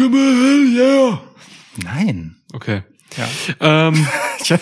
[0.00, 1.18] Come on, hell yeah.
[1.84, 2.36] Nein.
[2.54, 2.82] Okay.
[3.18, 3.28] Ja.
[3.60, 4.08] Ähm.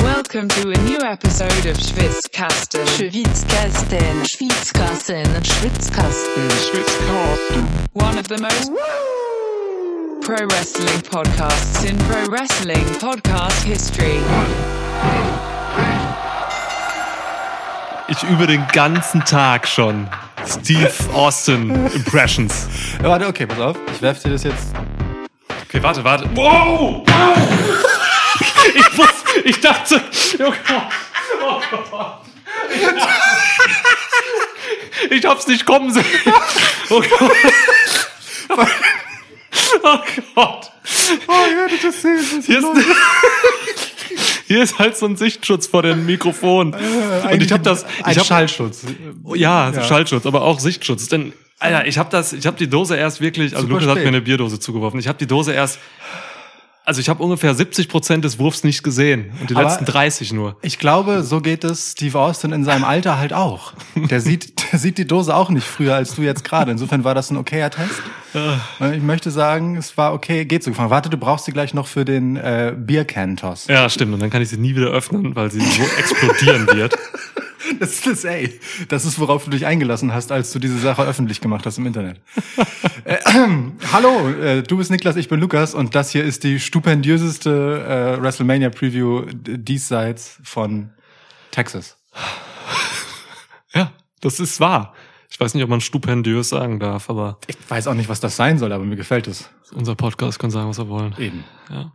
[0.00, 2.86] Welcome to a new episode of Schwitzkasten.
[2.86, 6.50] Schwitzkasten, Schwitzkasten, Schwitzkasten.
[7.92, 8.72] One of the most
[10.22, 14.22] pro wrestling podcasts in pro wrestling podcast history.
[18.08, 20.08] Ich übe den ganzen Tag schon
[20.46, 22.68] Steve Austin Impressions.
[23.02, 23.76] Ja, Warte, okay, pass auf.
[23.92, 24.68] Ich werf dir das jetzt.
[25.68, 26.28] Okay, warte, warte.
[26.34, 27.02] Wow!
[27.06, 27.36] wow.
[28.74, 29.08] Ich, muss,
[29.44, 30.02] ich dachte,
[30.38, 30.92] oh Gott,
[31.42, 32.20] oh Gott.
[35.10, 36.04] Ich hab's nicht kommen sehen.
[36.90, 37.32] Oh Gott.
[39.82, 39.98] Oh
[40.34, 40.70] Gott.
[41.26, 42.24] Oh, ihr hättet das sehen.
[42.36, 42.66] Das Hier ist,
[44.46, 46.74] hier ist halt so ein Sichtschutz vor dem Mikrofon.
[46.74, 47.84] Und ich habe das.
[48.02, 48.84] Ein Ich hab, Schallschutz.
[49.34, 49.84] ja, Ja.
[49.84, 51.08] Schallschutz, aber auch Sichtschutz.
[51.08, 53.94] Denn, Alter, ich habe das, ich habe die Dose erst wirklich, also Super Lukas hat
[53.96, 54.04] spät.
[54.04, 54.98] mir eine Bierdose zugeworfen.
[55.00, 55.78] Ich habe die Dose erst,
[56.90, 60.32] also ich habe ungefähr 70 Prozent des Wurfs nicht gesehen und die Aber- letzten 30
[60.32, 60.56] nur.
[60.60, 63.74] Ich glaube, so geht es Steve Austin in seinem Alter halt auch.
[63.94, 66.72] Der sieht, der sieht die Dose auch nicht früher als du jetzt gerade.
[66.72, 68.02] Insofern war das ein okayer Test.
[68.92, 70.72] Ich möchte sagen, es war okay, geht so.
[70.76, 73.68] Warte, du brauchst sie gleich noch für den äh, Biercan-Toss.
[73.68, 74.12] Ja, stimmt.
[74.14, 76.96] Und dann kann ich sie nie wieder öffnen, weil sie so explodieren wird.
[77.78, 78.58] Das ist ey.
[78.88, 81.86] Das ist, worauf du dich eingelassen hast, als du diese Sache öffentlich gemacht hast im
[81.86, 82.20] Internet.
[83.04, 83.18] äh,
[83.92, 88.22] hallo, äh, du bist Niklas, ich bin Lukas und das hier ist die stupendiöseste äh,
[88.22, 90.90] WrestleMania-Preview diesseits von
[91.50, 91.96] Texas.
[93.72, 94.94] Ja, das ist wahr.
[95.30, 98.34] Ich weiß nicht, ob man stupendiös sagen darf, aber Ich weiß auch nicht, was das
[98.34, 99.48] sein soll, aber mir gefällt es.
[99.72, 101.14] unser Podcast kann sagen, was wir wollen.
[101.18, 101.44] Eben.
[101.70, 101.92] Ja.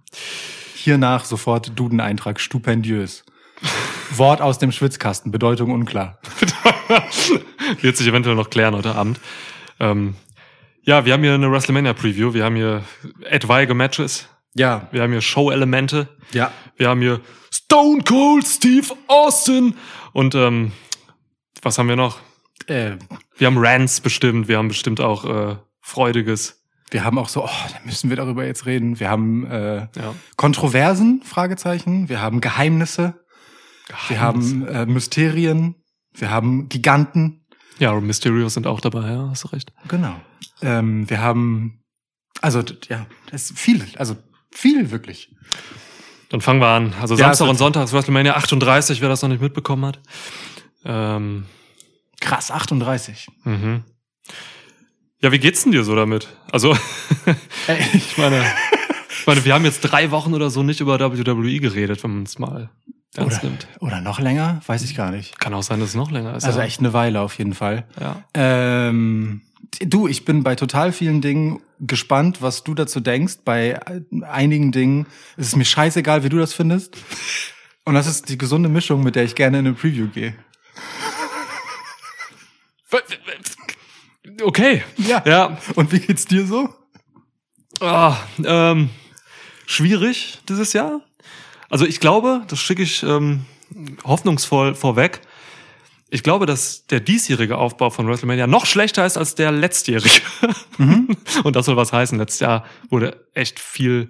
[0.74, 3.26] Hiernach sofort Duden-Eintrag, stupendiös.
[4.12, 6.20] Wort aus dem Schwitzkasten, Bedeutung unklar.
[7.82, 9.20] Wird sich eventuell noch klären heute Abend.
[9.80, 10.16] Ähm,
[10.84, 12.34] ja, wir haben hier eine WrestleMania-Preview.
[12.34, 12.84] Wir haben hier
[13.24, 14.28] etwaige Matches.
[14.54, 16.08] Ja, Wir haben hier Show-Elemente.
[16.32, 16.52] ja.
[16.78, 19.76] Wir haben hier Stone Cold Steve Austin.
[20.14, 20.72] Und ähm,
[21.62, 22.20] was haben wir noch?
[22.68, 22.92] Äh,
[23.38, 24.48] Wir haben Rants bestimmt.
[24.48, 26.62] Wir haben bestimmt auch äh, Freudiges.
[26.92, 29.00] wir haben auch so, oh, da müssen wir darüber jetzt reden.
[29.00, 30.14] Wir haben äh, Ja.
[30.38, 32.08] Kontroversen, Fragezeichen.
[32.10, 33.25] Wir haben Geheimnisse.
[34.08, 35.76] Wir haben äh, Mysterien.
[36.14, 37.46] Wir haben Giganten.
[37.80, 39.74] Ja, Mysterios sind auch dabei, ja, hast du recht.
[39.88, 40.16] Genau.
[40.62, 41.84] Ähm, wir haben,
[42.42, 44.16] also ja, das ist viel, also
[44.52, 45.36] viel wirklich.
[46.30, 46.94] Dann fangen wir an.
[47.02, 50.00] Also Ja, Samstag es und Sonntag ist WrestleMania 38, wer das noch nicht mitbekommen hat.
[50.86, 51.46] Ähm,
[52.22, 53.28] Krass, 38.
[53.44, 53.84] mhm.
[55.22, 56.28] Ja, wie geht's denn dir so damit?
[56.52, 56.78] Also,
[57.94, 58.46] ich meine,
[59.10, 62.24] ich meine, wir haben jetzt drei Wochen oder so nicht über WWE geredet, wenn man
[62.24, 62.70] es mal
[63.18, 63.68] ernst oder, nimmt.
[63.80, 65.40] oder noch länger, weiß ich gar nicht.
[65.40, 66.44] Kann auch sein, dass es noch länger ist.
[66.44, 66.66] Also ja.
[66.66, 67.86] echt eine Weile auf jeden Fall.
[68.00, 68.24] Ja.
[68.34, 69.42] Ähm,
[69.82, 73.40] du, ich bin bei total vielen Dingen gespannt, was du dazu denkst.
[73.46, 76.98] Bei äh, einigen Dingen ist es mir scheißegal, wie du das findest.
[77.84, 80.34] Und das ist die gesunde Mischung, mit der ich gerne in eine Preview gehe.
[84.42, 84.84] Okay.
[84.98, 85.24] Ja.
[85.26, 85.58] Ja.
[85.76, 86.74] Und wie geht's dir so?
[87.80, 88.90] Ah, ähm,
[89.66, 91.02] schwierig dieses Jahr.
[91.70, 93.46] Also ich glaube, das schicke ich ähm,
[94.04, 95.22] hoffnungsvoll vorweg.
[96.10, 100.22] Ich glaube, dass der diesjährige Aufbau von WrestleMania noch schlechter ist als der letztjährige.
[101.44, 102.18] Und das soll was heißen.
[102.18, 104.10] Letztes Jahr wurde echt viel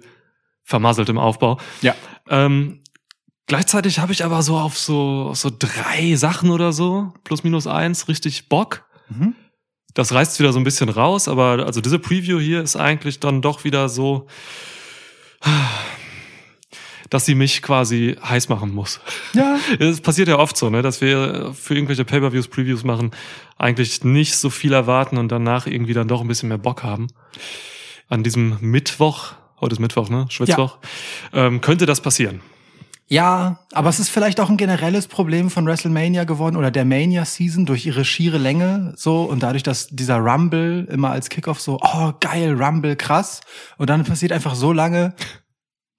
[0.62, 1.58] vermasselt im Aufbau.
[1.80, 1.94] Ja.
[2.28, 2.82] Ähm,
[3.46, 7.66] gleichzeitig habe ich aber so auf so, auf so drei Sachen oder so, plus minus
[7.66, 8.84] eins, richtig Bock.
[9.08, 9.34] Mhm.
[9.94, 13.40] Das reißt wieder so ein bisschen raus, aber also diese Preview hier ist eigentlich dann
[13.40, 14.26] doch wieder so,
[17.10, 19.00] dass sie mich quasi heiß machen muss.
[19.32, 19.58] Ja.
[19.78, 23.10] Es passiert ja oft so, ne, dass wir für irgendwelche Pay-per-Views Previews machen,
[23.58, 27.08] eigentlich nicht so viel erwarten und danach irgendwie dann doch ein bisschen mehr Bock haben.
[28.08, 30.78] An diesem Mittwoch, heute ist Mittwoch, ne, Schwitzwoch,
[31.32, 32.40] ähm, könnte das passieren.
[33.08, 37.64] Ja, aber es ist vielleicht auch ein generelles Problem von WrestleMania geworden oder der Mania-Season
[37.64, 42.12] durch ihre schiere Länge so und dadurch, dass dieser Rumble immer als Kickoff so, oh
[42.18, 43.42] geil, Rumble, krass.
[43.78, 45.14] Und dann passiert einfach so lange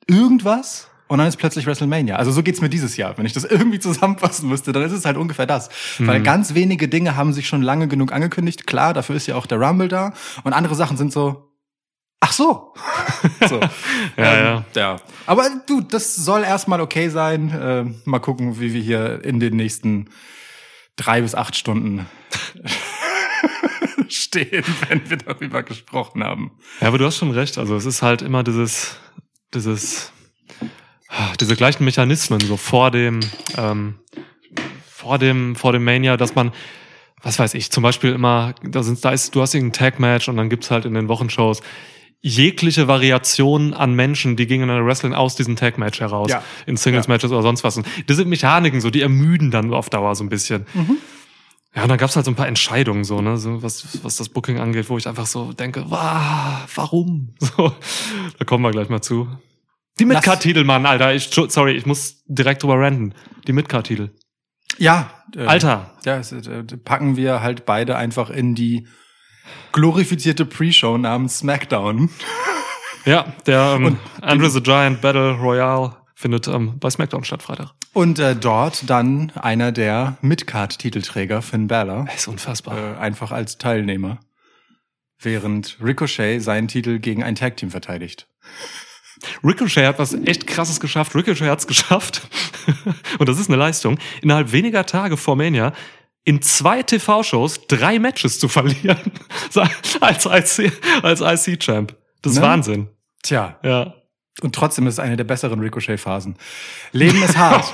[0.06, 2.16] irgendwas und dann ist plötzlich WrestleMania.
[2.16, 3.18] Also so geht's mir dieses Jahr.
[3.18, 5.70] Wenn ich das irgendwie zusammenfassen müsste, dann ist es halt ungefähr das.
[6.00, 8.68] Weil ganz wenige Dinge haben sich schon lange genug angekündigt.
[8.68, 10.14] Klar, dafür ist ja auch der Rumble da.
[10.44, 11.52] Und andere Sachen sind so,
[12.20, 12.74] ach so.
[13.48, 13.60] so.
[14.18, 14.82] Ja, Ähm, ja.
[14.82, 14.96] ja.
[15.26, 17.50] Aber du, das soll erstmal okay sein.
[17.50, 20.10] Äh, mal gucken, wie wir hier in den nächsten
[20.96, 22.08] drei bis acht Stunden
[24.10, 26.52] stehen, wenn wir darüber gesprochen haben.
[26.82, 27.58] Ja, aber du hast schon recht.
[27.58, 28.96] Also es ist halt immer dieses,
[29.54, 30.12] dieses,
[31.40, 33.20] diese gleichen Mechanismen so vor dem,
[33.58, 33.96] ähm,
[34.88, 36.52] vor dem, vor dem Mania, dass man
[37.22, 40.38] was weiß ich, zum Beispiel immer, da sind, da ist, du hast irgendein Tag-Match und
[40.38, 41.62] dann gibt's halt in den Wochenshows
[42.22, 46.30] jegliche Variationen an Menschen, die gegeneinander wrestling aus diesem Tag-Match heraus.
[46.30, 46.44] Ja.
[46.66, 47.78] In Singles-Matches oder sonst was.
[47.78, 50.66] Und diese Mechaniken, so, die ermüden dann auf Dauer so ein bisschen.
[51.76, 54.30] Ja, und dann gab's halt so ein paar Entscheidungen, so, ne, so, was, was das
[54.30, 57.34] Booking angeht, wo ich einfach so denke, wow, warum?
[57.40, 57.72] So,
[58.40, 59.28] da kommen wir gleich mal zu.
[60.00, 63.14] Die Midcard-Titel, Mann, Alter, ich, sorry, ich muss direkt drüber ranten.
[63.48, 64.12] Die Midcard-Titel.
[64.78, 65.12] Ja.
[65.36, 65.92] Äh, Alter.
[66.06, 68.88] Ja, es, äh, packen wir halt beide einfach in die
[69.72, 72.10] glorifizierte Pre-Show namens SmackDown.
[73.06, 77.72] Ja, der ähm, Andre the Giant Battle Royale findet ähm, bei SmackDown statt, Freitag.
[77.94, 82.78] Und äh, dort dann einer der Midcard-Titelträger, Finn Balor, Das ist unfassbar.
[82.78, 84.20] äh, einfach als Teilnehmer.
[85.22, 88.28] Während Ricochet seinen Titel gegen ein Tag-Team verteidigt.
[89.44, 91.16] Ricochet hat was echt krasses geschafft.
[91.16, 92.28] Ricochet hat's geschafft.
[93.20, 93.98] Und das ist eine Leistung.
[94.22, 95.74] Innerhalb weniger Tage vor Mania
[96.24, 98.98] in zwei TV-Shows drei Matches zu verlieren.
[100.02, 100.72] als IC,
[101.02, 101.96] als IC-Champ.
[102.22, 102.44] Das ist Ne?
[102.46, 102.88] Wahnsinn.
[103.24, 103.94] Tja, Ja.
[104.42, 106.36] und trotzdem ist es eine der besseren Ricochet-Phasen.
[106.92, 107.74] Leben ist hart.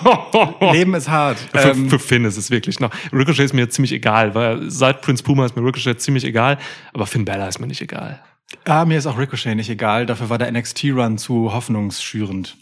[0.74, 1.38] Leben ist hart.
[1.52, 2.92] Für, Ähm, für Finn ist es wirklich noch.
[3.12, 6.58] Ricochet ist mir ziemlich egal, weil seit Prince Puma ist mir Ricochet ziemlich egal,
[6.94, 8.24] aber Finn Bella ist mir nicht egal.
[8.66, 10.06] Ah, mir ist auch Ricochet nicht egal.
[10.06, 12.58] Dafür war der NXT-Run zu hoffnungsschürend.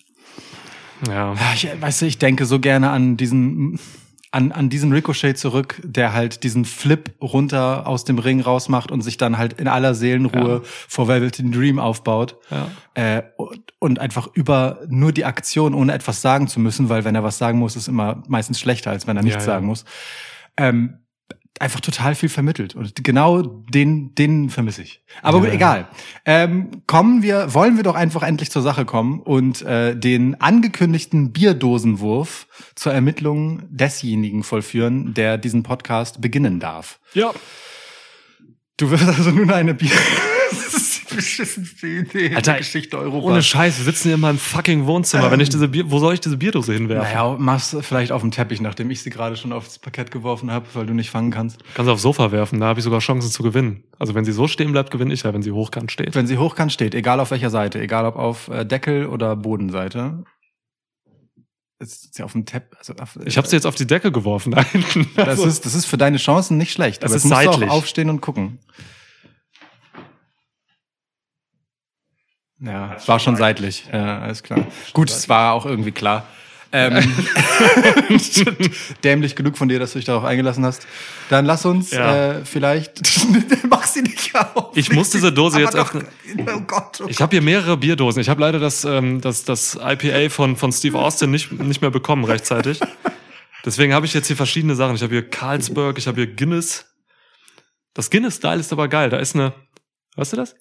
[1.07, 1.33] Ja.
[1.33, 3.79] Ja, ich, weißt du, ich denke so gerne an diesen,
[4.31, 9.01] an, an diesen Ricochet zurück, der halt diesen Flip runter aus dem Ring rausmacht und
[9.01, 12.38] sich dann halt in aller Seelenruhe vor Velveteen Dream aufbaut.
[12.49, 12.67] Ja.
[12.93, 17.15] Äh, und, und einfach über nur die Aktion, ohne etwas sagen zu müssen, weil wenn
[17.15, 19.55] er was sagen muss, ist immer meistens schlechter, als wenn er nichts Ja, ja.
[19.55, 19.85] sagen muss.
[20.55, 21.00] Ähm,
[21.62, 22.75] einfach total viel vermittelt.
[22.75, 25.04] Und genau den, den vermisse ich.
[25.22, 25.88] Aber Ja, gut, egal.
[26.25, 31.31] Ähm, kommen wir, wollen wir doch einfach endlich zur Sache kommen und äh, den angekündigten
[31.31, 37.00] Bierdosenwurf zur Ermittlung desjenigen vollführen, der diesen Podcast beginnen darf.
[37.13, 37.31] Ja.
[38.78, 39.92] Du wirst also nun eine Bier.
[41.16, 43.31] beschissenste Idee in Alter, der Geschichte Europas.
[43.31, 45.31] Ohne Scheiß, wir sitzen hier in meinem fucking Wohnzimmer.
[45.31, 47.13] Wenn ich diese Bier, wo soll ich diese Bierdose hinwerfen?
[47.13, 50.66] Naja, mach's vielleicht auf dem Teppich, nachdem ich sie gerade schon aufs Parkett geworfen habe,
[50.74, 51.63] weil du nicht fangen kannst.
[51.74, 53.84] Kannst du aufs Sofa werfen, da habe ich sogar Chancen zu gewinnen.
[54.00, 56.16] Also wenn sie so stehen bleibt, gewinne ich ja, wenn sie hochkant steht.
[56.16, 60.24] Wenn sie hochkant steht, egal auf welcher Seite, egal ob auf äh, Deckel oder Bodenseite.
[61.80, 62.78] Ist ja auf dem Teppich.
[62.78, 64.56] Also auf, Ich habe sie jetzt auf die Decke geworfen.
[65.16, 67.02] Das ist, das ist für deine Chancen nicht schlecht.
[67.02, 67.69] Das aber ist jetzt musst du seitlich.
[67.69, 68.60] auch aufstehen und gucken.
[72.62, 73.86] Ja, es war schon seitlich.
[73.92, 74.68] Ja, alles klar.
[74.94, 76.25] Gut, es war auch irgendwie klar.
[76.74, 77.04] Ähm,
[79.04, 80.88] dämlich genug von dir, dass du dich darauf eingelassen hast.
[81.30, 82.34] Dann lass uns Ja.
[82.38, 83.02] äh, vielleicht.
[83.69, 84.75] Mach sie nicht auf.
[84.78, 86.08] Ich muss diese Dose Aber jetzt doch, öffnen.
[86.56, 87.02] Oh Gott.
[87.04, 88.22] Oh ich habe hier mehrere Bierdosen.
[88.22, 91.92] Ich habe leider das, ähm, das, das IPA von, von Steve Austin nicht, nicht mehr
[91.92, 92.80] bekommen rechtzeitig.
[93.66, 94.96] Deswegen habe ich jetzt hier verschiedene Sachen.
[94.96, 96.86] Ich habe hier Carlsberg, ich habe hier Guinness.
[97.94, 99.10] Das Guinness-Style ist aber geil.
[99.10, 99.54] Da ist eine,
[100.16, 100.56] weißt du das?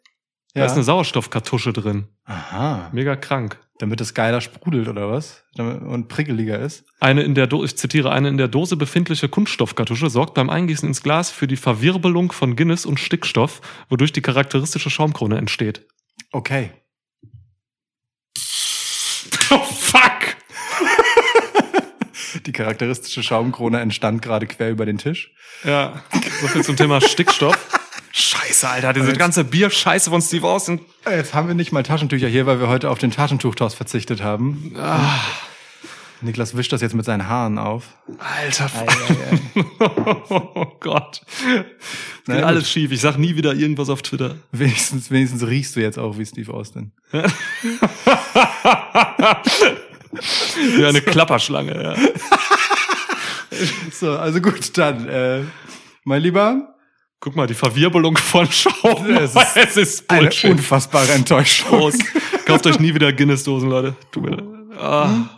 [0.54, 0.66] Da ja.
[0.66, 2.08] ist eine Sauerstoffkartusche drin.
[2.24, 2.90] Aha.
[2.92, 3.58] Mega krank.
[3.78, 5.44] Damit es geiler sprudelt oder was?
[5.56, 6.84] Und prickeliger ist.
[6.98, 10.88] Eine in der Do ich zitiere, eine in der Dose befindliche Kunststoffkartusche sorgt beim Eingießen
[10.88, 15.86] ins Glas für die Verwirbelung von Guinness und Stickstoff, wodurch die charakteristische Schaumkrone entsteht.
[16.32, 16.72] Okay.
[19.52, 20.36] Oh fuck!
[22.46, 25.34] Die charakteristische Schaumkrone entstand gerade quer über den Tisch.
[25.64, 26.04] Ja,
[26.40, 27.58] so viel zum Thema Stickstoff.
[28.12, 30.80] Scheiße, Alter, diese ganze Bierscheiße von Steve Austin.
[31.08, 34.74] Jetzt haben wir nicht mal Taschentücher hier, weil wir heute auf den Taschentuchtoss verzichtet haben.
[36.22, 37.84] Niklas wischt das jetzt mit seinen Haaren auf.
[38.18, 38.70] Alter,
[40.54, 41.22] oh Gott.
[41.26, 41.64] Es
[42.26, 42.92] Na geht alles schief.
[42.92, 44.36] Ich sag nie wieder irgendwas auf Twitter.
[44.52, 46.92] Wenigstens, wenigstens riechst du jetzt auch wie Steve Austin.
[50.76, 51.94] Wie eine Klapperschlange, ja.
[53.92, 55.42] So, also gut, dann, äh,
[56.04, 56.74] mein Lieber,
[57.20, 59.06] Guck mal, die Verwirbelung von Schaum.
[59.10, 61.68] Es ist es ist eine unfassbare Enttäuschung.
[61.68, 62.02] Prost.
[62.46, 63.94] Kauft euch nie wieder Guinness-Dosen, Leute.
[64.10, 64.42] Tut mir.
[64.78, 65.28] Ah.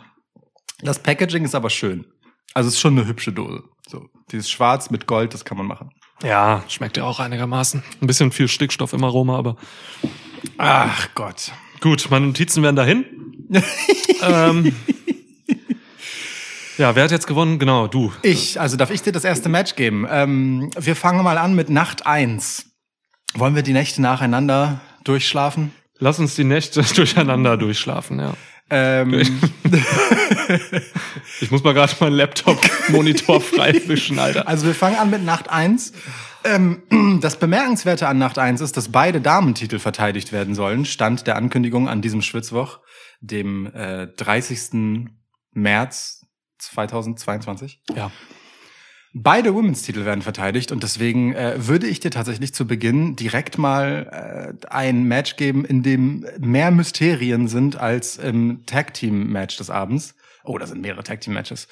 [0.81, 2.05] Das Packaging ist aber schön.
[2.53, 3.63] Also es ist schon eine hübsche Dose.
[3.87, 5.89] So, dieses Schwarz mit Gold, das kann man machen.
[6.23, 7.83] Ja, schmeckt ja auch einigermaßen.
[8.01, 9.57] Ein bisschen viel Stickstoff im Aroma, aber
[10.57, 11.51] Ach Gott.
[11.81, 13.05] gut, meine Notizen werden dahin.
[14.21, 14.73] ähm,
[16.77, 17.59] ja, wer hat jetzt gewonnen?
[17.59, 18.11] Genau, du.
[18.21, 20.05] Ich, also darf ich dir das erste Match geben?
[20.09, 22.65] Ähm, wir fangen mal an mit Nacht eins.
[23.35, 25.71] Wollen wir die Nächte nacheinander durchschlafen?
[25.99, 28.33] Lass uns die Nächte durcheinander durchschlafen, ja.
[28.69, 29.11] Ähm,
[31.41, 34.47] Ich muss mal gerade meinen Laptop-Monitor freiwischen, Alter.
[34.47, 35.93] also wir fangen an mit Nacht eins.
[36.43, 36.83] Ähm,
[37.21, 40.85] das Bemerkenswerte an Nacht eins ist, dass beide Damentitel verteidigt werden sollen.
[40.85, 42.79] Stand der Ankündigung an diesem Schwitzwoch,
[43.21, 45.09] dem äh, 30.
[45.51, 46.22] März
[46.71, 47.81] 2022.
[47.95, 48.11] Ja.
[49.15, 54.55] Beide Women's-Titel werden verteidigt und deswegen äh, würde ich dir tatsächlich zu Beginn direkt mal
[54.63, 60.15] äh, ein Match geben, in dem mehr Mysterien sind als im Tag-Team-Match des Abends.
[60.43, 61.67] Oh, da sind mehrere Tag-Team-Matches.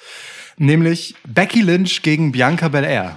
[0.56, 3.16] Nämlich Becky Lynch gegen Bianca Belair.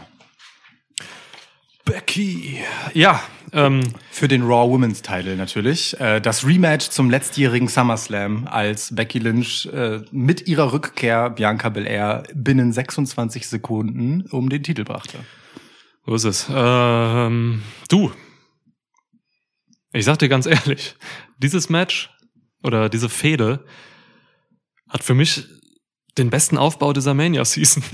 [1.86, 2.58] Becky.
[2.96, 3.22] Ja,
[3.56, 3.82] ähm,
[4.12, 5.98] Für den Raw Women's Title natürlich.
[6.00, 12.24] Äh, das Rematch zum letztjährigen SummerSlam, als Becky Lynch äh, mit ihrer Rückkehr Bianca Belair
[12.34, 15.20] binnen 26 Sekunden um den Titel brachte.
[16.06, 16.48] so ist es.
[16.54, 18.12] Ähm, du.
[19.94, 20.96] Ich sag dir ganz ehrlich,
[21.38, 22.10] dieses Match
[22.62, 23.64] oder diese Fehde
[24.90, 25.46] hat für mich
[26.18, 27.84] den besten Aufbau dieser Mania-Season.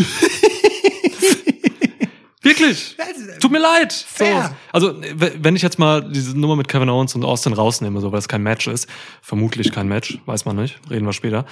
[2.41, 2.97] Wirklich.
[3.39, 3.91] Tut mir leid.
[3.91, 4.05] So.
[4.25, 4.55] Fair.
[4.71, 8.11] Also, w- wenn ich jetzt mal diese Nummer mit Kevin Owens und Austin rausnehme, so
[8.11, 8.87] weil es kein Match ist,
[9.21, 11.45] vermutlich kein Match, weiß man nicht, reden wir später.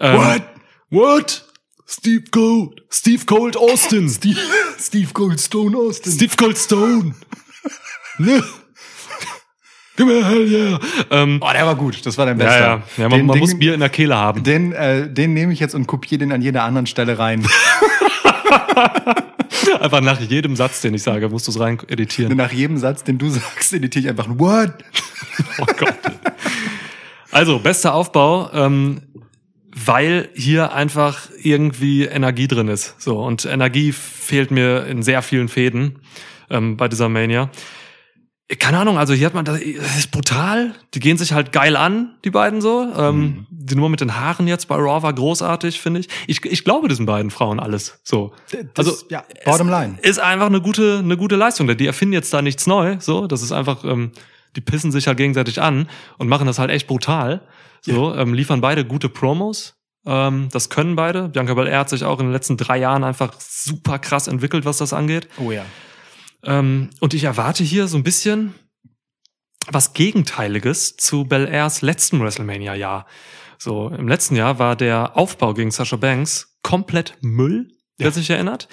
[0.00, 0.42] Ähm, What?
[0.90, 1.44] What?
[1.86, 2.82] Steve Gold.
[2.90, 4.08] Steve Cold Austin.
[4.10, 4.38] Steve,
[4.78, 6.12] Steve Goldstone Austin.
[6.12, 7.14] Steve Cold Stone.
[8.18, 8.42] ne?
[9.96, 10.80] Gib mir hell yeah.
[11.10, 12.04] Ähm, Oh, der war gut.
[12.04, 12.60] Das war dein ja, bester.
[12.60, 12.82] ja.
[12.96, 14.42] ja man den, man den, muss Bier in der Kehle haben.
[14.42, 17.46] Den, äh, den nehme ich jetzt und kopiere den an jeder anderen Stelle rein.
[19.80, 22.36] Einfach nach jedem Satz, den ich sage, musst du es rein editieren.
[22.36, 24.72] Nach jedem Satz, den du sagst, editiere ich einfach ein What?
[25.58, 25.98] Oh Gott.
[27.30, 29.02] Also, bester Aufbau, ähm,
[29.74, 33.00] weil hier einfach irgendwie Energie drin ist.
[33.00, 36.00] So, und Energie fehlt mir in sehr vielen Fäden
[36.50, 37.50] ähm, bei dieser Mania.
[38.58, 40.74] Keine Ahnung, also hier hat man das, ist brutal.
[40.92, 42.86] Die gehen sich halt geil an, die beiden so.
[42.94, 46.08] Ähm, Die Nummer mit den Haaren jetzt bei Raw war großartig, finde ich.
[46.26, 46.44] ich.
[46.44, 48.00] Ich glaube diesen beiden Frauen alles.
[48.04, 48.34] So.
[48.74, 49.96] Das, Also, ja, bottom line.
[50.02, 51.74] ist einfach eine gute, eine gute Leistung.
[51.74, 52.96] Die erfinden jetzt da nichts neu.
[53.00, 54.12] So, das ist einfach, ähm,
[54.56, 57.40] die pissen sich halt gegenseitig an und machen das halt echt brutal.
[57.80, 59.74] So, ähm, liefern beide gute Promos.
[60.06, 61.28] Ähm, das können beide.
[61.28, 64.76] Bianca Belair hat sich auch in den letzten drei Jahren einfach super krass entwickelt, was
[64.76, 65.28] das angeht.
[65.38, 65.64] Oh ja.
[66.44, 68.54] Ähm, und ich erwarte hier so ein bisschen
[69.66, 73.06] was Gegenteiliges zu Belairs letzten WrestleMania-Jahr.
[73.58, 78.68] So, im letzten Jahr war der Aufbau gegen Sasha Banks komplett Müll, wer sich erinnert.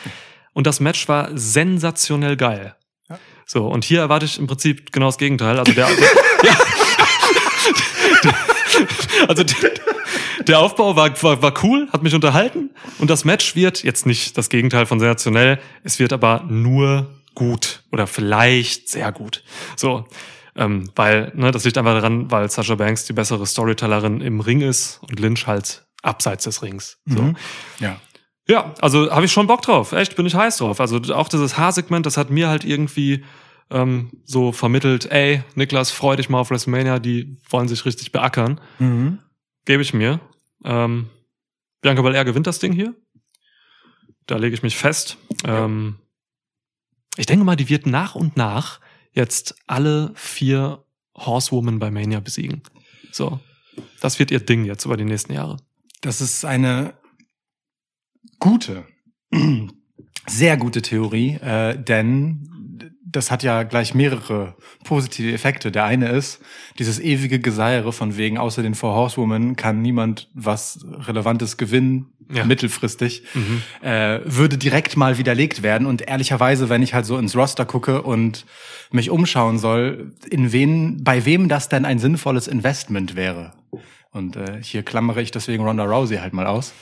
[0.53, 2.75] Und das Match war sensationell geil.
[3.09, 3.19] Ja.
[3.45, 5.59] So, und hier erwarte ich im Prinzip genau das Gegenteil.
[5.59, 5.87] Also der,
[6.43, 6.57] ja.
[9.27, 9.71] also der,
[10.47, 12.71] der Aufbau war, war, war cool, hat mich unterhalten.
[12.99, 17.83] Und das Match wird jetzt nicht das Gegenteil von sensationell, es wird aber nur gut
[17.91, 19.43] oder vielleicht sehr gut.
[19.75, 20.05] So,
[20.55, 24.61] ähm, weil, ne, das liegt einfach daran, weil Sasha Banks die bessere Storytellerin im Ring
[24.61, 27.00] ist und Lynch halt abseits des Rings.
[27.05, 27.21] So.
[27.21, 27.38] Mhm.
[27.79, 28.00] Ja.
[28.47, 29.91] Ja, also habe ich schon Bock drauf.
[29.93, 30.81] Echt, bin ich heiß drauf.
[30.81, 33.23] Also auch dieses Haarsegment, das hat mir halt irgendwie
[33.69, 38.59] ähm, so vermittelt, ey, Niklas, freu dich mal auf WrestleMania, die wollen sich richtig beackern.
[38.79, 39.19] Mhm.
[39.65, 40.19] Gebe ich mir.
[40.65, 41.09] Ähm,
[41.81, 42.93] Bianca Belair gewinnt das Ding hier.
[44.27, 45.17] Da lege ich mich fest.
[45.45, 45.97] Ähm,
[47.18, 48.80] ich denke mal, die wird nach und nach
[49.13, 50.84] jetzt alle vier
[51.15, 52.63] Horsewomen bei Mania besiegen.
[53.12, 53.39] So.
[54.00, 55.58] Das wird ihr Ding jetzt über die nächsten Jahre.
[56.01, 56.94] Das ist eine
[58.39, 58.86] gute,
[60.27, 62.50] sehr gute Theorie, äh, denn
[63.12, 65.72] das hat ja gleich mehrere positive Effekte.
[65.72, 66.39] Der eine ist,
[66.80, 72.46] dieses ewige Geseiere von wegen, außer den Four Horsewomen kann niemand was Relevantes gewinnen, Ja.
[72.46, 73.62] mittelfristig, Mhm.
[73.86, 75.86] äh, würde direkt mal widerlegt werden.
[75.86, 78.46] Und ehrlicherweise, wenn ich halt so ins Roster gucke und
[78.91, 83.51] mich umschauen soll, in wen, bei wem das denn ein sinnvolles Investment wäre.
[84.13, 86.74] Und äh, hier klammere ich deswegen Ronda Rousey halt mal aus.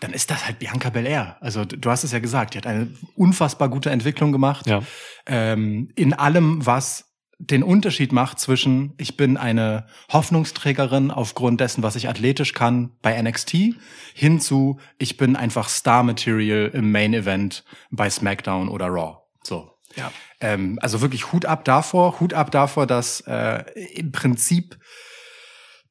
[0.00, 1.36] Dann ist das halt Bianca Belair.
[1.40, 4.66] Also du hast es ja gesagt, die hat eine unfassbar gute Entwicklung gemacht.
[4.66, 4.82] Ja.
[5.26, 11.96] Ähm, in allem, was den Unterschied macht zwischen, ich bin eine Hoffnungsträgerin aufgrund dessen, was
[11.96, 13.74] ich athletisch kann bei NXT,
[14.14, 19.18] hin zu, ich bin einfach Star-Material im Main-Event bei SmackDown oder Raw.
[19.42, 19.72] So.
[19.96, 20.12] Ja.
[20.40, 24.78] Ähm, also wirklich Hut ab davor, Hut ab davor, dass äh, im Prinzip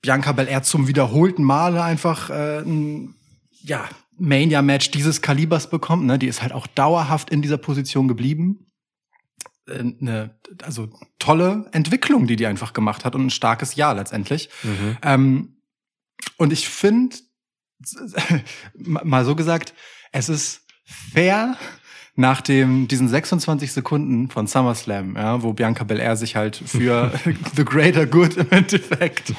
[0.02, 3.16] Bianca Belair zum wiederholten Male einfach äh, ein
[3.64, 6.06] ja, Mania-Match dieses Kalibers bekommt.
[6.06, 6.20] Ne?
[6.20, 8.72] Die ist halt auch dauerhaft in dieser Position geblieben.
[9.68, 10.90] Äh, Eine, also
[11.20, 14.50] tolle Entwicklung, die die einfach gemacht hat und ein starkes Jahr letztendlich.
[14.64, 14.98] Mhm.
[15.02, 15.58] Ähm,
[16.38, 17.16] und ich finde,
[18.74, 19.74] mal so gesagt,
[20.12, 21.58] es ist fair,
[22.16, 27.12] nach dem, diesen 26 Sekunden von SummerSlam, ja, wo Bianca Belair sich halt für
[27.56, 29.34] the greater good im Endeffekt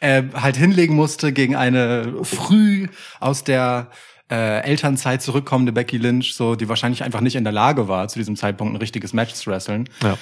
[0.00, 2.88] äh, halt hinlegen musste gegen eine früh
[3.20, 3.90] aus der
[4.28, 8.18] äh, Elternzeit zurückkommende Becky Lynch, so die wahrscheinlich einfach nicht in der Lage war, zu
[8.18, 9.88] diesem Zeitpunkt ein richtiges Match zu wresteln.
[10.02, 10.18] Ja.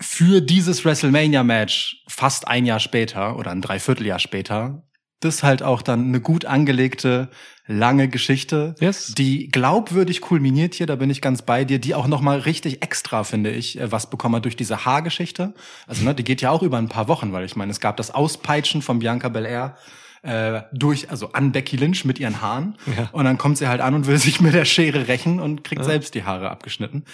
[0.00, 4.82] Für dieses WrestleMania-Match fast ein Jahr später oder ein Dreivierteljahr später
[5.20, 7.28] das halt auch dann eine gut angelegte,
[7.68, 9.14] lange Geschichte, Yes.
[9.16, 13.22] die glaubwürdig kulminiert hier, da bin ich ganz bei dir, die auch nochmal richtig extra,
[13.24, 15.52] finde ich, äh, was bekommen hat durch diese Haargeschichte.
[15.86, 17.96] Also, ne, die geht ja auch über ein paar Wochen, weil ich meine, es gab
[17.98, 19.76] das Auspeitschen von Bianca Belair
[20.22, 22.76] äh, durch, also an Becky Lynch mit ihren Haaren.
[22.96, 23.08] Ja.
[23.12, 25.84] Und dann kommt sie halt an und will sich mit der Schere rächen und kriegt
[25.84, 27.04] selbst die Haare abgeschnitten.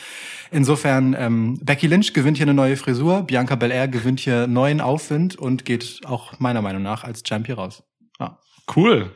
[0.50, 5.36] Insofern, ähm, Becky Lynch gewinnt hier eine neue Frisur, Bianca Belair gewinnt hier neuen Aufwind
[5.36, 7.82] und geht auch meiner Meinung nach als Champion raus.
[8.18, 8.38] Ja.
[8.74, 9.10] Cool.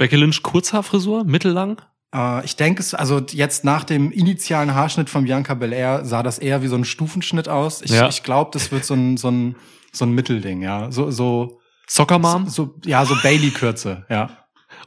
[0.00, 1.82] Becky Lynch Kurzhaarfrisur, mittellang?
[2.14, 6.38] Äh, ich denke es, also jetzt nach dem initialen Haarschnitt von Bianca Belair sah das
[6.38, 7.82] eher wie so ein Stufenschnitt aus.
[7.82, 8.08] Ich, Ja.
[8.08, 9.56] ich glaube, das wird so ein, so ein,
[9.92, 10.90] so ein Mittelding, ja.
[10.90, 12.48] So, so, Soccer Mom?
[12.48, 14.30] so, ja, so Bailey-Kürze, ja.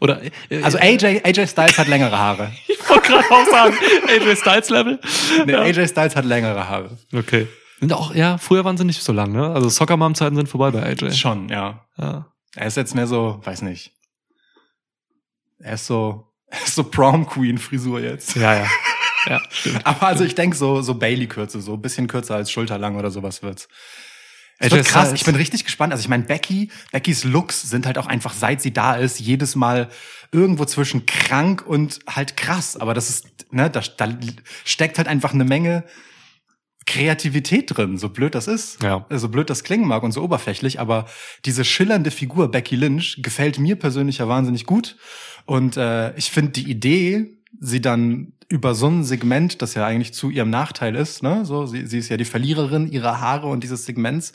[0.01, 2.51] Oder äh, Also AJ, AJ Styles hat längere Haare.
[2.67, 3.75] ich wollte gerade auch sagen,
[4.07, 4.99] AJ Styles Level.
[5.45, 6.97] Nee, AJ Styles hat längere Haare.
[7.13, 7.47] Okay.
[7.81, 9.51] Und auch, ja, früher waren sie nicht so lang, ne?
[9.51, 11.11] Also Soccer Mom Zeiten sind vorbei bei AJ.
[11.11, 11.85] Schon, ja.
[11.99, 12.25] Ja.
[12.55, 13.91] Er ist jetzt mehr so, weiß nicht.
[15.63, 18.35] Er ist so, er ist so Prom Queen Frisur jetzt.
[18.35, 18.67] Ja, ja.
[19.27, 19.85] Ja, stimmt.
[19.85, 23.41] Aber also ich denke so, so Bailey-Kürze, so ein bisschen kürzer als schulterlang oder sowas
[23.41, 23.67] wird's.
[24.59, 25.93] Es wird krass, ich bin richtig gespannt.
[25.93, 29.55] Also ich meine, Becky, Beckys Looks sind halt auch einfach, seit sie da ist, jedes
[29.55, 29.89] Mal
[30.31, 32.77] irgendwo zwischen krank und halt krass.
[32.77, 34.09] Aber das ist, ne, da, da
[34.63, 35.83] steckt halt einfach eine Menge
[36.85, 38.81] Kreativität drin, so blöd das ist.
[38.83, 39.05] Ja.
[39.09, 41.07] So blöd das klingen mag und so oberflächlich, aber
[41.45, 44.97] diese schillernde Figur Becky Lynch gefällt mir persönlich ja wahnsinnig gut.
[45.45, 50.13] Und äh, ich finde die Idee, sie dann über so ein Segment, das ja eigentlich
[50.13, 53.63] zu ihrem Nachteil ist, ne, so sie, sie ist ja die Verliererin ihrer Haare und
[53.63, 54.31] dieses Segments,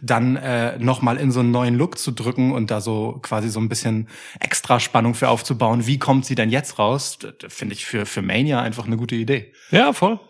[0.00, 3.48] dann äh, noch mal in so einen neuen Look zu drücken und da so quasi
[3.48, 4.08] so ein bisschen
[4.38, 5.86] extra Spannung für aufzubauen.
[5.86, 7.18] Wie kommt sie denn jetzt raus?
[7.48, 9.52] Finde ich für für Mania einfach eine gute Idee.
[9.72, 10.20] Ja, voll.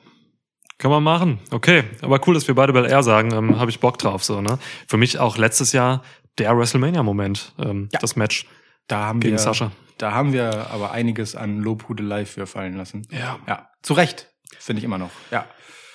[0.78, 1.38] Kann man machen.
[1.50, 1.84] Okay.
[2.02, 3.32] Aber cool, dass wir beide Bel Air sagen.
[3.34, 4.58] Ähm, Habe ich Bock drauf, so, ne?
[4.88, 6.02] Für mich auch letztes Jahr
[6.38, 7.98] der WrestleMania-Moment, ähm, Ja.
[8.00, 8.46] das Match.
[8.86, 9.72] Da haben Gegen wir Sascha.
[9.98, 13.06] Da haben wir aber einiges an Lobhudelei für fallen lassen.
[13.10, 13.38] Ja.
[13.46, 15.10] Ja, zu Recht, finde ich immer noch.
[15.30, 15.46] Ja.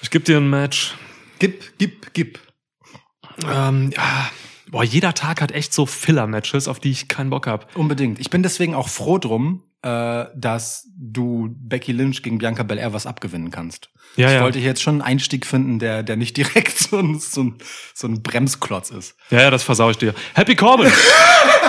[0.01, 0.95] Ich gebe dir ein Match.
[1.39, 2.39] Gib, gib, gib.
[3.47, 4.29] Ähm, ja.
[4.71, 7.75] Boah, jeder Tag hat echt so Filler-Matches, auf die ich keinen Bock hab.
[7.75, 8.19] Unbedingt.
[8.19, 13.05] Ich bin deswegen auch froh drum, äh, dass du Becky Lynch gegen Bianca Belair was
[13.05, 13.89] abgewinnen kannst.
[14.15, 14.43] Ja, ich ja.
[14.43, 17.57] wollte jetzt schon einen Einstieg finden, der, der nicht direkt so ein, so ein,
[17.93, 19.15] so ein Bremsklotz ist.
[19.29, 20.13] Ja, ja, das versau ich dir.
[20.33, 20.91] Happy Corbin!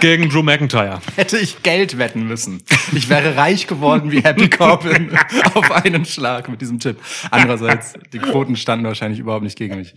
[0.00, 1.00] gegen Drew McIntyre.
[1.16, 2.62] Hätte ich Geld wetten müssen.
[2.92, 5.10] Ich wäre reich geworden wie Happy Corbin
[5.54, 6.98] auf einen Schlag mit diesem Tipp.
[7.30, 9.94] Andererseits, die Quoten standen wahrscheinlich überhaupt nicht gegen mich.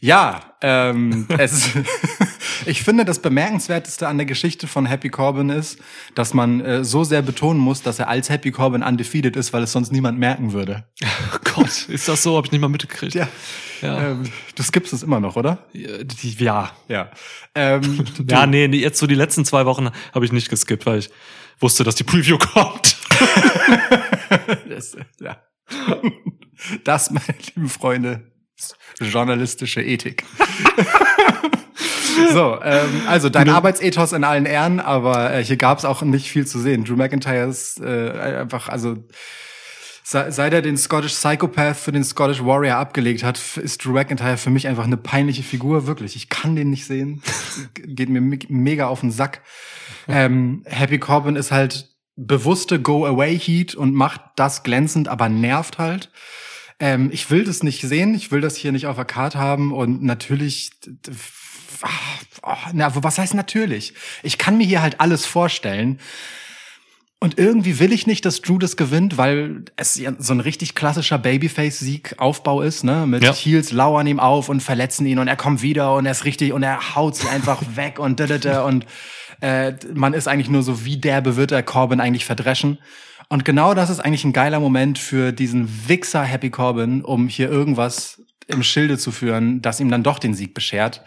[0.00, 1.70] Ja, ähm, es,
[2.66, 5.78] ich finde, das Bemerkenswerteste an der Geschichte von Happy Corbin ist,
[6.14, 9.64] dass man äh, so sehr betonen muss, dass er als Happy Corbin undefeated ist, weil
[9.64, 10.84] es sonst niemand merken würde.
[11.02, 12.36] Oh Gott, ist das so?
[12.36, 13.14] Hab ich nicht mal mitgekriegt.
[13.14, 13.28] Ja.
[13.82, 14.10] Ja.
[14.10, 15.66] Ähm, du skippst es immer noch, oder?
[15.72, 15.98] Ja,
[16.38, 16.70] ja.
[16.88, 17.10] Ja.
[17.54, 21.10] Ähm, Ja, nee, jetzt so die letzten zwei Wochen habe ich nicht geskippt, weil ich
[21.60, 22.96] wusste, dass die Preview kommt.
[24.68, 25.42] Das, ja.
[26.84, 30.24] das, meine lieben Freunde, ist journalistische Ethik.
[32.32, 36.30] so, ähm, also dein Arbeitsethos in allen Ehren, aber äh, hier gab es auch nicht
[36.30, 36.84] viel zu sehen.
[36.84, 38.10] Drew McIntyre ist äh,
[38.40, 38.96] einfach, also
[40.10, 44.48] seit er den Scottish Psychopath für den Scottish Warrior abgelegt hat, ist Drew McIntyre für
[44.48, 46.16] mich einfach eine peinliche Figur, wirklich.
[46.16, 47.22] Ich kann den nicht sehen.
[47.74, 49.42] Geht mir me- mega auf den Sack.
[50.08, 56.10] Ähm, Happy Corbin ist halt bewusste Go-Away-Heat und macht das glänzend, aber nervt halt.
[56.80, 59.72] Ähm, ich will das nicht sehen, ich will das hier nicht auf der Karte haben
[59.74, 60.70] und natürlich,
[61.82, 61.88] ah,
[62.42, 63.92] oh, na, was heißt natürlich?
[64.22, 66.00] Ich kann mir hier halt alles vorstellen.
[67.20, 70.76] Und irgendwie will ich nicht, dass Drew das gewinnt, weil es ja so ein richtig
[70.76, 73.06] klassischer Babyface-Sieg-Aufbau ist, ne?
[73.06, 73.34] Mit Ja.
[73.34, 76.52] Heels lauern ihm auf und verletzen ihn und er kommt wieder und er ist richtig
[76.52, 78.86] und er haut sie einfach weg und da, da, da, und
[79.40, 82.78] äh, man ist eigentlich nur so, wie derbe wird er Corbin eigentlich verdreschen.
[83.28, 87.50] Und genau das ist eigentlich ein geiler Moment für diesen Wichser Happy Corbin, um hier
[87.50, 91.02] irgendwas im Schilde zu führen, das ihm dann doch den Sieg beschert.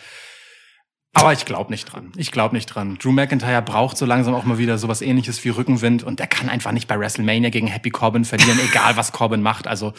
[1.14, 2.14] Aber ich glaube nicht dran.
[2.16, 2.98] Ich glaube nicht dran.
[2.98, 6.48] Drew McIntyre braucht so langsam auch mal wieder sowas ähnliches wie Rückenwind und der kann
[6.48, 9.68] einfach nicht bei WrestleMania gegen Happy Corbin verlieren, egal was Corbin macht.
[9.68, 9.94] Also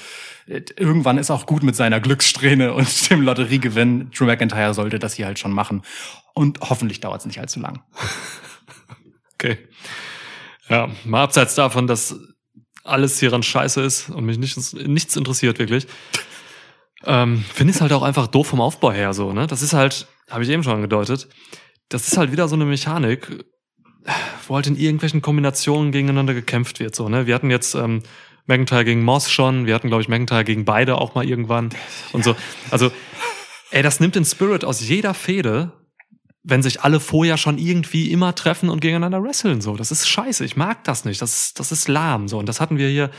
[0.46, 4.10] äh, irgendwann ist auch gut mit seiner Glückssträhne und dem Lotteriegewinn.
[4.10, 5.82] Drew McIntyre sollte das hier halt schon machen.
[6.32, 7.82] Und hoffentlich dauert es nicht allzu lang.
[9.34, 9.58] Okay.
[10.68, 12.14] Ja, mal abseits davon, dass
[12.84, 15.88] alles hieran scheiße ist und mich nichts, nichts interessiert wirklich.
[17.04, 19.48] Ähm, Finde ich es halt auch einfach doof vom Aufbau her so, ne?
[19.48, 21.28] Das ist halt, habe ich eben schon angedeutet,
[21.88, 23.44] das ist halt wieder so eine Mechanik,
[24.46, 27.26] wo halt in irgendwelchen Kombinationen gegeneinander gekämpft wird, so, ne?
[27.26, 28.02] Wir hatten jetzt ähm,
[28.46, 31.70] McIntyre gegen Moss schon, wir hatten, glaube ich, McIntyre gegen beide auch mal irgendwann
[32.12, 32.34] und so.
[32.70, 32.90] Also,
[33.70, 35.72] ey, das nimmt den Spirit aus jeder Fehde
[36.44, 39.60] wenn sich alle vorher schon irgendwie immer treffen und gegeneinander wresteln.
[39.60, 40.44] So, das ist scheiße.
[40.44, 41.22] Ich mag das nicht.
[41.22, 42.28] Das ist, das ist lahm.
[42.28, 43.10] So, und das hatten wir hier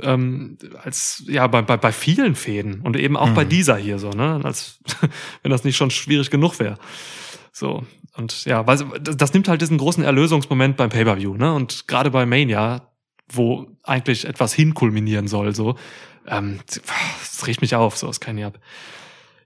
[0.00, 3.48] ähm, als ja bei, bei, bei vielen Fäden und eben auch bei Mhm.
[3.50, 4.40] dieser hier so, ne?
[4.42, 4.78] Als
[5.42, 6.78] wenn das nicht schon schwierig genug wäre.
[7.52, 7.84] So.
[8.16, 11.52] Und ja, weil das, das nimmt halt diesen großen Erlösungsmoment beim Pay-Per-View, ne?
[11.54, 12.88] Und gerade bei Mania,
[13.30, 15.76] wo eigentlich etwas hinkulminieren soll, so,
[16.26, 18.58] ähm, das riecht mich auf, so, das kann ich ab.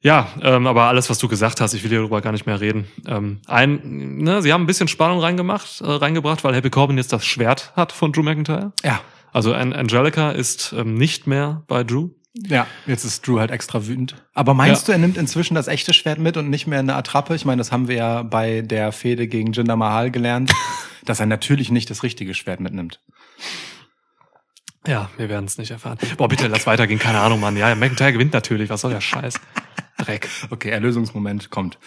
[0.02, 2.60] Ja, ähm, aber alles, was du gesagt hast, ich will hier darüber gar nicht mehr
[2.60, 2.86] reden.
[3.08, 7.12] Ähm, ein, ne, sie haben ein bisschen Spannung reingemacht, äh, reingebracht, weil Happy Corbin jetzt
[7.12, 8.72] das Schwert hat von Drew McIntyre.
[8.84, 9.00] Ja.
[9.36, 12.08] Also An Angelica ist ähm, nicht mehr bei Drew.
[12.32, 14.14] Ja, jetzt ist Drew halt extra wütend.
[14.32, 17.34] Aber meinst du, er nimmt inzwischen das echte Schwert mit und nicht mehr eine Attrappe?
[17.34, 20.54] Ich meine, das haben wir ja bei der Fehde gegen Jinder Mahal gelernt,
[21.04, 23.02] dass er natürlich nicht das richtige Schwert mitnimmt.
[24.86, 25.98] Ja, wir werden es nicht erfahren.
[26.16, 27.58] Boah, bitte, lass weitergehen, keine Ahnung, Mann.
[27.58, 29.38] Ja, McIntyre gewinnt natürlich, was soll der Scheiß?
[29.98, 30.30] Dreck.
[30.48, 31.78] Okay, Erlösungsmoment kommt.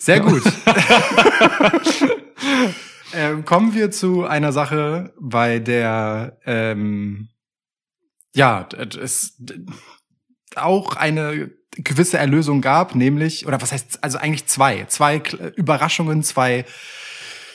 [0.00, 0.42] Sehr gut.
[3.14, 7.28] ähm, kommen wir zu einer Sache, bei der ähm,
[8.34, 8.68] ja
[9.02, 9.36] es
[10.56, 15.22] auch eine gewisse Erlösung gab, nämlich oder was heißt also eigentlich zwei, zwei
[15.56, 16.64] Überraschungen, zwei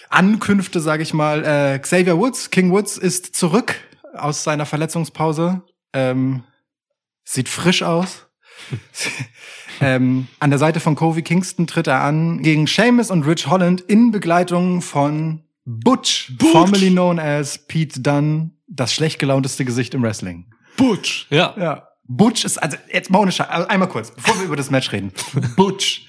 [0.10, 1.44] Ankünfte, sage ich mal.
[1.44, 3.76] Äh, Xavier Woods, King Woods ist zurück
[4.14, 5.62] aus seiner Verletzungspause.
[5.94, 6.44] Ähm,
[7.24, 8.28] sieht frisch aus.
[9.82, 13.82] ähm, an der Seite von Kofi Kingston tritt er an gegen Sheamus und Rich Holland
[13.82, 16.52] in Begleitung von Butch, Butch.
[16.52, 20.46] formerly known as Pete Dunne, das schlecht gelaunteste Gesicht im Wrestling.
[20.78, 21.28] Butch.
[21.30, 21.54] Ja.
[21.58, 21.88] Ja.
[22.08, 24.92] Butch ist, also jetzt mal ohne Scheiß, also einmal kurz, bevor wir über das Match
[24.92, 25.12] reden.
[25.56, 26.06] Butch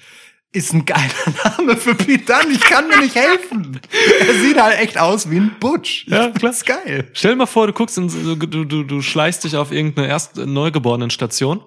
[0.51, 1.11] ist ein geiler
[1.57, 3.79] Name für Pete Dunne, ich kann mir nicht helfen.
[4.19, 6.05] Er sieht halt echt aus wie ein Butch.
[6.07, 6.51] Ja, klar.
[6.51, 7.09] Das ist geil.
[7.13, 10.37] Stell dir mal vor, du guckst, in, du, du, du schleichst dich auf irgendeine erst
[10.37, 11.61] neugeborenen Station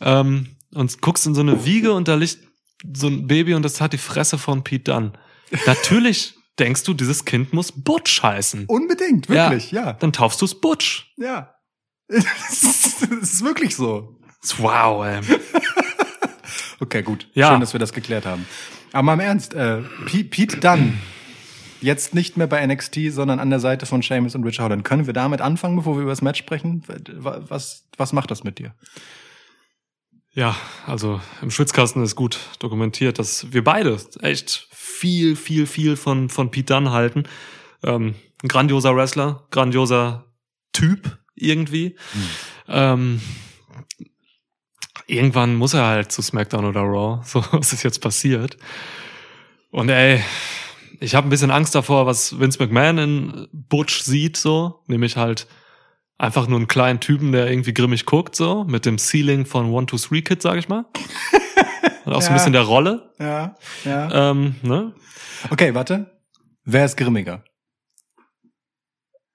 [0.00, 2.38] ähm, und guckst in so eine Wiege und da liegt
[2.94, 5.12] so ein Baby und das hat die Fresse von Pete Dunne.
[5.66, 8.66] Natürlich denkst du, dieses Kind muss Butch heißen.
[8.66, 9.94] Unbedingt, wirklich, ja.
[9.94, 11.12] Dann taufst du es Butch.
[11.16, 11.54] Ja.
[12.50, 14.18] Es ist, wirklich so.
[14.58, 15.20] Wow, ey.
[16.80, 17.28] Okay, gut.
[17.34, 17.50] Ja.
[17.50, 18.46] Schön, dass wir das geklärt haben.
[18.92, 20.94] Aber mal im Ernst, äh, Pete Dunne,
[21.80, 24.84] jetzt nicht mehr bei NXT, sondern an der Seite von Sheamus und Rich Holland.
[24.84, 26.84] Können wir damit anfangen, bevor wir über das Match sprechen?
[26.86, 28.74] Was, was macht das mit dir?
[30.38, 30.54] Ja,
[30.86, 36.52] also im Schwitzkasten ist gut dokumentiert, dass wir beide echt viel, viel, viel von, von
[36.52, 37.24] Pete Dunne halten.
[37.82, 40.26] Ähm, ein grandioser Wrestler, grandioser
[40.72, 41.96] Typ irgendwie.
[42.68, 43.20] Ähm,
[45.08, 47.20] irgendwann muss er halt zu SmackDown oder Raw.
[47.26, 48.58] So, was ist jetzt passiert?
[49.72, 50.22] Und ey,
[51.00, 55.48] ich habe ein bisschen Angst davor, was Vince McMahon in Butch sieht, so, nämlich halt
[56.18, 59.86] einfach nur einen kleinen Typen, der irgendwie grimmig guckt, so, mit dem Ceiling von One,
[59.86, 60.84] Two, Three Kid, sag ich mal.
[62.04, 62.36] Und auch so ein Ja.
[62.38, 63.12] bisschen der Rolle.
[63.18, 63.54] Ja,
[63.84, 64.30] ja.
[64.30, 64.94] Ähm, ne?
[65.50, 66.20] Okay, warte.
[66.64, 67.44] Wer ist grimmiger?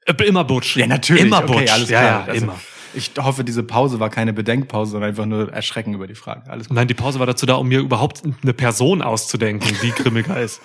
[0.06, 0.76] Äh, Immer Butch.
[0.78, 1.24] Ja, natürlich.
[1.24, 1.72] Immer Okay, Butch.
[1.72, 2.26] alles ja, klar.
[2.28, 2.60] ja, Also- immer.
[2.96, 6.48] Ich hoffe, diese Pause war keine Bedenkpause, sondern einfach nur Erschrecken über die Frage.
[6.52, 6.76] Alles gut.
[6.76, 10.62] Nein, die Pause war dazu da, um mir überhaupt eine Person auszudenken, die grimmiger ist.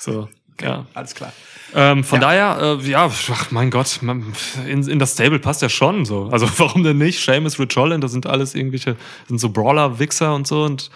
[0.00, 0.28] So,
[0.60, 0.86] ja.
[0.94, 1.32] Alles klar.
[1.74, 2.26] Ähm, von Ja.
[2.56, 4.32] daher, äh, ja, ach, mein Gott, man,
[4.66, 6.28] in, in das Stable passt ja schon so.
[6.30, 7.24] Also warum denn nicht?
[7.24, 8.96] Seamus, Rich Holland, das sind alles irgendwelche,
[9.28, 10.90] sind so Brawler, Wichser und so und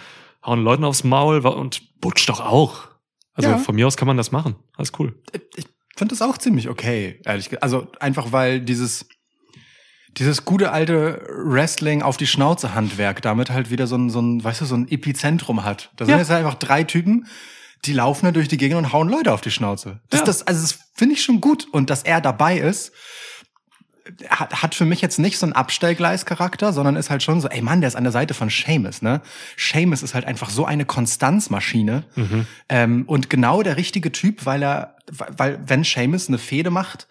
[0.45, 2.89] hauen Leuten aufs Maul und Butch doch auch.
[3.35, 3.59] Also Ja.
[3.59, 4.57] von mir aus kann man das machen.
[4.77, 5.15] Alles cool.
[5.57, 7.62] ich finde das auch ziemlich okay, ehrlich gesagt.
[7.62, 9.09] Also einfach weil dieses
[10.19, 14.43] dieses gute alte Wrestling auf die Schnauze Handwerk damit halt wieder so ein, so ein,
[14.43, 15.91] weißt du, so ein Epizentrum hat.
[15.97, 16.19] Da sind Ja.
[16.19, 17.27] jetzt halt einfach drei Typen,
[17.85, 20.01] die laufen da durch die Gegend und hauen Leute auf die Schnauze.
[20.11, 20.27] Das, Ja.
[20.27, 21.67] das, also das finde ich schon gut.
[21.73, 22.93] Und dass er dabei ist,
[24.29, 27.61] hat, hat für mich jetzt nicht so einen Abstellgleischarakter, sondern ist halt schon so, ey
[27.61, 29.21] Mann, der ist an der Seite von Seamus, ne?
[29.57, 32.05] Seamus ist halt einfach so eine Konstanzmaschine.
[32.69, 37.09] Ähm, und genau der richtige Typ, weil er, weil wenn Seamus eine Fehde macht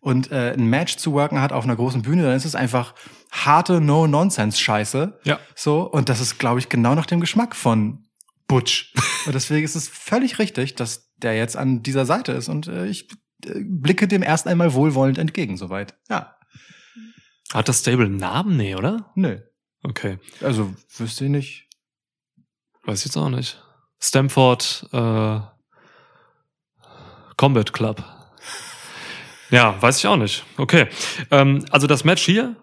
[0.00, 2.94] und äh, ein Match zu worken hat auf einer großen Bühne, dann ist es einfach
[3.30, 5.20] harte No-Nonsense-Scheiße.
[5.22, 5.38] Ja.
[5.54, 8.04] So, und das ist, glaube ich, genau nach dem Geschmack von
[8.52, 8.92] Butch.
[9.26, 12.48] und deswegen ist es völlig richtig, dass der jetzt an dieser Seite ist.
[12.48, 13.10] Und äh, ich
[13.46, 15.94] äh, blicke dem erst einmal wohlwollend entgegen, soweit.
[16.10, 16.36] Ja.
[17.52, 18.56] Hat das Stable einen Namen?
[18.56, 19.10] Nee, oder?
[19.14, 19.38] Nö.
[19.82, 20.18] Okay.
[20.42, 21.68] Also, wüsste ich nicht.
[22.84, 23.62] Weiß ich jetzt auch nicht.
[24.00, 25.40] Stamford äh,
[27.36, 28.04] Combat Club.
[29.50, 30.44] Ja, weiß ich auch nicht.
[30.56, 30.88] Okay.
[31.30, 32.56] Ähm, also das Match hier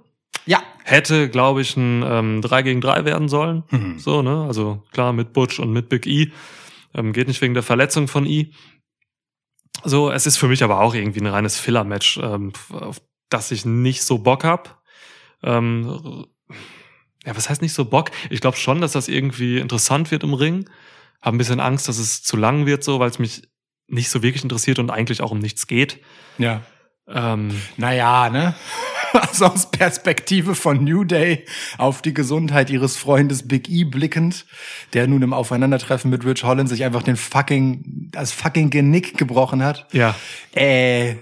[0.45, 0.61] Ja.
[0.83, 3.63] hätte, glaube ich, ein ähm, 3 gegen 3 werden sollen.
[3.69, 3.99] Hm.
[3.99, 4.45] So, ne?
[4.47, 6.31] Also klar, mit Butch und mit Big E.
[6.95, 8.51] Ähm, geht nicht wegen der Verletzung von E.
[9.83, 13.65] So, es ist für mich aber auch irgendwie ein reines Filler-Match, ähm, auf das ich
[13.65, 14.81] nicht so Bock hab.
[15.43, 16.25] Ähm,
[17.25, 18.11] ja, was heißt nicht so Bock?
[18.29, 20.67] Ich glaube schon, dass das irgendwie interessant wird im Ring.
[21.21, 23.43] Habe ein bisschen Angst, dass es zu lang wird, so, weil es mich
[23.87, 25.99] nicht so wirklich interessiert und eigentlich auch um nichts geht.
[26.37, 26.61] Ja.
[27.07, 28.55] Ähm, Naja, ne?
[29.29, 31.45] Also aus Perspektive von New Day
[31.77, 34.45] auf die Gesundheit ihres Freundes Big E blickend,
[34.93, 39.63] der nun im Aufeinandertreffen mit Rich Holland sich einfach den fucking, das fucking Genick gebrochen
[39.63, 39.87] hat.
[39.91, 40.15] ja,
[40.53, 41.15] Äh,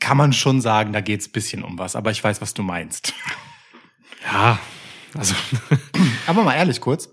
[0.00, 3.14] kann man schon sagen, da geht's bisschen um was, aber ich weiß, was du meinst.
[4.24, 4.58] ja,
[5.16, 5.34] also
[6.26, 7.08] Aber mal ehrlich kurz.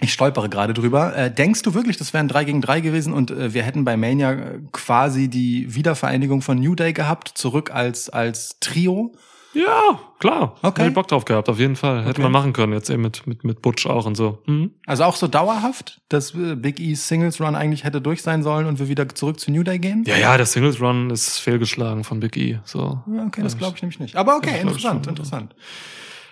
[0.00, 1.14] Ich stolpere gerade drüber.
[1.14, 3.96] Äh, denkst du wirklich, das wären drei gegen drei gewesen und äh, wir hätten bei
[3.96, 9.14] Mania äh, quasi die Wiedervereinigung von New Day gehabt, zurück als, als Trio?
[9.54, 10.56] Ja, klar.
[10.62, 10.80] Okay.
[10.82, 12.00] Hätte ich Bock drauf gehabt, auf jeden Fall.
[12.00, 12.22] Hätte Okay.
[12.22, 14.38] man machen können, jetzt eben mit, mit, mit Butch auch und so.
[14.46, 14.72] Mhm.
[14.86, 18.66] Also auch so dauerhaft, dass äh, Big E's Singles Run eigentlich hätte durch sein sollen
[18.66, 20.04] und wir wieder zurück zu New Day gehen?
[20.06, 22.60] Ja, ja, der Singles Run ist fehlgeschlagen von Big E.
[22.64, 23.00] So.
[23.26, 24.16] Okay, das glaube ich nämlich nicht.
[24.16, 25.54] Aber okay, interessant, interessant.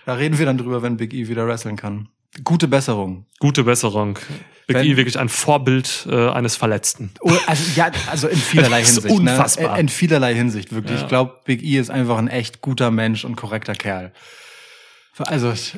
[0.07, 2.09] Da reden wir dann drüber, wenn Big E wieder wresteln kann.
[2.45, 3.27] Gute Besserung.
[3.41, 4.17] Gute Besserung.
[4.77, 7.13] E wirklich ein Vorbild äh, eines Verletzten.
[7.21, 9.07] Oh, also ja, also in vielerlei Hinsicht.
[9.11, 9.75] unfassbar.
[9.75, 9.81] Ne?
[9.81, 10.97] In vielerlei Hinsicht, wirklich.
[10.99, 11.03] Ja.
[11.03, 14.13] Ich glaube, Big E ist einfach ein echt guter Mensch und korrekter Kerl.
[15.19, 15.77] Also, ich-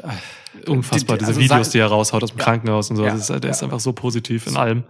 [0.67, 2.45] Unfassbar, Die- diese also Videos, sei- die er raushaut aus dem Ja.
[2.45, 3.05] Krankenhaus und so.
[3.05, 3.15] Ja.
[3.15, 4.85] Ist, der ist einfach so positiv in allem.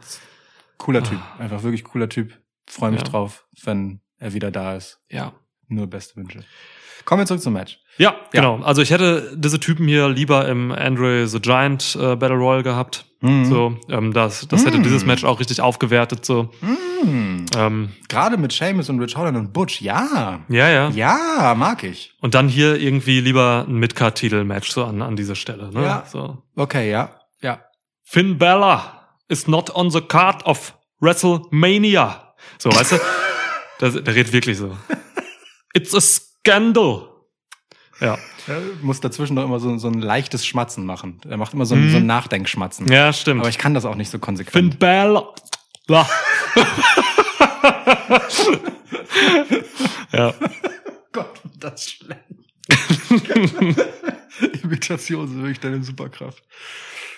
[0.77, 1.21] cooler Typ.
[1.39, 2.39] Einfach wirklich cooler Typ.
[2.69, 4.99] Freue mich drauf, wenn er wieder da ist.
[5.09, 5.33] Ja.
[5.69, 6.45] Nur beste Wünsche.
[7.05, 7.79] Kommen wir zurück zum Match.
[7.99, 8.61] Ja, genau.
[8.63, 13.05] Also ich hätte diese Typen hier lieber im Andre the Giant äh, Battle Royal gehabt.
[13.21, 13.45] Mhm.
[13.45, 14.83] So, ähm, das, das hätte Mhm.
[14.83, 16.25] dieses Match auch richtig aufgewertet.
[16.25, 17.47] So, Hm.
[17.57, 20.41] ähm, Gerade mit Seamus und Rich Holland und Butch, ja.
[20.49, 22.15] ja, ja, Ja, mag ich.
[22.21, 25.71] Und dann hier irgendwie lieber ein Midcard-Titel-Match so an, an dieser Stelle.
[25.73, 25.83] Ne?
[25.83, 26.05] Ja.
[26.11, 26.39] So.
[26.57, 27.11] Okay, ja.
[27.43, 27.61] Ja.
[28.03, 28.83] Finn Balor
[29.29, 32.35] is not on the card of WrestleMania.
[32.59, 32.97] So, weißt du?
[33.81, 34.77] Der, der redet wirklich so.
[35.75, 36.01] It's a
[36.47, 37.09] scandal.
[38.01, 38.19] Ja.
[38.49, 41.21] Er muss dazwischen doch immer so, so ein leichtes Schmatzen machen.
[41.29, 41.91] Er macht immer so ein, Mhm.
[41.91, 42.91] so ein Nachdenkschmatzen.
[42.91, 43.41] Ja, stimmt.
[43.41, 44.73] Aber ich kann das auch nicht so konsequent.
[44.75, 45.35] Finn Balor.
[50.13, 50.35] Ja.
[51.13, 52.21] Gott, das ist schlecht.
[54.63, 56.43] Imitation ist wirklich deine Superkraft.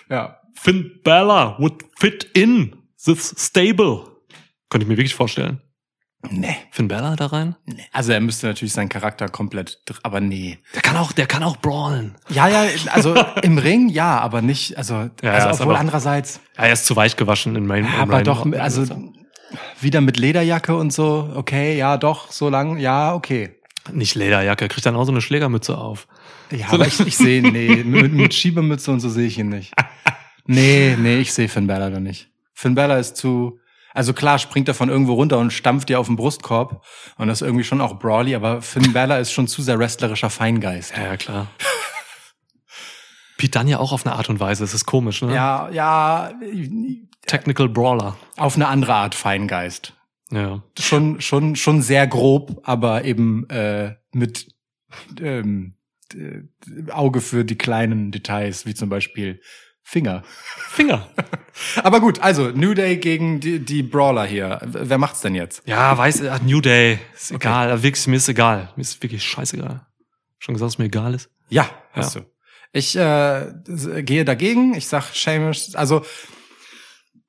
[0.08, 0.38] Ja.
[0.54, 4.04] Finn Balor would fit in this stable.
[4.70, 5.60] Könnte ich mir wirklich vorstellen.
[6.30, 6.56] Nee.
[6.70, 7.56] Finn Balor da rein?
[7.66, 7.84] nee.
[7.92, 10.58] Also er müsste natürlich seinen Charakter komplett, aber nee.
[10.74, 12.14] Der kann auch, der kann auch brawlen.
[12.30, 16.64] Ja, ja, also im Ring ja, aber nicht, also, Ja, also obwohl aber- andererseits, Ja,
[16.64, 17.84] er ist zu weich gewaschen in Main.
[17.84, 18.84] ja, aber Main- doch, also
[19.80, 23.54] wieder mit Lederjacke und so, okay, ja, doch, so lang, ja, okay.
[23.92, 26.08] Nicht Lederjacke, kriegt dann auch so eine Schlägermütze auf.
[26.50, 29.72] Ja, aber ich, ich sehe, nee, mit, mit Schiebemütze und so sehe ich ihn nicht.
[30.46, 32.28] Nee, nee, ich sehe Finn Balor da nicht.
[32.52, 33.58] Finn Balor ist zu,
[33.94, 36.84] also klar springt er von irgendwo runter und stampft dir auf den Brustkorb
[37.16, 40.28] und das ist irgendwie schon auch brawly, aber Finn Balor ist schon zu sehr wrestlerischer
[40.30, 40.94] Feingeist.
[40.96, 41.46] Ja, ja, klar.
[43.38, 45.34] Pete Dunne ja auch auf eine Art und Weise, das ist komisch, ne?
[45.34, 46.32] Ja, ja,
[47.26, 48.16] Technical Brawler.
[48.36, 49.94] auf eine andere Art Feingeist.
[50.30, 50.62] Ja.
[50.78, 54.48] Schon, schon, schon sehr grob, aber eben äh, mit
[55.20, 55.76] ähm,
[56.14, 59.40] äh, Auge für die kleinen Details, wie zum Beispiel
[59.86, 60.22] Finger.
[60.70, 61.08] Finger.
[61.84, 64.60] Aber gut, also New Day gegen die, die Brawler hier.
[64.64, 65.62] Wer macht's denn jetzt?
[65.66, 66.98] Ja, weiß, äh, New Day.
[67.14, 67.46] Ist Okay.
[67.46, 67.70] egal.
[67.70, 68.72] Also Wirklich, mir ist egal.
[68.76, 69.86] Mir ist wirklich scheißegal.
[70.38, 71.30] Schon gesagt, dass mir egal ist.
[71.48, 72.20] Ja, hast du.
[72.72, 73.52] Ich äh,
[74.02, 74.74] gehe dagegen.
[74.74, 76.04] Ich sag Seamus, also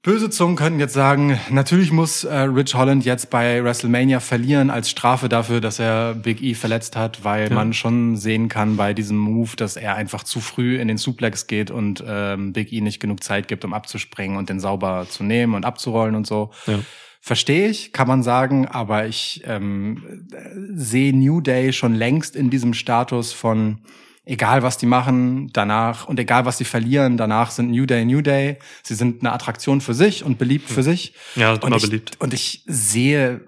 [0.06, 4.92] böse Zungen könnten jetzt sagen, natürlich muss äh, Rich Holland jetzt bei WrestleMania verlieren als
[4.92, 7.56] Strafe dafür, dass er Big E verletzt hat, weil Ja.
[7.56, 11.48] man schon sehen kann bei diesem Move, dass er einfach zu früh in den Suplex
[11.48, 15.24] geht und ähm, Big E nicht genug Zeit gibt, um abzuspringen und den sauber zu
[15.24, 16.52] nehmen und abzurollen und so.
[16.68, 16.78] Ja.
[17.20, 20.38] Verstehe ich, kann man sagen, aber ich ähm, äh,
[20.76, 23.80] sehe New Day schon längst in diesem Status von
[24.26, 28.22] egal was die machen, danach und egal was sie verlieren, danach sind New Day New
[28.22, 28.58] Day.
[28.84, 31.14] Sie sind eine Attraktion für sich und beliebt für sich.
[31.36, 32.12] Ja, Und immer ich, beliebt.
[32.20, 33.42] Und ich sehe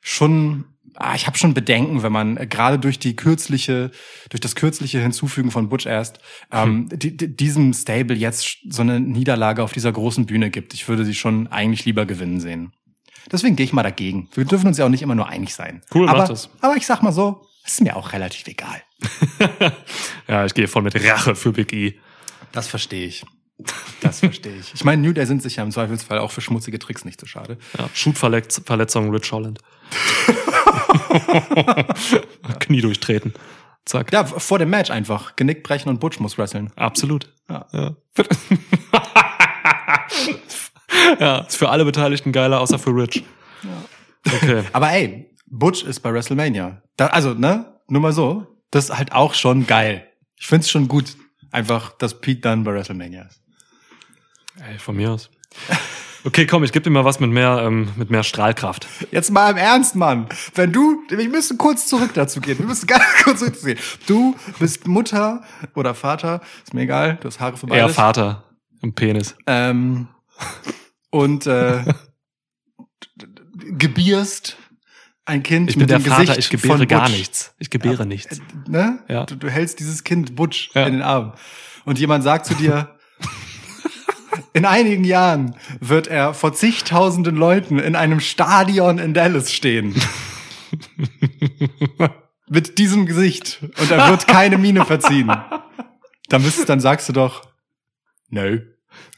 [0.00, 3.90] schon, ah, ich habe schon Bedenken, wenn man äh, gerade durch die kürzliche,
[4.30, 6.20] durch das kürzliche Hinzufügen von Butch erst
[6.50, 10.74] ähm, die, diesem Stable jetzt so eine Niederlage auf dieser großen Bühne gibt.
[10.74, 12.72] Ich würde sie schon eigentlich lieber gewinnen sehen.
[13.30, 14.28] Deswegen gehe ich mal dagegen.
[14.34, 15.82] Wir dürfen uns ja auch nicht immer nur einig sein.
[15.94, 16.48] Cool, aber, das.
[16.62, 18.82] aber ich sag mal so, ist mir auch relativ egal.
[20.28, 21.98] Ja, ich gehe voll mit Rache für Big E.
[22.52, 23.24] Das verstehe ich.
[24.00, 24.70] Das verstehe ich.
[24.74, 27.26] Ich meine, New Day sind sich ja im Zweifelsfall auch für schmutzige Tricks nicht so
[27.26, 27.58] schade.
[27.76, 29.58] Ja, Shoot-Verletzung Rich Holland.
[32.60, 33.34] Knie durchtreten.
[33.84, 34.12] Zack.
[34.12, 35.36] Ja, vor dem Match einfach.
[35.36, 36.70] Genick brechen und Butch muss wresteln.
[36.76, 37.32] Absolut.
[37.48, 37.66] Ja.
[37.72, 37.96] Ja.
[41.18, 43.24] ja, ist für alle Beteiligten geiler, außer für Rich.
[44.26, 44.62] Okay.
[44.72, 46.82] Aber ey, Butch ist bei WrestleMania.
[46.96, 47.80] Da, also, ne?
[47.88, 48.46] Nur mal so.
[48.70, 50.06] Das ist halt auch schon geil.
[50.36, 51.16] Ich find's schon gut,
[51.50, 53.42] einfach, dass Pete dann bei WrestleMania ist.
[54.68, 55.30] Ey, von mir aus.
[56.22, 58.86] Okay, komm, ich gebe dir mal was mit mehr, ähm, mit mehr Strahlkraft.
[59.10, 60.28] Jetzt mal im Ernst, Mann.
[60.54, 62.58] Wenn du, wir müssen kurz zurück dazu gehen.
[62.58, 63.78] Wir müssen ganz kurz zurück dazu gehen.
[64.06, 65.42] Du bist Mutter
[65.74, 67.96] oder Vater, ist mir egal, du hast Haare für Eher beides.
[67.96, 68.44] Vater
[68.82, 69.34] im Penis.
[69.46, 70.08] Ähm,
[71.10, 71.84] und äh,
[73.54, 74.58] gebierst
[75.30, 77.54] ein Kind Ich bin mit der dem Vater, Gesicht ich gebäre gar nichts.
[77.58, 78.40] Ich gebäre nichts.
[78.68, 78.98] Ne?
[79.08, 79.24] Ja.
[79.26, 80.86] Du, du hältst dieses Kind Butch Ja.
[80.86, 81.32] in den Arm.
[81.84, 82.96] Und jemand sagt zu dir,
[84.52, 89.94] in einigen Jahren wird er vor zigtausenden Leuten in einem Stadion in Dallas stehen.
[92.48, 93.60] Mit diesem Gesicht.
[93.62, 95.30] Und er wird keine Miene verziehen.
[96.28, 97.42] Dann, bist, dann sagst du doch,
[98.28, 98.58] no,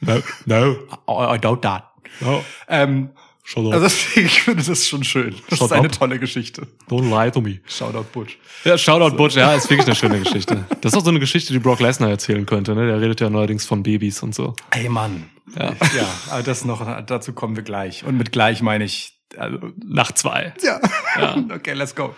[0.01, 0.73] No, no,
[1.09, 1.85] I, I doubt that.
[2.21, 2.43] no.
[2.67, 3.09] Ähm,
[3.43, 3.73] Shut up.
[3.73, 5.35] also deswegen, ich finde das schon schön.
[5.49, 5.97] Das Shut ist eine up.
[5.97, 6.67] tolle Geschichte.
[6.89, 7.59] Don't lie to me.
[7.67, 8.37] Shoutout Butch.
[8.63, 10.65] Ja, Shoutout Butch, ja, ist wirklich eine schöne Geschichte.
[10.81, 12.87] Das ist auch so eine Geschichte, die Brock Lesnar erzählen könnte, ne?
[12.87, 14.55] Der redet ja neuerdings von Babys und so.
[14.71, 15.29] Ey Mann.
[15.57, 15.73] Ja.
[15.95, 18.05] Ja, aber das noch, dazu kommen wir gleich.
[18.05, 20.53] Und mit gleich meine ich, also, Nach zwei.
[20.63, 20.79] ja.
[21.19, 21.35] Ja.
[21.55, 22.15] Okay, let's go.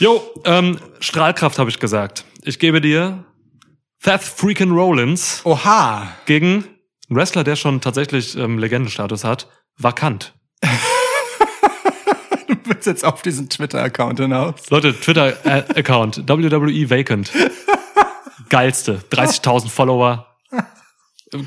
[0.00, 2.24] Jo, ähm, Strahlkraft habe ich gesagt.
[2.42, 3.24] Ich gebe dir
[4.02, 6.08] Seth freaking Rollins Oha.
[6.26, 6.64] gegen
[7.08, 10.34] einen Wrestler, der schon tatsächlich ähm, Legendenstatus hat, vakant.
[12.48, 14.70] Du bist jetzt auf diesen Twitter-Account hinaus.
[14.70, 17.30] Leute, Twitter-Account, WWE Vacant.
[18.48, 20.26] Geilste, 30.000 Follower.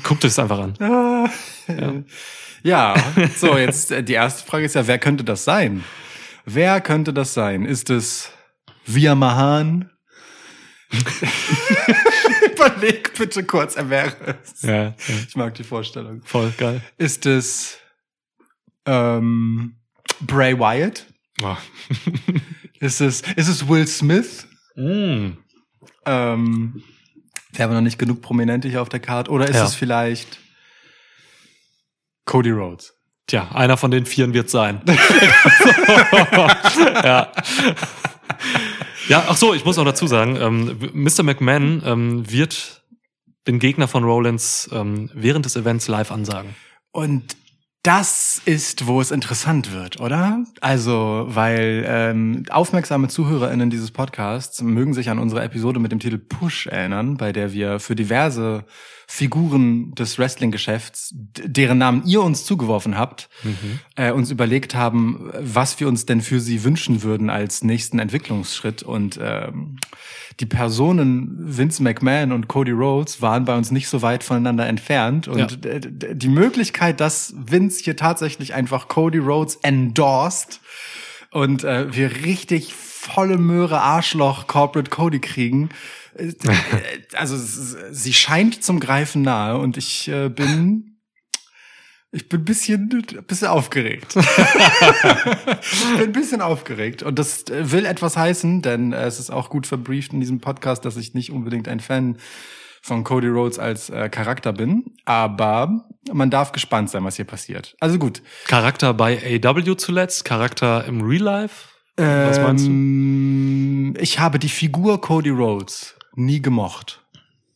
[0.04, 1.28] Guckt das einfach an.
[2.64, 2.94] Ja,
[3.36, 5.82] so, jetzt äh, die erste Frage ist ja, wer könnte das sein?
[6.44, 7.64] Wer könnte das sein?
[7.64, 8.30] Ist es
[8.86, 9.90] Via Mahan?
[12.52, 14.12] Überleg bitte kurz, er wäre
[14.44, 14.62] es.
[14.62, 14.94] Ja, ja,
[15.26, 16.22] Ich mag die Vorstellung.
[16.24, 16.80] voll geil.
[16.98, 17.78] Ist es
[18.86, 19.74] ähm,
[20.20, 21.06] Bray Wyatt?
[21.42, 21.56] Oh.
[22.80, 24.46] Ist es, ist es Will Smith?
[24.74, 25.34] Mm.
[26.04, 26.82] Ähm,
[27.52, 29.30] wir haben noch nicht genug Prominente hier auf der Karte.
[29.30, 29.64] Oder ist Ja.
[29.64, 30.40] es vielleicht
[32.24, 32.92] Cody Rhodes?
[33.28, 34.80] Tja, einer von den Vieren wird sein.
[37.04, 37.30] ja.
[39.08, 41.22] Ja, ach so, ich muss auch dazu sagen, ähm, Mr.
[41.22, 42.82] McMahon ähm, wird
[43.46, 46.54] den Gegner von Rollins ähm, während des Events live ansagen.
[46.92, 47.36] Und
[47.82, 50.44] das ist, wo es interessant wird, oder?
[50.60, 56.18] Also, weil ähm, aufmerksame ZuhörerInnen dieses Podcasts mögen sich an unsere Episode mit dem Titel
[56.18, 58.64] Push erinnern, bei der wir für diverse
[59.06, 63.28] Figuren des Wrestling-Geschäfts, deren Namen ihr uns zugeworfen habt,
[63.96, 68.82] äh, uns überlegt haben, was wir uns denn für sie wünschen würden als nächsten Entwicklungsschritt.
[68.82, 69.78] Und ähm,
[70.40, 75.28] die Personen Vince McMahon und Cody Rhodes waren bei uns nicht so weit voneinander entfernt.
[75.28, 75.78] Und Ja.
[75.78, 80.60] die Möglichkeit, dass Vince hier tatsächlich einfach Cody Rhodes endorsed
[81.30, 85.70] und äh, wir richtig volle Möhre Arschloch Corporate Cody kriegen.
[86.16, 86.32] Äh,
[87.14, 90.88] Also sie scheint zum Greifen nahe und ich äh, bin
[92.14, 92.88] ich bin ein bisschen,
[93.26, 94.16] bisschen aufgeregt.
[94.16, 97.02] ich bin ein bisschen aufgeregt.
[97.02, 100.38] Und das äh, will etwas heißen, denn äh, es ist auch gut verbrieft in diesem
[100.38, 102.18] Podcast, dass ich nicht unbedingt ein Fan
[102.82, 104.94] von Cody Rhodes als äh, Charakter bin.
[105.06, 107.76] Aber man darf gespannt sein, was hier passiert.
[107.80, 108.20] Also gut.
[108.46, 111.68] Charakter bei AW zuletzt, Charakter im Real Life.
[111.96, 112.70] Was meinst du?
[112.70, 117.04] Ähm, Ich habe die Figur Cody Rhodes nie gemocht.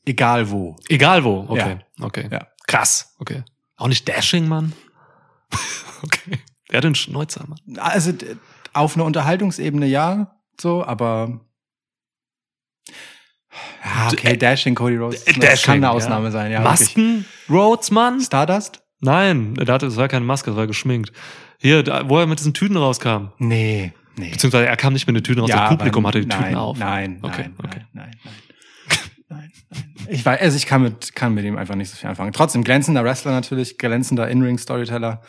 [0.04, 0.76] Egal wo.
[0.88, 1.46] Egal wo.
[1.48, 2.28] Okay, okay.
[2.30, 2.46] Ja.
[2.66, 3.14] Krass.
[3.18, 3.42] Okay.
[3.76, 4.72] Auch nicht Dashing, Mann.
[6.02, 6.38] okay.
[6.70, 7.78] Der hat den Schnäuzer, Mann.
[7.78, 8.12] Also
[8.72, 11.40] auf einer Unterhaltungsebene ja, so, aber
[13.84, 15.90] ja, okay, Dashing Cody Rhodes Äh, das Dashing, kann eine ja.
[15.92, 16.62] Ausnahme sein, ja.
[16.62, 16.80] wirklich.
[16.80, 17.24] Masken?
[17.48, 18.20] Rhodes, Mann?
[18.20, 18.82] Stardust?
[19.00, 21.12] Nein, der hatte, das war keine Maske, das war geschminkt.
[21.58, 23.28] Hier, da, wo er mit diesen Tüten rauskam.
[23.38, 24.30] Nee, nee.
[24.30, 26.78] Beziehungsweise er kam nicht mit den Tüten raus, das Publikum hatte die nein, Tüten auf.
[26.78, 27.80] Nein, Okay, nein, okay.
[27.92, 28.34] nein, nein, nein.
[29.28, 29.94] Nein, nein.
[30.08, 32.32] Ich weiß, also ich kann mit, kann mit ihm einfach nicht so viel anfangen.
[32.32, 35.22] Trotzdem glänzender Wrestler natürlich, glänzender In-Ring-Storyteller.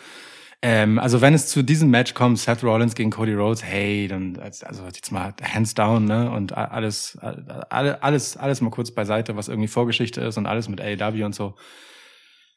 [0.62, 4.38] Ähm, also wenn es zu diesem Match kommt, Seth Rollins gegen Cody Rhodes, hey, dann
[4.40, 6.32] also jetzt mal hands down, ne?
[6.32, 10.82] Und alles, alles, alles, alles mal kurz beiseite, was irgendwie Vorgeschichte ist und alles mit
[10.82, 11.56] AEW und so.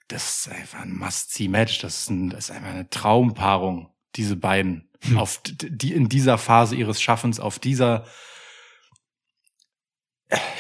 [0.09, 1.81] Das ist einfach ein Must-See-Match.
[1.83, 4.89] Das, ist ein, das ist einfach eine Traumpaarung, diese beiden.
[5.17, 8.05] Auf d- die in dieser Phase ihres Schaffens, auf dieser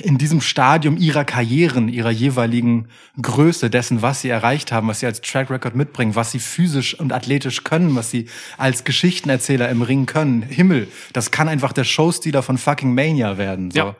[0.02, 2.88] in diesem Stadium ihrer Karrieren, ihrer jeweiligen
[3.20, 6.98] Größe, dessen, was sie erreicht haben, was sie als Track Record mitbringen, was sie physisch
[6.98, 8.26] und athletisch können, was sie
[8.58, 10.42] als Geschichtenerzähler im Ring können.
[10.42, 13.78] Himmel, das kann einfach der Showstealer von fucking Mania werden, so.
[13.78, 13.96] Ja.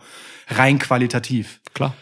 [0.48, 1.60] Rein qualitativ.
[1.74, 1.94] Klar.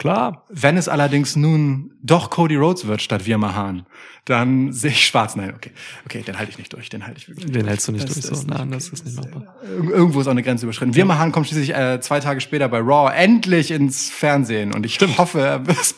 [0.00, 0.46] Klar.
[0.48, 3.84] Wenn es allerdings nun doch Cody Rhodes wird statt Virma Hahn,
[4.24, 5.36] dann sehe ich schwarz.
[5.36, 5.72] Nein, okay.
[6.06, 6.88] Okay, den halte ich nicht durch.
[6.88, 7.70] Den halte ich wirklich nicht Den durch.
[7.70, 8.40] hältst du nicht Das durch.
[8.40, 8.46] So.
[8.46, 9.54] Nein, das ist nicht machbar.
[9.62, 10.94] Ir- Irgendwo ist auch eine Grenze überschritten.
[10.94, 14.98] Virma Hahn kommt schließlich äh, zwei Tage später bei Raw endlich ins Fernsehen und ich
[15.18, 15.94] hoffe, es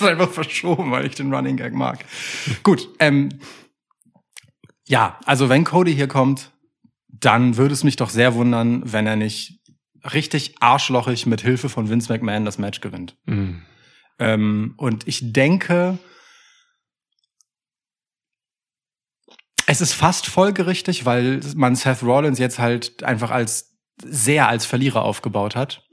[0.00, 2.04] wird einfach verschoben, weil ich den Running Gag mag.
[2.62, 3.28] Gut, ähm,
[4.86, 6.50] ja, also wenn Cody hier kommt,
[7.08, 9.60] dann würde es mich doch sehr wundern, wenn er nicht
[10.12, 13.16] richtig arschlochig mit Hilfe von Vince McMahon das Match gewinnt.
[13.24, 13.62] Mhm.
[14.18, 15.98] Ähm, und ich denke,
[19.66, 25.02] es ist fast folgerichtig, weil man Seth Rollins jetzt halt einfach als sehr als Verlierer
[25.02, 25.86] aufgebaut hat.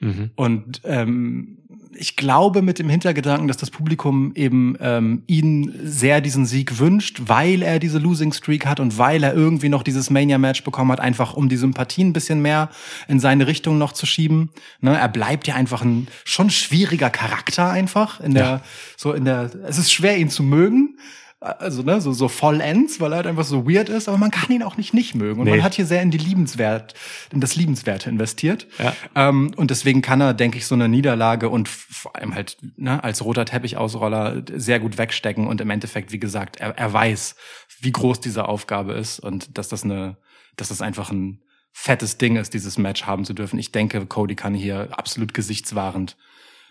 [0.00, 0.30] Mhm.
[0.36, 1.57] Und ähm,
[1.94, 7.22] ich glaube mit dem Hintergedanken, dass das Publikum eben ähm, ihn sehr diesen Sieg wünscht,
[7.26, 11.00] weil er diese Losing Streak hat und weil er irgendwie noch dieses Mania-Match bekommen hat,
[11.00, 12.70] einfach um die Sympathien ein bisschen mehr
[13.08, 14.50] in seine Richtung noch zu schieben.
[14.80, 18.60] Ne, er bleibt ja einfach ein schon schwieriger Charakter einfach in der Ja.
[18.96, 19.50] so in der.
[19.66, 20.98] Es ist schwer ihn zu mögen.
[21.40, 24.50] Also, ne, so, so vollends, weil er halt einfach so weird ist, aber man kann
[24.50, 25.38] ihn auch nicht nicht mögen.
[25.38, 25.52] Und Nee.
[25.52, 26.94] man hat hier sehr in die Liebenswert,
[27.32, 28.66] in das Liebenswerte investiert.
[28.78, 28.92] Ja.
[29.14, 33.04] Ähm, und deswegen kann er, denke ich, so eine Niederlage und vor allem halt ne,
[33.04, 35.46] als roter Teppichausroller sehr gut wegstecken.
[35.46, 37.36] Und im Endeffekt, wie gesagt, er, er weiß,
[37.80, 40.16] wie groß diese Aufgabe ist und dass das eine,
[40.56, 43.60] dass das einfach ein fettes Ding ist, dieses Match haben zu dürfen.
[43.60, 46.16] Ich denke, Cody kann hier absolut gesichtswahrend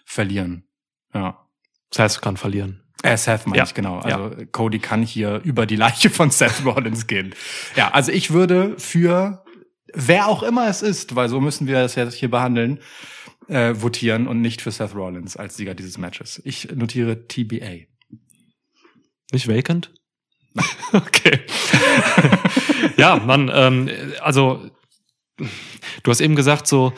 [0.05, 0.65] verlieren.
[1.13, 1.47] Ja.
[1.91, 2.83] Das heißt, du kannst verlieren.
[3.03, 3.63] Äh, Seth meine Ja.
[3.63, 3.99] ich, genau.
[3.99, 7.35] Also Cody kann hier über die Leiche von Seth Rollins gehen.
[7.75, 9.43] Ja, also ich würde für
[9.93, 12.79] wer auch immer es ist, weil so müssen wir das jetzt hier behandeln,
[13.47, 16.41] äh, votieren und nicht für Seth Rollins als Sieger dieses Matches.
[16.43, 17.85] Ich notiere TBA.
[19.31, 19.91] Nicht vacant?
[20.93, 21.41] okay.
[22.97, 23.89] ja, man, ähm,
[24.21, 24.69] also
[25.37, 26.93] du hast eben gesagt, so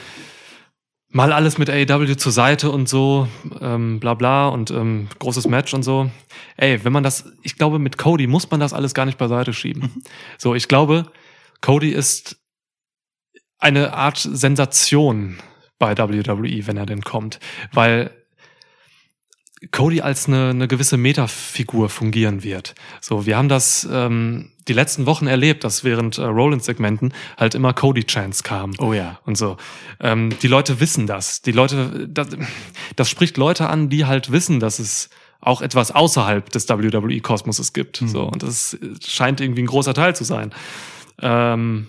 [1.10, 3.28] mal alles mit AEW zur Seite und so,
[3.62, 6.12] ähm, bla bla und ähm, großes Match und so.
[6.56, 9.54] Ey, wenn man das, ich glaube, mit Cody muss man das alles gar nicht beiseite
[9.54, 10.04] schieben.
[10.38, 11.12] So, ich glaube,
[11.62, 12.38] Cody ist
[13.58, 15.40] eine Art Sensation
[15.80, 17.40] bei WWE, wenn er denn kommt,
[17.74, 18.12] weil
[19.72, 22.76] Cody als eine, eine gewisse Metafigur fungieren wird.
[23.02, 27.74] So, wir haben das ähm, die letzten Wochen erlebt, dass während äh, Rollins-Segmenten halt immer
[27.74, 29.20] Cody-Chants kamen Oh ja.
[29.26, 29.58] und so.
[30.00, 31.42] Ähm, die Leute wissen das.
[31.42, 32.28] Die Leute, das,
[32.96, 35.10] das spricht Leute an, die halt wissen, dass es
[35.42, 38.04] auch etwas außerhalb des WWE-Kosmoses gibt.
[38.06, 40.54] So, und das scheint irgendwie ein großer Teil zu sein.
[41.22, 41.88] Ähm,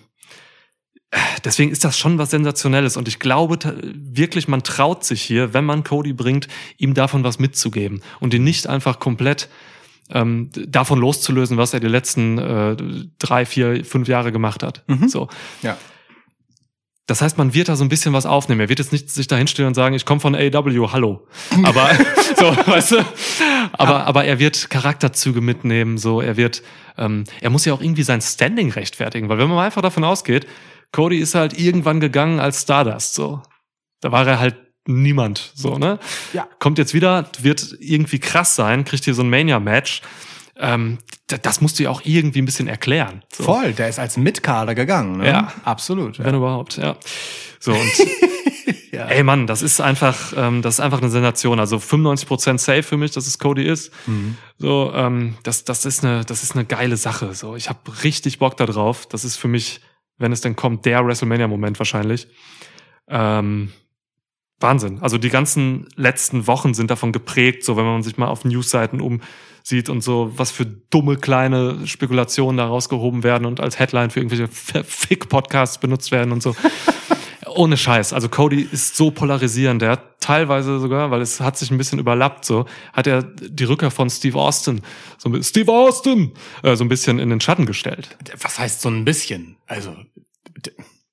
[1.44, 2.96] deswegen ist das schon was Sensationelles.
[2.96, 3.58] Und ich glaube
[3.92, 8.44] wirklich, man traut sich hier, wenn man Cody bringt, ihm davon was mitzugeben und ihn
[8.44, 9.48] nicht einfach komplett
[10.12, 12.76] ähm, davon loszulösen, was er die letzten äh,
[13.18, 14.84] drei, vier, fünf Jahre gemacht hat.
[14.86, 15.08] Mhm.
[15.08, 15.28] So.
[15.62, 15.76] Ja.
[17.10, 18.60] Das heißt, man wird da so ein bisschen was aufnehmen.
[18.60, 21.26] Er wird jetzt nicht sich da hinstellen und sagen, ich komme von AW, hallo.
[21.64, 21.90] Aber
[22.36, 22.96] so, weißt du?
[23.72, 26.62] Aber, aber er wird Charakterzüge mitnehmen, so, er wird,
[26.96, 30.04] ähm, er muss ja auch irgendwie sein Standing rechtfertigen, weil wenn man mal einfach davon
[30.04, 30.46] ausgeht,
[30.92, 33.42] Cody ist halt irgendwann gegangen als Stardust, so.
[34.00, 34.56] Da war er halt
[34.90, 35.98] niemand, so, ne?
[36.32, 36.48] Ja.
[36.58, 40.02] Kommt jetzt wieder, wird irgendwie krass sein, kriegt hier so ein Mania-Match.
[40.56, 43.22] Ähm, das musst du ja auch irgendwie ein bisschen erklären.
[43.32, 43.44] So.
[43.44, 45.18] Voll, der ist als Mitkader gegangen.
[45.18, 45.28] Ne?
[45.28, 45.52] Ja.
[45.64, 46.18] absolut.
[46.18, 46.96] Wenn überhaupt, ja.
[47.60, 47.80] So, und
[49.00, 49.06] Ja.
[49.06, 51.60] Ey Mann, das ist einfach, ähm, das ist einfach eine Sensation.
[51.60, 53.92] Also 95% safe für mich, dass es Cody ist.
[54.06, 54.36] Mhm.
[54.58, 57.34] So, ähm, das, das ist eine, das ist eine geile Sache.
[57.34, 59.06] So, ich habe richtig Bock da drauf.
[59.06, 59.80] Das ist für mich,
[60.18, 62.28] wenn es denn kommt, der WrestleMania-Moment wahrscheinlich.
[63.08, 63.72] Ähm,
[64.60, 64.98] Wahnsinn.
[65.00, 69.00] Also die ganzen letzten Wochen sind davon geprägt, so wenn man sich mal auf Newsseiten
[69.00, 74.20] umsieht und so, was für dumme kleine Spekulationen da rausgehoben werden und als Headline für
[74.20, 76.54] irgendwelche Fick-Podcasts benutzt werden und so.
[77.46, 78.12] Ohne Scheiß.
[78.12, 79.82] Also Cody ist so polarisierend.
[79.82, 83.64] Der hat teilweise sogar, weil es hat sich ein bisschen überlappt, so, hat er die
[83.64, 84.82] Rückkehr von Steve Austin,
[85.18, 86.32] so ein bisschen, Steve Austin,
[86.62, 88.16] äh, so ein bisschen in den Schatten gestellt.
[88.40, 89.56] Was heißt so ein bisschen?
[89.66, 89.96] Also,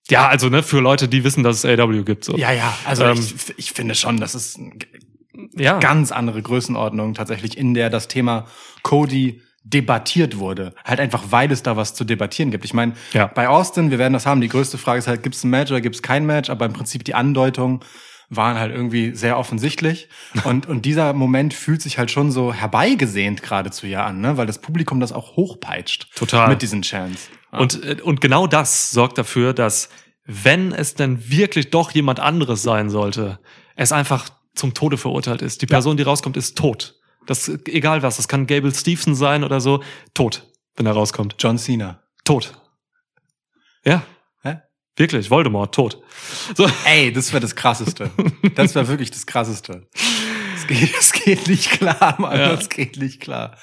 [0.10, 2.38] Ja, also, ne, für Leute, die wissen, dass es AW gibt, so.
[2.38, 4.72] ja, ja, also Ähm, ich, ich finde schon, das ist eine
[5.56, 5.80] ja.
[5.80, 8.46] ganz andere Größenordnung tatsächlich, in der das Thema
[8.84, 10.74] Cody debattiert wurde.
[10.86, 12.64] Halt einfach, weil es da was zu debattieren gibt.
[12.64, 13.28] Ich meine, Ja.
[13.28, 15.72] bei Austin, wir werden das haben, die größte Frage ist halt, gibt es ein Match
[15.72, 16.50] oder gibt es kein Match?
[16.50, 17.82] Aber im Prinzip die Andeutungen
[18.30, 20.10] waren halt irgendwie sehr offensichtlich.
[20.44, 24.38] Und, und dieser Moment fühlt sich halt schon so herbeigesehnt geradezu ja an, ne?
[24.38, 26.14] weil das Publikum das auch hochpeitscht.
[26.16, 26.50] Total.
[26.50, 27.30] Mit diesen Chants.
[27.54, 27.60] Ja.
[27.60, 29.90] Und, äh, und genau das sorgt dafür, dass
[30.26, 33.40] wenn es denn wirklich doch jemand anderes sein sollte,
[33.76, 35.62] es einfach zum Tode verurteilt ist.
[35.62, 36.96] Die Person, die rauskommt, ist tot.
[37.28, 41.36] Das, egal was, das kann Gable Stevenson sein oder so, tot, wenn er rauskommt.
[41.40, 42.02] John Cena.
[42.26, 42.60] Tot.
[43.86, 44.04] Ja.
[44.98, 46.02] Wirklich, Voldemort, tot.
[46.56, 46.70] So.
[46.86, 48.10] Ey, das wäre das Krasseste.
[48.56, 49.88] Das wäre wirklich das Krasseste.
[50.56, 52.38] Es geht, es geht nicht klar, Mann.
[52.38, 52.54] Ja.
[52.54, 53.56] Es geht nicht klar.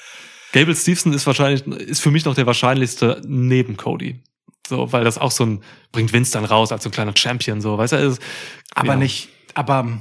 [0.53, 4.23] Gable Stevenson ist wahrscheinlich, ist für mich noch der wahrscheinlichste neben Cody.
[4.69, 7.61] So, weil das auch so ein, bringt Vince dann raus als so ein kleiner Champion,
[7.61, 8.23] so, weißt du, ist,
[8.75, 8.97] Aber ja.
[8.97, 10.01] nicht, aber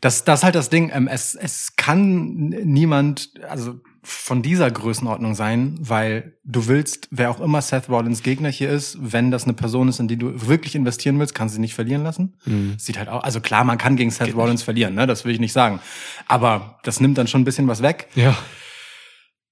[0.00, 0.90] das, das ist halt das Ding.
[0.94, 7.40] ähm, Es, es kann niemand, also von dieser Größenordnung sein, weil du willst, wer auch
[7.40, 10.74] immer Seth Rollins Gegner hier ist, wenn das eine Person ist, in die du wirklich
[10.74, 12.36] investieren willst, kannst du sie nicht verlieren lassen.
[12.44, 12.74] Mhm.
[12.78, 15.06] Sieht halt auch, also klar, man kann gegen Seth Rollins verlieren, ne?
[15.06, 15.80] Das will ich nicht sagen.
[16.28, 18.08] Aber das nimmt dann schon ein bisschen was weg.
[18.14, 18.36] Ja.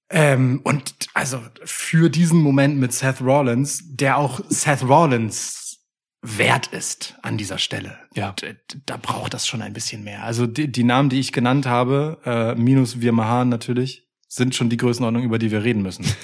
[0.09, 5.79] Ähm, und also für diesen Moment mit Seth Rollins, der auch Seth Rollins
[6.21, 7.97] wert ist an dieser Stelle.
[8.13, 8.31] Ja.
[8.33, 10.23] D- d- Da braucht das schon ein bisschen mehr.
[10.23, 14.69] Also die, die Namen, die ich genannt habe, äh, minus Wir Mahan natürlich, sind schon
[14.69, 16.05] die Größenordnung, über die wir reden müssen.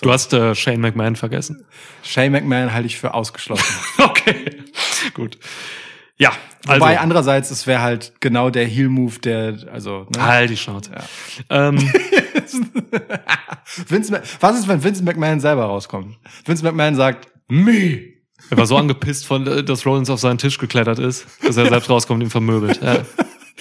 [0.00, 1.64] Du hast äh, Shane McMahon vergessen.
[2.04, 3.64] Shane McMahon halte ich für ausgeschlossen.
[3.98, 4.62] Okay.
[5.12, 5.38] Gut.
[6.18, 6.30] Ja,
[6.66, 6.80] also.
[6.80, 10.22] Wobei andererseits, es wäre halt genau der Heel-Move, der, also, ne?
[10.22, 10.92] Halt die Schnauze.
[10.92, 11.68] Ja.
[11.68, 11.78] Ähm,
[13.88, 16.16] Vince, was ist, wenn Vince McMahon selber rauskommt?
[16.44, 18.00] Vince McMahon sagt, me.
[18.50, 21.66] er war so angepisst von, äh, dass Rollins auf seinen Tisch geklettert ist, dass er
[21.68, 22.80] selbst rauskommt und ihn vermöbelt.
[22.82, 23.04] Ja.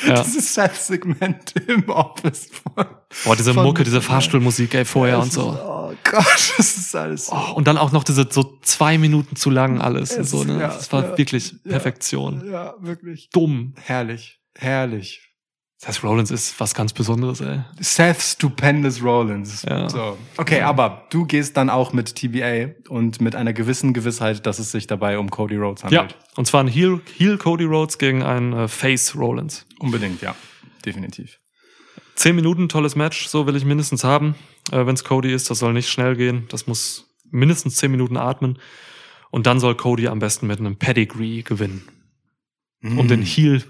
[0.06, 0.14] Ja.
[0.16, 2.50] Das ist Seths Segment im Office.
[2.76, 5.52] Boah, diese Von- Mucke, diese Fahrstuhlmusik, ey, vorher und so.
[5.54, 6.26] Ist, oh Gott,
[6.58, 7.36] das ist alles so.
[7.36, 10.12] Oh, und dann auch noch diese so zwei Minuten zu lang alles.
[10.12, 10.60] Es- so, ne?
[10.60, 11.56] ja, das war ja, wirklich.
[11.64, 12.48] Perfektion.
[12.52, 13.30] Ja, wirklich.
[13.32, 13.74] Dumm.
[13.82, 14.40] Herrlich.
[14.56, 15.27] Herrlich.
[15.80, 17.60] Seth Rollins ist was ganz Besonderes, ey.
[17.80, 19.62] Seth Stupendous Rollins.
[19.62, 19.88] Ja.
[19.88, 20.18] So.
[20.38, 24.72] Okay, aber du gehst dann auch mit TBA und mit einer gewissen Gewissheit, dass es
[24.72, 26.18] sich dabei um Cody Rhodes Ja, handelt.
[26.36, 29.68] und zwar ein Heel, Heel Cody Rhodes gegen einen äh, Face Rollins.
[29.78, 30.36] Unbedingt, ja.
[30.84, 31.40] Definitiv.
[32.16, 34.34] Zehn Minuten, tolles Match, so will ich mindestens haben.
[34.72, 36.46] Äh, Wenn es Cody ist, das soll nicht schnell gehen.
[36.50, 38.58] Das muss mindestens zehn Minuten atmen.
[39.30, 41.88] Und dann soll Cody am besten mit einem Pedigree gewinnen,
[42.82, 43.62] um den Heel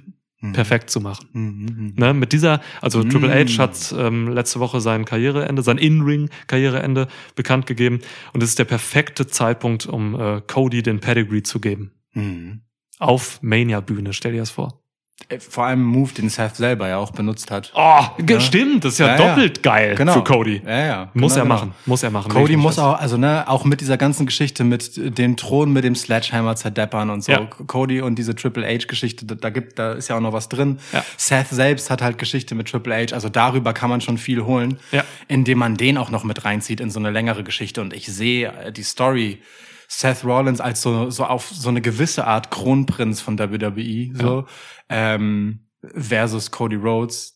[0.47, 0.53] Mhm.
[0.53, 1.27] perfekt zu machen.
[1.33, 1.93] Mhm.
[1.95, 3.09] Ne, mit dieser, also Mm.
[3.09, 7.99] Triple H hat ähm, letzte Woche sein Karriereende, sein In-Ring-Karriereende bekannt gegeben.
[8.33, 11.91] Und es ist der perfekte Zeitpunkt, um äh, Cody den Pedigree zu geben.
[12.13, 12.61] Mhm.
[12.99, 14.81] Auf Mania-Bühne, stell dir das vor.
[15.29, 17.71] Äh, Vor allem Move, den Seth selber ja auch benutzt hat.
[17.75, 18.39] Oh, Ja.
[18.39, 19.27] stimmt, das ist ja, Ja, ja.
[19.29, 20.13] doppelt geil Genau.
[20.13, 20.61] für Cody.
[20.65, 21.11] Ja, ja.
[21.15, 21.55] Muss Genau, er genau.
[21.55, 22.31] machen, muss er machen.
[22.31, 25.83] Cody muss Das- auch, also ne, auch mit dieser ganzen Geschichte mit den Thron mit
[25.83, 27.31] dem Sledgehammer zerdeppern und so.
[27.31, 27.39] Ja.
[27.45, 30.77] Cody und diese Triple H-Geschichte, da, da gibt, da ist ja auch noch was drin.
[30.93, 31.03] Ja.
[31.17, 34.79] Seth selbst hat halt Geschichte mit Triple H, also darüber kann man schon viel holen,
[34.91, 35.03] Ja.
[35.27, 37.81] indem man den auch noch mit reinzieht in so eine längere Geschichte.
[37.81, 39.39] Und ich sehe äh, die Story
[39.87, 44.45] Seth Rollins als so, so auf so eine gewisse Art Kronprinz von WWE, so,
[44.89, 47.35] ähm, versus Cody Rhodes,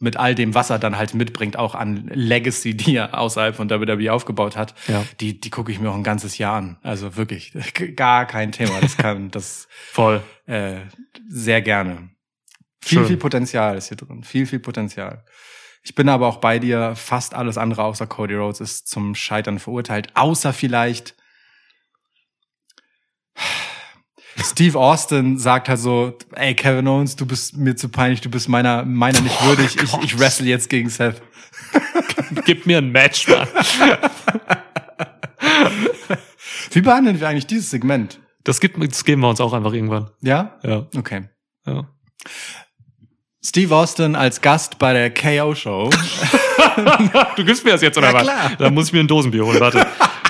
[0.00, 3.70] mit all dem, was er dann halt mitbringt, auch an Legacy, die er außerhalb von
[3.70, 5.02] WWE aufgebaut hat, Ja.
[5.20, 6.76] die, die gucke ich mir auch ein ganzes Jahr an.
[6.82, 7.54] Also wirklich,
[7.96, 8.78] gar kein Thema.
[8.82, 10.22] Das kann, das Voll.
[10.44, 10.80] äh,
[11.28, 12.10] sehr gerne.
[12.82, 13.06] Viel, Schön.
[13.06, 14.22] viel Potenzial ist hier drin.
[14.24, 15.24] Viel, viel Potenzial.
[15.82, 19.58] Ich bin aber auch bei dir, fast alles andere außer Cody Rhodes ist zum Scheitern
[19.58, 21.14] verurteilt, außer vielleicht
[24.38, 28.48] Steve Austin sagt halt so, ey Kevin Owens, du bist mir zu peinlich, du bist
[28.48, 31.22] meiner meiner nicht würdig, ich, ich wrestle jetzt gegen Seth.
[32.44, 33.48] Gib mir ein Match, Mann.
[36.70, 38.20] Wie behandeln wir eigentlich dieses Segment?
[38.44, 40.10] Das, gibt, das geben wir uns auch einfach irgendwann.
[40.20, 40.58] Ja?
[40.62, 40.86] Ja.
[40.96, 41.28] Okay.
[41.66, 41.88] ja.
[43.44, 45.90] Steve Austin als Gast bei der KO Show.
[47.36, 48.22] Du gibst mir das jetzt, oder Ja, was?
[48.22, 48.52] klar.
[48.58, 49.86] Da muss ich mir ein Dosenbier holen, warte.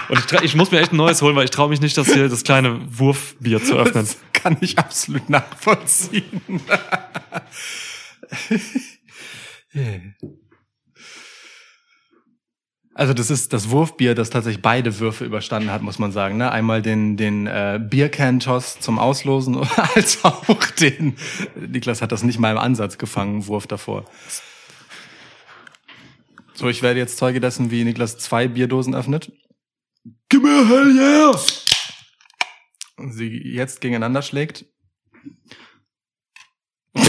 [0.08, 2.12] Und ich, ich muss mir echt ein neues holen, weil ich traue mich nicht, das
[2.12, 4.04] hier das kleine Wurfbier zu öffnen.
[4.04, 6.42] Das kann ich absolut nachvollziehen.
[12.98, 16.38] Also das ist das Wurfbier, das tatsächlich beide Würfe überstanden hat, muss man sagen.
[16.38, 16.50] Ne?
[16.50, 19.58] Einmal den, den äh, Biercan-Toss zum Auslosen,
[19.94, 20.46] als auch
[20.80, 21.14] den,
[21.56, 24.06] Niklas hat das nicht mal im Ansatz gefangen, Wurf davor.
[26.54, 29.30] So, ich werde jetzt Zeuge dessen, wie Niklas zwei Bierdosen öffnet.
[30.28, 31.40] Gib mir hell yeah!
[32.96, 34.64] Und sie jetzt gegeneinander schlägt.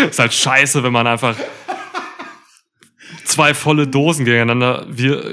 [0.00, 1.36] ist halt scheiße, wenn man einfach
[3.24, 4.86] zwei volle Dosen gegeneinander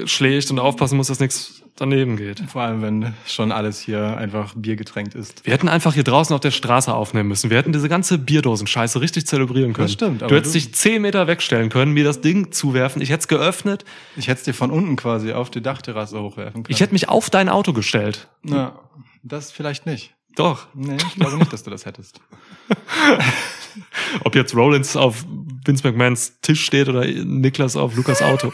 [0.06, 2.40] schlägt und aufpassen muss, dass nichts daneben geht.
[2.48, 5.44] Vor allem, wenn schon alles hier einfach biergetränkt ist.
[5.44, 7.50] Wir hätten einfach hier draußen auf der Straße aufnehmen müssen.
[7.50, 9.88] Wir hätten diese ganze Bierdosen-Scheiße richtig zelebrieren können.
[9.88, 13.02] stimmt, Du hättest du- dich zehn Meter wegstellen können, mir das Ding zuwerfen.
[13.02, 13.84] Ich hätte es geöffnet.
[14.16, 16.74] Ich hätte es dir von unten quasi auf die Dachterrasse hochwerfen können.
[16.74, 18.28] Ich hätte mich auf dein Auto gestellt.
[18.42, 18.78] Na,
[19.22, 20.14] das vielleicht nicht.
[20.36, 20.66] Doch.
[20.74, 22.20] Nee, ich glaube nicht, dass du das hättest.
[24.24, 25.24] Ob jetzt Rollins auf
[25.64, 28.52] Vince McMahons Tisch steht oder Niklas auf Lukas Auto.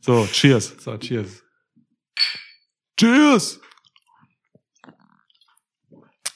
[0.00, 0.74] So, cheers.
[0.80, 1.43] So, cheers.
[3.04, 3.60] Cheers!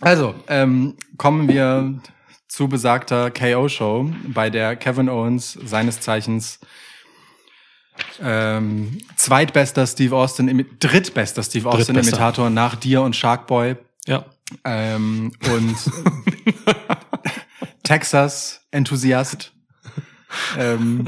[0.01, 1.99] Also, ähm, kommen wir
[2.47, 6.61] zu besagter KO-Show, bei der Kevin Owens seines Zeichens
[8.21, 12.17] ähm, zweitbester Steve Austin, drittbester Steve Austin Drittbester.
[12.19, 14.27] Imitator nach dir und Sharkboy Ja.
[14.65, 15.77] ähm, und
[17.83, 19.53] Texas Enthusiast
[20.59, 21.07] ähm,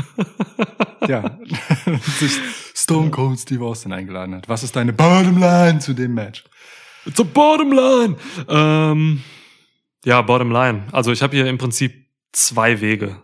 [1.06, 1.38] ja
[2.18, 2.40] sich
[2.90, 4.48] Stone Cold Steve Austin eingeladen hat.
[4.48, 6.44] Was ist deine Bottom Line zu dem Match?
[7.06, 8.16] It's a bottom line.
[8.48, 9.22] Ähm,
[10.04, 10.88] ja, bottom line.
[10.90, 13.22] Also ich habe hier im Prinzip zwei Wege.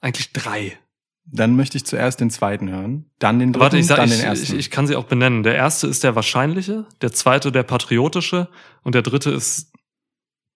[0.00, 0.78] Eigentlich drei.
[1.26, 4.16] Dann möchte ich zuerst den zweiten hören, dann den dritten, Warte, ich, sag, dann ich,
[4.18, 4.44] den ersten.
[4.44, 5.42] ich, ich kann sie auch benennen.
[5.42, 8.48] Der erste ist der wahrscheinliche, der zweite der patriotische
[8.82, 9.72] und der dritte ist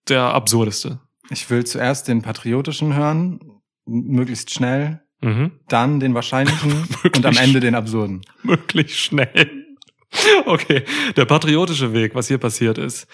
[0.07, 0.99] der absurdeste.
[1.29, 3.39] Ich will zuerst den patriotischen hören,
[3.85, 5.51] möglichst schnell, Mhm.
[5.67, 8.21] dann den wahrscheinlichen und am Ende den absurden.
[8.43, 9.51] Möglichst schnell.
[10.47, 10.85] Okay,
[11.17, 13.05] der patriotische Weg, was hier passiert ist.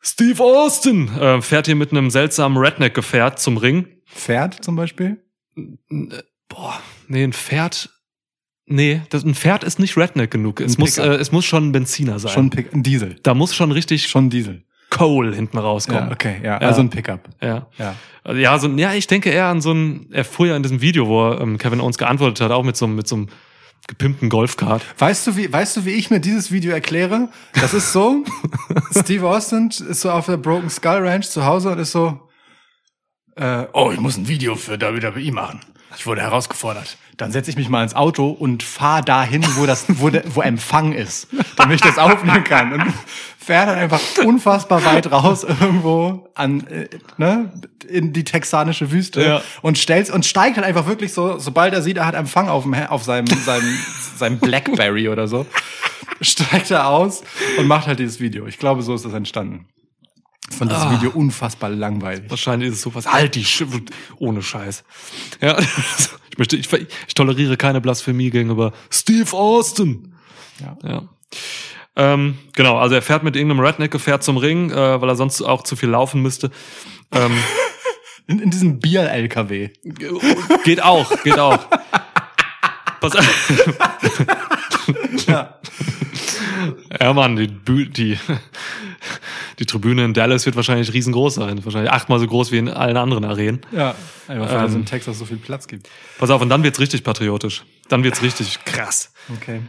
[0.00, 3.86] Steve Austin äh, fährt hier mit einem seltsamen Redneck-Gefährt zum Ring.
[4.04, 5.22] Pferd zum Beispiel?
[5.56, 7.90] Äh, Boah, nee, ein Pferd.
[8.66, 10.60] Nee, das, ein Pferd ist nicht Redneck genug.
[10.60, 12.32] Es muss, äh, es muss schon ein Benziner sein.
[12.32, 13.16] Schon ein, Diesel.
[13.22, 14.64] da muss schon richtig Schon Diesel.
[14.90, 16.06] Coal hinten rauskommen.
[16.06, 16.68] Ja, okay, ja, Ja.
[16.68, 17.28] also ein Pickup.
[17.42, 17.66] Ja.
[17.78, 17.94] Ja.
[18.22, 20.80] Also, ja, so, ja, ich denke eher an so ein, er fuhr ja in diesem
[20.80, 23.28] Video, wo ähm, Kevin Owens geantwortet hat, auch mit so, einem- mit so einem
[23.86, 24.82] gepimpten Golfkart.
[24.98, 27.28] Weißt du, wie, weißt du, wie ich mir dieses Video erkläre?
[27.60, 28.24] Das ist so,
[28.98, 32.20] Steve Austin ist so auf der Broken Skull Ranch zu Hause und ist so,
[33.36, 35.60] äh, oh, ich muss ein Video für WWE machen.
[35.96, 36.96] Ich wurde herausgefordert.
[37.16, 40.40] Dann setze ich mich mal ins Auto und fahre dahin, wo das, wo, der, wo
[40.40, 42.72] Empfang ist, damit ich das aufnehmen kann.
[42.72, 42.92] Und
[43.38, 46.88] fährt dann einfach unfassbar weit raus irgendwo an, äh,
[47.18, 47.52] ne,
[47.88, 49.42] in die texanische Wüste Ja.
[49.62, 52.62] und stellt und steigt halt einfach wirklich so, sobald er sieht, er hat Empfang auf,
[52.64, 53.78] dem, auf seinem, seinem,
[54.16, 55.46] seinem Blackberry oder so,
[56.20, 57.22] steigt er aus
[57.58, 58.46] und macht halt dieses Video.
[58.46, 59.66] Ich glaube, so ist das entstanden.
[60.54, 60.92] Ich fand das Ah.
[60.92, 62.30] Video unfassbar langweilig.
[62.30, 63.12] Wahrscheinlich ist es sowas.
[63.12, 63.64] Halt die Sch
[64.18, 64.84] ohne Scheiß.
[65.40, 65.58] Ja,
[66.30, 70.14] ich möchte, ich, ich toleriere keine Blasphemie gegenüber Steve Austin.
[70.60, 70.76] Ja.
[70.88, 71.02] Ja.
[71.96, 75.64] Ähm, genau, also er fährt mit irgendeinem Redneck-Gefährt zum Ring, äh, weil er sonst auch
[75.64, 76.52] zu viel laufen müsste.
[77.10, 77.32] Ähm,
[78.26, 79.68] In, in diesem Bier-LKW.
[80.64, 81.58] geht auch, geht auch.
[83.00, 83.58] Pass auf.
[87.00, 87.12] Ja.
[87.12, 88.18] Mann, die, Bü die,
[89.58, 91.64] die Tribüne in Dallas wird wahrscheinlich riesengroß sein.
[91.64, 93.60] Wahrscheinlich achtmal so groß wie in allen anderen Arenen.
[93.72, 93.94] Ja,
[94.28, 94.80] einfach weil es Ähm.
[94.80, 95.88] in Texas so viel Platz gibt.
[96.18, 97.64] Pass auf, und dann wird's richtig patriotisch.
[97.88, 99.12] Dann wird's richtig krass.
[99.36, 99.60] Okay.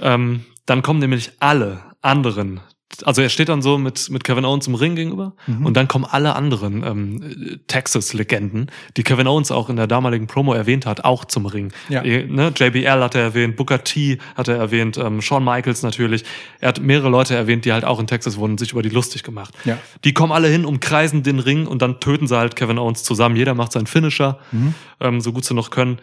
[0.00, 2.60] Ähm, dann kommen nämlich alle anderen.
[3.04, 5.66] Also er steht dann so mit, mit Kevin Owens im Ring gegenüber Mhm.
[5.66, 10.52] und dann kommen alle anderen ähm, Texas-Legenden, die Kevin Owens auch in der damaligen Promo
[10.52, 11.72] erwähnt hat, auch zum Ring.
[11.88, 12.02] Ja.
[12.04, 12.52] Eh, Ne?
[12.54, 16.24] JBL hat er erwähnt, Booker T hat er erwähnt, ähm, Shawn Michaels natürlich.
[16.60, 18.88] Er hat mehrere Leute erwähnt, die halt auch in Texas wohnen und sich über die
[18.90, 19.54] lustig gemacht.
[19.64, 19.78] Ja.
[20.04, 23.36] Die kommen alle hin, umkreisen den Ring und dann töten sie halt Kevin Owens zusammen.
[23.36, 24.74] Jeder macht seinen Finisher, Mhm.
[25.00, 25.98] ähm, so gut sie noch können.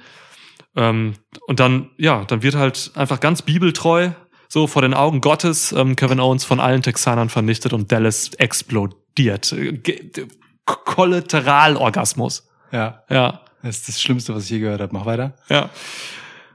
[0.76, 1.14] Ähm,
[1.48, 4.10] und dann, ja, dann wird halt einfach ganz bibeltreu,
[4.52, 9.52] so vor den Augen Gottes, ähm, Kevin Owens von allen Texanern vernichtet und Dallas explodiert.
[9.54, 9.80] Äh,
[10.66, 12.48] Kollateralorgasmus.
[12.72, 13.04] Ja.
[13.10, 14.94] Ja, Das ist das Schlimmste, was ich je gehört habe.
[14.94, 15.36] Mach weiter.
[15.50, 15.70] ja.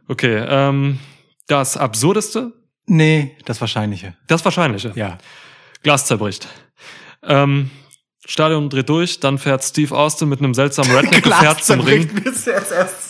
[0.06, 0.98] Okay, ähm,
[1.46, 2.52] das Absurdeste,
[2.86, 4.14] Nee, das Wahrscheinliche.
[4.26, 4.92] das Wahrscheinliche.
[4.94, 5.16] Ja.
[5.82, 6.46] Glas zerbricht.
[7.22, 7.70] Ähm,
[8.26, 12.08] Stadion dreht durch, dann fährt Steve Austin mit einem seltsamen Redneck-Gefährt zum Ring.
[12.24, 13.03] Ist jetzt erst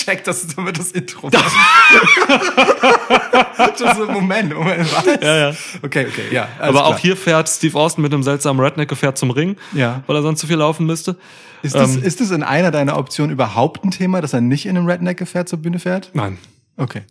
[0.00, 1.40] gecheckt, dass es damit das Intro war.
[3.74, 5.04] ist, Moment, Moment, was?
[5.22, 5.54] Ja, ja.
[5.82, 6.48] Okay, okay, ja.
[6.58, 6.98] Aber auch klar.
[7.00, 10.02] hier fährt Steve Austin mit einem seltsamen Redneck-Gefährt zum Ring, Ja.
[10.06, 11.16] weil er sonst zu viel laufen müsste.
[11.62, 14.66] Ist das, ähm, ist das in einer deiner Optionen überhaupt ein Thema, dass er nicht
[14.66, 16.10] in einem Redneck-Gefährt zur Bühne fährt?
[16.14, 16.38] Nein.
[16.76, 17.02] Okay.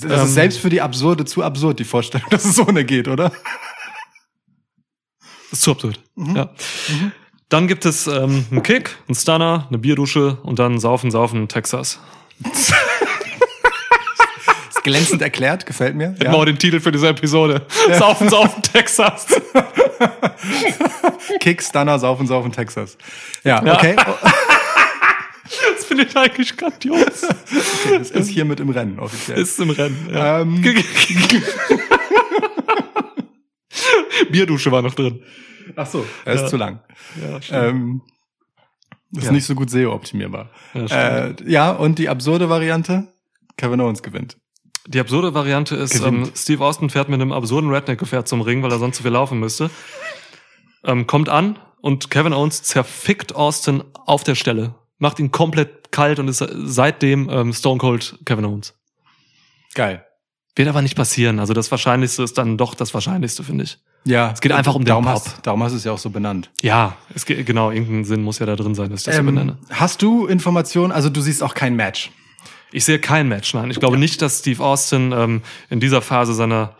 [0.00, 3.06] Das Ähm, ist selbst für die Absurde zu absurd, die Vorstellung, dass es ohne geht,
[3.08, 3.30] oder?
[5.50, 6.00] Das ist zu absurd.
[6.16, 6.34] Mhm.
[6.36, 6.50] Ja.
[7.48, 12.00] Dann gibt es ähm, einen Kick, einen Stunner, eine Bierdusche und dann Saufen, Saufen, Texas.
[14.70, 16.08] Ist glänzend erklärt, gefällt mir.
[16.08, 17.66] Hätten wir auch den Titel für diese Episode.
[17.98, 19.26] Saufen, Saufen, Texas.
[21.40, 22.96] Kick, Stunner, Saufen, Saufen, Texas.
[23.44, 23.74] Ja, Ja.
[23.74, 23.96] okay.
[25.76, 27.24] Das finde ich eigentlich grandios.
[27.24, 27.98] okay.
[27.98, 29.38] Das ist hiermit im Rennen, offiziell.
[29.38, 30.08] Ist im Rennen.
[30.10, 30.40] Ja.
[30.40, 30.62] Ähm,
[34.30, 35.22] Bierdusche war noch drin.
[35.76, 36.46] ach so, er ist Ja.
[36.48, 36.80] zu lang.
[37.20, 37.62] Ja, stimmt.
[37.64, 38.00] Ähm,
[39.12, 39.32] ist Ja.
[39.32, 40.50] nicht so gut SEO-optimierbar.
[40.74, 43.08] Ja, äh, ja, und die absurde Variante?
[43.56, 44.36] Kevin Owens gewinnt.
[44.86, 46.28] Die absurde Variante ist, Gewinnt.
[46.28, 49.12] ähm, Steve Austin fährt mit einem absurden Redneck-Gefährt zum Ring, weil er sonst zu viel
[49.12, 49.70] laufen müsste.
[50.84, 54.74] Ähm, kommt an und Kevin Owens zerfickt Austin auf der Stelle.
[54.98, 58.74] Macht ihn komplett kalt und ist seitdem ähm, Stone Cold Kevin Owens.
[59.74, 60.04] Geil.
[60.56, 61.38] Wird aber nicht passieren.
[61.38, 63.78] Also das Wahrscheinlichste ist dann doch das Wahrscheinlichste, finde ich.
[64.04, 65.14] Ja, Es geht einfach um den darum Pop.
[65.14, 66.50] Hast, darum hast du es ja auch so benannt.
[66.60, 69.20] Ja, es geht, genau, irgendein Sinn muss ja da drin sein, dass ich das so
[69.20, 69.58] Ähm, benenne.
[69.70, 70.90] hast du Informationen?
[70.92, 72.10] Also du siehst auch kein Match.
[72.72, 73.70] Ich sehe kein Match, nein.
[73.70, 76.74] Ich glaube nicht, dass Steve Austin ähm, in dieser Phase seiner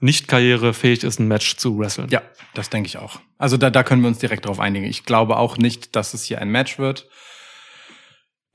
[0.00, 2.08] Nicht-Karriere fähig ist, ein Match zu wresteln.
[2.10, 2.22] Ja,
[2.54, 3.18] das denke ich auch.
[3.38, 4.84] Also da, da können wir uns direkt drauf einigen.
[4.86, 7.08] Ich glaube auch nicht, dass es hier ein Match wird.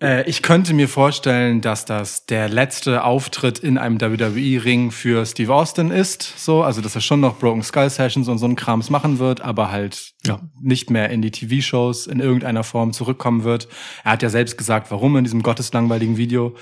[0.01, 5.53] Äh, ich könnte mir vorstellen, dass das der letzte Auftritt in einem WWE-Ring für Steve
[5.53, 6.39] Austin ist.
[6.43, 9.41] So, also dass er schon noch Broken Skull Sessions und so ein Krams machen wird,
[9.41, 10.39] aber halt Ja.
[10.61, 13.67] nicht mehr in die TV-Shows in irgendeiner Form zurückkommen wird.
[14.03, 16.55] Er hat ja selbst gesagt, warum in diesem gotteslangweiligen Video.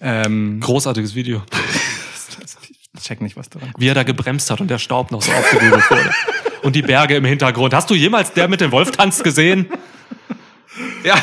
[0.00, 1.42] Ähm, Großartiges Video.
[2.96, 5.32] ich check nicht, was daran Wie er da gebremst hat und der Staub noch so
[5.32, 6.10] aufgewirbelt wurde.
[6.62, 7.74] Und die Berge im Hintergrund.
[7.74, 9.66] Hast du jemals der mit dem Wolf tanzt gesehen?
[11.04, 11.14] Ja.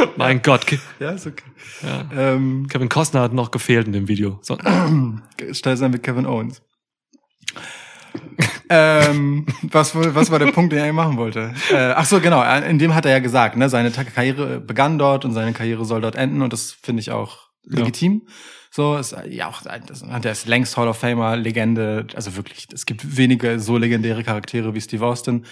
[0.16, 0.66] mein Gott.
[1.00, 1.44] Ja, ist okay.
[1.82, 2.04] Ja.
[2.16, 4.38] Ähm, Kevin Costner hat noch gefehlt in dem Video.
[4.42, 4.58] So,
[5.52, 6.62] Stell sein mit Kevin Owens.
[8.68, 11.54] ähm, was, was war der Punkt, den er machen wollte?
[11.70, 12.42] Äh, ach so, genau.
[12.60, 16.00] In dem hat er ja gesagt, ne, seine Karriere begann dort und seine Karriere soll
[16.00, 18.22] dort enden und das finde ich auch legitim.
[18.70, 22.06] So, ist ja auch, das, der ist längst Hall of Famer, Legende.
[22.14, 25.46] Also wirklich, es gibt wenige so legendäre Charaktere wie Steve Austin.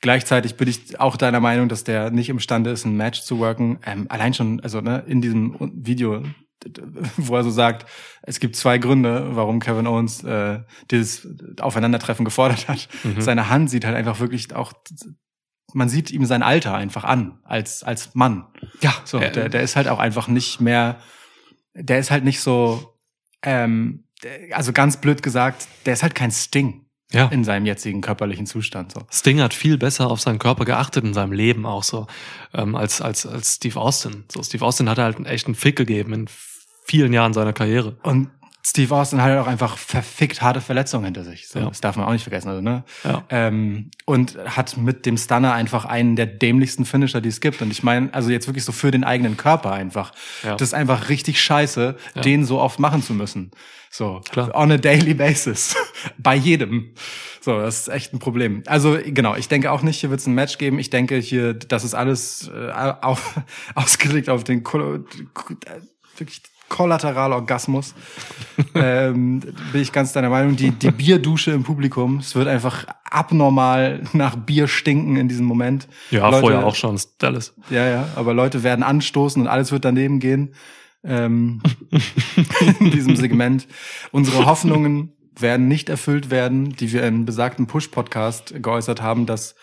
[0.00, 3.78] Gleichzeitig bin ich auch deiner Meinung, dass der nicht imstande ist, ein Match zu worken.
[3.84, 6.22] Ähm, allein schon, also ne, in diesem Video,
[7.16, 7.86] wo er so sagt,
[8.22, 11.26] es gibt zwei Gründe, warum Kevin Owens äh, dieses
[11.60, 12.88] Aufeinandertreffen gefordert hat.
[13.18, 14.72] Seine Hand sieht halt einfach wirklich auch,
[15.72, 18.46] man sieht ihm sein Alter einfach an als als Mann.
[18.82, 21.00] ja, So, äh, der, der ist halt auch einfach nicht mehr,
[21.74, 22.98] der ist halt nicht so,
[23.42, 24.04] ähm,
[24.52, 27.26] also ganz blöd gesagt, der ist halt kein Sting ja.
[27.28, 28.92] in seinem jetzigen körperlichen Zustand.
[28.92, 29.02] So.
[29.10, 32.06] Sting hat viel besser auf seinen Körper geachtet in seinem Leben auch so,
[32.54, 34.24] ähm, als, als, als Steve Austin.
[34.32, 36.26] So, Steve Austin hat halt einen echten Fick gegeben in
[36.84, 37.96] vielen Jahren seiner Karriere.
[38.02, 38.30] Und
[38.68, 41.46] Steve Austin hat halt auch einfach verfickt harte Verletzungen hinter sich.
[41.46, 41.68] So, Ja.
[41.68, 42.48] Das darf man auch nicht vergessen.
[42.48, 42.82] Also, ne?
[43.04, 43.22] Ja.
[43.30, 47.62] ähm, und hat mit dem Stunner einfach einen der dämlichsten Finisher, die es gibt.
[47.62, 50.10] Und ich meine, also jetzt wirklich so für den eigenen Körper einfach.
[50.42, 50.56] Ja.
[50.56, 53.52] Das ist einfach richtig scheiße, den so oft machen zu müssen.
[53.96, 54.54] So, Klar.
[54.54, 55.74] on a daily basis.
[56.18, 56.92] Bei jedem.
[57.40, 58.62] So, das ist echt ein Problem.
[58.66, 60.78] Also genau, ich denke auch nicht, hier wird es ein Match geben.
[60.78, 62.70] Ich denke hier, das ist alles äh,
[63.00, 63.40] auf,
[63.74, 65.06] ausgelegt auf den Kol
[66.18, 67.94] wirklich Kollateralorgasmus.
[68.74, 69.40] ähm,
[69.72, 70.56] bin ich ganz deiner Meinung.
[70.56, 75.88] Die, die Bierdusche im Publikum, es wird einfach abnormal nach Bier stinken in diesem Moment.
[76.10, 77.54] Ja, Leute, vorher auch schon Dallas.
[77.70, 80.52] Ja, ja, aber Leute werden anstoßen und alles wird daneben gehen.
[81.06, 81.62] Ähm,
[82.80, 83.66] in diesem Segment.
[84.12, 89.54] Unsere Hoffnungen werden nicht erfüllt werden, die wir in besagten Push-Podcast geäußert haben, dass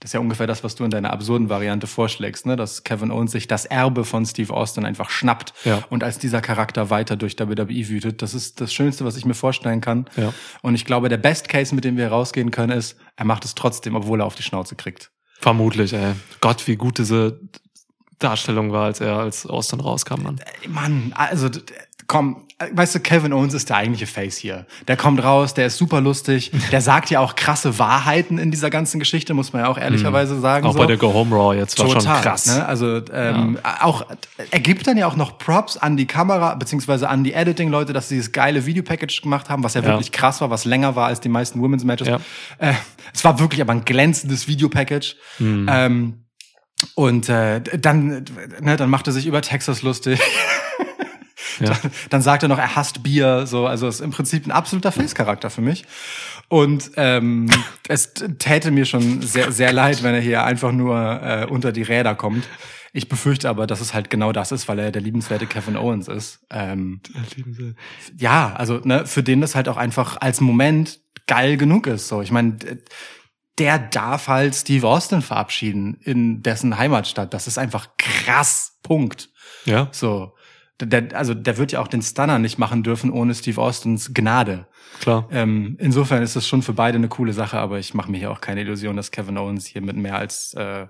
[0.00, 2.54] das ist ja ungefähr das, was du in deiner absurden Variante vorschlägst, ne?
[2.54, 5.84] dass Kevin Owens sich das Erbe von Steve Austin einfach schnappt Ja.
[5.88, 8.20] und als dieser Charakter weiter durch WWE wütet.
[8.20, 10.04] Das ist das Schönste, was ich mir vorstellen kann.
[10.16, 10.34] Ja.
[10.60, 13.54] Und ich glaube, der Best Case, mit dem wir rausgehen können, ist, er macht es
[13.54, 15.12] trotzdem, obwohl er auf die Schnauze kriegt.
[15.38, 16.12] Vermutlich, ey.
[16.42, 17.40] Gott, wie gut diese
[18.18, 20.40] Darstellung war, als er als Austin rauskam, Mann.
[20.68, 21.48] Mann, also
[22.06, 24.66] komm, äh, weißt du, Kevin Owens ist der eigentliche Face hier.
[24.88, 28.70] Der kommt raus, der ist super lustig, der sagt ja auch krasse Wahrheiten in dieser
[28.70, 30.66] ganzen Geschichte, muss man ja auch ehrlicherweise sagen.
[30.66, 30.78] Auch so.
[30.78, 32.46] bei der Go Home Raw jetzt war schon krass.
[32.46, 32.66] Ne?
[32.66, 34.06] Also ähm, auch
[34.50, 38.08] er gibt dann ja auch noch Props an die Kamera beziehungsweise an die Editing-Leute, dass
[38.08, 39.88] sie dieses geile Videopackage gemacht haben, was ja, Ja.
[39.88, 42.08] wirklich krass war, was länger war als die meisten Women's Matches.
[42.08, 42.20] Ja.
[42.58, 42.72] Äh,
[43.12, 45.16] es war wirklich aber ein glänzendes Videopackage.
[45.38, 45.68] Hm.
[45.70, 46.25] Ähm,
[46.94, 48.24] und äh, dann,
[48.60, 50.20] ne, dann macht er sich über Texas lustig.
[51.58, 51.68] Ja.
[51.68, 53.46] Dann, dann sagt er noch, er hasst Bier.
[53.46, 55.86] So, also ist im Prinzip ein absoluter Face-Charakter für mich.
[56.48, 57.48] Und ähm,
[57.88, 61.82] es täte mir schon sehr, sehr leid, wenn er hier einfach nur äh, unter die
[61.82, 62.46] Räder kommt.
[62.92, 66.08] Ich befürchte aber, dass es halt genau das ist, weil er der liebenswerte Kevin Owens
[66.08, 66.40] ist.
[66.50, 67.00] Ähm,
[68.16, 72.08] ja, also ne, für den das halt auch einfach als Moment geil genug ist.
[72.08, 72.56] So, ich meine,
[73.58, 77.32] der darf halt Steve Austin verabschieden in dessen Heimatstadt.
[77.32, 78.78] Das ist einfach krass.
[78.82, 79.30] Punkt.
[79.64, 79.88] Ja.
[79.92, 80.34] So,
[80.80, 84.66] der, also der wird ja auch den Stunner nicht machen dürfen ohne Steve Austins Gnade.
[85.00, 85.26] Klar.
[85.30, 88.30] Ähm, insofern ist das schon für beide eine coole Sache, aber ich mache mir hier
[88.30, 90.86] auch keine Illusion, dass Kevin Owens hier mit mehr als äh,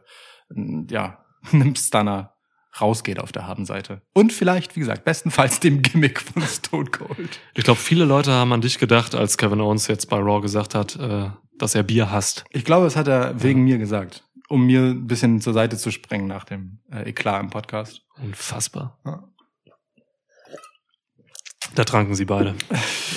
[0.91, 2.33] ja einem Stunner
[2.81, 4.03] rausgeht auf der Habenseite.
[4.13, 7.41] Und vielleicht, wie gesagt, bestenfalls dem Gimmick von Stone Cold.
[7.55, 10.75] Ich glaube, viele Leute haben an dich gedacht, als Kevin Owens jetzt bei Raw gesagt
[10.75, 12.45] hat, äh, dass er Bier hasst.
[12.51, 15.91] Ich glaube, das hat er wegen mir gesagt, um mir ein bisschen zur Seite zu
[15.91, 18.03] springen nach dem äh, Eklat im Podcast.
[18.23, 18.99] Unfassbar.
[19.05, 19.25] Ja.
[21.75, 22.55] Da tranken sie beide.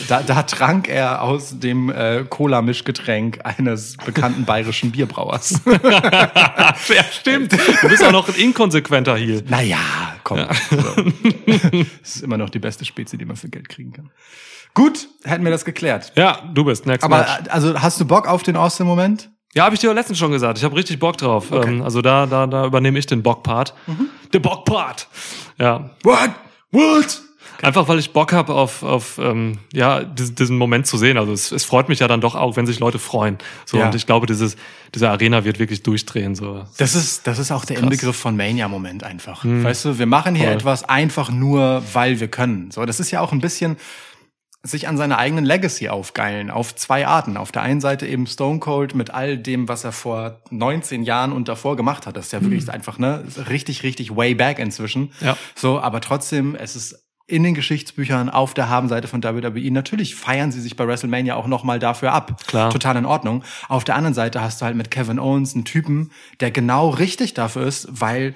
[0.09, 5.61] Da, da trank er aus dem äh, Cola-Mischgetränk eines bekannten bayerischen Bierbrauers.
[5.65, 7.53] ja, stimmt.
[7.53, 9.43] Du bist auch noch ein inkonsequenter Heel.
[9.47, 10.45] naja, Komm.
[10.69, 10.77] So.
[12.01, 14.11] das ist immer noch die beste Spezie, die man für Geld kriegen kann.
[14.73, 16.13] Gut, hätten wir das geklärt.
[16.15, 17.47] Ja, du bist next Aber match.
[17.47, 19.29] äh, also hast du Bock auf den Austin-Moment?
[19.55, 20.57] Ja, habe ich dir letztens schon gesagt.
[20.59, 21.51] Ich habe richtig Bock drauf.
[21.51, 21.67] Okay.
[21.69, 23.73] Ähm, also da, da, da übernehme ich den Bock-Part.
[24.31, 25.07] Der Bock-Part.
[25.57, 25.89] Ja.
[26.03, 26.29] What?
[26.71, 27.21] What?
[27.61, 31.17] Einfach weil ich Bock habe auf, auf ähm, ja, diesen, diesen Moment zu sehen.
[31.17, 33.37] Also es, es freut mich ja dann doch auch, wenn sich Leute freuen.
[33.65, 33.87] So Ja.
[33.87, 34.55] und ich glaube, dieses,
[34.95, 36.35] diese Arena wird wirklich durchdrehen.
[36.35, 36.63] So.
[36.77, 37.85] Das ist, das ist auch der Krass.
[37.85, 37.91] Hm.
[37.91, 39.43] Inbegriff von Mania-Moment einfach.
[39.43, 40.55] Weißt du, wir machen hier Voll.
[40.55, 42.71] etwas einfach nur, weil wir können.
[42.71, 43.75] So, das ist ja auch ein bisschen
[44.61, 47.37] sich an seiner eigenen Legacy aufgeilen, auf zwei Arten.
[47.37, 51.31] Auf der einen Seite eben Stone Cold mit all dem, was er vor 19 Jahren
[51.31, 52.17] und davor gemacht hat.
[52.17, 55.13] Das ist ja wirklich einfach, ne, richtig, richtig way back inzwischen.
[55.21, 55.37] Ja.
[55.55, 59.71] So, aber trotzdem, es ist in den Geschichtsbüchern auf der Habenseite von WWE.
[59.71, 62.43] Natürlich feiern sie sich bei WrestleMania auch nochmal dafür ab.
[62.47, 62.71] Klar.
[62.71, 63.43] Total in Ordnung.
[63.69, 67.35] Auf der anderen Seite hast du halt mit Kevin Owens einen Typen, der genau richtig
[67.35, 68.33] dafür ist, weil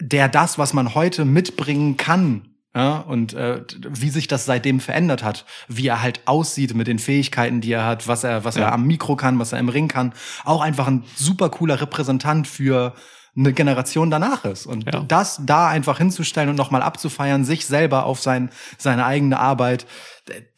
[0.00, 5.22] der das, was man heute mitbringen kann, ja, und äh, wie sich das seitdem verändert
[5.24, 8.66] hat, wie er halt aussieht mit den Fähigkeiten, die er hat, was er, was Ja.
[8.66, 10.12] er am Mikro kann, was er im Ring kann,
[10.44, 12.94] auch einfach ein super cooler Repräsentant für
[13.34, 14.66] eine Generation danach ist.
[14.66, 15.00] Und Ja.
[15.00, 19.86] das da einfach hinzustellen und nochmal abzufeiern, sich selber auf sein, seine eigene Arbeit,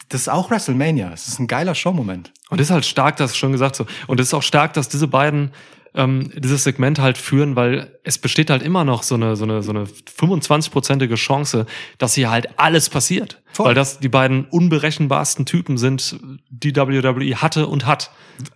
[0.09, 1.11] das ist auch WrestleMania.
[1.13, 2.33] Es ist ein geiler Showmoment.
[2.51, 3.87] Und das ist halt stark, das schon gesagt so.
[4.07, 5.53] Und es ist auch stark, dass diese beiden
[5.95, 9.63] ähm, dieses Segment halt führen, weil es besteht halt immer noch so eine so eine
[9.63, 11.67] so eine 25-prozentige Chance,
[11.99, 13.67] dass hier halt alles passiert, Voll.
[13.67, 16.19] weil das die beiden unberechenbarsten Typen sind,
[16.51, 18.11] die WWE hatte und hat.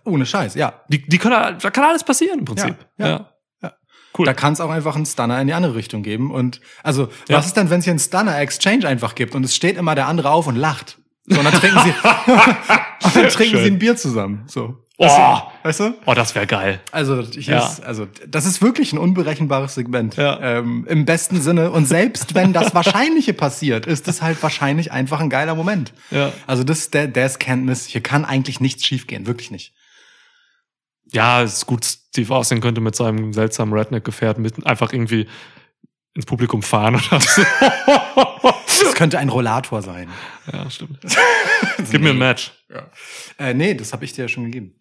[0.05, 0.81] Ohne Scheiß, ja.
[0.89, 2.75] Die die können da kann alles passieren im Prinzip.
[2.97, 3.29] Ja, ja.
[3.61, 3.73] Ja.
[4.17, 4.25] Cool.
[4.25, 6.31] Da kann es auch einfach einen Stunner in die andere Richtung geben.
[6.31, 7.37] Und also, Ja.
[7.37, 10.07] was ist denn, wenn es hier einen Stunner-Exchange einfach gibt und es steht immer der
[10.07, 10.99] andere auf und lacht?
[11.25, 11.89] So, und dann trinken sie,
[13.05, 13.63] und dann trinken Schön.
[13.63, 14.43] sie ein Bier zusammen.
[14.47, 14.77] So.
[15.11, 15.37] Oh.
[15.63, 15.93] Weißt du?
[16.05, 16.81] Oh, das wäre geil.
[16.91, 17.65] Also, Ja.
[17.65, 20.15] ist, also, das ist wirklich ein unberechenbares Segment.
[20.17, 20.39] Ja.
[20.41, 21.71] Ähm, Im besten Sinne.
[21.71, 25.93] Und selbst wenn das Wahrscheinliche passiert, ist es halt wahrscheinlich einfach ein geiler Moment.
[26.11, 26.31] Ja.
[26.47, 27.85] Also, das ist der, der Can't miss.
[27.85, 29.25] Hier kann eigentlich nichts schiefgehen.
[29.27, 29.73] Wirklich nicht.
[31.11, 35.27] Ja, es ist gut, Steve Austin könnte mit seinem seltsamen Redneck-Gefährt mit einfach irgendwie
[36.15, 37.41] ins Publikum fahren oder so.
[38.83, 40.09] Das könnte ein Rollator sein.
[40.51, 40.99] ja, stimmt.
[41.91, 42.51] Gib mir ein Match.
[43.39, 44.75] Äh, nee, das habe ich dir ja schon gegeben.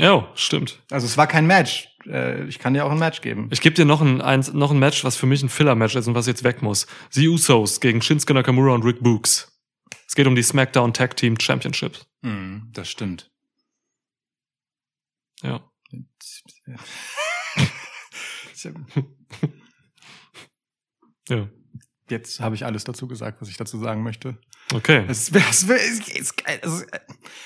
[0.00, 0.80] Ja, stimmt.
[0.90, 1.94] Also es war kein Match.
[2.06, 3.48] Äh, ich kann dir auch ein Match geben.
[3.52, 6.06] Ich gebe dir noch ein, eins, noch ein Match, was für mich ein Filler-Match ist
[6.06, 6.86] und was jetzt weg muss.
[7.10, 9.60] The Usos gegen Shinsuke Nakamura und Rick Books.
[10.06, 11.98] Es geht um die SmackDown Tag Team Championship.
[12.22, 13.30] Hm, das stimmt.
[15.42, 15.60] Ja.
[21.28, 21.48] Ja.
[22.10, 24.38] Jetzt habe ich alles dazu gesagt, was ich dazu sagen möchte.
[24.74, 25.04] Okay.
[25.08, 26.86] Es, es, es, es,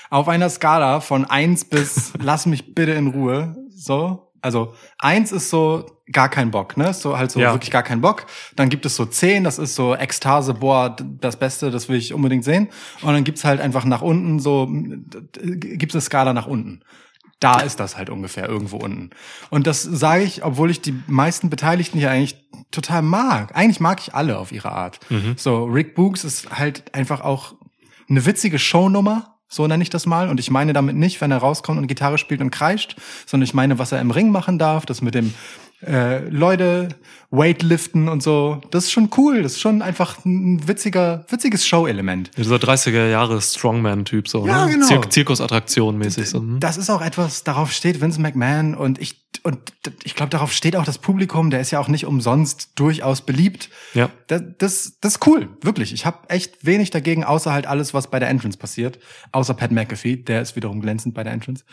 [0.09, 4.31] auf einer Skala von eins bis lass mich bitte in Ruhe, so.
[4.41, 6.93] Also eins ist so gar kein Bock, ne?
[6.93, 7.51] So halt so Ja.
[7.53, 8.27] wirklich gar kein Bock.
[8.55, 12.13] Dann gibt es so zehn, das ist so Ekstase, boah, das Beste, das will ich
[12.13, 12.69] unbedingt sehen.
[13.01, 16.81] Und dann gibt's halt einfach nach unten so, gibt's eine Skala nach unten.
[17.45, 19.11] Da ist das halt ungefähr irgendwo unten.
[19.49, 22.35] Und das sage ich, obwohl ich die meisten Beteiligten hier eigentlich
[22.71, 23.55] total mag.
[23.55, 24.99] Eigentlich mag ich alle auf ihre Art.
[25.37, 27.55] So, Rick Books ist halt einfach auch
[28.09, 30.29] eine witzige Shownummer, so nenne ich das mal.
[30.29, 33.53] Und ich meine damit nicht, wenn er rauskommt und Gitarre spielt und kreischt, sondern ich
[33.53, 35.33] meine, was er im Ring machen darf, das mit dem
[35.85, 36.89] äh, Leute
[37.31, 38.61] Weightliften und so.
[38.71, 39.43] Das ist schon cool.
[39.43, 42.31] Das ist schon einfach ein witziger, witziges Show-Element.
[42.37, 44.73] Dieser 30er Jahre Strongman-Typ, so, Ja, ne?
[44.73, 44.87] genau.
[44.87, 46.29] Zir Zirkusattraktion mäßig.
[46.29, 46.59] So, hm?
[46.59, 49.59] Das ist auch etwas, darauf steht Vince McMahon und ich und
[50.03, 51.51] ich glaube, darauf steht auch das Publikum.
[51.51, 53.69] Der ist ja auch nicht umsonst durchaus beliebt.
[53.93, 54.09] Ja.
[54.25, 55.93] Das, das, das ist cool, wirklich.
[55.93, 58.97] Ich habe echt wenig dagegen, außer halt alles, was bei der Entrance passiert.
[59.33, 61.63] Außer Pat McAfee, der ist wiederum glänzend bei der Entrance.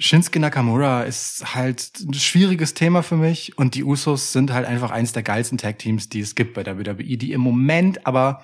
[0.00, 4.90] Shinsuke Nakamura ist halt ein schwieriges Thema für mich und die Usos sind halt einfach
[4.90, 8.42] eins der geilsten Tag-Teams, die es gibt bei der WWE, die im Moment aber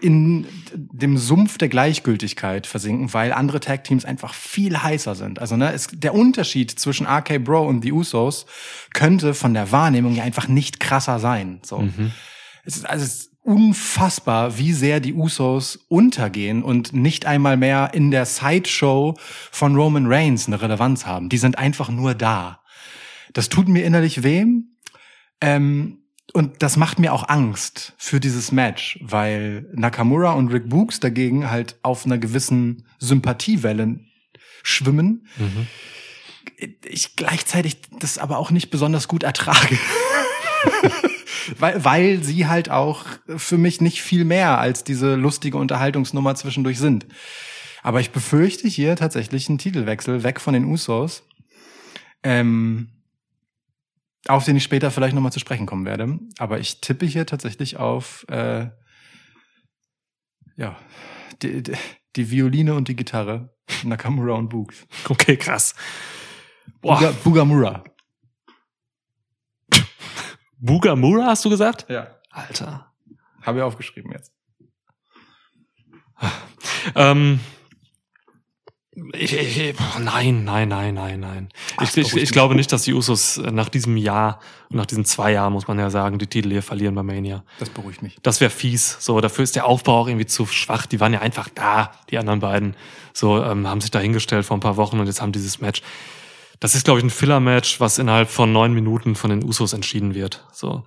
[0.00, 5.38] in dem Sumpf der Gleichgültigkeit versinken, weil andere Tag-Teams einfach viel heißer sind.
[5.38, 8.46] Also ne, es, der Unterschied zwischen RK Bro und die Usos
[8.92, 11.60] könnte von der Wahrnehmung ja einfach nicht krasser sein.
[11.64, 11.88] So.
[12.64, 18.10] Es ist, also es unfassbar, wie sehr die Usos untergehen und nicht einmal mehr in
[18.10, 19.16] der Sideshow
[19.50, 21.28] von Roman Reigns eine Relevanz haben.
[21.28, 22.62] Die sind einfach nur da.
[23.34, 24.46] Das tut mir innerlich weh.
[25.42, 25.98] Ähm,
[26.32, 31.50] und das macht mir auch Angst für dieses Match, weil Nakamura und Rick Books dagegen
[31.50, 34.00] halt auf einer gewissen Sympathiewelle
[34.62, 35.28] schwimmen.
[36.82, 39.78] Ich gleichzeitig das aber auch nicht besonders gut ertrage.
[41.58, 43.06] weil, weil sie halt auch
[43.36, 47.06] für mich nicht viel mehr als diese lustige Unterhaltungsnummer zwischendurch sind.
[47.82, 51.26] Aber ich befürchte hier tatsächlich einen Titelwechsel weg von den Usos.
[52.22, 52.88] Ähm,
[54.26, 56.18] auf den ich später vielleicht nochmal zu sprechen kommen werde.
[56.38, 58.68] Aber ich tippe hier tatsächlich auf äh,
[60.56, 60.76] ja,
[61.42, 61.74] die, die,
[62.16, 63.54] die Violine und die Gitarre.
[63.82, 64.86] Nakamura und Boogs.
[65.08, 65.74] Okay, krass.
[66.80, 67.84] Boah, Buga, Bugamura.
[70.64, 71.84] Bugamura hast du gesagt?
[71.90, 72.06] Ja.
[72.30, 72.90] Alter.
[73.42, 74.32] Habe ich aufgeschrieben jetzt.
[76.96, 77.40] Ähm,
[79.12, 81.48] ich, ich, boah, nein, nein, nein, nein, nein.
[81.82, 84.40] Ich, ich, ich glaube nicht, dass die Usos äh, nach diesem Jahr
[84.70, 87.44] und nach diesen zwei Jahren, muss man ja sagen, die Titel hier verlieren bei Mania.
[87.58, 88.16] Das beruhigt mich.
[88.22, 88.96] Das wäre fies.
[89.00, 90.86] So, dafür ist der Aufbau auch irgendwie zu schwach.
[90.86, 92.76] Die waren ja einfach da, die anderen beiden.
[93.12, 95.82] So, ähm, haben sich da hingestellt vor ein paar Wochen und jetzt haben dieses Match.
[96.60, 100.14] Das ist, glaube ich, ein Filler-Match, was innerhalb von neun Minuten von den Usos entschieden
[100.14, 100.44] wird.
[100.52, 100.84] So,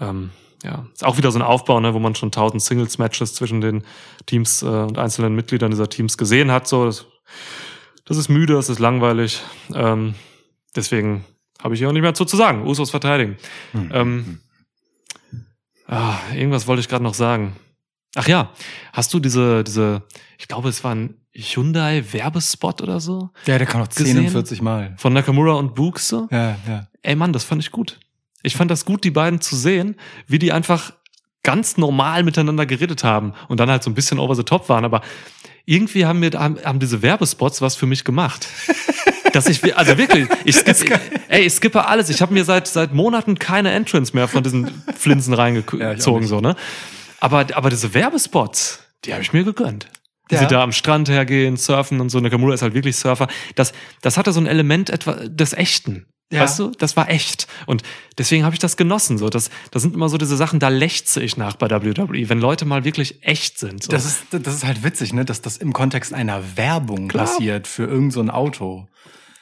[0.00, 0.30] ähm,
[0.62, 3.84] ja, ist auch wieder so ein Aufbau, ne, wo man schon tausend Singles-Matches zwischen den
[4.26, 6.68] Teams äh, und einzelnen Mitgliedern dieser Teams gesehen hat.
[6.68, 7.06] So, das,
[8.04, 9.42] das ist müde, das ist langweilig.
[9.74, 10.14] Ähm,
[10.76, 11.24] deswegen
[11.62, 12.66] habe ich hier auch nicht mehr zu, zu sagen.
[12.66, 13.36] Usos verteidigen.
[13.72, 13.90] Hm.
[13.92, 14.40] Ähm,
[15.86, 17.56] ah, irgendwas wollte ich gerade noch sagen.
[18.14, 18.52] Ach ja,
[18.92, 20.02] hast du diese, diese,
[20.38, 20.96] ich glaube, es war
[21.34, 24.18] ein Hyundai-Werbespot oder so Ja, der kann noch Gesehen?
[24.18, 24.94] 41 Mal.
[24.98, 26.28] von Nakamura und Books so?
[26.30, 26.86] Ja, ja.
[27.02, 27.98] Ey Mann, das fand ich gut.
[28.42, 30.92] Ich fand das gut, die beiden zu sehen, wie die einfach
[31.42, 34.84] ganz normal miteinander geredet haben und dann halt so ein bisschen over the top waren,
[34.84, 35.00] aber
[35.64, 38.46] irgendwie haben mir haben, haben diese Werbespots was für mich gemacht.
[39.32, 42.10] Dass ich, also wirklich, ich skippe, ey, ich skippe alles.
[42.10, 46.28] Ich habe mir seit, seit Monaten keine Entrance mehr von diesen Flinsen Ja, reingezogen, nicht.
[46.28, 46.54] so, ne?
[47.18, 49.86] Aber, aber diese Werbespots, die habe ich mir gegönnt.
[50.28, 50.40] Wie Ja.
[50.40, 52.20] sie da am Strand hergehen, surfen und so.
[52.20, 53.28] Nakamura ist halt wirklich Surfer.
[53.54, 56.06] Das, das hatte so ein Element etwa des Echten.
[56.32, 56.40] Ja.
[56.40, 57.46] Weißt du, das war echt.
[57.66, 57.82] Und
[58.16, 59.18] deswegen habe ich das genossen.
[59.18, 62.40] So, das, das sind immer so diese Sachen, da lechze ich nach bei WWE, wenn
[62.40, 63.82] Leute mal wirklich echt sind.
[63.82, 63.90] So.
[63.90, 67.26] Das ist, das ist halt witzig, ne, dass das im Kontext einer Werbung Klar.
[67.26, 68.86] passiert für irgend so ein Auto.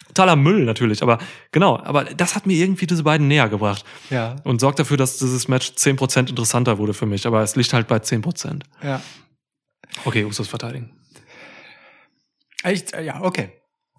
[0.08, 1.18] totaler Müll natürlich, aber
[1.52, 4.34] genau, aber das hat mir irgendwie diese beiden näher gebracht Ja.
[4.42, 7.86] und sorgt dafür, dass dieses Match 10% interessanter wurde für mich, aber es liegt halt
[7.86, 8.62] bei 10%.
[8.82, 9.00] Ja.
[10.04, 10.96] Okay, Usos verteidigen.
[12.62, 12.92] Echt?
[12.92, 13.52] Äh, Ja, okay.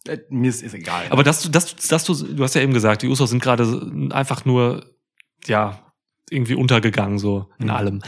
[0.08, 1.06] Äh, Mir ist, ist egal.
[1.10, 3.42] Aber dass du, dass, du- dass du, du hast ja eben gesagt, die Usos sind
[3.42, 4.86] gerade einfach nur,
[5.46, 5.94] ja,
[6.30, 7.72] irgendwie untergegangen, so in Mhm.
[7.72, 8.02] allem.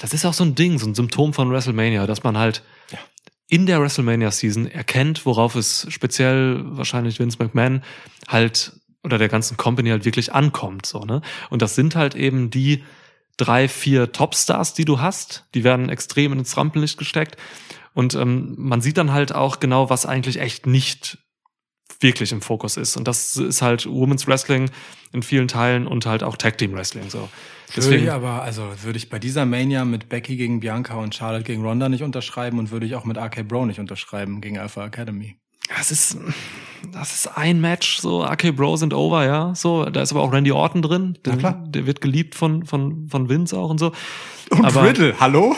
[0.00, 2.98] Das ist auch so ein Ding, so ein Symptom von WrestleMania, dass man halt Ja.
[3.48, 7.82] in der WrestleMania-Season erkennt, worauf es speziell wahrscheinlich Vince McMahon
[8.28, 8.72] halt
[9.04, 11.20] oder der ganzen Company halt wirklich ankommt, so, ne?
[11.50, 12.84] Und das sind halt eben die
[13.38, 15.46] drei, vier Topstars, die du hast.
[15.54, 17.36] Die werden extrem ins Rampenlicht gesteckt.
[17.94, 21.18] Und ähm, man sieht dann halt auch genau, was eigentlich echt nicht
[22.00, 22.96] wirklich im Fokus ist.
[22.96, 24.70] Und das ist halt Women's Wrestling
[25.12, 27.18] in vielen Teilen und halt auch Tag Team Wrestling so.
[27.18, 27.30] würde
[27.76, 31.44] Deswegen, ich aber, also würde ich bei dieser Mania mit Becky gegen Bianca und Charlotte
[31.44, 34.84] gegen Ronda nicht unterschreiben und würde ich auch mit RK Bro nicht unterschreiben gegen Alpha
[34.84, 35.40] Academy.
[35.76, 36.16] Das ist,
[36.92, 39.54] das ist ein Match, so RK Bro sind over, ja.
[39.54, 41.18] So, da ist aber auch Randy Orton drin.
[41.24, 41.62] Der, klar.
[41.68, 43.92] der wird geliebt von, von, von Vince auch und so.
[44.50, 45.54] Und Aber- Riddle, hallo?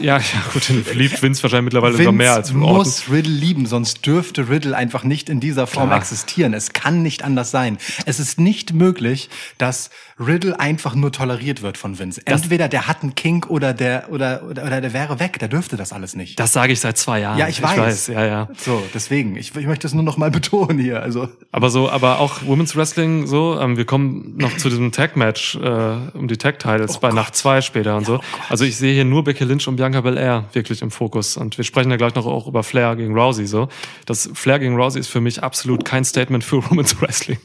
[0.00, 0.22] Ja, ja,
[0.52, 2.78] gut, den liebt Vince wahrscheinlich mittlerweile sogar mehr als Vince Orton.
[2.78, 5.98] muss Riddle lieben, sonst dürfte Riddle einfach nicht in dieser Form Klar.
[5.98, 6.54] existieren.
[6.54, 7.78] Es kann nicht anders sein.
[8.06, 9.28] Es ist nicht möglich,
[9.58, 12.22] dass Riddle einfach nur toleriert wird von Vince.
[12.24, 15.38] Entweder der hat einen Kink oder der oder oder, oder der wäre weg.
[15.38, 16.40] Der dürfte das alles nicht.
[16.40, 17.38] Das sage ich seit zwei Jahren.
[17.38, 18.06] Ja, ich weiß.
[18.08, 18.48] ja, ja.
[18.56, 19.36] so, deswegen.
[19.36, 21.02] Ich, ich möchte es nur noch mal betonen hier.
[21.02, 25.56] Also Aber so, aber auch Women's Wrestling so, ähm, wir kommen noch zu diesem Tag-Match
[25.56, 28.20] äh, um die Tag-Titles bei Nacht 2 später und so.
[28.48, 31.36] Also ich sehe hier nur Becky Lynch und Bianca Belair wirklich im Fokus.
[31.36, 33.68] Und wir sprechen ja gleich noch auch über Flair gegen Rousey so.
[34.06, 37.38] Das Flair gegen Rousey ist für mich absolut kein Statement für Women's Wrestling.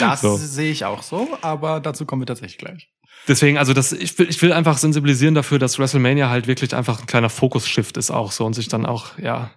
[0.00, 0.36] das So.
[0.36, 2.88] sehe ich auch so, aber dazu kommen wir tatsächlich gleich.
[3.28, 7.00] Deswegen, also das, ich will, ich will einfach sensibilisieren dafür, dass WrestleMania halt wirklich einfach
[7.00, 9.50] ein kleiner Fokus-Shift ist auch so und sich dann auch, ja,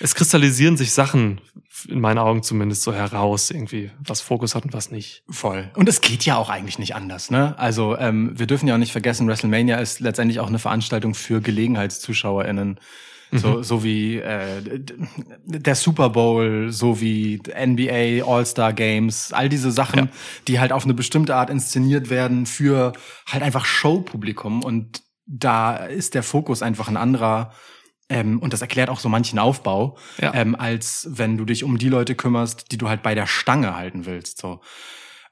[0.00, 1.40] es kristallisieren sich Sachen,
[1.88, 5.22] in meinen Augen zumindest, so heraus irgendwie, was Fokus hat und was nicht.
[5.30, 5.70] Voll.
[5.76, 7.56] Und es geht ja auch eigentlich nicht anders, ne?
[7.56, 11.40] Also ähm, wir dürfen ja auch nicht vergessen, WrestleMania ist letztendlich auch eine Veranstaltung für
[11.40, 12.80] GelegenheitszuschauerInnen.
[13.34, 14.60] So, so wie äh,
[15.46, 20.08] der Super Bowl, so wie NBA All-Star Games, all diese Sachen, Ja.
[20.48, 22.92] die halt auf eine bestimmte Art inszeniert werden für
[23.26, 24.62] halt einfach Showpublikum.
[24.62, 27.52] Und da ist der Fokus einfach ein anderer.
[28.10, 30.34] Ähm, und das erklärt auch so manchen Aufbau, Ja.
[30.34, 33.74] ähm, als wenn du dich um die Leute kümmerst, die du halt bei der Stange
[33.74, 34.38] halten willst.
[34.42, 34.60] So.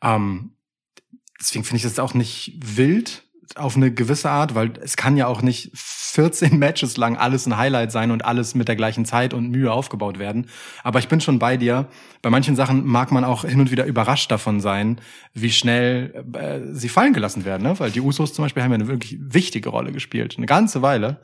[0.03, 0.55] Ähm,
[1.39, 3.25] deswegen finde ich das auch nicht wild
[3.57, 7.57] auf eine gewisse Art, weil es kann ja auch nicht 14 Matches lang alles ein
[7.57, 10.49] Highlight sein und alles mit der gleichen Zeit und Mühe aufgebaut werden.
[10.83, 11.89] Aber ich bin schon bei dir.
[12.23, 15.01] Bei manchen Sachen mag man auch hin und wieder überrascht davon sein,
[15.35, 17.63] wie schnell äh, sie fallen gelassen werden.
[17.63, 17.79] Ne?
[17.79, 20.35] Weil die Usos zum Beispiel haben ja eine wirklich wichtige Rolle gespielt.
[20.37, 21.21] Eine ganze Weile.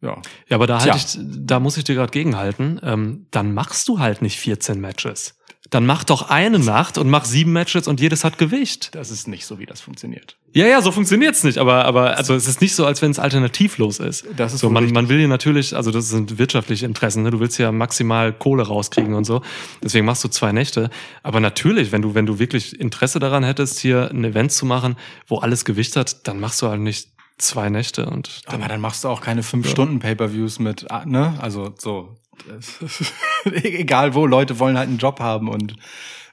[0.00, 0.20] Ja.
[0.48, 2.80] Ja, aber da halt ich, da muss ich dir gerade gegenhalten.
[2.82, 5.36] Ähm, dann machst du halt nicht 14 Matches.
[5.70, 8.94] Dann mach doch eine Nacht und mach sieben Matches und jedes hat Gewicht.
[8.94, 10.36] Das ist nicht so, wie das funktioniert.
[10.56, 13.18] Ja, ja, so funktioniert's nicht, aber, aber also es ist nicht so, als wenn es
[13.18, 14.24] alternativlos ist.
[14.36, 17.32] Das ist so, man, man will hier natürlich, also das sind wirtschaftliche Interessen, ne?
[17.32, 19.42] du willst ja maximal Kohle rauskriegen und so.
[19.82, 20.90] Deswegen machst du zwei Nächte.
[21.24, 24.94] Aber natürlich, wenn du, wenn du wirklich Interesse daran hättest, hier ein Event zu machen,
[25.26, 28.80] wo alles Gewicht hat, dann machst du halt nicht zwei Nächte und dann, Aber dann
[28.80, 31.34] machst du auch keine fünf Stunden Pay-per-Views mit, ah, ne?
[31.40, 32.16] Also so.
[33.44, 35.74] Egal wo, Leute wollen halt einen Job haben und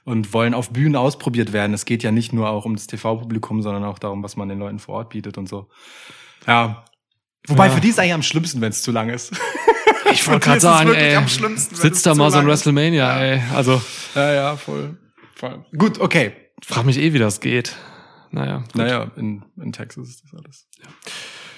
[0.04, 1.74] und wollen auf Bühnen ausprobiert werden.
[1.74, 4.58] Es geht ja nicht nur auch um das TV-Publikum, sondern auch darum, was man den
[4.58, 5.68] Leuten vor Ort bietet und so.
[6.46, 6.84] Ja.
[7.46, 7.72] Wobei Ja.
[7.72, 9.32] für die ist eigentlich am schlimmsten, wenn es zu lang ist.
[10.12, 12.66] ich wollte gerade sagen, ey, am schlimmsten, sitzt da mal so ein lang ist.
[12.66, 13.42] WrestleMania, ey.
[13.54, 13.80] Also
[14.14, 14.98] Ja, ja, voll.
[15.36, 15.64] voll.
[15.76, 16.32] Gut, okay.
[16.62, 17.76] frag mich eh, wie das geht.
[18.30, 18.58] Naja.
[18.58, 18.76] gut.
[18.76, 20.68] Naja, in, in Texas ist das alles.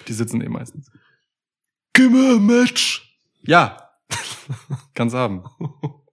[0.09, 0.91] Die sitzen eh meistens.
[1.97, 3.17] Mir ein Match.
[3.43, 3.91] Ja.
[4.95, 5.45] Kann's haben.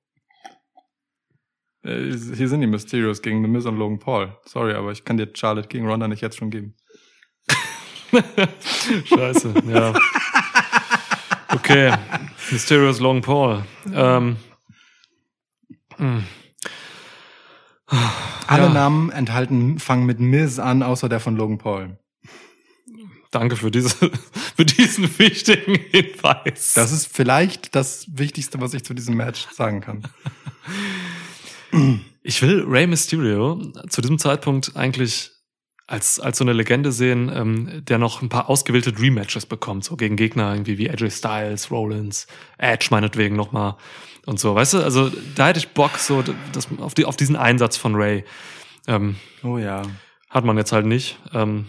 [1.83, 4.37] Äh, Hier sind die Mysterios gegen The Miz und Logan Paul.
[4.45, 6.75] Sorry, aber ich kann dir Charlotte gegen Ronda nicht jetzt schon geben.
[9.05, 9.93] Scheiße, ja.
[11.53, 11.93] Okay.
[12.51, 13.63] Mysterious Long Paul.
[13.93, 14.37] Ähm,
[15.97, 16.23] hm.
[18.47, 18.69] Alle Ja.
[18.73, 21.97] Namen enthalten, fangen mit Miz an, außer der von Logan Paul.
[23.31, 23.95] Danke für, diese,
[24.55, 26.73] für diesen wichtigen Hinweis.
[26.73, 30.03] Das ist vielleicht das Wichtigste, was ich zu diesem Match sagen kann.
[32.23, 35.31] ich will Rey Mysterio zu diesem Zeitpunkt eigentlich
[35.87, 39.83] als, als so eine Legende sehen, ähm, der noch ein paar ausgewählte Dream Matches bekommt,
[39.83, 43.75] so gegen Gegner irgendwie wie AJ Styles, Rollins, Edge meinetwegen nochmal
[44.25, 44.83] und so, weißt du?
[44.83, 48.23] Also da hätte ich Bock so das, auf, die, auf diesen Einsatz von Ray.
[48.87, 49.81] Ähm, Oh ja.
[50.29, 51.19] hat man jetzt halt nicht.
[51.33, 51.65] Ähm,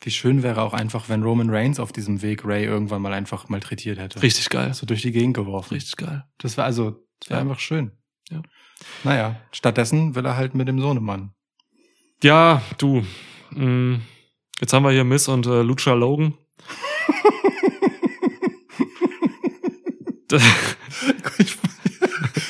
[0.00, 3.48] Wie schön wäre auch einfach, wenn Roman Reigns auf diesem Weg Ray irgendwann mal einfach
[3.48, 4.22] malträtiert hätte.
[4.22, 4.74] richtig geil.
[4.74, 5.74] So durch die Gegend geworfen.
[5.74, 6.24] Richtig geil.
[6.38, 7.42] Das war also, das war Ja.
[7.42, 7.90] einfach schön.
[8.30, 8.42] Ja.
[9.04, 11.32] Naja, stattdessen will er halt mit dem Sohnemann.
[12.22, 13.04] Ja, du.
[13.50, 14.00] Mh,
[14.60, 16.34] jetzt haben wir hier Miss und äh, Lucha Logan.
[21.38, 21.56] Ich,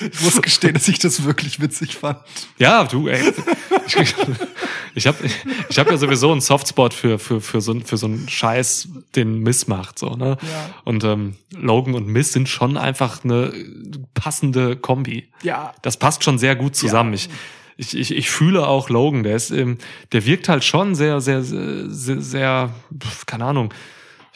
[0.00, 2.18] ich muss gestehen, dass ich das wirklich witzig fand.
[2.58, 3.32] Ja, du, ey.
[4.94, 5.18] Ich, habe
[5.68, 9.40] ich hab ja sowieso einen Softspot für, für, für, so, für so einen Scheiß, den
[9.40, 9.98] Miss macht.
[9.98, 10.38] So, ne?
[10.40, 10.70] Ja.
[10.84, 13.52] Und ähm, Logan und Miss sind schon einfach eine
[14.14, 15.28] passende Kombi.
[15.42, 15.74] Ja.
[15.82, 17.12] Das passt schon sehr gut zusammen.
[17.12, 17.28] Ich,
[17.76, 19.78] ich, ich, ich fühle auch Logan, der ist, ähm,
[20.12, 22.74] der wirkt halt schon sehr, sehr, sehr, sehr, sehr
[23.26, 23.72] keine Ahnung,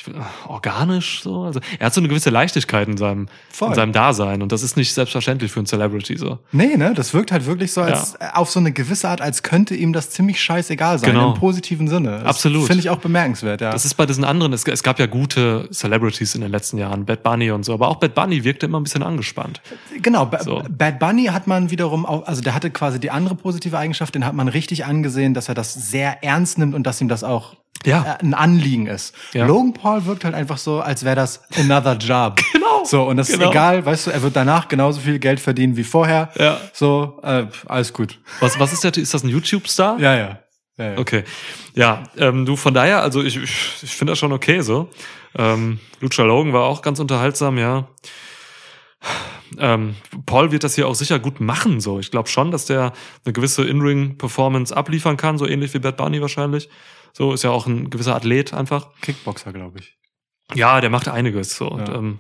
[0.01, 1.43] ich find, äh, organisch so.
[1.45, 3.69] Also er hat so eine gewisse Leichtigkeit in seinem, Voll.
[3.69, 6.39] in seinem Dasein und das ist nicht selbstverständlich für einen Celebrity so.
[6.53, 9.43] Nee, ne, das wirkt halt wirklich so als äh, auf so eine gewisse Art, als
[9.43, 11.33] könnte ihm das ziemlich scheißegal sein, Genau.
[11.35, 12.19] im positiven Sinne.
[12.19, 12.67] Das Absolut.
[12.67, 13.71] Finde ich auch bemerkenswert, ja.
[13.71, 17.05] Das ist bei diesen anderen, es, es gab ja gute Celebrities in den letzten Jahren,
[17.05, 19.61] Bad Bunny und so, aber auch Bad Bunny wirkte immer ein bisschen angespannt.
[20.01, 20.63] Genau, ba So.
[20.69, 24.25] Bad Bunny hat man wiederum auch, also der hatte quasi die andere positive Eigenschaft, den
[24.25, 27.57] hat man richtig angesehen, dass er das sehr ernst nimmt und dass ihm das auch
[27.87, 28.17] Ja.
[28.21, 29.15] äh, ein Anliegen ist.
[29.33, 29.47] Ja.
[29.47, 32.41] Logan Paul wirkt halt einfach so, als wäre das another job.
[32.53, 32.85] Genau.
[32.85, 33.45] So, und das Genau.
[33.45, 36.31] ist egal, weißt du, er wird danach genauso viel Geld verdienen wie vorher.
[36.39, 36.59] Ja.
[36.73, 38.19] So, äh, alles gut.
[38.41, 39.99] Was, was ist der, ist das ein YouTube-Star?
[39.99, 40.39] Ja, ja.
[40.79, 40.99] ja, ja.
[40.99, 41.25] Okay.
[41.75, 44.89] Ja, ähm, du von daher, also ich, ich, ich finde das schon okay so.
[45.37, 47.87] Ähm, Lucha Logan war auch ganz unterhaltsam, ja.
[49.59, 51.99] Ähm, Paul wird das hier auch sicher gut machen, so.
[51.99, 52.93] Ich glaube schon, dass der
[53.25, 56.69] eine gewisse In-Ring-Performance abliefern kann, so ähnlich wie Bad Bunny wahrscheinlich.
[57.13, 58.89] So ist ja auch ein gewisser Athlet einfach.
[59.03, 59.97] Kickboxer, glaube ich.
[60.55, 61.69] Ja, der macht einiges so.
[61.69, 61.95] Und, Ja.
[61.95, 62.19] ähm,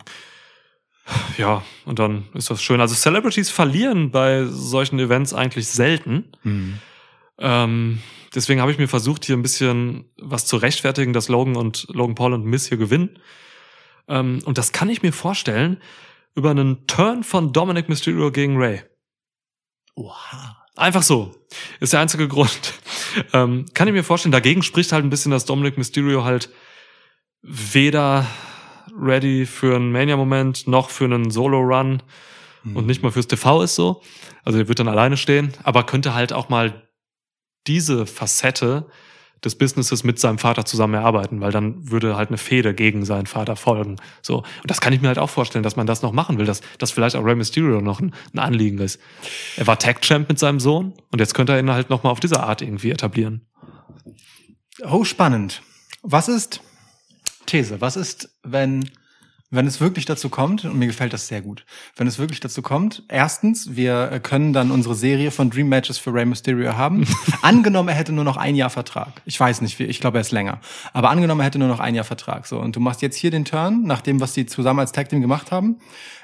[1.39, 2.81] ja, und dann ist das schön.
[2.81, 6.31] Also Celebrities verlieren bei solchen Events eigentlich selten.
[7.39, 8.01] Ähm,
[8.35, 12.15] deswegen habe ich mir versucht, hier ein bisschen was zu rechtfertigen, dass Logan und Logan
[12.15, 13.19] Paul und Miss hier gewinnen.
[14.09, 15.81] Ähm, und das kann ich mir vorstellen
[16.37, 18.83] über einen Turn von Dominic Mysterio gegen Ray.
[19.97, 20.60] Oha.
[20.81, 21.35] Einfach so.
[21.79, 22.75] Ist der einzige Grund.
[23.33, 24.31] Ähm, kann ich mir vorstellen.
[24.31, 26.49] Dagegen spricht halt ein bisschen, dass Dominic Mysterio halt
[27.43, 28.25] weder
[28.97, 32.05] ready für einen Mania-Moment noch für einen Solo-Run
[32.75, 34.01] und nicht mal fürs TV ist so.
[34.45, 36.89] Also er wird dann alleine stehen, aber könnte halt auch mal
[37.67, 38.87] diese Facette
[39.45, 43.27] des Businesses mit seinem Vater zusammen erarbeiten, weil dann würde halt eine Fehde gegen seinen
[43.27, 43.97] Vater folgen.
[44.23, 44.39] So.
[44.39, 46.61] Und das kann ich mir halt auch vorstellen, dass man das noch machen will, dass,
[46.79, 49.01] dass vielleicht auch Rey Mysterio noch ein, ein Anliegen ist.
[49.57, 52.11] Er war Tag Champ mit seinem Sohn und jetzt könnte er ihn halt noch mal
[52.11, 53.47] auf diese Art irgendwie etablieren.
[54.83, 55.63] Oh, spannend.
[56.03, 56.61] Was ist,
[57.47, 58.91] These, was ist, wenn,
[59.51, 61.65] wenn es wirklich dazu kommt, und mir gefällt das sehr gut,
[61.97, 65.99] wenn es wirklich dazu kommt, erstens, wir äh, können dann unsere Serie von Dream Matches
[65.99, 67.05] für Rey Mysterio haben.
[67.43, 69.21] angenommen, er hätte nur noch ein Jahr Vertrag.
[69.25, 70.61] Ich weiß nicht, wie, ich glaube, er ist länger.
[70.93, 72.47] Aber angenommen, er hätte nur noch ein Jahr Vertrag.
[72.47, 75.09] So, und du machst jetzt hier den Turn, nach dem, was sie zusammen als Tag
[75.09, 75.79] Team gemacht haben.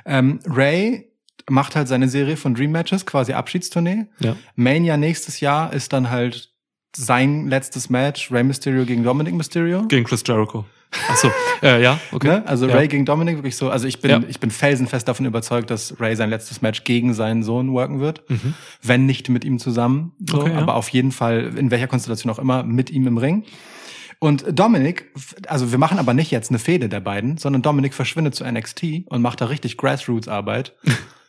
[0.05, 1.11] Ähm, Ray
[1.49, 4.07] macht halt seine Serie von Dream Matches, quasi Abschiedstournee.
[4.21, 4.37] Ja.
[4.55, 6.53] Mania nächstes Jahr ist dann halt
[6.97, 9.87] sein letztes Match, Rey Mysterio gegen Dominic Mysterio.
[9.87, 10.65] Gegen Chris Jericho.
[11.09, 11.31] Achso,
[11.63, 12.29] äh, ja, okay.
[12.29, 12.47] Ne?
[12.47, 12.75] Also ja.
[12.75, 13.69] Ray gegen Dominic wirklich so.
[13.71, 14.21] Also ich bin, Ja.
[14.29, 18.29] ich bin felsenfest davon überzeugt, dass Ray sein letztes Match gegen seinen Sohn worken wird.
[18.31, 18.55] Mhm.
[18.83, 20.13] Wenn nicht mit ihm zusammen.
[20.29, 20.59] So, Okay, ja.
[20.59, 23.45] aber auf jeden Fall, in welcher Konstellation auch immer, mit ihm im Ring.
[24.19, 25.13] Und Dominic,
[25.47, 29.05] also wir machen aber nicht jetzt eine Fehde der beiden, sondern Dominic verschwindet zu NXT
[29.07, 30.75] und macht da richtig Grassroots-Arbeit.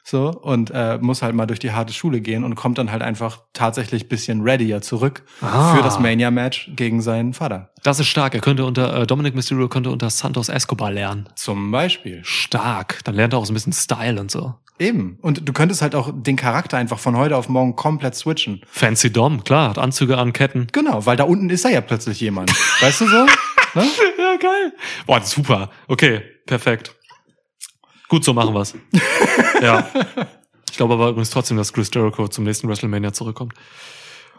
[0.09, 3.01] So, und äh, muss halt mal durch die harte Schule gehen und kommt dann halt
[3.01, 5.75] einfach tatsächlich bisschen readier zurück Ah.
[5.75, 7.71] für das Mania-Match gegen seinen Vater.
[7.83, 8.33] Das ist stark.
[8.33, 11.27] Er könnte unter, äh, Dominic Mysterio könnte unter Santos Escobar lernen.
[11.35, 12.21] Zum Beispiel.
[12.23, 13.01] Stark.
[13.03, 14.55] Dann lernt er auch so ein bisschen Style und so.
[14.79, 15.17] Eben.
[15.21, 18.61] Und du könntest halt auch den Charakter einfach von heute auf morgen komplett switchen.
[18.69, 20.67] Fancy Dom, klar, hat Anzüge an, Ketten.
[20.71, 22.49] Genau, weil da unten ist er ja plötzlich jemand.
[22.81, 23.25] weißt du so?
[23.75, 23.83] Ne?
[24.17, 24.73] Ja, geil.
[25.05, 25.69] Boah, super.
[25.89, 26.95] Okay, perfekt.
[28.07, 28.73] Gut, so machen wir's.
[29.61, 29.87] ja.
[30.69, 33.53] Ich glaube aber übrigens trotzdem, dass Chris Jericho zum nächsten WrestleMania zurückkommt.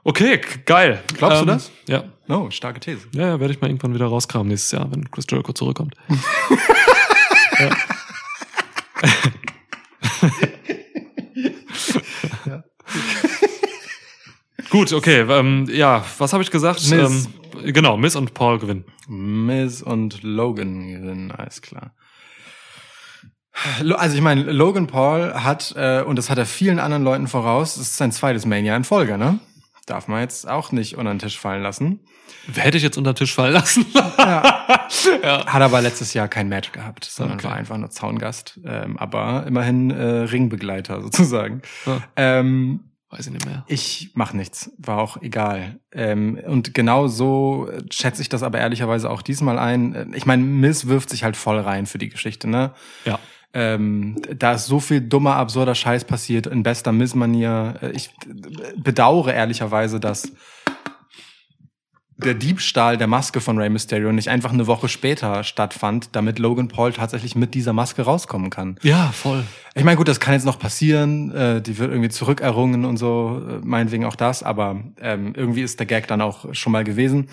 [0.04, 1.02] Okay, geil.
[1.16, 1.70] Glaubst du das?
[1.86, 2.04] Ja.
[2.28, 3.08] Oh, starke These.
[3.12, 5.94] Ja, ja, werde ich mal irgendwann wieder rauskramen nächstes Jahr, wenn Chris Jericho zurückkommt.
[7.58, 7.76] ja.
[14.70, 15.20] Gut, okay.
[15.28, 16.88] Ähm, ja, was habe ich gesagt?
[16.88, 16.92] Miz.
[16.92, 18.84] Ähm, genau, Miss und Paul gewinnen.
[19.08, 21.94] Miz und Logan gewinnen, alles klar.
[23.96, 27.74] Also ich meine, Logan Paul hat, äh, und das hat er vielen anderen Leuten voraus,
[27.74, 29.38] das ist sein zweites Mania in Folge, ne?
[29.86, 32.00] Darf man jetzt auch nicht unter den Tisch fallen lassen.
[32.54, 33.86] Hätte ich jetzt unter den Tisch fallen lassen.
[33.94, 34.08] Ja.
[35.22, 35.46] ja.
[35.46, 37.48] Hat aber letztes Jahr kein Match gehabt, sondern Okay.
[37.48, 38.60] war einfach nur Zaungast.
[38.64, 41.62] Ähm, aber immerhin äh, Ringbegleiter sozusagen.
[41.86, 42.00] Ja.
[42.16, 42.80] Ähm,
[43.10, 43.64] Weiß ich nicht mehr.
[43.66, 45.80] Ich mach nichts, war auch egal.
[45.92, 50.12] Ähm, und genau so schätze ich das aber ehrlicherweise auch diesmal ein.
[50.14, 52.72] Ich meine, Miss wirft sich halt voll rein für die Geschichte, ne?
[53.06, 53.18] Ja.
[53.54, 57.76] Ähm, da ist so viel dummer, absurder Scheiß passiert in bester Miss-Manier.
[57.80, 60.30] Äh, Ich äh, bedauere ehrlicherweise, dass
[62.18, 66.66] der Diebstahl der Maske von Rey Mysterio nicht einfach eine Woche später stattfand, damit Logan
[66.66, 68.76] Paul tatsächlich mit dieser Maske rauskommen kann.
[68.82, 69.44] Ja, voll.
[69.76, 71.30] Ich meine, gut, das kann jetzt noch passieren.
[71.32, 75.78] Äh, die wird irgendwie zurückerrungen und so, äh, meinetwegen auch das, aber ähm, irgendwie ist
[75.78, 77.28] der Gag dann auch schon mal gewesen.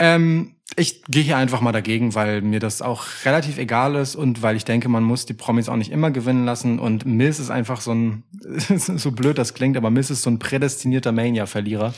[0.00, 4.42] Ähm, ich gehe hier einfach mal dagegen, weil mir das auch relativ egal ist und
[4.42, 6.78] weil ich denke, man muss die Promis auch nicht immer gewinnen lassen.
[6.78, 10.38] Und Miz ist einfach so ein, so blöd das klingt, aber Miz ist so ein
[10.38, 11.94] prädestinierter Mania-Verlierer.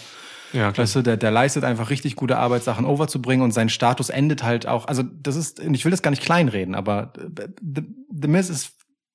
[0.52, 0.84] Ja, klar.
[0.84, 4.44] Weißt du, der, der leistet einfach richtig gute Arbeit, Sachen overzubringen und sein Status endet
[4.44, 4.86] halt auch.
[4.86, 8.72] Also, das ist, ich will das gar nicht kleinreden, aber The, The Miz ist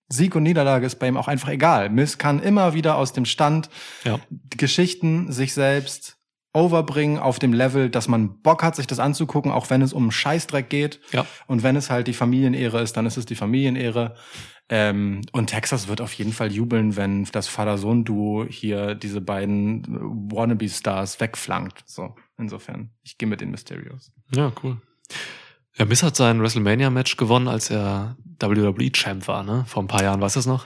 [0.10, 1.90] Sieg und Niederlage ist bei ihm auch einfach egal.
[1.90, 3.70] Miz kann immer wieder aus dem Stand
[4.04, 4.20] Ja.
[4.50, 6.19] Geschichten sich selbst
[6.54, 10.12] overbringen auf dem Level, dass man Bock hat, sich das anzugucken, auch wenn es um
[10.12, 11.00] Scheißdreck geht.
[11.12, 11.26] Ja.
[11.48, 14.16] Und wenn es halt die Familienehre ist, dann ist es die Familienehre.
[14.70, 19.84] Ähm, und Texas wird auf jeden Fall jubeln, wenn das Vater-Sohn-Duo hier diese beiden
[20.32, 21.84] Wannabe-Stars wegflankt.
[21.86, 22.92] So, insofern.
[23.04, 24.12] Ich gehe mit den Mysterios.
[24.34, 24.78] Ja, cool.
[25.76, 29.66] Ja, Miss hat sein WrestleMania-Match gewonnen, als er WWE-Champ war, ne?
[29.68, 30.66] Vor ein paar Jahren, weißt du das noch?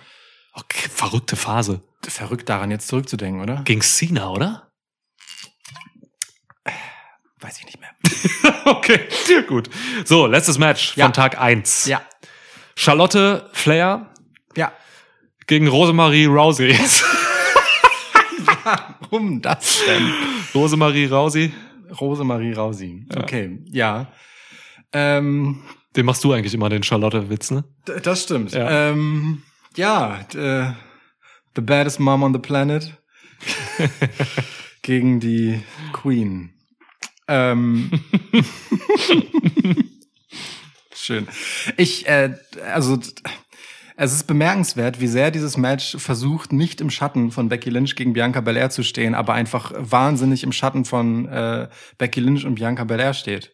[0.53, 1.81] Okay, verrückte Phase.
[2.01, 3.61] Verrückt daran jetzt zurückzudenken, oder?
[3.64, 4.73] Gegen Cena, oder?
[7.44, 7.90] Weiß ich nicht mehr.
[8.65, 9.07] okay,
[9.48, 9.70] gut.
[10.06, 11.06] So, letztes Match Ja.
[11.06, 11.86] von Tag eins.
[11.86, 12.02] Ja.
[12.76, 14.14] Charlotte Flair
[14.56, 14.72] Ja.
[15.48, 16.74] gegen Rosemarie Rousey.
[18.64, 20.11] Warum das denn?
[20.56, 21.52] Rosemarie Rousey,
[21.99, 23.06] Rosemarie Rausi.
[23.15, 24.07] Okay, ja.
[24.94, 25.64] Ähm,
[25.95, 27.64] den machst du eigentlich immer, den Charlotte-Witz, ne?
[28.03, 28.53] Das stimmt.
[28.53, 28.64] Ja.
[28.72, 29.44] Ja, ähm,
[29.76, 30.72] ja äh,
[31.56, 32.95] The Baddest Mom on the Planet
[34.82, 35.61] gegen die
[35.91, 36.53] Queen.
[37.34, 37.89] Ähm,
[40.93, 41.27] schön.
[41.77, 42.35] Ich, äh,
[42.72, 42.99] also
[43.95, 48.14] es ist bemerkenswert, wie sehr dieses Match versucht, nicht im Schatten von Becky Lynch gegen
[48.14, 52.84] Bianca Belair zu stehen, aber einfach wahnsinnig im Schatten von äh, Becky Lynch und Bianca
[52.84, 53.51] Belair steht.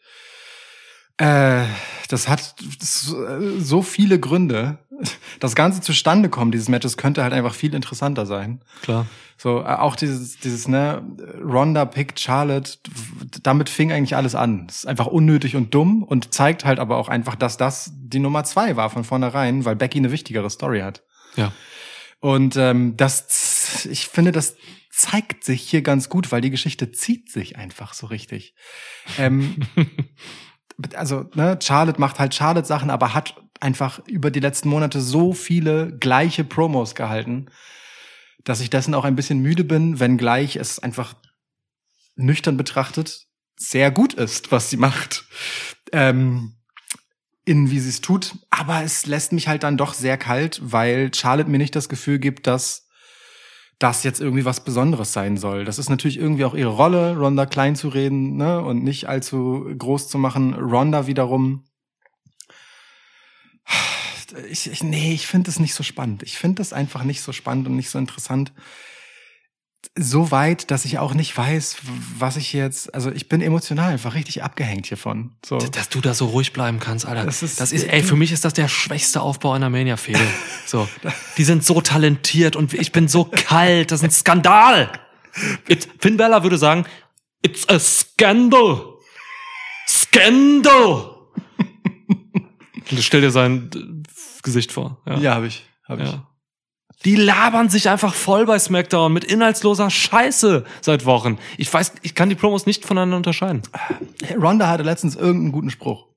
[1.20, 1.66] Äh,
[2.08, 4.80] das hat so, viele Gründe.
[5.40, 8.62] Das Ganze zustande kommen dieses Matches könnte halt einfach viel interessanter sein.
[8.82, 9.06] Klar.
[9.38, 11.02] So, äh, auch dieses, dieses, ne,
[11.42, 12.78] Ronda pickt Charlotte,
[13.44, 14.68] damit fing eigentlich alles an.
[14.68, 18.20] Das ist einfach unnötig und dumm und zeigt halt aber auch einfach, dass das die
[18.20, 21.04] Nummer zwei war von vornherein, weil Becky eine wichtigere Story hat.
[21.36, 21.54] Ja.
[22.22, 24.56] Und ähm, das, ich finde, das
[24.90, 28.56] zeigt sich hier ganz gut, weil die Geschichte zieht sich einfach so richtig.
[29.18, 29.58] Ähm,
[30.96, 35.98] also, ne, Charlotte macht halt Charlotte-Sachen, aber hat einfach über die letzten Monate so viele
[35.98, 37.48] gleiche Promos gehalten,
[38.44, 41.16] dass ich dessen auch ein bisschen müde bin, wenngleich es einfach
[42.16, 43.30] nüchtern betrachtet
[43.60, 45.26] sehr gut ist, was sie macht.
[45.92, 46.56] Ähm,
[47.46, 48.36] in, wie sie es tut.
[48.50, 52.20] Aber es lässt mich halt dann doch sehr kalt, weil Charlotte mir nicht das Gefühl
[52.20, 52.88] gibt, dass
[53.80, 55.64] das jetzt irgendwie was Besonderes sein soll.
[55.64, 59.66] Das ist natürlich irgendwie auch ihre Rolle, Ronda klein zu reden ne, und nicht allzu
[59.78, 60.54] groß zu machen.
[60.54, 61.64] Ronda wiederum.
[64.50, 66.24] Ich, ich, nee, ich finde es nicht so spannend.
[66.24, 68.52] Ich finde es einfach nicht so spannend und nicht so interessant
[69.98, 71.78] so weit, dass ich auch nicht weiß,
[72.18, 75.36] was ich jetzt, also ich bin emotional einfach richtig abgehängt hiervon.
[75.46, 75.58] So.
[75.58, 77.26] Dass du da so ruhig bleiben kannst, Alter.
[77.26, 80.20] Das Das ist- ist, ey, für mich ist das der schwächste Aufbau einer Mania-Fehde.
[80.66, 80.88] So.
[81.38, 83.92] Die sind so talentiert und ich bin so kalt.
[83.92, 84.92] Das ist ein Skandal.
[85.68, 86.86] It, Finn Bella würde sagen,
[87.42, 88.98] it's a scandal.
[89.88, 91.16] Scandal.
[93.00, 95.02] Stell dir sein äh, Gesicht vor.
[95.08, 95.18] Ja.
[95.20, 96.10] Ja, habe ich, habe ich.
[97.06, 101.38] Die labern sich einfach voll bei SmackDown mit inhaltsloser Scheiße seit Wochen.
[101.58, 103.62] Ich weiß, ich kann die Promos nicht voneinander unterscheiden.
[104.38, 106.08] Ronda hatte letztens irgendeinen guten Spruch.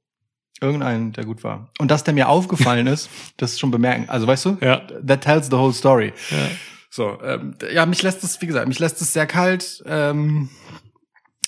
[0.61, 1.71] Irgendeinen, der gut war.
[1.79, 4.09] Und dass der mir aufgefallen ist, das ist schon bemerken.
[4.09, 4.59] Also weißt du?
[4.61, 4.83] Ja.
[5.07, 6.13] That tells the whole story.
[6.31, 6.37] Ja.
[6.91, 9.83] So, ähm, ja, mich lässt es, wie gesagt, mich lässt es sehr kalt.
[9.87, 10.51] Ähm,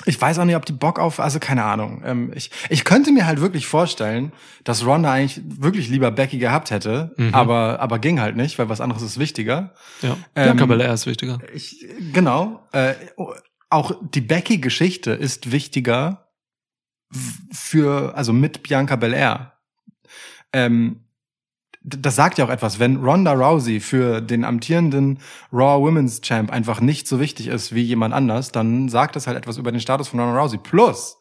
[0.06, 2.02] ich weiß auch nicht, ob die Bock auf, also keine Ahnung.
[2.04, 4.32] Ähm, ich, ich könnte mir halt wirklich vorstellen,
[4.64, 8.80] dass Ronda eigentlich wirklich lieber Becky gehabt hätte, aber, aber ging halt nicht, weil was
[8.80, 9.72] anderes ist wichtiger.
[10.02, 10.16] Ja.
[10.34, 11.38] Ähm, Bianca Belair ist wichtiger.
[11.54, 12.66] Ich, genau.
[12.72, 12.94] Äh,
[13.70, 16.28] auch die Becky-Geschichte ist wichtiger
[17.52, 19.52] für, also mit Bianca Belair.
[20.52, 21.03] Ähm,
[21.84, 22.78] das sagt ja auch etwas.
[22.78, 25.18] Wenn Ronda Rousey für den amtierenden
[25.52, 29.36] Raw Women's Champ einfach nicht so wichtig ist wie jemand anders, dann sagt das halt
[29.36, 30.58] etwas über den Status von Ronda Rousey.
[30.58, 31.18] Plus,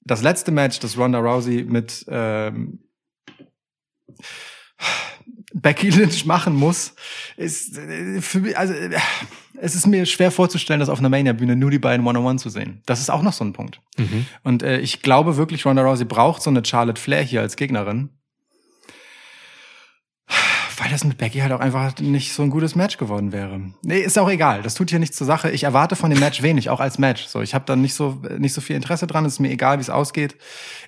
[0.00, 2.80] das letzte Match, das Ronda Rousey mit ähm,
[5.54, 6.94] Becky Lynch machen muss,
[7.36, 8.90] ist äh, für mich, also äh,
[9.60, 12.82] es ist mir schwer vorzustellen, das auf einer Mania-Bühne nur die beiden One-on-One zu sehen.
[12.86, 13.80] Das ist auch noch so ein Punkt.
[13.98, 14.26] Mhm.
[14.42, 18.10] Und äh, ich glaube wirklich, Ronda Rousey braucht so eine Charlotte Flair hier als Gegnerin.
[20.78, 23.60] Weil das mit Becky halt auch einfach nicht so ein gutes Match geworden wäre.
[23.82, 24.62] Nee, ist auch egal.
[24.62, 25.50] Das tut hier nichts zur Sache.
[25.50, 27.26] Ich erwarte von dem Match wenig, auch als Match.
[27.26, 29.24] So, ich habe da nicht so nicht so viel Interesse dran.
[29.24, 30.36] Es ist mir egal, wie es ausgeht.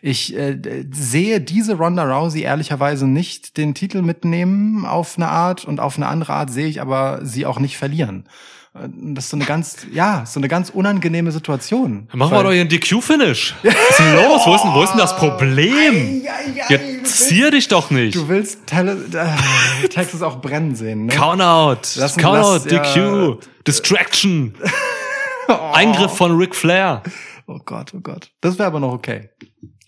[0.00, 0.58] Ich äh,
[0.92, 6.06] sehe diese Ronda Rousey ehrlicherweise nicht den Titel mitnehmen auf eine Art und auf eine
[6.06, 8.28] andere Art sehe ich aber sie auch nicht verlieren.
[8.74, 12.06] Äh, Das ist so eine ganz, ja, so eine ganz unangenehme Situation.
[12.10, 13.54] Dann machen wir doch hier einen DQ-Finish.
[13.62, 14.42] Was ist denn los?
[14.46, 16.22] Wo ist denn, wo ist denn das Problem?
[16.68, 18.14] Jetzt zier dich doch nicht.
[18.16, 21.12] Du willst Tele äh, Texas auch brennen sehen, ne?
[21.14, 21.80] Countout.
[21.96, 22.64] Lass- Countout.
[22.70, 23.34] lass- ja.
[23.34, 23.38] DQ.
[23.66, 24.54] Distraction.
[25.72, 27.02] Eingriff von Ric Flair.
[27.46, 28.30] Oh Gott, oh Gott.
[28.40, 29.30] Das wäre aber noch okay.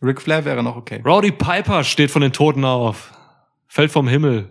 [0.02, 1.00] Ric Flair wäre noch okay.
[1.06, 3.12] Rowdy Piper steht von den Toten auf.
[3.68, 4.50] Fällt vom Himmel.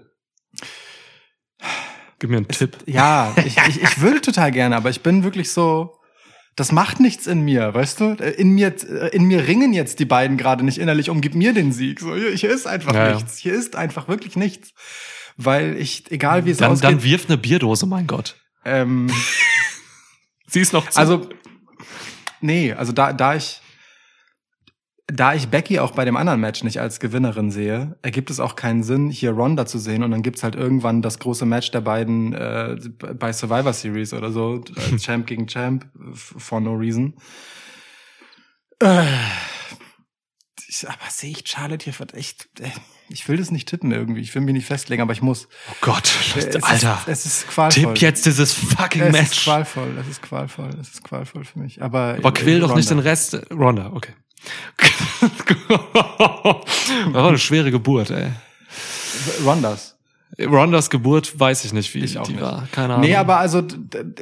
[2.22, 2.78] Gib mir einen Tipp.
[2.86, 5.98] Ja, ich, ich, ich würde total gerne, aber ich bin wirklich so.
[6.56, 8.12] Das macht nichts in mir, weißt du?
[8.38, 8.76] In mir,
[9.12, 12.00] in mir ringen jetzt die beiden gerade nicht innerlich um, gib mir den Sieg.
[12.00, 13.16] So, hier, hier ist einfach ja.
[13.16, 13.38] nichts.
[13.38, 14.74] Hier ist einfach wirklich nichts.
[15.36, 18.36] Weil ich, egal wie es Dann, ausgeht, dann wirf eine Bierdose, mein Gott.
[18.66, 19.10] ähm,
[20.46, 21.00] Sie ist noch zu.
[21.00, 21.28] Also,
[22.40, 23.61] nee, also da, da ich,
[25.12, 28.56] da ich Becky auch bei dem anderen Match nicht als Gewinnerin sehe, ergibt es auch
[28.56, 31.82] keinen Sinn, hier Ronda zu sehen und dann gibt's halt irgendwann das große Match der
[31.82, 37.16] beiden äh, bei Survivor Series oder so, als Champ gegen Champ, for no reason.
[38.82, 39.06] Äh,
[40.68, 42.70] ich, aber sehe ich Charlotte hier echt, äh,
[43.10, 45.48] ich will das nicht tippen irgendwie, ich will mich nicht festlegen, aber ich muss.
[45.70, 47.00] oh Gott, Es Alter.
[47.08, 47.94] Ist, es ist qualvoll.
[47.94, 49.44] Tipp jetzt dieses fucking Es ist Match.
[49.44, 51.82] qualvoll, es ist qualvoll, es ist qualvoll für mich.
[51.82, 53.10] Aber, Aber quäl doch nicht den Ronda.
[53.10, 53.42] Rest.
[53.52, 54.14] Ronda, okay.
[54.78, 55.70] Das
[57.14, 58.30] war eine schwere Geburt, ey.
[59.46, 59.96] Rondas.
[60.40, 62.42] Rondas Geburt weiß ich nicht, wie Ich auch die nicht.
[62.42, 62.66] war.
[62.72, 63.06] Keine Ahnung.
[63.06, 63.62] Nee, aber also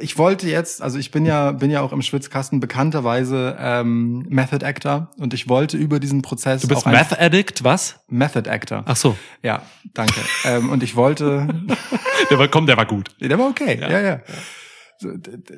[0.00, 4.66] ich wollte jetzt, also ich bin ja bin ja auch im Schwitzkasten bekannterweise ähm, Method
[4.66, 8.00] Actor und ich wollte über diesen Prozess du bist Math Addict, was?
[8.08, 8.82] Method Actor.
[8.86, 9.62] Ach so, Ja,
[9.94, 10.20] danke.
[10.44, 11.46] ähm, und ich wollte,
[12.30, 13.10] der war, komm, der war gut.
[13.20, 13.78] der war okay.
[13.80, 14.16] Ja, ja.
[14.16, 14.22] D-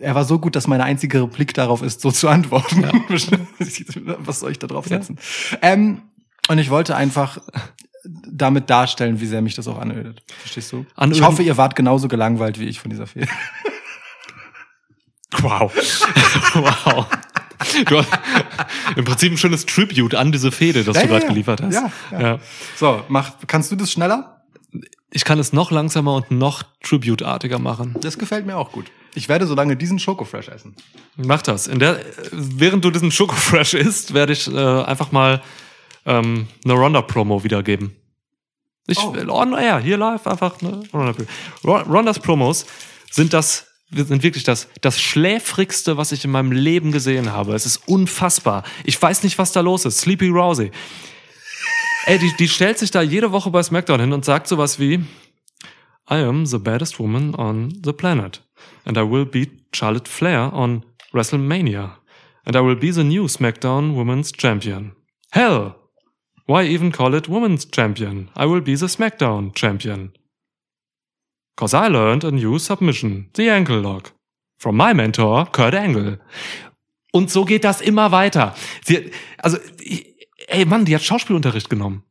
[0.00, 2.82] Er war so gut, dass meine einzige Replik darauf ist, so zu antworten.
[4.18, 5.18] Was soll ich da drauf setzen?
[5.62, 6.02] Ähm,
[6.48, 7.38] und ich wollte einfach
[8.04, 10.22] damit darstellen, wie sehr mich das auch anödet.
[10.40, 10.86] Verstehst du?
[10.96, 13.28] Anöden- Ich hoffe, ihr wart genauso gelangweilt wie ich von dieser Fehde.
[15.40, 15.72] Wow.
[16.54, 17.06] wow.
[17.86, 18.08] Du hast
[18.96, 21.28] im Prinzip ein schönes Tribute an diese Fehde, das Ja, du ja, gerade ja.
[21.28, 21.74] geliefert hast.
[21.74, 21.90] Ja,
[22.20, 22.38] ja.
[22.76, 24.41] So, mach, kannst du das schneller?
[25.14, 27.96] Ich kann es noch langsamer und noch Tribute-artiger machen.
[28.00, 28.86] Das gefällt mir auch gut.
[29.14, 30.74] Ich werde so lange diesen Schokofresh essen.
[31.16, 31.66] Mach das.
[31.66, 32.00] In der,
[32.32, 35.42] während du diesen Schokofresh isst, werde ich äh, einfach mal
[36.06, 37.94] ähm, eine Ronda-Promo wiedergeben.
[38.86, 39.14] Ich Oh.
[39.28, 41.14] on air, hier live einfach eine Ronda
[41.62, 42.66] Ron- Rondas Promos
[43.10, 47.54] sind das sind wirklich das, das schläfrigste, was ich in meinem Leben gesehen habe.
[47.54, 48.64] Es ist unfassbar.
[48.84, 49.98] Ich weiß nicht, was da los ist.
[49.98, 50.70] Sleepy Rousey.
[52.06, 55.04] Ey, die, die stellt sich da jede Woche bei SmackDown hin und sagt sowas wie,
[56.10, 58.42] I am the baddest woman on the planet.
[58.84, 61.96] And I will beat Charlotte Flair on WrestleMania.
[62.44, 64.92] And I will be the new SmackDown Women's Champion.
[65.30, 65.76] Hell!
[66.46, 68.28] Why even call it Women's Champion?
[68.36, 70.12] I will be the SmackDown Champion.
[71.56, 74.12] Cause I learned a new submission, the ankle lock.
[74.58, 76.18] From my mentor, Kurt Angle.
[77.12, 78.54] Und so geht das immer weiter.
[78.84, 80.11] Sie, also, ich-
[80.48, 82.04] ey Mann, die hat Schauspielunterricht genommen.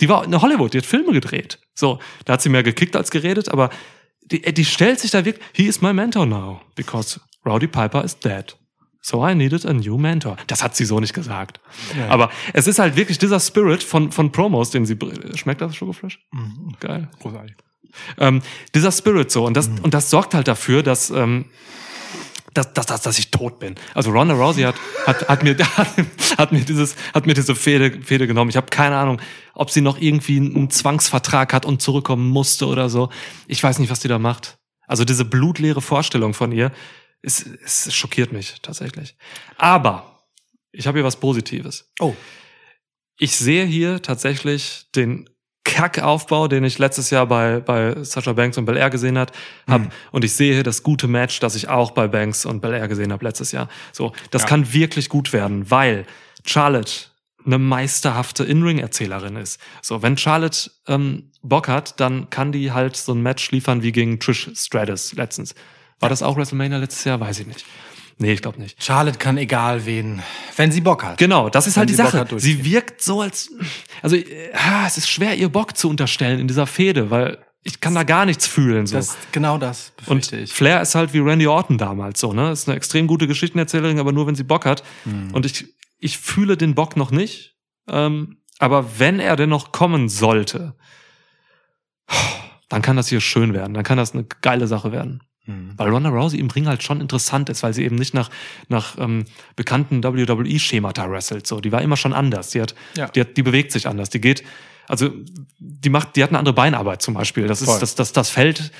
[0.00, 1.58] Die war in Hollywood, die hat Filme gedreht.
[1.74, 3.70] So, da hat sie mehr gekickt als geredet, aber
[4.22, 8.18] die, die stellt sich da wirklich, he is my mentor now, because Rowdy Piper is
[8.18, 8.56] dead.
[9.00, 10.36] So I needed a new mentor.
[10.48, 11.60] Das hat sie so nicht gesagt.
[12.08, 14.98] Aber es ist halt wirklich dieser Spirit von, von Promos, den sie,
[15.34, 16.18] schmeckt das Schokoflash?
[16.80, 17.08] Geil.
[17.20, 17.56] Großartig.
[18.18, 18.42] Ähm,
[18.74, 19.46] dieser Spirit so.
[19.46, 21.46] Und das, und das sorgt halt dafür, dass, ähm,
[22.54, 23.74] dass, dass, dass, dass ich tot bin.
[23.94, 24.76] Also Ronda Rousey hat,
[25.06, 25.88] hat, hat, mir, hat,
[26.36, 28.50] hat mir dieses, hat mir diese Fehde, Fehde genommen.
[28.50, 29.20] Ich habe keine Ahnung,
[29.54, 33.10] ob sie noch irgendwie einen Zwangsvertrag hat und zurückkommen musste oder so.
[33.46, 34.58] Ich weiß nicht, was die da macht.
[34.86, 36.72] Also diese blutleere Vorstellung von ihr,
[37.22, 39.16] es, es schockiert mich tatsächlich.
[39.56, 40.24] Aber
[40.72, 41.92] ich habe hier was Positives.
[42.00, 42.14] Oh.
[43.18, 45.28] Ich sehe hier tatsächlich den
[45.64, 49.32] Kackaufbau, den ich letztes Jahr bei, bei Sasha Banks und Belair gesehen hat,
[49.68, 49.82] hab.
[49.82, 49.90] Hm.
[50.12, 53.24] Und ich sehe das gute Match, das ich auch bei Banks und Belair gesehen habe
[53.24, 53.68] letztes Jahr.
[53.92, 54.48] So, das Ja.
[54.48, 56.06] kann wirklich gut werden, weil
[56.46, 56.92] Charlotte
[57.46, 59.60] eine meisterhafte In-Ring-Erzählerin ist.
[59.82, 63.92] So, wenn Charlotte ähm, Bock hat, dann kann die halt so ein Match liefern wie
[63.92, 65.54] gegen Trish Stratus letztens.
[66.00, 67.20] War das auch WrestleMania letztes Jahr?
[67.20, 67.64] Weiß ich nicht.
[68.18, 68.82] Nee, ich glaube nicht.
[68.82, 70.22] Charlotte kann egal wen,
[70.56, 71.18] wenn sie Bock hat.
[71.18, 72.26] Genau, das ist Wenn halt die Sache.
[72.38, 73.50] Sie wirkt so als,
[74.02, 74.16] also
[74.54, 78.02] ah, es ist schwer, ihr Bock zu unterstellen in dieser Fehde, weil ich kann da
[78.02, 78.86] gar nichts fühlen.
[78.86, 78.96] So.
[78.96, 80.52] Das, genau das und ich.
[80.52, 82.50] Flair ist halt wie Randy Orton damals so, ne?
[82.50, 84.82] Ist eine extrem gute Geschichtenerzählerin, aber nur wenn sie Bock hat.
[85.04, 85.32] Hm.
[85.32, 85.66] Und ich,
[85.98, 87.56] ich fühle den Bock noch nicht.
[87.88, 90.74] Ähm, aber wenn er denn noch kommen sollte,
[92.68, 93.74] dann kann das hier schön werden.
[93.74, 95.22] Dann kann das eine geile Sache werden.
[95.48, 95.72] Hm.
[95.78, 98.28] Weil Ronda Rousey im Ring halt schon interessant ist, weil sie eben nicht nach,
[98.68, 99.24] nach ähm,
[99.56, 101.46] bekannten WWE-Schemata wrestelt.
[101.46, 102.50] So, die war immer schon anders.
[102.50, 103.08] Die hat, Ja.
[103.08, 104.10] die hat, die bewegt sich anders.
[104.10, 104.44] Die geht,
[104.88, 105.10] also
[105.58, 107.46] die macht, die hat eine andere Beinarbeit zum Beispiel.
[107.48, 107.80] Das ist, Voll.
[107.80, 108.70] das, das, das fällt,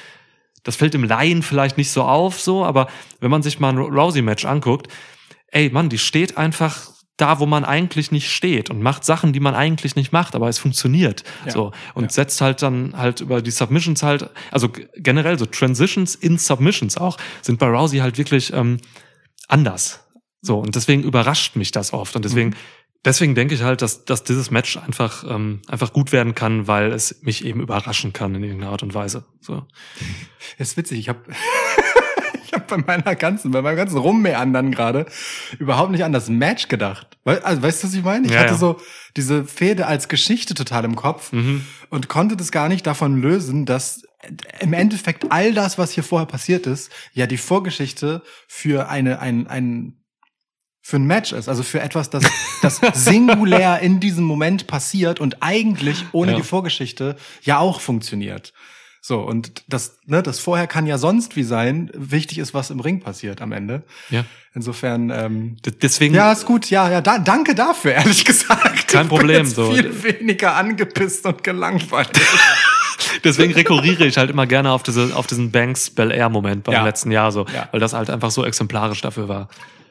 [0.62, 2.88] das fällt im Laien vielleicht nicht so auf, so, aber
[3.20, 4.88] wenn man sich mal ein Rousey-Match anguckt,
[5.50, 9.40] ey Mann, die steht einfach da, wo man eigentlich nicht steht und macht Sachen, die
[9.40, 11.24] man eigentlich nicht macht, aber es funktioniert.
[11.44, 11.52] Ja.
[11.52, 11.72] So.
[11.94, 12.10] Und Ja.
[12.10, 17.18] setzt halt dann halt über die Submissions halt, also generell so Transitions in Submissions auch,
[17.42, 18.78] sind bei Rousey halt wirklich ähm,
[19.48, 20.04] anders.
[20.40, 22.14] So, und deswegen überrascht mich das oft.
[22.14, 22.54] Und deswegen,
[23.04, 26.92] deswegen denke ich halt, dass, dass dieses Match einfach, ähm, einfach gut werden kann, weil
[26.92, 29.24] es mich eben überraschen kann in irgendeiner Art und Weise.
[29.40, 29.66] So.
[30.58, 31.87] Das ist witzig, ich habe ich hab
[32.66, 35.06] bei meiner ganzen, bei meinem ganzen Rummeandern gerade
[35.58, 37.18] überhaupt nicht an das Match gedacht.
[37.24, 38.26] Wei- Also, weißt du, was ich meine?
[38.26, 38.58] Ich Ja, hatte ja.
[38.58, 38.80] so
[39.16, 41.64] diese Fehde als Geschichte total im Kopf Mhm.
[41.90, 44.02] und konnte das gar nicht davon lösen, dass
[44.60, 49.46] im Endeffekt all das, was hier vorher passiert ist, ja die Vorgeschichte für eine, ein,
[49.46, 49.94] ein,
[50.82, 52.24] für ein Match ist, also für etwas, das,
[52.62, 56.36] das singulär in diesem Moment passiert und eigentlich ohne Ja.
[56.38, 58.52] die Vorgeschichte ja auch funktioniert.
[59.08, 61.90] So, und das, ne, das vorher kann ja sonst wie sein.
[61.94, 63.82] Wichtig ist, was im Ring passiert am Ende.
[64.10, 64.26] Ja.
[64.52, 66.68] Insofern, ähm, D- Deswegen, ja, ist gut.
[66.68, 68.86] Ja, ja, da, danke dafür, ehrlich gesagt.
[68.88, 69.72] Kein Ich bin Problem, so.
[69.72, 72.10] Viel weniger angepisst und gelangweilt.
[73.24, 76.74] deswegen rekurriere ich halt immer gerne auf diese, auf diesen Banks Bel Air Moment beim
[76.74, 76.84] Ja.
[76.84, 77.66] letzten Jahr so, Ja.
[77.72, 79.48] weil das halt einfach so exemplarisch dafür war,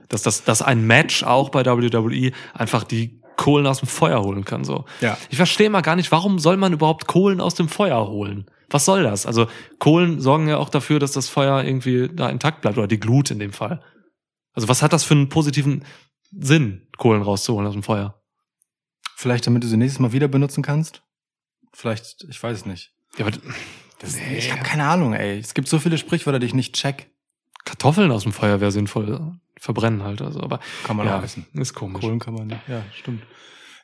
[0.10, 4.46] dass das, dass ein Match auch bei WWE einfach die Kohlen aus dem Feuer holen
[4.46, 4.86] kann, so.
[5.02, 5.18] Ja.
[5.32, 8.46] Ich verstehe mal gar nicht, warum soll man überhaupt Kohlen aus dem Feuer holen?
[8.70, 9.26] Was soll das?
[9.26, 9.48] Also
[9.80, 13.32] Kohlen sorgen ja auch dafür, dass das Feuer irgendwie da intakt bleibt oder die Glut
[13.32, 13.82] in dem Fall.
[14.54, 15.86] Also was hat das für einen positiven
[16.32, 18.22] Sinn, Kohlen rauszuholen aus dem Feuer?
[19.16, 21.02] Vielleicht, damit du sie nächstes Mal wieder benutzen kannst?
[21.74, 22.94] Vielleicht, ich weiß es nicht.
[23.18, 23.38] Ja, aber
[24.00, 25.40] Das, Ich habe keine Ahnung, ey.
[25.40, 27.10] Es gibt so viele Sprichwörter, die ich nicht check.
[27.66, 29.40] Kartoffeln aus dem Feuer wäre sinnvoll.
[29.60, 31.48] Verbrennen halt, also, aber Kann man ja, auch essen.
[31.54, 32.02] ist komisch.
[32.02, 32.62] Kohlen kann man nicht.
[32.68, 33.24] Ja, stimmt.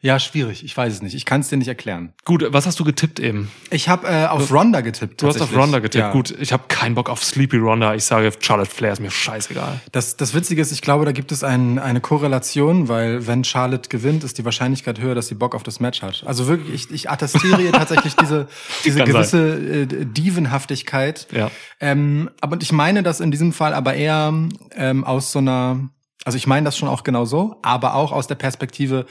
[0.03, 0.65] Ja, schwierig.
[0.65, 1.15] Ich weiß es nicht.
[1.15, 2.11] Ich kann es dir nicht erklären.
[2.25, 3.49] Gut, was hast du getippt eben?
[3.69, 5.21] Ich habe äh, auf Ronda getippt.
[5.21, 5.55] Du hast auf.
[5.55, 5.95] Ronda getippt.
[5.95, 6.11] Ja.
[6.11, 7.95] Gut, ich habe keinen Bock auf Sleepy Ronda.
[7.95, 9.79] Ich sage, Charlotte Flair ist mir scheißegal.
[9.93, 13.87] Das, das Witzige ist, ich glaube, da gibt es ein, eine Korrelation, weil wenn Charlotte
[13.87, 16.21] gewinnt, ist die Wahrscheinlichkeit höher, dass sie Bock auf das Match hat.
[16.25, 18.49] Also wirklich, ich, ich attestiere tatsächlich diese,
[18.83, 21.27] diese Kann gewisse äh, Dievenhaftigkeit.
[21.31, 21.49] Ja.
[21.79, 24.33] Ähm, aber ich meine das in diesem Fall aber eher
[24.75, 25.79] ähm, aus so einer,
[26.25, 29.05] also ich meine das schon auch genau so, aber auch aus der Perspektive,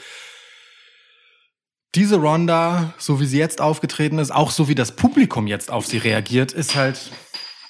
[1.94, 5.86] diese Ronda, so wie sie jetzt aufgetreten ist, auch so wie das Publikum jetzt auf
[5.86, 7.10] sie reagiert, ist halt,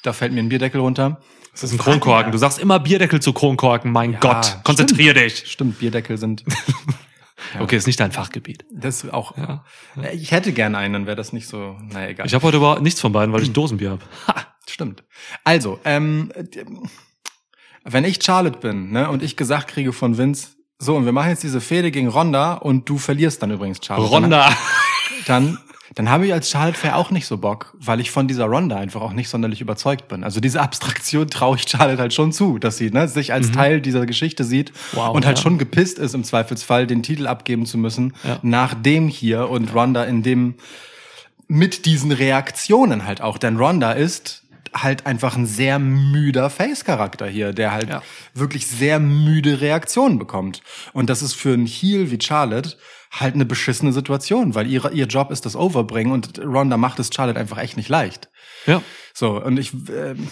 [0.02, 1.20] da fällt mir ein Bierdeckel runter.
[1.52, 2.32] Das ist ein Kronkorken.
[2.32, 3.92] Du sagst immer Bierdeckel zu Kronkorken.
[3.92, 5.50] Mein Gott, konzentrier dich.
[5.50, 6.44] Stimmt, Bierdeckel sind.
[7.58, 8.64] Okay, ist nicht dein Fachgebiet.
[8.72, 9.36] Das ist auch.
[9.36, 9.64] Ja.
[10.12, 11.76] Ich hätte gern einen, dann wäre das nicht so.
[11.90, 12.26] Naja, egal.
[12.26, 14.02] Ich habe heute überhaupt nichts von beiden, weil ich ein Dosenbier habe.
[14.68, 15.04] Stimmt.
[15.44, 16.32] Also, ähm,
[17.84, 20.50] wenn ich Charlotte bin, ne, und ich gesagt kriege von Vince,
[20.82, 24.10] so, und wir machen jetzt diese Fehde gegen Ronda und du verlierst dann übrigens Charlotte.
[24.10, 24.50] Ronda.
[25.26, 25.59] Dann,
[25.94, 29.00] dann habe ich als Charlotte-Fair auch nicht so Bock, weil ich von dieser Ronda einfach
[29.00, 30.24] auch nicht sonderlich überzeugt bin.
[30.24, 33.80] Also diese Abstraktion traue ich Charlotte halt schon zu, dass sie ne, sich als Teil
[33.80, 34.96] dieser Geschichte sieht Mhm.
[34.98, 35.42] Wow, und halt ja.
[35.44, 38.38] schon gepisst ist, im Zweifelsfall den Titel abgeben zu müssen, Ja.
[38.42, 40.54] nach dem hier und Ronda in dem
[41.46, 43.38] mit diesen Reaktionen halt auch.
[43.38, 44.41] Denn Ronda ist
[44.74, 48.02] halt einfach ein sehr müder Face-Charakter hier, der halt Ja.
[48.34, 50.62] wirklich sehr müde Reaktionen bekommt.
[50.92, 52.76] Und das ist für einen Heel wie Charlotte
[53.10, 57.10] halt eine beschissene Situation, weil ihre, ihr Job ist das Overbringen und Ronda macht es
[57.14, 58.30] Charlotte einfach echt nicht leicht.
[58.66, 58.80] Ja.
[59.12, 60.28] So, und ich, ähm,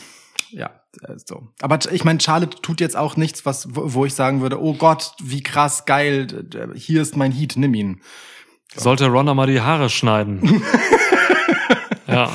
[0.50, 0.70] ja,
[1.02, 1.48] äh, so.
[1.60, 5.12] Aber ich meine, Charlotte tut jetzt auch nichts, was, wo ich sagen würde, oh Gott,
[5.22, 8.00] wie krass, geil, hier ist mein Heat, nimm ihn.
[8.74, 10.62] Sollte Ronda mal die Haare schneiden.
[12.06, 12.30] ja.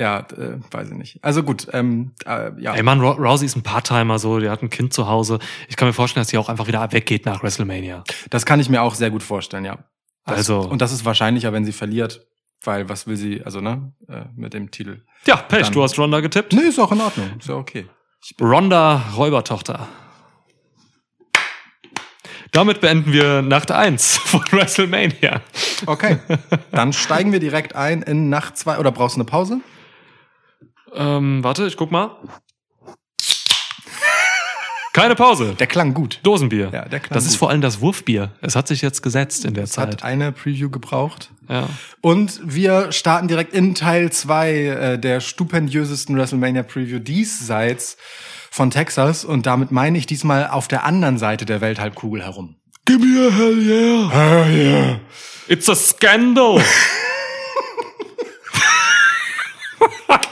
[0.00, 1.18] Ja, äh, weiß ich nicht.
[1.22, 2.74] Also gut, ähm, äh, ja.
[2.74, 5.38] Ey Mann, Ro- Rousey ist ein Part-Timer, so, der hat ein Kind zu Hause.
[5.68, 8.02] Ich kann mir vorstellen, dass sie auch einfach wieder weggeht nach WrestleMania.
[8.30, 9.78] Das kann ich mir auch sehr gut vorstellen, ja.
[10.24, 12.26] Das, Also- Und das ist wahrscheinlicher, wenn sie verliert,
[12.64, 15.02] weil was will sie, also ne, äh, mit dem Titel.
[15.26, 16.54] Ja, Pech, Dann- du hast Ronda getippt.
[16.54, 17.86] Nee, ist auch in Ordnung, ist ja okay.
[18.40, 19.86] Ronda Räubertochter.
[22.52, 25.40] Damit beenden wir Nacht 1 von WrestleMania.
[25.86, 26.18] Okay,
[26.72, 28.78] dann steigen wir direkt ein in Nacht zwei.
[28.78, 29.60] Oder brauchst du eine Pause?
[30.94, 32.16] Ähm, warte, ich guck mal.
[34.92, 35.54] Keine Pause.
[35.58, 36.18] Der klang gut.
[36.24, 36.70] Dosenbier.
[36.72, 37.38] Ja, der klang das ist gut.
[37.38, 38.32] vor allem das Wurfbier.
[38.40, 40.02] Es hat sich jetzt gesetzt in der Es hat Zeit.
[40.02, 41.30] eine Preview gebraucht.
[41.48, 41.68] Ja.
[42.00, 47.98] Und wir starten direkt in Teil zwei äh, der stupendiösesten WrestleMania Preview diesseits
[48.50, 49.24] von Texas.
[49.24, 52.56] Und damit meine ich diesmal auf der anderen Seite der Welthalbkugel herum.
[52.84, 54.10] Give me a hell yeah.
[54.12, 55.00] Ah, yeah.
[55.46, 56.60] It's a scandal.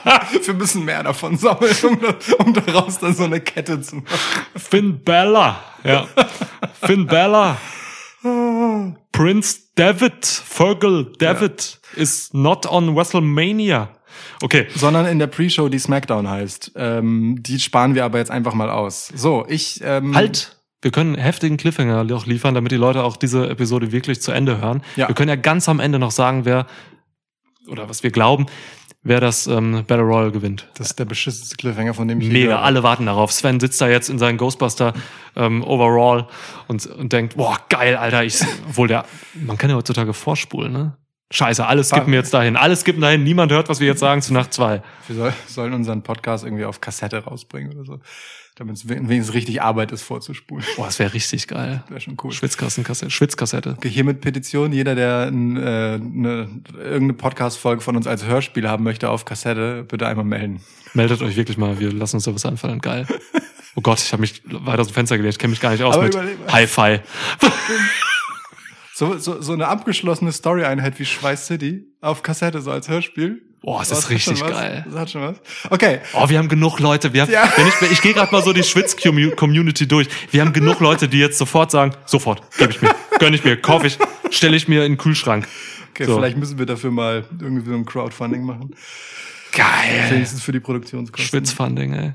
[0.44, 4.06] Wir müssen mehr davon sammeln, um, da- um daraus dann so eine Kette zu machen.
[4.56, 5.60] Finn Bella.
[5.84, 6.06] Ja.
[6.82, 7.56] Finn Bella.
[9.12, 10.24] Prince David.
[10.26, 13.90] Fergal David is not on WrestleMania.
[14.42, 14.66] Okay.
[14.74, 16.72] Sondern in der Pre-Show, die SmackDown heißt.
[16.76, 19.08] Ähm, die sparen wir aber jetzt einfach mal aus.
[19.14, 19.80] So, ich...
[19.84, 20.54] Ähm, Halt!
[20.80, 24.30] Wir können einen heftigen Cliffhanger noch liefern, damit die Leute auch diese Episode wirklich zu
[24.30, 24.82] Ende hören.
[24.94, 25.08] Ja.
[25.08, 26.66] Wir können ja ganz am Ende noch sagen, wer,
[27.66, 28.46] oder was wir glauben,
[29.02, 30.68] wer das ähm, Battle Royal gewinnt.
[30.76, 33.32] Das ist der beschissenste Cliffhanger, von dem ich Mega, gehört alle warten darauf.
[33.32, 34.92] Sven sitzt da jetzt in seinem Ghostbuster
[35.36, 36.26] ähm, Overall
[36.66, 39.04] und, und denkt, boah, geil, Alter, ich, obwohl der,
[39.34, 40.96] man kann ja heutzutage vorspulen, ne?
[41.30, 42.56] Scheiße, alles skippen wir jetzt dahin.
[42.56, 43.22] Alles skippen dahin.
[43.22, 44.82] Niemand hört, was wir jetzt sagen zu Nacht zwei.
[45.08, 48.00] Wir soll, sollen unseren Podcast irgendwie auf Kassette rausbringen oder so.
[48.58, 50.64] Damit es wenigstens richtig Arbeit ist, vorzuspulen.
[50.76, 51.84] Boah, das wäre richtig geil.
[51.88, 52.32] Wäre schon cool.
[52.32, 53.08] Schwitzkassenkassette.
[53.08, 53.74] Schwitzkassette.
[53.76, 54.72] Okay, hiermit Petition.
[54.72, 59.84] Jeder, der ein, äh, eine, irgendeine Podcast-Folge von uns als Hörspiel haben möchte auf Kassette,
[59.86, 60.60] bitte einmal melden.
[60.92, 62.80] Meldet euch wirklich mal, wir lassen uns da was einfallen.
[62.80, 63.06] Geil.
[63.76, 65.84] Oh Gott, ich habe mich weiter aus dem Fenster gelegt, ich kenne mich gar nicht
[65.84, 66.18] aus Aber mit.
[66.48, 66.98] Hi-Fi.
[68.92, 73.40] So, so, so eine abgeschlossene Story-Einheit wie Schweiß City auf Kassette, so als Hörspiel.
[73.60, 74.84] Boah, das Das ist richtig geil.
[74.88, 75.36] Das hat schon was.
[75.70, 75.98] Okay.
[76.14, 77.12] Oh, wir haben genug Leute.
[77.12, 77.52] Wir haben, Ja.
[77.56, 80.08] wenn ich, ich gehe gerade mal so die Schwitz-Community durch.
[80.30, 83.60] Wir haben genug Leute, die jetzt sofort sagen, sofort, gebe ich mir, gönn ich mir,
[83.60, 83.98] kaufe ich,
[84.30, 85.48] stelle ich mir in den Kühlschrank.
[85.90, 86.16] Okay, So.
[86.16, 88.74] vielleicht müssen wir dafür mal irgendwie so ein Crowdfunding machen.
[89.52, 90.06] Geil.
[90.10, 91.26] Wenigstens für die Produktionskosten.
[91.28, 92.12] Schwitzfunding, ey.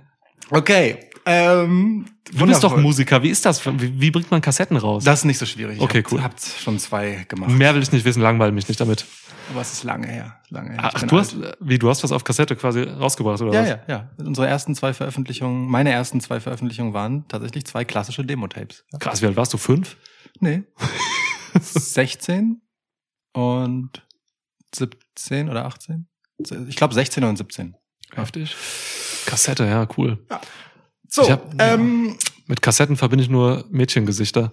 [0.50, 0.98] Okay.
[1.26, 2.06] Ähm,
[2.36, 2.76] Du bist doch.
[2.78, 3.22] Musiker.
[3.22, 3.66] Wie ist das?
[3.66, 5.04] Wie, wie bringt man Kassetten raus?
[5.04, 5.80] Das ist nicht so schwierig.
[5.80, 6.24] Okay, ich hab, cool.
[6.24, 7.52] Habt schon zwei gemacht.
[7.52, 9.06] Mehr will ich nicht wissen, langweil mich nicht damit.
[9.52, 10.40] Aber es ist lange her.
[10.50, 10.80] Lange her.
[10.82, 11.26] Ach, du alt.
[11.26, 13.70] hast, wie, du hast was auf Kassette quasi rausgebracht, oder Ja, was?
[13.70, 14.10] ja, ja.
[14.26, 18.86] Unsere ersten zwei Veröffentlichungen, meine ersten zwei Veröffentlichungen waren tatsächlich zwei klassische Demo-Tapes.
[18.92, 19.00] Ja.
[19.00, 19.58] Krass, wie alt warst du?
[19.58, 19.98] Fünf?
[20.40, 20.64] Nee.
[21.62, 22.62] 16
[23.34, 23.90] und
[24.74, 26.08] 17 oder 18?
[26.68, 27.76] Ich glaube 16 und 17.
[28.14, 28.56] Heftig.
[29.26, 30.26] Kassette, ja, cool.
[31.16, 32.16] So, hab- ähm,
[32.48, 34.52] Mit Kassetten verbinde ich nur Mädchengesichter.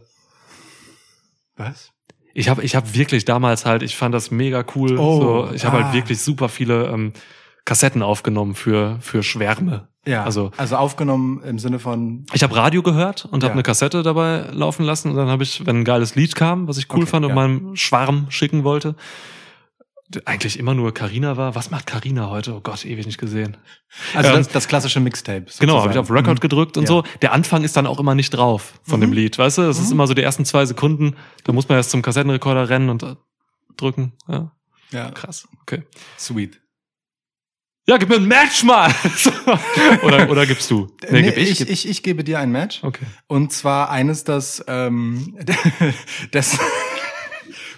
[1.57, 1.91] was?
[2.35, 4.99] Ich habe ich hab wirklich damals halt, ich fand das mega cool.
[4.99, 5.85] Oh, so, ich habe ah.
[5.85, 7.13] halt wirklich super viele ähm,
[7.65, 9.89] Kassetten aufgenommen für, für Schwärme.
[10.07, 13.49] Ja, Also- also aufgenommen im Sinne von Ich habe Radio gehört und Ja.
[13.49, 16.69] habe eine Kassette dabei laufen lassen und dann habe ich, wenn ein geiles Lied kam,
[16.69, 17.35] was ich cool Okay, fand und ja.
[17.35, 18.95] meinem Schwarm schicken wollte,
[20.25, 21.55] eigentlich immer nur Carina war.
[21.55, 22.55] Was macht Carina heute?
[22.55, 23.57] Oh Gott, ewig nicht gesehen.
[24.15, 25.47] also Ähm, das, das klassische Mixtape.
[25.61, 25.99] Genau, habe ich sozusagen.
[25.99, 26.89] auf Record gedrückt und Ja.
[26.89, 27.05] so.
[27.23, 29.17] Der Anfang ist dann auch immer nicht drauf von dem Mhm.
[29.17, 29.63] Lied, weißt du?
[29.63, 29.93] Das ist Mhm.
[29.93, 31.15] immer so die ersten zwei Sekunden.
[31.45, 33.15] Da muss man erst zum Kassettenrekorder rennen und äh,
[33.77, 34.13] drücken.
[34.29, 34.53] Ja,
[34.91, 35.47] Ja, krass.
[35.63, 35.85] Okay.
[36.19, 36.61] sweet.
[37.87, 38.93] Ja, gib mir ein Match mal.
[40.03, 40.89] oder, oder gibst du?
[41.11, 42.85] Nee, gib ich, Gib- ich, ich, gebe dir ein Match.
[42.85, 43.05] Okay.
[43.27, 45.37] Und zwar eines, das, ähm,
[46.31, 46.59] das,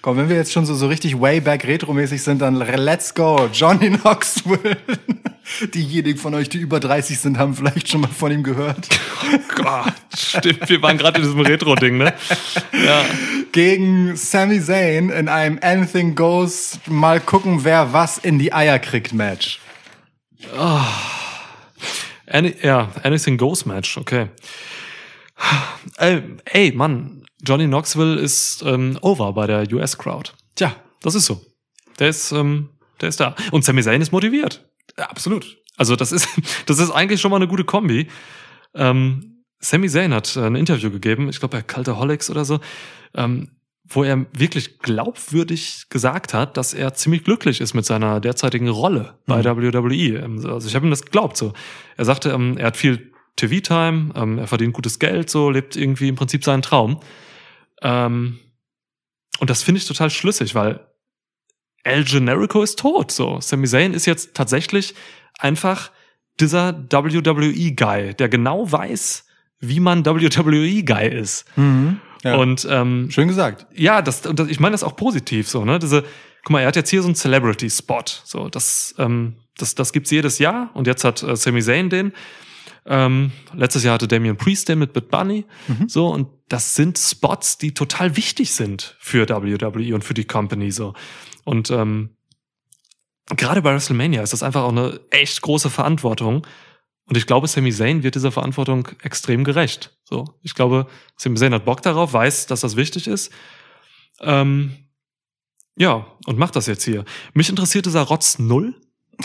[0.03, 3.49] Komm, wenn wir jetzt schon so, so richtig way back retromäßig sind, dann let's go.
[3.53, 4.77] Johnny Knoxville.
[5.75, 8.89] Diejenigen von euch, die über 30 sind, haben vielleicht schon mal von ihm gehört.
[9.55, 12.15] Gott, stimmt, wir waren gerade in diesem Retro-Ding, ne?
[12.73, 13.05] Ja.
[13.53, 19.13] Gegen Sami Zayn in einem Anything Goes, mal gucken, wer was in die Eier kriegt
[19.13, 19.61] Match.
[22.27, 24.31] Any, ja, Anything Goes Match, okay.
[25.99, 30.31] Ey, ey, Mann, Johnny Knoxville ist ähm, over bei der US-Crowd.
[30.55, 31.41] Tja, Das ist so.
[31.99, 32.71] Der ist, ähm,
[33.01, 33.35] der ist da.
[33.51, 34.65] Und Sami Zayn ist motiviert.
[34.97, 35.59] absolut.
[35.77, 36.29] Also das ist,
[36.67, 38.09] das ist eigentlich schon mal eine gute Kombi.
[38.75, 42.61] Ähm, Sami Zayn hat äh, ein Interview gegeben, ich glaube bei Cultaholics oder so,
[43.15, 43.51] ähm,
[43.85, 49.15] wo er wirklich glaubwürdig gesagt hat, dass er ziemlich glücklich ist mit seiner derzeitigen Rolle
[49.27, 50.19] bei WWE.
[50.19, 51.53] Ähm, Also ich habe ihm das geglaubt so.
[51.97, 56.09] Er sagte, ähm, er hat viel TV-Time, ähm, er verdient gutes Geld, so lebt irgendwie
[56.09, 57.01] im Prinzip seinen Traum.
[57.83, 58.39] Ähm,
[59.39, 60.87] und das finde ich total schlüssig, weil
[61.85, 63.11] El Generico ist tot.
[63.11, 64.95] So, Sami Zayn ist jetzt tatsächlich
[65.39, 65.91] einfach
[66.41, 69.27] dieser WWE-Guy, der genau weiß,
[69.59, 71.45] wie man WWE-Guy ist.
[71.57, 72.01] Mhm.
[72.23, 72.37] Ja.
[72.37, 73.67] Und ähm, Schön gesagt.
[73.75, 75.81] ja, das, das, ich meine das auch positiv so, ne?
[75.81, 76.05] Diese,
[76.45, 78.05] guck mal, er hat jetzt hier so einen Celebrity-Spot.
[78.25, 82.13] So, das, ähm, das, das gibt's jedes Jahr und jetzt hat äh, Sami Zayn den.
[82.85, 85.45] Ähm, letztes Jahr hatte Damian Priest den mit Bit Bunny.
[85.87, 90.71] So, und das sind Spots, die total wichtig sind für WWE und für die Company.
[90.71, 90.95] so.
[91.45, 92.17] Und ähm,
[93.27, 96.47] gerade bei WrestleMania ist das einfach auch eine echt große Verantwortung.
[97.07, 99.97] Und ich glaube, Sami Zayn wird dieser Verantwortung extrem gerecht.
[100.05, 100.87] So, ich glaube,
[101.17, 103.33] Sami Zayn hat Bock darauf, weiß, dass das wichtig ist.
[104.21, 104.77] Ähm,
[105.77, 107.05] ja, und macht das jetzt hier.
[107.35, 108.75] Mich interessiert dieser Rotz null.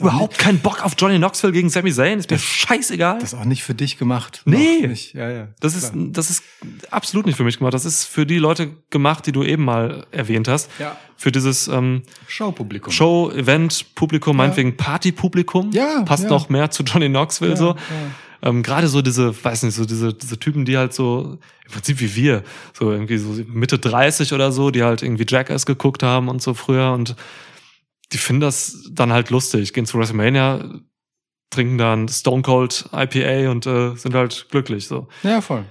[0.00, 2.18] Überhaupt keinen Bock auf Johnny Knoxville gegen Sami Zayn.
[2.18, 3.18] Ist mir scheißegal.
[3.18, 4.42] Das ist auch nicht für dich gemacht.
[4.46, 4.90] Nee.
[5.12, 5.48] Ja, ja.
[5.60, 6.42] Das ist, das ist
[6.90, 7.74] absolut nicht für mich gemacht.
[7.74, 10.70] Das ist für die Leute gemacht, die du eben mal erwähnt hast.
[10.78, 10.96] Ja.
[11.16, 12.92] Für dieses ähm, Showpublikum.
[12.92, 15.70] Show, Event, Publikum, meinetwegen Party-Publikum.
[15.72, 16.30] Ja, Passt ja.
[16.30, 17.68] noch mehr zu Johnny Knoxville Ja, so.
[17.68, 17.76] ja.
[18.42, 22.00] Ähm, Gerade so diese, weiß nicht, so diese, diese Typen, die halt so, im Prinzip
[22.00, 22.42] wie wir,
[22.72, 26.54] so irgendwie so Mitte 30 oder so, die halt irgendwie Jackass geguckt haben und so
[26.54, 27.14] früher und
[28.12, 30.80] die finden das dann halt lustig, gehen zu WrestleMania,
[31.50, 35.08] trinken dann Stone Cold IPA und äh, sind halt glücklich so.
[35.22, 35.64] Ja, voll.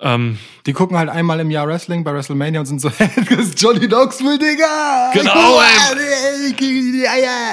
[0.00, 3.62] Ähm, Die gucken halt einmal im Jahr Wrestling bei WrestleMania und sind so, das ist
[3.62, 5.12] Johnny Knoxville, Digga!
[5.14, 6.54] Genau, ey!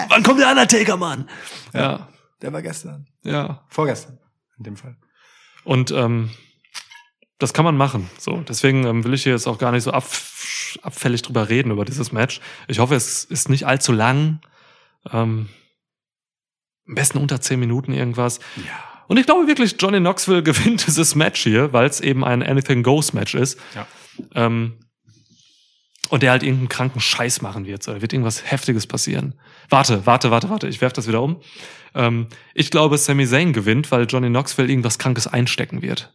[0.09, 1.29] Wann kommt der Undertaker, Mann?
[1.73, 2.07] Ja,
[2.41, 3.07] Der war gestern.
[3.23, 3.63] ja.
[3.69, 4.17] Vorgestern,
[4.57, 4.97] in dem Fall.
[5.63, 6.31] Und ähm,
[7.41, 8.09] das kann man machen.
[8.19, 10.05] So, deswegen ähm, will ich hier jetzt auch gar nicht so ab,
[10.83, 12.39] abfällig drüber reden über dieses Match.
[12.67, 14.41] Ich hoffe, es ist nicht allzu lang.
[15.11, 15.49] Ähm,
[16.87, 18.39] am besten unter zehn Minuten irgendwas.
[18.57, 19.03] Ja.
[19.07, 22.83] Und ich glaube wirklich, Johnny Knoxville gewinnt dieses Match hier, weil es eben ein Anything
[22.83, 23.59] Goes Match ist.
[23.73, 23.87] Ja.
[24.35, 24.77] Ähm,
[26.09, 27.87] und der halt irgendeinen kranken Scheiß machen wird.
[27.87, 29.33] Da wird irgendwas Heftiges passieren.
[29.69, 30.67] Warte, warte, warte, warte.
[30.67, 31.41] Ich werf das wieder um.
[31.95, 36.13] Ähm, ich glaube, Sami Zayn gewinnt, weil Johnny Knoxville irgendwas Krankes einstecken wird.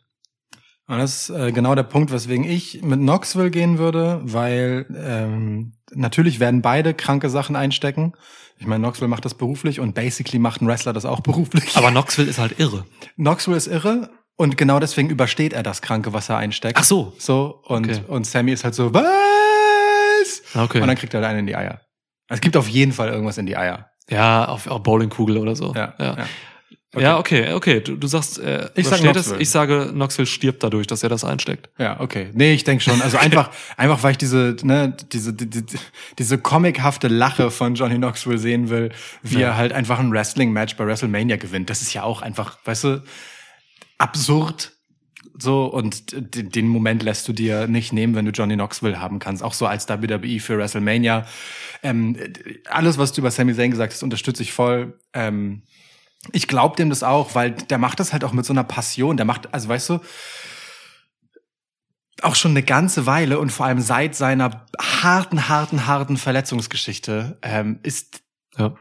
[0.88, 5.72] Und das ist äh, genau der Punkt, weswegen ich mit Knoxville gehen würde, weil ähm,
[5.92, 8.12] natürlich werden beide kranke Sachen einstecken.
[8.58, 11.76] Ich meine, Knoxville macht das beruflich und basically macht ein Wrestler das auch beruflich.
[11.76, 12.84] Aber Knoxville ist halt irre.
[13.16, 16.78] Knoxville ist irre und genau deswegen übersteht er das Kranke, was er einsteckt.
[16.78, 17.14] Ach so.
[17.18, 18.00] So, und, Okay.
[18.06, 20.42] und Sammy ist halt so, was?
[20.54, 20.80] Okay.
[20.80, 21.80] Und dann kriegt er halt einen in die Eier.
[22.28, 23.90] Es gibt auf jeden Fall irgendwas in die Eier.
[24.08, 25.74] ja, auf, auf Bowlingkugel oder so.
[25.74, 26.16] Ja, ja.
[26.18, 26.26] ja.
[27.02, 27.80] Ja, okay, okay.
[27.80, 29.00] Du, du sagst, äh, Ich sag.
[29.00, 29.40] Knoxville.
[29.40, 31.68] ich sage, Knoxville stirbt dadurch, dass er das einsteckt.
[31.78, 32.28] Ja, okay.
[32.32, 33.00] Nee, ich denke schon.
[33.02, 35.64] Also einfach, einfach weil ich diese, ne, diese, die, die,
[36.18, 38.90] diese comichafte Lache von Johnny Knoxville sehen will,
[39.22, 39.48] wie Ja.
[39.48, 41.70] er halt einfach ein Wrestling-Match bei WrestleMania gewinnt.
[41.70, 43.02] Das ist ja auch einfach, weißt du,
[43.98, 44.72] absurd.
[45.38, 49.42] So, und den Moment lässt du dir nicht nehmen, wenn du Johnny Knoxville haben kannst.
[49.42, 51.26] Auch so als WWE für WrestleMania.
[51.82, 52.16] Ähm,
[52.70, 54.98] alles, was du über Sami Zayn gesagt hast, unterstütze ich voll.
[55.12, 55.62] Ähm,
[56.32, 59.16] ich glaube dem das auch, weil der macht das halt auch mit so einer Passion.
[59.16, 60.00] Der macht, also weißt du,
[62.22, 67.78] auch schon eine ganze Weile und vor allem seit seiner harten, harten, harten Verletzungsgeschichte ähm,
[67.82, 68.22] ist
[68.56, 68.74] Ja.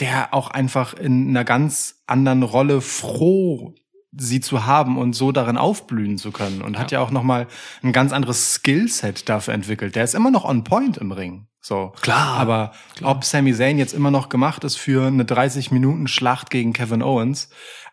[0.00, 3.74] der auch einfach in einer ganz anderen Rolle froh,
[4.12, 7.46] sie zu haben und so darin aufblühen zu können und hat ja auch noch mal
[7.82, 9.94] ein ganz anderes Skillset dafür entwickelt.
[9.94, 11.46] Der ist immer noch on point im Ring.
[11.60, 11.92] So.
[12.00, 12.72] Klar, Aber
[13.02, 17.02] ob Sami Zayn jetzt immer noch gemacht ist für eine 30 Minuten Schlacht gegen Kevin
[17.02, 17.50] Owens,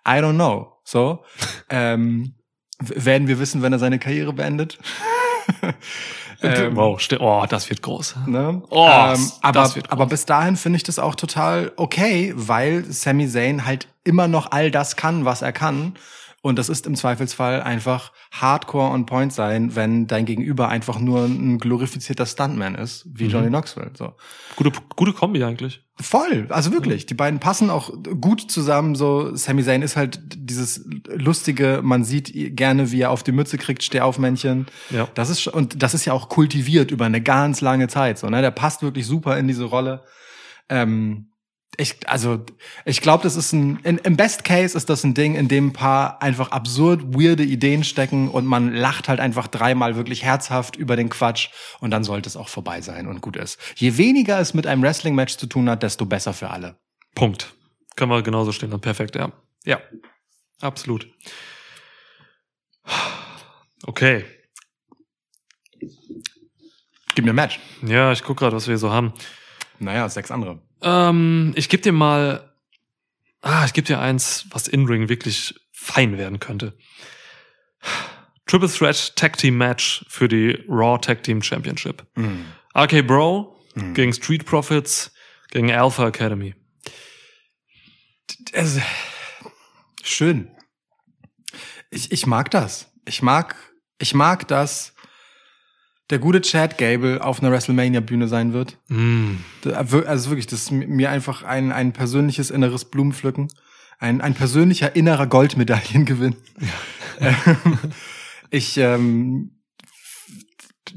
[0.08, 0.74] I don't know.
[0.84, 1.24] So.
[1.70, 2.36] ähm,
[2.80, 4.80] werden wir wissen, wenn er seine Karriere beendet.
[6.42, 8.16] Ähm, wow, oh, das wird groß.
[8.28, 8.62] Ne?
[8.70, 9.92] Oh, ähm, aber, das wird groß.
[9.92, 14.52] aber bis dahin finde ich das auch total okay, weil Sami Zayn halt immer noch
[14.52, 15.96] all das kann, was er kann
[16.44, 21.26] Und das ist im Zweifelsfall einfach hardcore on point sein, wenn dein Gegenüber einfach nur
[21.26, 23.92] ein glorifizierter Stuntman ist, wie Johnny Knoxville.
[23.98, 24.14] So.
[24.56, 25.84] Gute, gute Kombi eigentlich.
[26.00, 27.08] Voll, also wirklich.
[27.08, 27.92] Die beiden passen auch
[28.22, 28.94] gut zusammen.
[28.94, 33.58] So, Sami Zayn ist halt dieses lustige, man sieht gerne, wie er auf die Mütze
[33.58, 34.68] kriegt, steh auf Männchen.
[34.92, 35.08] Ja.
[35.16, 38.20] Das ist, und das ist ja auch kultiviert über eine ganz lange Zeit.
[38.20, 38.42] So, ne?
[38.42, 40.04] Der passt wirklich super in diese Rolle.
[40.70, 41.32] Ähm,
[41.78, 42.44] ich, also,
[42.86, 45.68] ich glaube, das ist ein, in, im Best Case ist das ein Ding, in dem
[45.68, 50.76] ein paar einfach absurd weirde Ideen stecken und man lacht halt einfach dreimal wirklich herzhaft
[50.76, 51.50] über den Quatsch
[51.80, 53.60] und dann sollte es auch vorbei sein und gut ist.
[53.76, 56.80] Je weniger es mit einem Wrestling-Match zu tun hat, desto besser für alle.
[57.14, 57.54] Punkt.
[57.96, 58.82] Können wir genauso stehen dann.
[58.82, 59.32] Perfekt, ja.
[59.64, 59.80] Ja.
[60.60, 61.08] Absolut.
[63.86, 64.26] Okay.
[67.14, 67.60] Gib mir ein Match.
[67.84, 69.14] Ja, ich guck gerade, was wir so haben.
[69.80, 70.60] Naja, sechs andere.
[70.82, 72.54] Ähm, ich gebe dir mal.
[73.42, 76.78] Ah, ich gebe dir eins, was In-Ring wirklich fein werden könnte.
[78.46, 82.06] Triple Threat Tag Team Match für die Raw Tag Team Championship.
[82.76, 83.56] RK Bro
[83.94, 85.12] gegen Street Profits
[85.52, 86.56] gegen Alpha Academy.
[88.54, 88.82] Also,
[90.04, 90.50] schön.
[91.90, 92.92] Ich, ich mag das.
[93.06, 93.56] Ich mag,
[94.00, 94.94] ich mag, dass
[96.10, 98.78] der gute Chad Gable auf einer WrestleMania-Bühne sein wird.
[98.88, 99.36] Mm.
[99.66, 103.50] Also wirklich, das ist mir einfach ein, ein persönliches inneres Blumenpflücken.
[104.00, 106.36] Ein, ein persönlicher innerer Goldmedaillengewinn.
[107.20, 107.80] Ähm,
[108.52, 109.58] ich ähm,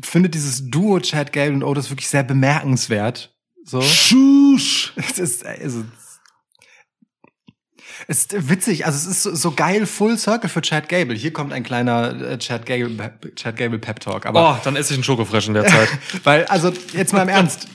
[0.02, 3.34] finde dieses Duo Chad Gable und Otis wirklich sehr bemerkenswert.
[3.64, 3.80] So.
[3.80, 4.92] Schusch!
[4.96, 5.84] Es ist, also,
[8.08, 11.16] ist witzig, also es ist so, so geil Full Circle für Chad Gable.
[11.16, 14.26] Hier kommt ein kleiner äh, Chad Gable, Chad Gable Pep Talk.
[14.26, 15.88] Aber Oh, dann esse ich einen Schokofresh in der Zeit.
[16.24, 17.68] weil, also jetzt mal im Ernst.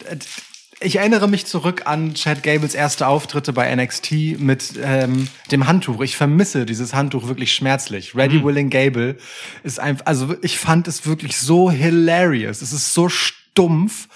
[0.81, 6.01] Ich erinnere mich zurück an Chad Gables erste Auftritte bei NXT mit ähm, dem Handtuch.
[6.01, 8.13] Ich vermisse dieses Handtuch wirklich schmerzlich.
[8.13, 9.15] Ready Willing Gable
[9.63, 12.61] ist einfach, also ich fand es wirklich so hilarious.
[12.61, 14.09] Es ist so stumpf.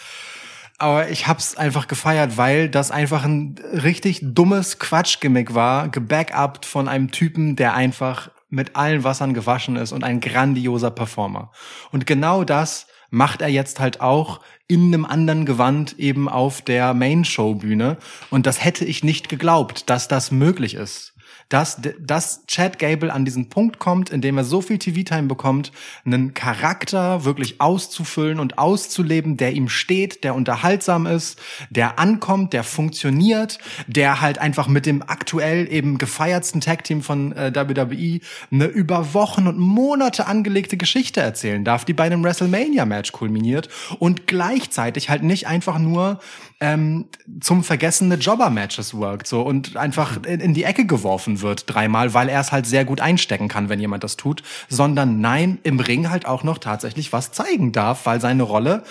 [0.80, 6.88] Aber ich hab's einfach gefeiert, weil das einfach ein richtig dummes Quatschgimmick war, gebackupt von
[6.88, 11.52] einem Typen, der einfach mit allen Wassern gewaschen ist und ein grandioser Performer.
[11.92, 16.94] Und genau das macht er jetzt halt auch in einem anderen Gewand eben auf der
[16.94, 17.98] Main-Show-Bühne.
[18.30, 21.14] Und das hätte ich nicht geglaubt, dass das möglich ist.
[21.50, 25.72] Dass, dass Chad Gable an diesen Punkt kommt, in dem er so viel TV-Time bekommt,
[26.06, 31.40] einen Charakter wirklich auszufüllen und auszuleben, der ihm steht, der unterhaltsam ist,
[31.70, 33.58] der ankommt, der funktioniert,
[33.88, 38.20] der halt einfach mit dem aktuell eben gefeiertsten Tag-Team von äh, WWE
[38.52, 44.28] eine über Wochen und Monate angelegte Geschichte erzählen darf, die bei einem WrestleMania-Match kulminiert und
[44.28, 46.20] gleichzeitig halt nicht einfach nur
[46.62, 47.08] ähm,
[47.40, 52.28] zum vergessene Jobber-Matches workt so und einfach in, in die Ecke geworfen wird dreimal, weil
[52.28, 56.10] er es halt sehr gut einstecken kann, wenn jemand das tut, sondern nein, im Ring
[56.10, 58.84] halt auch noch tatsächlich was zeigen darf, weil seine Rolle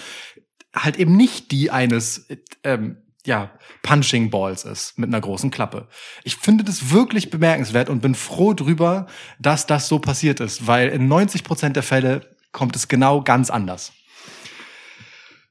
[0.74, 2.28] halt eben nicht die eines
[2.64, 2.96] ähm,
[3.26, 3.50] ja,
[3.82, 5.88] Punching Balls ist mit einer großen Klappe.
[6.24, 9.06] Ich finde das wirklich bemerkenswert und bin froh drüber,
[9.38, 13.50] dass das so passiert ist, weil in 90 Prozent der Fälle kommt es genau ganz
[13.50, 13.92] anders.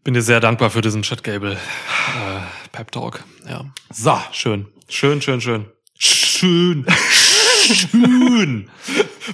[0.08, 1.58] Bin dir sehr dankbar für diesen Chad Gable äh,
[2.72, 3.26] Pep Talk.
[3.46, 3.66] Ja.
[3.92, 4.66] So, Schön.
[4.88, 5.66] Schön, schön, schön.
[6.00, 6.86] Schön.
[7.66, 8.70] Schön.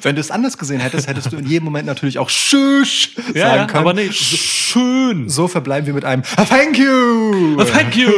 [0.02, 3.38] wenn du es anders gesehen hättest, hättest du in jedem Moment natürlich auch Schüsch sagen
[3.38, 3.82] Ja, ja, können.
[3.82, 5.30] aber nee, schön.
[5.30, 7.64] So verbleiben wir mit einem "Ah, Thank you!
[7.66, 8.10] Thank you.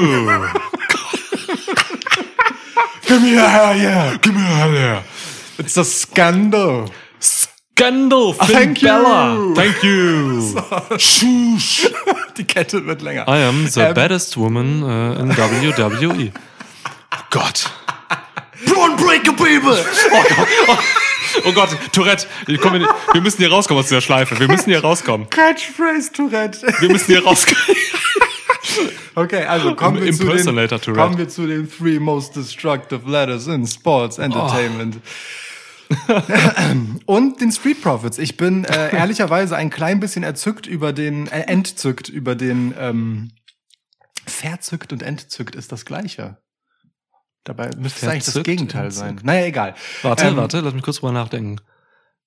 [3.06, 4.14] Give me a hell yeah!
[4.22, 5.04] Gib mir alle.
[5.58, 6.86] It's a scandal!
[7.20, 8.88] Scandal, Finn thank you.
[8.88, 9.54] Bella.
[9.54, 10.56] Thank you.
[10.98, 11.88] Schusch.
[12.38, 13.28] Die Kette wird länger.
[13.28, 16.32] I am the Ähm, baddest woman äh, in WWE.
[17.12, 17.70] Oh Gott.
[18.66, 19.78] Unbreakable!
[20.12, 20.48] Oh Gott.
[20.68, 20.78] Oh,
[21.46, 22.28] oh Gott, Tourette.
[22.48, 24.40] Nicht, wir müssen hier rauskommen aus dieser Schleife.
[24.40, 25.30] Wir müssen hier rauskommen.
[25.30, 26.62] Catchphrase Tourette.
[26.80, 27.60] Wir müssen hier rauskommen.
[29.18, 33.66] Okay, also kommen wir, zu den, kommen wir zu den three most destructive letters in
[33.66, 34.98] Sports Entertainment.
[37.06, 38.18] Und den Street Profits.
[38.18, 43.32] Ich bin äh, ehrlicherweise ein klein bisschen erzückt über den, äh, entzückt über den, ähm,
[44.28, 46.38] verzückt und entzückt ist das Gleiche.
[47.44, 49.10] Dabei müsste es eigentlich das Gegenteil sein.
[49.10, 49.26] entzückt.
[49.26, 49.76] Naja, egal.
[50.02, 51.58] Warte, Ähm, warte, lass mich kurz drüber nachdenken.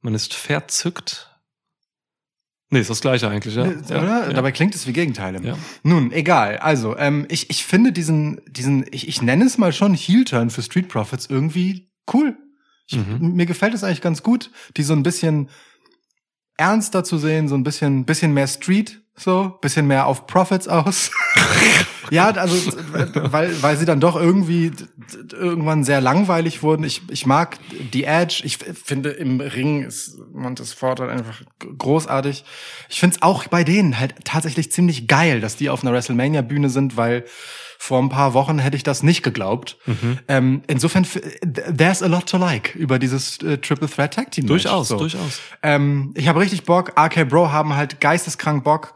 [0.01, 1.35] Man ist verzückt.
[2.71, 3.65] Nee, ist das gleiche eigentlich, ja.
[3.67, 3.73] Ja,
[4.03, 4.27] Oder?
[4.29, 4.33] ja.
[4.33, 5.41] Dabei klingt es wie Gegenteile.
[5.43, 5.59] Ja.
[5.83, 6.59] Nun, egal.
[6.59, 10.63] Also, ähm, ich, ich finde diesen, diesen, ich, ich nenne es mal schon Heel-Turn für
[10.63, 12.37] Street Profits irgendwie cool.
[12.89, 13.35] Ich, Mhm.
[13.35, 15.49] Mir gefällt es eigentlich ganz gut, die so ein bisschen
[16.57, 21.11] ernster zu sehen, so ein bisschen, bisschen mehr Street, so, bisschen mehr auf Profits aus.
[22.11, 22.55] ja, also,
[23.15, 24.73] weil, weil sie dann doch irgendwie
[25.33, 26.85] irgendwann sehr langweilig wurden.
[26.85, 27.59] Ich, ich mag
[27.93, 28.43] die Edge.
[28.45, 31.43] Ich finde, im Ring ist Montes Ford halt einfach
[31.79, 32.45] großartig.
[32.89, 36.71] Ich finde es auch bei denen halt tatsächlich ziemlich geil, dass die auf einer WrestleMania-Bühne
[36.71, 37.25] sind, weil
[37.81, 39.79] vor ein paar Wochen hätte ich das nicht geglaubt.
[39.87, 40.19] Mhm.
[40.27, 41.07] Ähm, insofern,
[41.45, 44.47] there's a lot to like über dieses äh, Triple Threat Tag Team.
[44.47, 44.99] Durchaus, So.
[44.99, 45.41] durchaus.
[45.63, 46.93] Ähm, ich habe richtig Bock.
[46.99, 48.95] RK Bro haben halt geisteskrank Bock.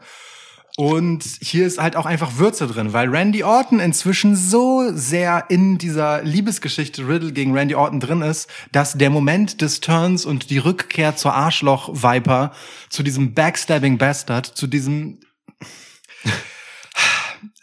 [0.75, 5.77] Und hier ist halt auch einfach Würze drin, weil Randy Orton inzwischen so sehr in
[5.77, 10.57] dieser Liebesgeschichte Riddle gegen Randy Orton drin ist, dass der Moment des Turns und die
[10.57, 12.51] Rückkehr zur Arschloch-Viper,
[12.89, 15.19] zu diesem Backstabbing Bastard, zu diesem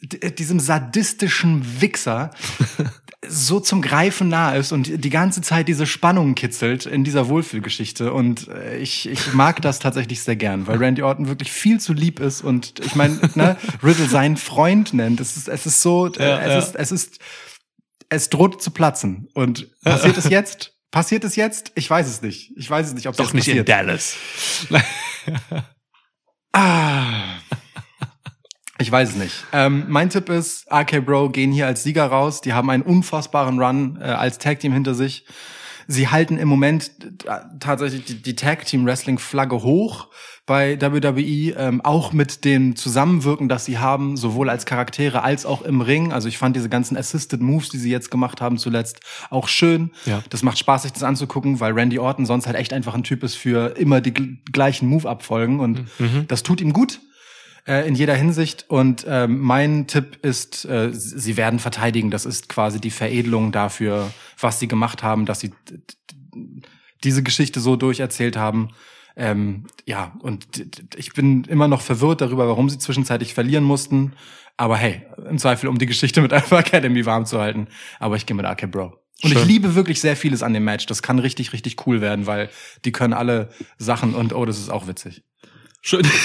[0.02, 2.30] diesem sadistischen Wichser
[3.28, 8.12] so zum Greifen nah ist und die ganze Zeit diese Spannung kitzelt in dieser Wohlfühlgeschichte.
[8.12, 11.92] Und äh, ich, ich mag das tatsächlich sehr gern, weil Randy Orton wirklich viel zu
[11.92, 15.20] lieb ist und ich meine, ne, Riddle seinen Freund nennt.
[15.20, 16.58] Es ist, es ist so, äh, Ja, es ja.
[16.58, 17.18] ist, es ist,
[18.08, 19.28] es droht zu platzen.
[19.34, 20.72] Und passiert es jetzt?
[20.90, 21.72] Passiert es jetzt?
[21.74, 22.52] Ich weiß es nicht.
[22.56, 23.64] Ich weiß es nicht, ob es Doch nicht in.
[23.64, 24.16] Dallas.
[26.52, 27.36] Ah.
[28.80, 29.44] Ich weiß es nicht.
[29.52, 32.40] Ähm, mein Tipp ist, RK Bro gehen hier als Sieger raus.
[32.40, 35.24] Die haben einen unfassbaren Run äh, als Tag Team hinter sich.
[35.86, 36.92] Sie halten im Moment
[37.58, 40.08] tatsächlich die, die Tag Team Wrestling Flagge hoch
[40.46, 45.62] bei WWE, ähm, auch mit dem Zusammenwirken, das sie haben, sowohl als Charaktere als auch
[45.62, 46.12] im Ring.
[46.12, 49.00] Also ich fand diese ganzen Assisted Moves, die sie jetzt gemacht haben zuletzt,
[49.30, 49.90] auch schön.
[50.06, 50.22] Ja.
[50.30, 53.22] Das macht Spaß, sich das anzugucken, weil Randy Orton sonst halt echt einfach ein Typ
[53.24, 55.84] ist für immer die gl- gleichen Move-Abfolgen und
[56.28, 57.00] das tut ihm gut
[57.70, 58.64] äh, in jeder Hinsicht.
[58.68, 62.10] Und ähm, mein Tipp ist, äh, sie werden verteidigen.
[62.10, 65.52] Das ist quasi die Veredelung dafür, was sie gemacht haben, dass sie
[67.04, 68.70] diese Geschichte so durcherzählt haben.
[69.16, 70.66] Ähm, ja, und
[70.96, 74.14] ich bin immer noch verwirrt darüber, warum sie zwischenzeitlich verlieren mussten.
[74.56, 77.68] Aber hey, im Zweifel, um die Geschichte mit Alpha Academy warm zu halten.
[78.00, 78.96] Aber ich gehe mit AK Bro.
[79.22, 79.46] Und ich Schön.
[79.46, 80.86] liebe wirklich sehr vieles an dem Match.
[80.86, 82.48] Das kann richtig, richtig cool werden, weil
[82.84, 85.22] die können alle Sachen und oh, das ist auch witzig.
[85.82, 86.06] Schön.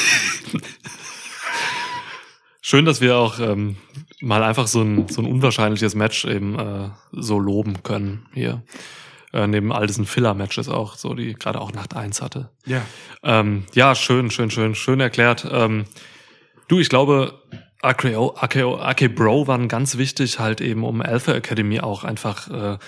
[2.67, 3.75] Schön, dass wir auch ähm,
[4.21, 8.63] mal einfach so ein, so ein unwahrscheinliches Match eben äh, so loben können hier.
[9.31, 12.49] Äh, neben all diesen Filler-Matches auch, so die gerade auch Nacht eins hatte.
[12.65, 12.81] Ja.
[13.21, 15.47] Ähm, ja, schön, schön, schön, schön erklärt.
[15.51, 15.85] Ähm,
[16.67, 17.39] du, ich glaube,
[17.85, 22.79] RKO, RKO, RK Bro waren ganz wichtig, halt eben um Alpha Academy auch einfach äh,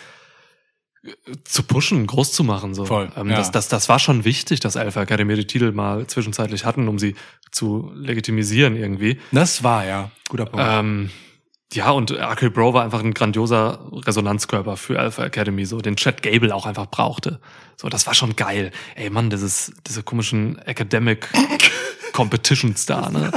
[1.44, 2.74] zu pushen, groß zu machen.
[2.74, 2.86] So.
[2.86, 3.38] Voll, ähm, ja.
[3.38, 7.00] das, das, das war schon wichtig, dass Alpha Academy die Titel mal zwischenzeitlich hatten, um
[7.00, 7.16] sie
[7.52, 9.20] zu legitimisieren irgendwie.
[9.32, 10.66] Das war ja guter Punkt.
[10.68, 11.10] Ähm,
[11.74, 16.24] ja, und RK Bro war einfach ein grandioser Resonanzkörper für Alpha Academy, so den Chad
[16.24, 17.42] Gable auch einfach brauchte.
[17.76, 18.72] So, das war schon geil.
[18.96, 21.28] Ey, Mann, dieses, diese komischen Academic
[22.14, 23.32] Competitions da, ne?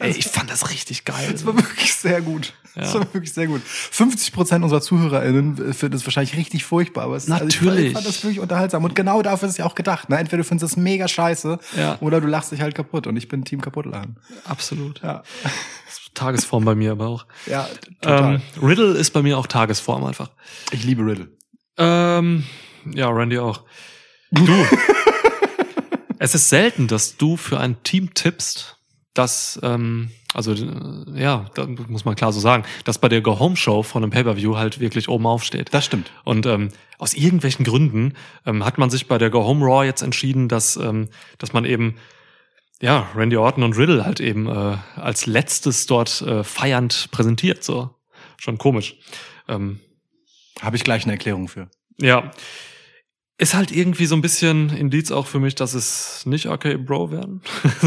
[0.00, 1.28] Ey, ich fand das richtig geil.
[1.30, 2.54] Das war wirklich sehr gut.
[2.74, 3.62] Das war wirklich sehr gut.
[3.64, 7.86] 50 Prozent unserer ZuhörerInnen finden es wahrscheinlich richtig furchtbar, aber es Also ich, Natürlich.
[7.88, 8.82] ich fand das wirklich unterhaltsam.
[8.84, 10.08] Und genau dafür ist es ja auch gedacht.
[10.08, 10.18] Ne?
[10.18, 11.98] Entweder du findest es mega scheiße Ja.
[12.00, 13.06] oder du lachst dich halt kaputt.
[13.06, 14.16] Und ich bin Team Kaputtlachen.
[14.44, 15.00] Absolut.
[15.02, 15.22] Ja,
[16.14, 17.26] Tagesform bei mir aber auch.
[17.46, 17.68] ja
[18.02, 18.34] total.
[18.36, 20.30] Ähm, Riddle ist bei mir auch Tagesform einfach.
[20.70, 21.28] ich liebe Riddle.
[21.76, 22.44] Ähm,
[22.92, 23.62] ja, Randy auch.
[24.30, 24.52] Du.
[26.18, 28.78] es ist selten, dass du für ein Team tippst,
[29.12, 33.84] das, ähm, also äh, ja, da muss man klar so sagen, dass bei der Go-Home-Show
[33.84, 35.72] von einem Pay-Per-View halt wirklich oben aufsteht.
[35.72, 36.10] Das stimmt.
[36.24, 40.02] Und ähm, aus irgendwelchen Gründen ähm, hat man sich bei der Go Home Raw jetzt
[40.02, 41.08] entschieden, dass, ähm,
[41.38, 41.96] dass man eben
[42.82, 47.62] ja Randy Orton und Riddle halt eben äh, als letztes dort äh, feiernd präsentiert.
[47.62, 47.94] So
[48.36, 48.96] schon komisch.
[49.48, 49.80] Ähm,
[50.60, 51.68] Habe ich gleich eine Erklärung für.
[52.00, 52.32] ja,
[53.36, 57.10] ist halt irgendwie so ein bisschen Indiz auch für mich, dass es nicht okay Bro
[57.10, 57.42] werden.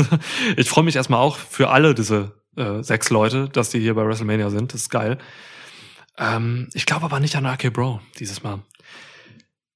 [0.58, 4.06] ich freue mich erstmal auch für alle diese äh, sechs Leute, dass die hier bei
[4.06, 4.74] WrestleMania sind.
[4.74, 5.18] Das ist geil.
[6.18, 8.60] Ähm, ich glaube aber nicht an RK Bro dieses Mal.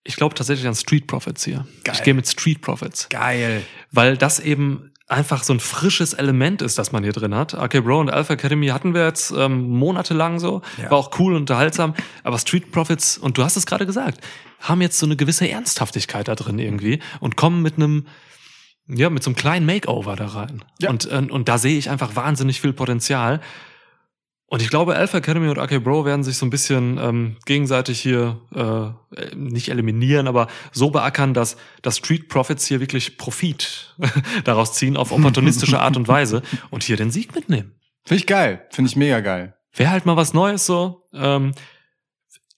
[0.03, 1.67] Ich glaube tatsächlich an Street Profits hier.
[1.83, 1.95] Geil.
[1.95, 3.61] Ich gehe mit Street Profits, Geil.
[3.91, 7.53] weil das eben einfach so ein frisches Element ist, das man hier drin hat.
[7.53, 10.89] RK Bro und Alpha Academy hatten wir jetzt ähm, monatelang so, Ja.
[10.89, 11.93] war auch cool und unterhaltsam,
[12.23, 14.21] aber Street Profits, und du hast es gerade gesagt,
[14.61, 18.07] haben jetzt so eine gewisse Ernsthaftigkeit da drin irgendwie und kommen mit einem
[18.87, 20.63] ja, mit so einem kleinen Makeover da rein.
[20.79, 20.89] Ja.
[20.89, 23.41] Und, äh, und da sehe ich einfach wahnsinnig viel Potenzial.
[24.47, 28.01] Und ich glaube, Alpha Academy und AK Bro werden sich so ein bisschen ähm, gegenseitig
[28.01, 33.95] hier äh, nicht eliminieren, aber so beackern, dass, dass Street Profits hier wirklich Profit
[34.43, 37.75] daraus ziehen auf opportunistische Art und Weise und hier den Sieg mitnehmen.
[38.03, 38.65] Finde ich geil.
[38.71, 39.55] Finde ich mega geil.
[39.73, 41.07] Wäre halt mal was Neues so.
[41.13, 41.53] Ähm,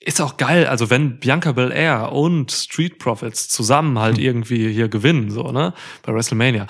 [0.05, 4.23] ist auch geil, also wenn Bianca Belair und Street Profits zusammen halt Hm.
[4.23, 5.73] irgendwie hier gewinnen, so, ne,
[6.03, 6.67] bei WrestleMania.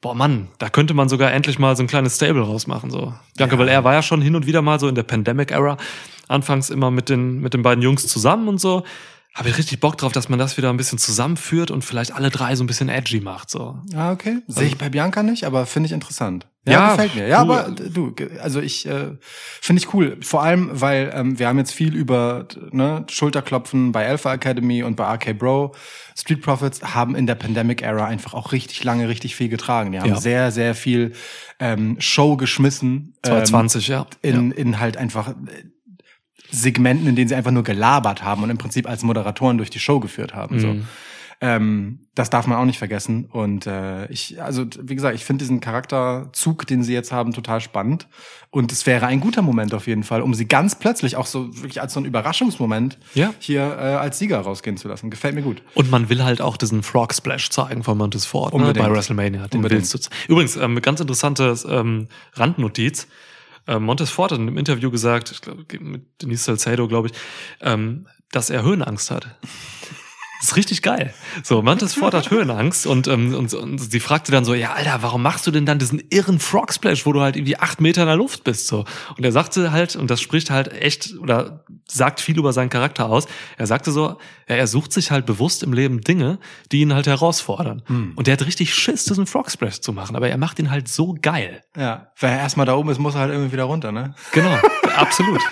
[0.00, 3.14] Boah, Mann, da könnte man sogar endlich mal so ein kleines Stable rausmachen, so.
[3.36, 3.56] Bianca Ja.
[3.56, 5.76] Belair war ja schon hin und wieder mal so in der Pandemic-Era,
[6.28, 8.84] anfangs immer mit den, mit den beiden Jungs zusammen und so.
[9.34, 12.28] Habe ich richtig Bock drauf, dass man das wieder ein bisschen zusammenführt und vielleicht alle
[12.28, 13.78] drei so ein bisschen edgy macht, so.
[13.94, 14.40] Ah, okay.
[14.46, 16.46] Sehe ich bei Bianca nicht, aber finde ich interessant.
[16.66, 17.26] Ja, Ja, gefällt mir.
[17.28, 19.16] Ja, du- aber äh, du, also ich äh,
[19.62, 20.18] finde ich cool.
[20.20, 24.96] Vor allem, weil ähm, wir haben jetzt viel über ne, Schulterklopfen bei Alpha Academy und
[24.96, 25.74] bei RK Bro.
[26.14, 29.92] Street Profits haben in der Pandemic Era einfach auch richtig lange richtig viel getragen.
[29.92, 30.20] Die haben Ja.
[30.20, 31.12] sehr, sehr viel
[31.58, 33.14] ähm, Show geschmissen.
[33.24, 34.06] ähm, 2020, ja.
[34.20, 35.34] in, in halt einfach äh,
[36.52, 39.80] Segmenten, in denen sie einfach nur gelabert haben und im Prinzip als Moderatoren durch die
[39.80, 40.60] Show geführt haben.
[40.60, 40.68] So.
[40.68, 40.86] Mhm.
[41.42, 43.24] Ähm, das darf man auch nicht vergessen.
[43.24, 47.60] Und äh, ich, also wie gesagt, ich finde diesen Charakterzug, den sie jetzt haben, total
[47.60, 48.06] spannend.
[48.50, 51.48] Und es wäre ein guter Moment auf jeden Fall, um sie ganz plötzlich auch so
[51.56, 53.34] wirklich als so ein Überraschungsmoment Ja.
[53.40, 55.10] hier äh, als Sieger rausgehen zu lassen.
[55.10, 55.62] Gefällt mir gut.
[55.74, 59.48] Und man will halt auch diesen Frog Splash zeigen von Montez Ford ne, bei WrestleMania.
[59.48, 60.10] Den Unbedingt.
[60.28, 63.08] Übrigens, ähm, ganz interessante ähm, Randnotiz.
[63.66, 67.14] Montez Ford hat in einem Interview gesagt, ich glaube, mit Denise Salcedo, glaube ich,
[67.60, 69.38] ähm, dass er Höhenangst hat.
[70.42, 71.14] Das ist richtig geil.
[71.44, 75.00] So, Montez Ford hat Höhenangst und, ähm, und, und sie fragte dann so, ja, Alter,
[75.00, 78.02] warum machst du denn dann diesen irren Frog Splash, wo du halt irgendwie acht Meter
[78.02, 78.66] in der Luft bist?
[78.66, 78.84] So.
[79.16, 83.06] Und er sagte halt, und das spricht halt echt oder sagt viel über seinen Charakter
[83.06, 86.40] aus, er sagte so, ja, er sucht sich halt bewusst im Leben Dinge,
[86.72, 87.82] die ihn halt herausfordern.
[87.86, 88.14] Hm.
[88.16, 90.88] Und der hat richtig Schiss, diesen Frog Splash zu machen, aber er macht ihn halt
[90.88, 91.60] so geil.
[91.76, 92.08] Ja.
[92.18, 94.16] Wer erstmal da oben ist, muss er halt irgendwie wieder runter, ne?
[94.32, 94.58] Genau,
[94.96, 95.40] absolut.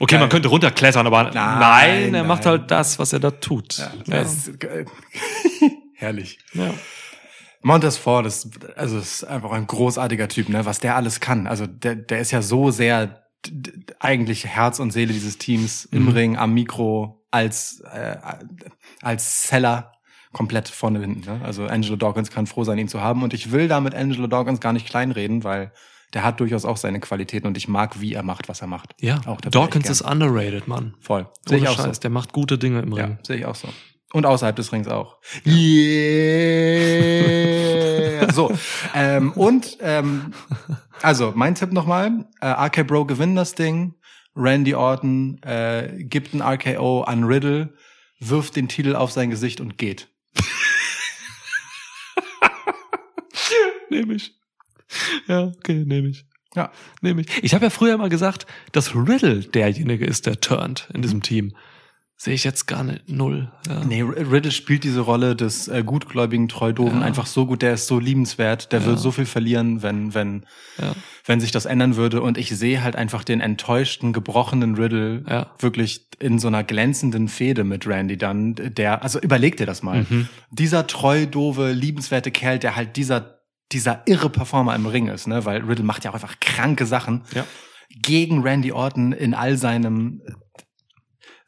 [0.00, 0.20] Okay, Geil.
[0.20, 2.52] man könnte runterklettern, aber nein, Nein, er macht nein.
[2.60, 3.78] halt das, was er da tut.
[3.78, 3.92] Ja.
[4.06, 4.20] Ja.
[4.22, 4.84] Das ist, äh,
[5.94, 6.38] herrlich.
[6.54, 6.72] Ja.
[7.62, 11.46] Montez Ford ist, also ist einfach ein großartiger Typ, ne, was der alles kann.
[11.48, 13.24] Also der, der ist ja so sehr
[13.98, 16.08] eigentlich Herz und Seele dieses Teams im Mhm.
[16.10, 18.16] Ring, am Mikro, als, äh,
[19.02, 19.92] als Seller
[20.32, 21.28] komplett vorne hinten.
[21.28, 21.40] Ne?
[21.44, 23.22] Also Angelo Dawkins kann froh sein, ihn zu haben.
[23.22, 25.72] Und ich will da mit Angelo Dawkins gar nicht kleinreden, weil
[26.14, 28.94] der hat durchaus auch seine Qualitäten und ich mag, wie er macht, was er macht.
[29.00, 30.94] Ja, Auch Dawkins ist underrated, Mann.
[31.00, 31.28] voll.
[31.46, 31.84] Sehe ich auch so.
[31.84, 33.18] Scheiß, der macht gute Dinge im Ja, Ring.
[33.22, 33.68] sehe ich auch so.
[34.14, 35.18] Und außerhalb des Rings auch.
[36.18, 38.32] Yeah.
[38.32, 38.50] so.
[38.94, 40.32] Ähm, und ähm,
[41.02, 43.94] also mein Tipp nochmal: äh, RK Bro gewinnen das Ding.
[44.34, 47.74] Randy Orton äh, gibt ein RKO an Riddle,
[48.20, 50.08] wirft den Titel auf sein Gesicht und geht.
[53.90, 54.34] Nehme ich.
[55.26, 56.24] Ja, okay, nehme ich.
[56.54, 56.70] Ja.
[57.02, 57.28] Nehme ich.
[57.44, 61.54] Ich habe ja früher immer gesagt, dass Riddle derjenige ist, der turnt in diesem Team.
[62.20, 63.08] Sehe ich jetzt gar nicht.
[63.08, 63.52] Null.
[63.68, 63.84] Ja.
[63.84, 67.06] Nee, Riddle spielt diese Rolle des äh, gutgläubigen Treudoven Ja.
[67.06, 68.86] einfach so gut, der ist so liebenswert, der Ja.
[68.86, 70.44] wird so viel verlieren, wenn, wenn,
[70.82, 70.94] Ja.
[71.26, 72.20] wenn sich das ändern würde.
[72.20, 75.52] Und ich sehe halt einfach den enttäuschten, gebrochenen Riddle Ja.
[75.60, 80.04] wirklich in so einer glänzenden Fehde mit Randy dann, der, also überleg dir das mal.
[80.10, 80.28] Mhm.
[80.50, 83.37] Dieser treu, doofe, liebenswerte Kerl, der halt dieser,
[83.72, 87.24] dieser irre Performer im Ring ist, ne, weil Riddle macht ja auch einfach kranke Sachen.
[87.34, 87.44] Ja.
[87.90, 90.22] Gegen Randy Orton in all seinem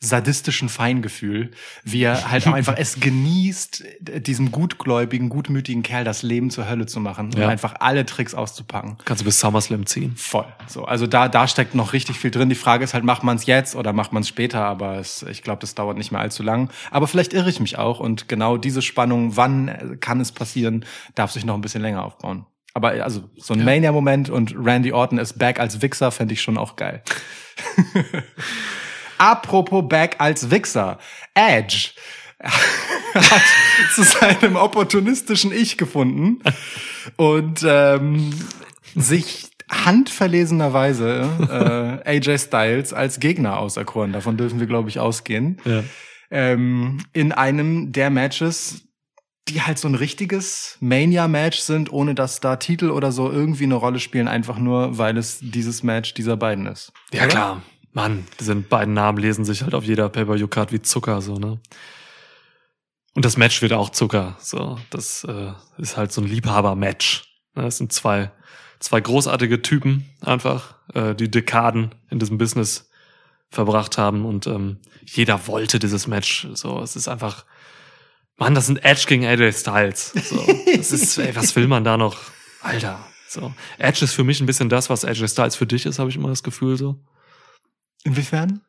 [0.02, 1.50] sadistischen Feingefühl,
[1.84, 3.84] wie er halt einfach es genießt,
[4.26, 7.48] diesem gutgläubigen, gutmütigen Kerl das Leben zur Hölle zu machen und Ja.
[7.48, 8.96] einfach alle Tricks auszupacken.
[9.04, 10.14] Kannst du bis SummerSlam ziehen.
[10.16, 10.46] Voll.
[10.66, 12.48] So, also da, da steckt noch richtig viel drin.
[12.48, 14.64] Die Frage ist halt, macht man es jetzt oder macht man es später?
[14.64, 16.70] Aber es, ich glaube, das dauert nicht mehr allzu lang.
[16.90, 21.30] Aber vielleicht irre ich mich auch und genau diese Spannung, wann kann es passieren, darf
[21.32, 22.46] sich noch ein bisschen länger aufbauen.
[22.72, 23.66] Aber also so ein Ja.
[23.66, 27.02] Mania-Moment und Randy Orton ist back als Wichser, fände ich schon auch geil.
[29.20, 30.98] Apropos back als Wichser.
[31.34, 31.90] Edge
[32.40, 33.42] hat
[33.94, 36.40] zu seinem opportunistischen Ich gefunden
[37.16, 38.32] und ähm,
[38.94, 44.14] sich handverlesenerweise äh, AJ Styles als Gegner auserkoren.
[44.14, 45.60] Davon dürfen wir, glaube ich, ausgehen.
[45.66, 45.84] Ja.
[46.30, 48.84] Ähm, in einem der Matches,
[49.48, 53.74] die halt so ein richtiges Mania-Match sind, ohne dass da Titel oder so irgendwie eine
[53.74, 56.90] Rolle spielen, einfach nur, weil es dieses Match dieser beiden ist.
[57.12, 57.60] Ja, klar.
[57.92, 61.58] Mann, diese beiden Namen lesen sich halt auf jeder Pay-Per-View-Card wie Zucker, so, ne?
[63.14, 64.78] Und das Match wird auch Zucker, so.
[64.90, 67.24] Das äh, ist halt so ein Liebhaber-Match.
[67.56, 67.64] Ne?
[67.64, 68.30] Das sind zwei,
[68.78, 72.88] zwei großartige Typen, einfach, äh, die Dekaden in diesem Business
[73.50, 76.46] verbracht haben und ähm, jeder wollte dieses Match.
[76.54, 77.44] So, es ist einfach,
[78.36, 80.12] Mann, das sind Edge gegen AJ Styles.
[80.12, 80.46] So,
[80.76, 82.16] das ist, ey, was will man da noch?
[82.62, 83.52] Alter, so.
[83.78, 86.16] Edge ist für mich ein bisschen das, was AJ Styles für dich ist, habe ich
[86.16, 86.96] immer das Gefühl so.
[88.04, 88.60] Inwiefern?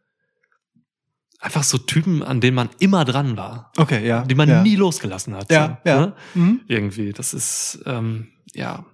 [1.44, 4.24] einfach so Typen, an denen man immer dran war, Okay, ja.
[4.26, 4.62] die man ja.
[4.62, 5.50] nie losgelassen hat.
[5.52, 6.00] Ja, so, ja.
[6.02, 6.14] Ne?
[6.36, 6.62] Mhm.
[6.68, 8.86] Irgendwie, das ist, ähm, ja,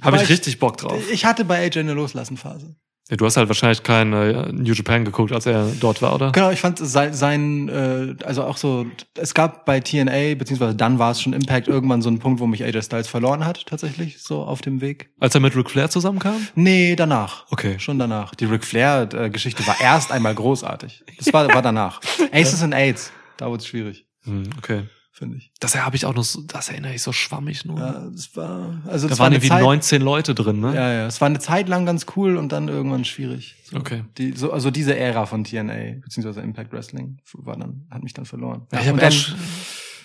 [0.00, 1.02] habe ich ich- richtig Bock drauf.
[1.10, 2.76] Ich hatte bei AJ eine Loslassenphase.
[3.08, 6.32] Ja, du hast halt wahrscheinlich kein äh, New Japan geguckt, als er dort war, oder?
[6.32, 10.98] Genau, ich fand sein, sein äh, also auch so, es gab bei TNA, beziehungsweise dann
[10.98, 14.20] war es schon Impact, irgendwann so ein Punkt, wo mich AJ Styles verloren hat, tatsächlich,
[14.20, 15.10] so auf dem Weg.
[15.20, 16.48] Als er mit Ric Flair zusammenkam?
[16.56, 17.46] Nee, danach.
[17.50, 17.78] Okay.
[17.78, 18.34] Schon danach.
[18.34, 21.04] Die Ric Flair-Geschichte war erst einmal großartig.
[21.18, 22.00] Das war, war danach.
[22.32, 24.82] Aces and Aids, da wurde es schwierig, Hm, okay.
[25.16, 25.50] Finde ich.
[25.60, 27.78] Das habe ich auch noch so, das erinnere ich so schwammig nur.
[27.78, 30.74] Ja, das war, also da das war waren eine irgendwie Zeit, 19 Leute drin, ne?
[30.74, 33.56] Ja, ja, es war eine Zeit lang ganz cool und dann irgendwann schwierig.
[33.64, 34.04] So, Okay.
[34.18, 38.26] Die, so, also diese Ära von TNA, beziehungsweise Impact Wrestling, war dann, hat mich dann
[38.26, 38.66] verloren.
[38.72, 39.34] Ja, ich habe Ash,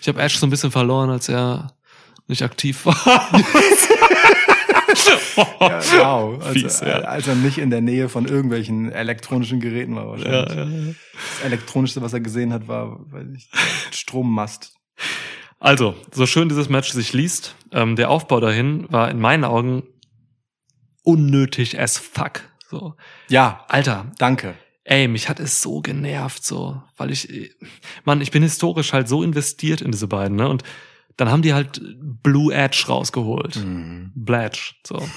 [0.02, 1.74] ich hab Ash so ein bisschen verloren, als er
[2.28, 2.96] nicht aktiv war.
[5.60, 6.42] Ja, wow.
[6.42, 7.00] Also, Fies, ja.
[7.00, 10.56] äh, als er nicht in der Nähe von irgendwelchen elektronischen Geräten war wahrscheinlich.
[10.56, 10.66] ja.
[10.66, 13.50] Das elektronischste, was er gesehen hat, war, weiß ich,
[13.92, 14.74] Strommast.
[15.60, 19.84] Also, so schön dieses Match sich liest, ähm, der Aufbau dahin war in meinen Augen
[21.04, 22.42] unnötig as fuck.
[22.70, 22.96] So,
[23.28, 24.56] Ja, Alter, danke.
[24.86, 27.50] ey, mich hat es so genervt, so, weil ich, äh,
[28.06, 30.48] Mann, ich bin historisch halt so investiert in diese beiden, ne?
[30.48, 30.64] Und
[31.18, 31.82] dann haben die halt
[32.24, 33.58] Blue Edge rausgeholt.
[33.58, 34.12] Mhm.
[34.16, 35.08] Blatch, so.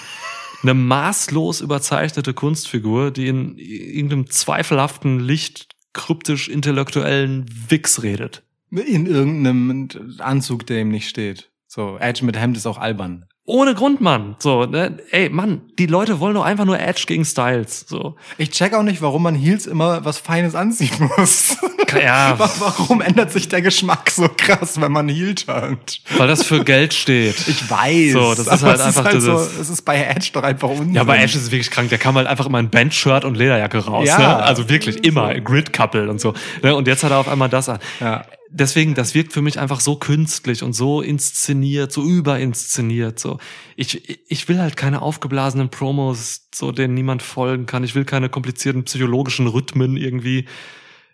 [0.63, 8.43] Eine maßlos überzeichnete Kunstfigur, die in irgendeinem zweifelhaften Licht kryptisch intellektuellen Wix redet.
[8.83, 9.89] In irgendeinem
[10.19, 11.51] Anzug, der ihm nicht steht.
[11.67, 13.25] So, Edge mit Hemd ist auch albern.
[13.47, 14.37] Ohne Grund, Mann.
[14.39, 14.97] So, ne?
[15.11, 17.85] Ey, Mann, die Leute wollen doch einfach nur Edge gegen Styles.
[17.87, 18.17] So.
[18.39, 21.59] Ich check auch nicht, warum man Heels immer was Feines anziehen muss.
[22.03, 26.01] Ja, Wa- Warum ändert sich der Geschmack so krass, wenn man Heel turnt?
[26.17, 27.37] weil das für Geld steht.
[27.47, 28.13] Ich weiß.
[28.13, 30.71] So, das ist halt es einfach ist so, dieses- Es ist bei Edge doch einfach
[30.71, 30.95] Unsinn.
[30.95, 31.91] Ja, aber Edge ist wirklich krank.
[31.91, 34.09] Der kam halt einfach immer in Bandshirt und Lederjacke raus.
[34.09, 34.19] Ja.
[34.19, 34.37] Ne?
[34.43, 35.35] Also wirklich immer.
[35.39, 36.33] Grid-Couple und so.
[36.63, 36.75] Ne?
[36.75, 37.79] Und jetzt hat er auf einmal das an.
[38.01, 38.25] Ja.
[38.57, 43.19] Deswegen, das wirkt für mich einfach so künstlich und so inszeniert, so überinszeniert.
[43.19, 43.39] So,
[43.75, 47.83] ich, ich will halt keine aufgeblasenen Promos, so denen niemand folgen kann.
[47.83, 50.47] Ich will keine komplizierten psychologischen Rhythmen irgendwie.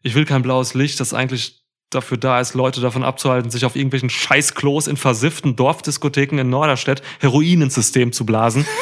[0.03, 3.75] Ich will kein blaues Licht, das eigentlich dafür da ist, Leute davon abzuhalten, sich auf
[3.75, 8.67] irgendwelchen Scheißklos in versifften Dorfdiskotheken in Norderstedt Heroin ins System zu blasen.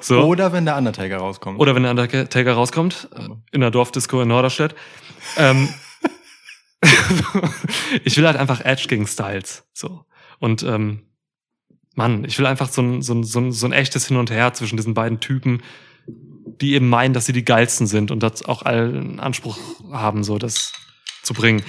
[0.00, 0.24] So.
[0.24, 1.60] Oder wenn der Undertaker rauskommt.
[1.60, 4.74] Oder wenn der Undertaker rauskommt, äh, in der Dorfdisco in Norderstedt.
[5.36, 5.68] Ähm,
[8.04, 9.64] ich will halt einfach Edge gegen Styles.
[9.72, 10.04] So.
[10.38, 11.02] Und ähm,
[11.94, 14.30] Mann, ich will einfach so ein, so, ein, so, ein, so ein echtes Hin und
[14.30, 15.62] Her zwischen diesen beiden Typen,
[16.60, 19.58] die eben meinen, dass sie die geilsten sind und das auch allen Anspruch
[19.92, 20.72] haben, so das
[21.22, 21.62] zu bringen.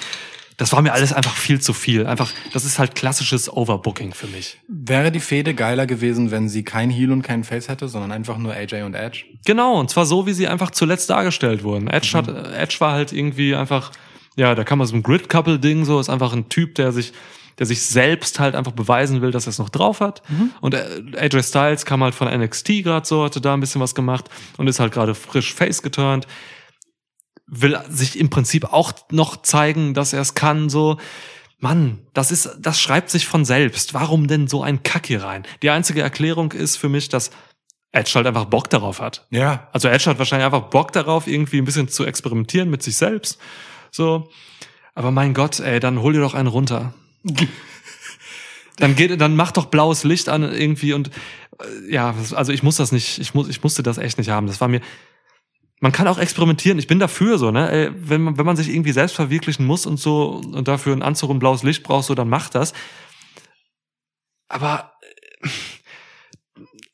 [0.57, 2.05] Das war mir alles einfach viel zu viel.
[2.07, 4.57] Einfach, das ist halt klassisches Overbooking für mich.
[4.69, 8.37] Wäre die Fehde geiler gewesen, wenn sie kein Heel und kein Face hätte, sondern einfach
[8.37, 9.25] nur AJ und Edge?
[9.45, 11.87] Genau, und zwar so, wie sie einfach zuletzt dargestellt wurden.
[11.87, 12.35] Edge, hat, Mhm.
[12.37, 13.91] äh, Edge war halt irgendwie einfach,
[14.35, 17.13] ja, da kann man so ein Grid-Couple-Ding, so, ist einfach ein Typ, der sich,
[17.57, 20.21] der sich selbst halt einfach beweisen will, dass er es noch drauf hat.
[20.29, 20.51] Mhm.
[20.61, 23.95] Und äh, AJ Styles kam halt von NXT gerade so, hatte da ein bisschen was
[23.95, 26.27] gemacht und ist halt gerade frisch Face geturnt.
[27.47, 30.97] Will sich im Prinzip auch noch zeigen, dass er es kann, so.
[31.59, 33.93] Mann, das ist, das schreibt sich von selbst.
[33.93, 35.47] Warum denn so ein Kack hier rein?
[35.61, 37.31] Die einzige Erklärung ist für mich, dass
[37.93, 39.25] Edge halt einfach Bock darauf hat.
[39.29, 39.69] Ja.
[39.71, 43.39] Also Edge hat wahrscheinlich einfach Bock darauf, irgendwie ein bisschen zu experimentieren mit sich selbst.
[43.95, 44.29] So.
[44.93, 46.93] Aber mein Gott, ey, dann hol dir doch einen runter.
[48.77, 51.09] Dann geht, dann mach doch blaues Licht an irgendwie und
[51.59, 54.47] äh, ja, also ich muss das nicht, ich muss, ich musste das echt nicht haben.
[54.47, 54.81] Das war mir.
[55.79, 56.79] Man kann auch experimentieren.
[56.79, 57.93] Ich bin dafür so, ne?
[57.97, 61.29] Wenn man, wenn man sich irgendwie selbst verwirklichen muss und so und dafür einen Anzug
[61.29, 62.73] und blaues Licht braucht, so dann macht das.
[64.47, 64.93] Aber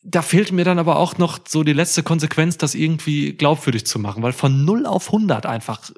[0.04, 4.00] da fehlt mir dann aber auch noch so die letzte Konsequenz, das irgendwie glaubwürdig zu
[4.00, 5.92] machen, weil von 0 auf 100 einfach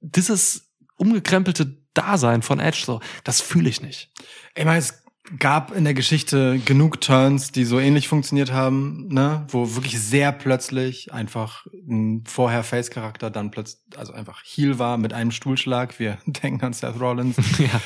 [0.00, 4.10] dieses umgekrempelte Dasein von Edge so, das fühle ich nicht.
[4.54, 5.02] Ich meine, es
[5.38, 10.32] gab in der Geschichte genug Turns, die so ähnlich funktioniert haben, ne, wo wirklich sehr
[10.32, 15.98] plötzlich einfach ein vorher Face-Charakter dann plötzlich, also einfach Heel war mit einem Stuhlschlag.
[15.98, 17.36] Wir denken an Seth Rollins.
[17.58, 17.80] ja.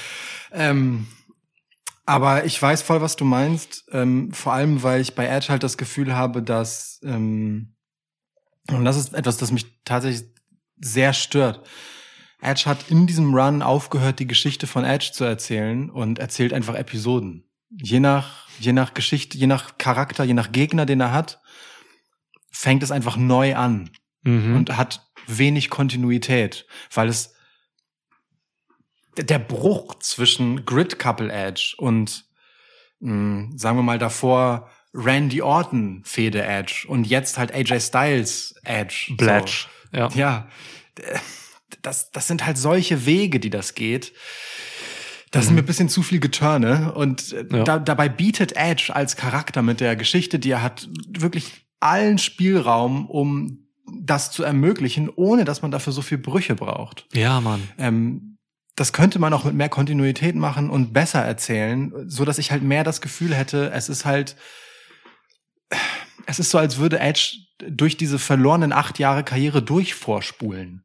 [0.52, 1.08] Ähm,
[2.04, 3.84] aber ich weiß voll, was du meinst.
[3.92, 7.74] Ähm, vor allem, weil ich bei Edge halt das Gefühl habe, dass ähm,
[8.70, 10.28] und das ist etwas, das mich tatsächlich
[10.80, 11.66] sehr stört.
[12.42, 16.74] Edge hat in diesem Run aufgehört, die Geschichte von Edge zu erzählen und erzählt einfach
[16.74, 17.44] Episoden.
[17.70, 21.40] Je nach, je nach Geschichte, je nach Charakter, je nach Gegner, den er hat,
[22.50, 23.90] fängt es einfach neu an
[24.24, 24.54] Mhm.
[24.54, 26.64] und hat wenig Kontinuität,
[26.94, 27.34] weil es
[29.16, 32.24] der Bruch zwischen Grid Couple Edge und
[33.00, 39.12] mh, sagen wir mal davor Randy Orton Fehde Edge und jetzt halt AJ Styles Edge.
[39.16, 39.68] Blatch.
[39.92, 40.08] Ja.
[40.10, 40.18] So.
[40.18, 40.48] Ja,
[40.98, 41.18] äh,
[41.82, 44.12] das, das sind halt solche Wege, die das geht.
[45.30, 46.92] Das ist mir ein bisschen zu viel Geturne.
[46.92, 47.64] Und äh, Ja.
[47.64, 53.06] da, dabei bietet Edge als Charakter mit der Geschichte, die er hat, wirklich allen Spielraum,
[53.08, 53.66] um
[54.00, 57.06] das zu ermöglichen, ohne dass man dafür so viel Brüche braucht.
[57.14, 57.66] Ja, Mann.
[57.78, 58.36] Ähm,
[58.76, 62.62] das könnte man auch mit mehr Kontinuität machen und besser erzählen, so dass ich halt
[62.62, 64.36] mehr das Gefühl hätte, es ist halt,
[66.26, 67.36] es ist so, als würde Edge
[67.68, 70.84] durch diese verlorenen acht Jahre Karriere durchvorspulen.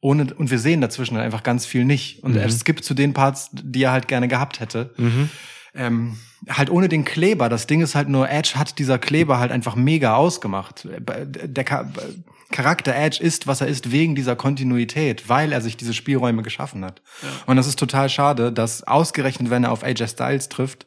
[0.00, 2.22] Ohne, und wir sehen dazwischen halt einfach ganz viel nicht.
[2.22, 2.38] Und Mhm.
[2.40, 4.94] es gibt zu den Parts, die er halt gerne gehabt hätte.
[4.96, 5.28] Mhm.
[5.74, 6.16] Ähm,
[6.48, 7.48] halt ohne den Kleber.
[7.48, 10.86] Das Ding ist halt nur, Edge hat dieser Kleber halt einfach mega ausgemacht.
[10.86, 11.90] Der Cha-
[12.50, 16.84] Charakter Edge ist, was er ist, wegen dieser Kontinuität, weil er sich diese Spielräume geschaffen
[16.84, 17.02] hat.
[17.46, 20.86] Und das ist total schade, dass ausgerechnet, wenn er auf AJ Styles trifft,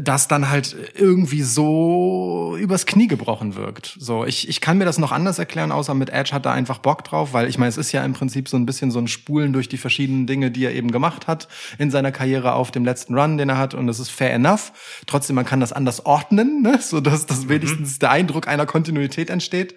[0.00, 3.96] das dann halt irgendwie so übers Knie gebrochen wirkt.
[3.98, 6.78] So, ich, ich kann mir das noch anders erklären, außer mit Edge hat er einfach
[6.78, 9.06] Bock drauf, weil ich meine, es ist ja im Prinzip so ein bisschen so ein
[9.06, 11.48] Spulen durch die verschiedenen Dinge, die er eben gemacht hat
[11.78, 14.72] in seiner Karriere auf dem letzten Run, den er hat, und das ist fair enough.
[15.06, 16.78] Trotzdem, man kann das anders ordnen, ne?
[16.80, 19.76] so dass das wenigstens der Eindruck einer Kontinuität entsteht.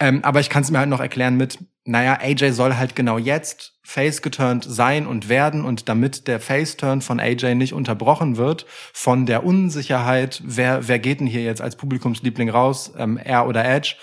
[0.00, 3.18] Ähm, aber ich kann es mir halt noch erklären mit, naja, AJ soll halt genau
[3.18, 8.66] jetzt face geturnt sein und werden und damit der Face-Turn von AJ nicht unterbrochen wird
[8.92, 13.64] von der Unsicherheit, wer, wer geht denn hier jetzt als Publikumsliebling raus, ähm, er oder
[13.64, 13.94] Edge,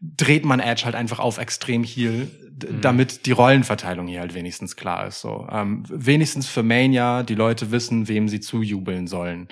[0.00, 4.76] dreht man Edge halt einfach auf extrem heel, d- damit die Rollenverteilung hier halt wenigstens
[4.76, 5.20] klar ist.
[5.20, 9.48] So, ähm, wenigstens für Mania die Leute wissen, wem sie zujubeln sollen.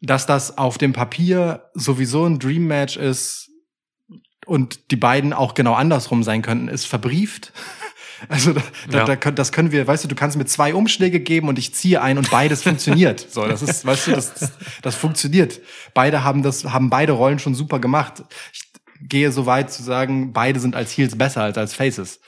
[0.00, 3.51] Dass das auf dem Papier sowieso ein Dream Match ist
[4.46, 7.52] und die beiden auch genau andersrum sein könnten, ist verbrieft.
[8.28, 9.16] Also da, Ja.
[9.16, 12.00] da, das können wir, weißt du, du kannst mir zwei Umschläge geben und ich ziehe
[12.00, 13.18] ein und beides funktioniert.
[13.28, 15.60] So, das ist, weißt du, das, das, das funktioniert.
[15.92, 18.22] Beide haben das, haben beide Rollen schon super gemacht.
[18.52, 18.62] Ich
[19.00, 22.20] gehe so weit zu sagen, beide sind als Heels besser als als Faces.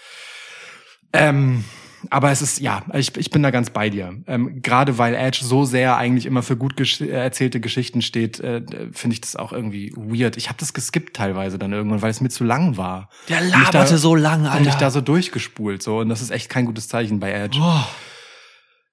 [1.12, 1.62] Ähm,
[2.10, 4.14] aber es ist, ja, ich, ich bin da ganz bei dir.
[4.26, 8.62] Ähm, Gerade weil Edge so sehr eigentlich immer für gut gesch erzählte Geschichten steht, äh,
[8.92, 10.36] finde ich das auch irgendwie weird.
[10.36, 13.08] Ich habe das geskippt teilweise dann irgendwann, weil es mir zu lang war.
[13.28, 14.78] Der Und laberte so lang, Und mich Alter.
[14.78, 15.82] da so durchgespult.
[15.82, 17.58] So, und das ist echt kein gutes Zeichen bei Edge.
[17.60, 17.84] Oh.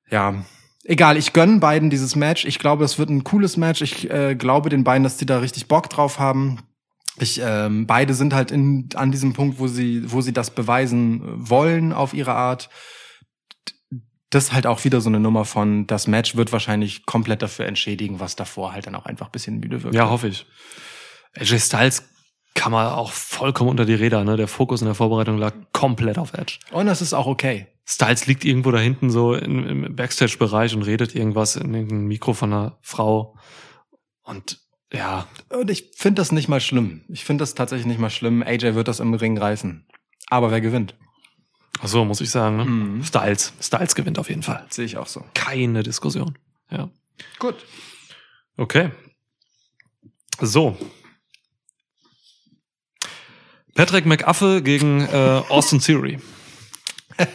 [0.10, 0.44] Ja.
[0.84, 2.46] Egal, ich gönn beiden dieses Match.
[2.46, 3.82] Ich glaube, es wird ein cooles Match.
[3.82, 6.60] Ich äh, glaube den beiden, dass die da richtig Bock drauf haben.
[7.20, 11.22] Ich, ähm, beide sind halt in, an diesem Punkt, wo sie, wo sie das beweisen
[11.24, 12.70] wollen auf ihre Art.
[14.32, 17.66] Das ist halt auch wieder so eine Nummer von, das Match wird wahrscheinlich komplett dafür
[17.68, 19.96] entschädigen, was davor halt dann auch einfach ein bisschen müde wirkt.
[19.96, 20.46] Ja, hoffe ich.
[21.38, 22.04] AJ Styles
[22.54, 24.38] kann man auch vollkommen unter die Räder, ne?
[24.38, 26.60] Der Fokus in der Vorbereitung lag komplett auf Edge.
[26.72, 27.68] Und das ist auch okay.
[27.86, 32.34] Styles liegt irgendwo da hinten so im, im Backstage-Bereich und redet irgendwas in irgendeinem Mikro
[32.34, 33.38] von einer Frau.
[34.24, 34.60] Und
[34.94, 37.04] ja, Und ich finde das nicht mal schlimm.
[37.08, 38.44] Ich finde das tatsächlich nicht mal schlimm.
[38.44, 39.88] AJ wird das im Ring reißen.
[40.28, 40.96] Aber wer gewinnt?
[41.82, 42.66] Ach so muss ich sagen, ne?
[42.66, 43.04] Mhm.
[43.04, 43.54] Styles.
[43.62, 44.66] Styles gewinnt auf jeden Fall.
[44.70, 45.24] Sehe ich auch so.
[45.34, 46.38] Keine Diskussion.
[46.70, 46.90] Ja.
[47.40, 47.56] Gut.
[48.58, 48.92] Okay.
[50.40, 50.78] So.
[53.76, 56.20] Patrick McAfee gegen äh, Austin Theory.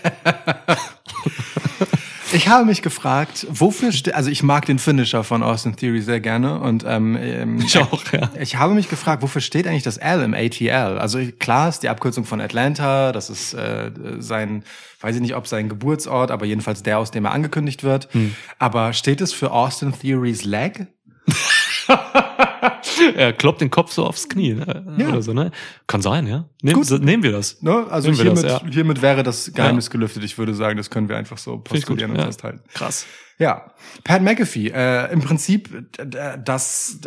[2.36, 6.20] Ich habe mich gefragt, wofür steht, also ich mag den Finisher von Austin Theory sehr
[6.20, 8.30] gerne und ähm, ähm, Ich auch, ja.
[8.38, 10.98] Ich habe mich gefragt, wofür steht eigentlich das L im ATL?
[10.98, 14.64] Also klar ist die Abkürzung von Atlanta, das ist äh, sein,
[15.00, 18.10] weiß ich nicht, ob sein Geburtsort, aber jedenfalls der, aus dem er angekündigt wird.
[18.58, 20.88] Aber steht es für Austin Theories Leg?
[23.16, 24.97] er kloppt den Kopf so aufs Knie ne?
[24.98, 25.09] Ja.
[25.09, 25.51] oder so, ne?
[25.86, 26.48] Kann sein, ja.
[26.62, 26.86] Nehm, Gut.
[26.86, 27.62] so, nehmen wir das.
[27.62, 27.86] Ne?
[27.90, 28.68] Also Nehmen hiermit, das, ja.
[28.70, 30.24] hiermit wäre das Geheimnis gelüftet.
[30.24, 32.24] Ich würde sagen, das können wir einfach so postulieren und Ja.
[32.27, 32.60] festhalten.
[32.74, 33.06] Krass.
[33.39, 33.70] Ja,
[34.02, 35.68] Pat McAfee, äh, im Prinzip
[35.98, 37.01] d- das,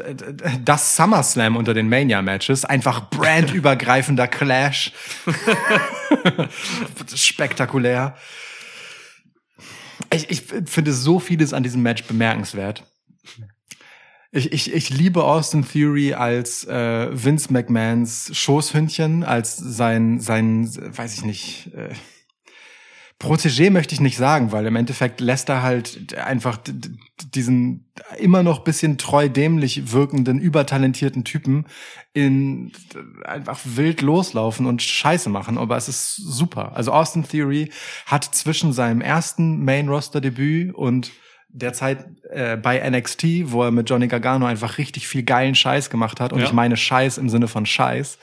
[0.63, 4.91] das SummerSlam unter den Mania-Matches, einfach brandübergreifender Clash.
[7.15, 8.15] Spektakulär.
[10.13, 12.83] Ich, ich finde so vieles an diesem Match bemerkenswert.
[14.31, 21.15] Ich, ich, ich liebe Austin Theory als äh, Vince McMahons Schoßhündchen, als sein, sein, weiß
[21.15, 21.95] ich nicht, äh,
[23.19, 26.57] Protégé möchte ich nicht sagen, weil im Endeffekt lässt er halt einfach
[27.33, 31.65] diesen immer noch bisschen treu dämlich wirkenden, übertalentierten Typen
[32.13, 32.71] in
[33.25, 36.77] einfach wild loslaufen und Scheiße machen, aber es ist super.
[36.77, 37.71] Also Austin Theory
[38.05, 41.11] hat zwischen seinem ersten Main-Roster-Debüt und
[41.49, 45.89] der Zeit äh, bei NXT, wo er mit Johnny Gargano einfach richtig viel geilen Scheiß
[45.89, 46.31] gemacht hat.
[46.31, 46.45] Und Ja.
[46.45, 48.17] ich meine Scheiß im Sinne von Scheiß.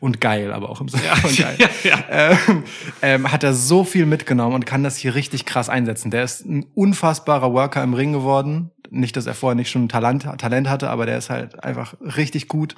[0.00, 1.56] Und geil, aber auch im Sinne von geil.
[1.58, 2.04] ja, ja.
[2.10, 2.64] Ähm,
[3.02, 6.10] ähm, hat er so viel mitgenommen und kann das hier richtig krass einsetzen.
[6.10, 8.72] Der ist ein unfassbarer Worker im Ring geworden.
[8.90, 12.48] Nicht, dass er vorher nicht schon Talent, Talent hatte, aber der ist halt einfach richtig
[12.48, 12.74] gut.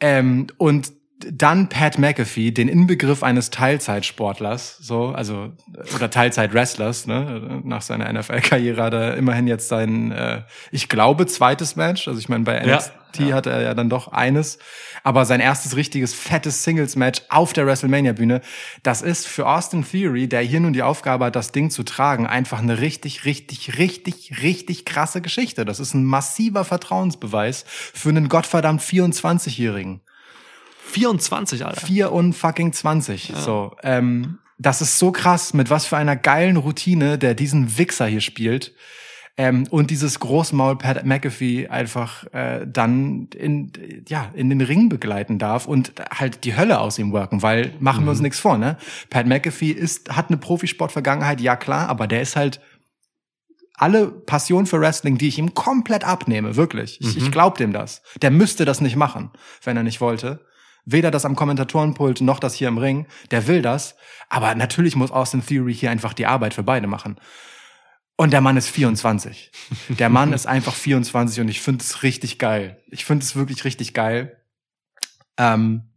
[0.00, 0.92] Ähm, und
[1.30, 5.52] dann Pat McAfee, den Inbegriff eines Teilzeitsportlers, so, also,
[5.94, 11.76] oder Teilzeit-Wrestlers, ne, nach seiner NFL-Karriere hat er immerhin jetzt sein, äh, ich glaube, zweites
[11.76, 13.34] Match, also ich meine, bei Ja, NXT, ja.
[13.34, 14.58] hatte er ja dann doch eines.
[15.04, 18.40] Aber sein erstes richtiges fettes Singles-Match auf der WrestleMania-Bühne,
[18.82, 22.26] das ist für Austin Theory, der hier nun die Aufgabe hat, das Ding zu tragen,
[22.26, 25.64] einfach eine richtig, richtig, richtig, richtig krasse Geschichte.
[25.64, 30.02] Das ist ein massiver Vertrauensbeweis für einen gottverdammt 24-Jährigen.
[30.92, 31.86] 24, Alter.
[31.86, 33.32] 4 und fucking 20.
[33.36, 38.06] So, ähm, das ist so krass, mit was für einer geilen Routine der diesen Wichser
[38.06, 38.74] hier spielt.
[39.38, 43.72] Ähm, und dieses Großmaul Pat McAfee einfach äh, dann in,
[44.06, 48.04] ja, in den Ring begleiten darf und halt die Hölle aus ihm worken, weil machen
[48.04, 48.76] wir uns nichts vor, ne?
[49.08, 52.60] Pat McAfee ist, hat eine Profisport-Vergangenheit, ja klar, aber der ist halt
[53.74, 57.00] alle Passion für Wrestling, die ich ihm komplett abnehme, wirklich.
[57.00, 58.02] Ich, ich glaub dem das.
[58.20, 59.30] Der müsste das nicht machen,
[59.64, 60.44] wenn er nicht wollte.
[60.84, 63.06] Weder das am Kommentatorenpult noch das hier im Ring.
[63.30, 63.94] Der will das.
[64.28, 67.20] Aber natürlich muss Austin Theory hier einfach die Arbeit für beide machen.
[68.16, 69.50] Und der Mann ist 24.
[69.98, 72.80] Der Mann ist einfach 24 und ich finde es richtig geil.
[72.88, 74.36] Ich finde es wirklich richtig geil.
[75.38, 75.88] Ähm,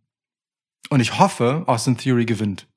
[0.90, 2.68] und ich hoffe, Austin Theory gewinnt.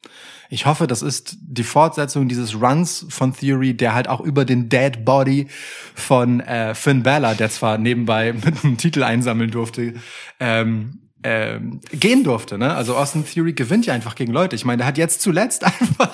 [0.51, 4.69] Ich hoffe, das ist die Fortsetzung dieses Runs von Theory, der halt auch über den
[4.69, 5.49] Dead Body
[5.95, 9.95] von äh, Finn Balor, der zwar nebenbei mit einem Titel einsammeln durfte,
[10.41, 12.59] ähm, ähm, gehen durfte.
[12.59, 12.75] Ne?
[12.75, 14.55] Also Austin Theory gewinnt ja einfach gegen Leute.
[14.57, 16.11] Ich meine, der hat jetzt zuletzt einfach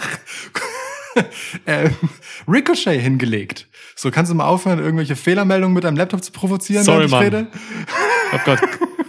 [1.66, 1.94] ähm,
[2.48, 3.68] Ricochet hingelegt.
[3.96, 6.84] So, kannst du mal aufhören, irgendwelche Fehlermeldungen mit deinem Laptop zu provozieren?
[6.84, 7.46] Sorry, während ich Mann.
[8.26, 8.60] Ich hab grad,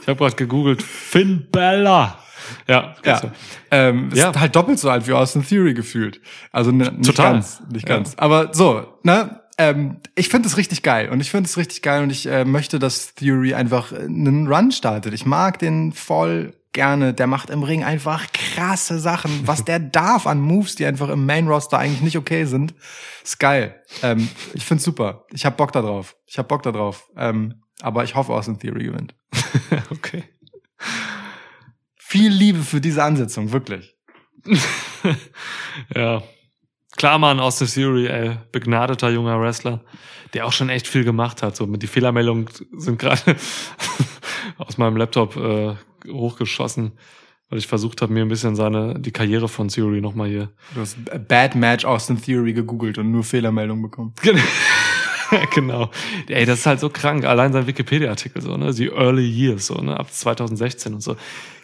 [0.01, 0.83] ich hab grad gegoogelt.
[0.83, 2.19] Finn Bella.
[2.67, 3.31] Ja, Ja, so.
[3.71, 4.29] ähm, Ja.
[4.29, 6.21] ist halt doppelt so alt wie Austin Theory gefühlt.
[6.51, 7.33] Also ne, nicht Total.
[7.33, 7.95] ganz, nicht Ja.
[7.95, 8.13] ganz.
[8.17, 9.41] Aber so, ne?
[9.57, 12.43] Ähm, ich finde es richtig geil und ich finde es richtig geil und ich äh,
[12.43, 15.13] möchte, dass Theory einfach äh, einen Run startet.
[15.13, 17.13] Ich mag den voll gerne.
[17.13, 19.47] Der macht im Ring einfach krasse Sachen.
[19.47, 22.75] Was der darf an Moves, die einfach im Main Roster eigentlich nicht okay sind,
[23.23, 23.81] ist geil.
[24.03, 25.25] Ähm, ich find's super.
[25.31, 26.15] Ich hab Bock da drauf.
[26.27, 27.09] Ich hab Bock da drauf.
[27.15, 29.15] Ähm, aber ich hoffe, Austin Theory gewinnt.
[29.89, 30.23] Okay.
[31.97, 33.95] Viel Liebe für diese Ansetzung, wirklich.
[35.93, 36.23] Ja.
[36.97, 39.81] Klar, Mann, Austin Theory, ey, begnadeter junger Wrestler,
[40.33, 41.55] der auch schon echt viel gemacht hat.
[41.55, 42.47] So mit die Fehlermeldungen
[42.77, 43.35] sind gerade
[44.57, 45.75] aus meinem Laptop äh,
[46.09, 46.93] hochgeschossen,
[47.49, 50.51] weil ich versucht habe, mir ein bisschen seine die Karriere von Theory nochmal hier.
[50.73, 50.97] Du hast
[51.27, 54.13] Bad Match Austin Theory gegoogelt und nur Fehlermeldungen bekommen.
[54.21, 54.41] genau.
[56.27, 57.25] Ey, das ist halt so krank.
[57.25, 58.73] Allein sein Wikipedia-Artikel, so, ne?
[58.73, 59.99] Die Early Years, so, ne?
[59.99, 61.15] Ab 2016 und so.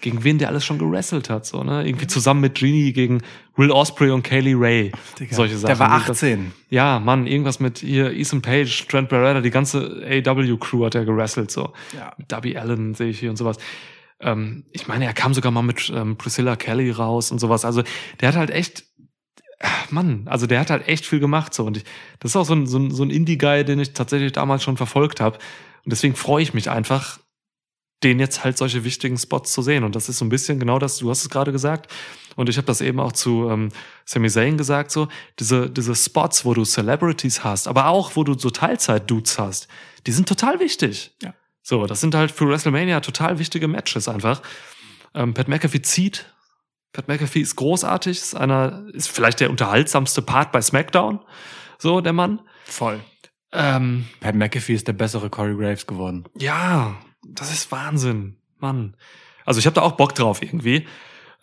[0.02, 1.86] Gegen wen der alles schon gewrestelt hat, so, ne?
[1.88, 3.22] Irgendwie zusammen mit Genie gegen
[3.56, 4.92] Will Osprey und Kaylee Ray.
[5.30, 5.68] Solche Sachen.
[5.68, 6.52] Der war Das- 18.
[6.70, 11.52] Ja, Mann, irgendwas mit hier Ethan Page, Trent Barretta, die ganze AW-Crew hat er gewrestelt,
[11.52, 11.74] so.
[11.96, 12.14] Ja.
[12.18, 13.58] Mit Darby Allen sehe ich hier und sowas.
[14.24, 17.66] Ähm, ich meine, er kam sogar mal mit ähm, Priscilla Kelly raus und sowas.
[17.66, 17.82] Also,
[18.20, 18.84] der hat halt echt,
[19.90, 21.66] Mann, also der hat halt echt viel gemacht, so.
[21.66, 21.84] Und ich,
[22.20, 24.78] das ist auch so ein, so ein, so ein Indie-Guy, den ich tatsächlich damals schon
[24.78, 25.38] verfolgt habe.
[25.84, 27.20] Und deswegen freue ich mich einfach,
[28.04, 29.84] den jetzt halt solche wichtigen Spots zu sehen.
[29.84, 31.92] Und das ist so ein bisschen genau das, du hast es gerade gesagt.
[32.36, 33.70] Und ich habe das eben auch zu ähm,
[34.06, 35.08] Sami Zayn gesagt, so,
[35.40, 39.68] diese, diese Spots, wo du Celebrities hast, aber auch, wo du so Teilzeit-Dudes hast,
[40.08, 41.12] die sind total wichtig.
[41.22, 41.34] Ja.
[41.62, 44.42] So, das sind halt für WrestleMania total wichtige Matches einfach.
[45.14, 46.31] Ähm, Pat McAfee zieht.
[46.94, 51.20] Pat McAfee ist großartig, ist einer, ist vielleicht der unterhaltsamste Part bei SmackDown.
[51.78, 52.42] So, der Mann.
[52.66, 53.00] Voll.
[53.54, 56.26] Ähm, Pat McAfee ist der bessere Corey Graves geworden.
[56.38, 58.98] ja, das ist Wahnsinn, Mann.
[59.46, 60.88] Also ich habe da auch Bock drauf irgendwie.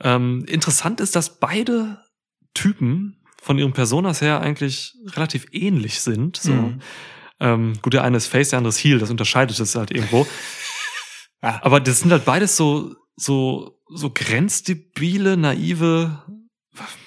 [0.00, 2.02] Ähm, interessant ist, dass beide
[2.54, 6.36] Typen von ihren Personas her eigentlich relativ ähnlich sind.
[6.36, 6.52] So.
[6.52, 6.80] Mhm.
[7.40, 10.26] Ähm, gut, der eine ist Face, der andere ist Heel, das unterscheidet es halt irgendwo.
[11.42, 11.60] Ja.
[11.62, 16.22] Aber das sind halt beides so, so, so grenzdebile, naive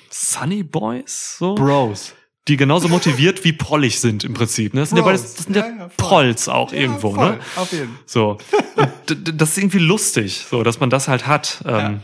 [0.10, 2.14] Sunny Boys, so Bros.
[2.48, 4.74] die genauso motiviert wie prollig sind im Prinzip.
[4.74, 4.82] Ne?
[4.82, 5.88] Das sind ja, beides, das sind ja, Ja, ja.
[5.98, 7.14] Prolls auch irgendwo.
[7.14, 7.40] voll, Ne?
[7.56, 7.98] Auf jeden.
[8.06, 8.38] So.
[8.76, 11.64] Und d- d- das ist irgendwie lustig, so, dass man das halt hat.
[11.66, 12.02] Ähm,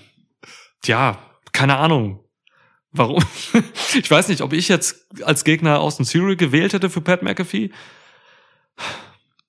[0.86, 1.18] ja.
[1.52, 2.24] keine Ahnung.
[2.91, 3.22] Warum?
[3.95, 7.22] ich weiß nicht, ob ich jetzt als Gegner aus dem Theory gewählt hätte für Pat
[7.24, 7.72] McAfee.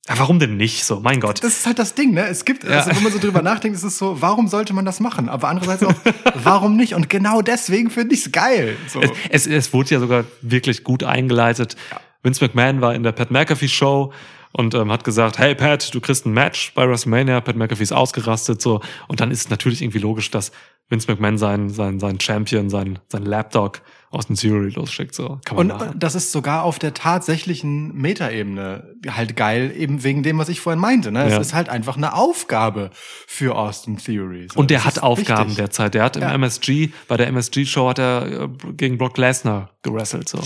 [0.09, 0.85] Ja, warum denn nicht?
[0.85, 1.45] So, mein Gott.
[1.45, 2.27] Das ist halt das Ding, ne?
[2.27, 5.01] Es gibt, also wenn man so drüber nachdenkt, ist es so, warum sollte man das
[5.01, 5.29] machen?
[5.29, 5.95] Aber andererseits auch,
[6.43, 6.95] warum nicht?
[6.95, 8.77] Und genau deswegen finde ich es geil.
[8.89, 9.01] So.
[9.01, 11.77] Es, es, es wurde ja sogar wirklich gut eingeleitet.
[12.23, 14.13] Vince McMahon war in der Pat McAfee Show
[14.53, 17.41] und ähm, hat gesagt, hey Pat, du kriegst ein Match bei WrestleMania.
[17.41, 20.53] Pat McAfee ist ausgerastet so und dann ist natürlich irgendwie logisch, dass
[20.91, 25.15] Vince McMahon seinen seinen seinen Champion, seinen seinen Lapdog aus dem Theory losschickt.
[25.15, 25.99] So kann man Und machen.
[25.99, 30.81] das ist sogar auf der tatsächlichen Metaebene halt geil, eben wegen dem, was ich vorhin
[30.81, 31.13] meinte.
[31.13, 31.25] Ne?
[31.27, 31.41] Es Ja.
[31.41, 32.89] ist halt einfach eine Aufgabe
[33.27, 34.49] für Austin Theory.
[34.51, 35.57] So, Und der hat Aufgaben wichtig.
[35.59, 35.93] derzeit.
[35.93, 36.33] Der hat im Ja.
[36.33, 40.31] MSG, bei der MSG-Show hat er äh, gegen Brock Lesnar gewrestelt.
[40.31, 40.39] So.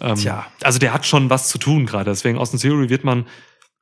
[0.00, 0.46] Ähm, Tja.
[0.62, 2.10] Also der hat schon was zu tun gerade.
[2.10, 3.26] Deswegen aus dem Theory wird man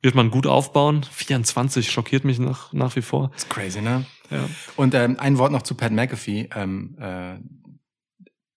[0.03, 1.05] wird man gut aufbauen.
[1.11, 3.31] 24 schockiert mich nach, nach wie vor.
[3.37, 4.07] ist crazy, ne?
[4.31, 4.49] Ja.
[4.77, 6.49] Und ähm, ein Wort noch zu Pat McAfee.
[6.55, 7.35] Ähm, äh,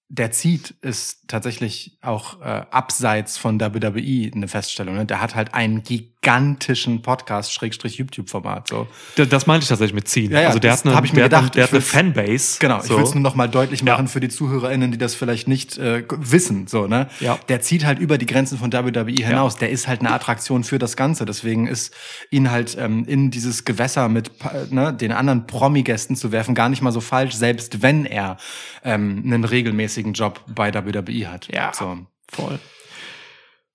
[0.07, 4.95] der zieht ist tatsächlich auch äh, abseits von WWE eine Feststellung.
[4.95, 5.05] Ne?
[5.05, 5.83] Der hat halt einen
[6.23, 8.69] gigantischen Podcast, Schrägstrich YouTube-Format.
[8.69, 8.87] So.
[9.17, 10.31] D- Das meinte ich tatsächlich mit ziehen.
[10.31, 11.43] Ja, ja, also der das hat eine, hab ich mir der hat, gedacht.
[11.43, 12.57] eine- der Ich hat eine Fanbase.
[12.59, 12.97] Genau, ich so.
[12.97, 14.11] will es nur noch mal deutlich machen Ja.
[14.11, 16.67] für die ZuhörerInnen, die das vielleicht nicht äh, wissen.
[16.67, 17.09] So, ne?
[17.19, 17.37] Ja.
[17.49, 19.57] Der zieht halt über die Grenzen von WWE hinaus.
[19.57, 21.25] Der ist halt eine Attraktion für das Ganze.
[21.25, 21.93] Deswegen ist
[22.31, 24.31] ihn halt ähm, in dieses Gewässer mit
[24.71, 28.37] ne, den anderen Promi-Gästen zu werfen gar nicht mal so falsch, selbst wenn er
[28.83, 31.47] ähm, einen regelmäßigen Job bei WWE hat.
[31.53, 31.71] Ja.
[31.73, 31.97] So.
[32.31, 32.59] Voll.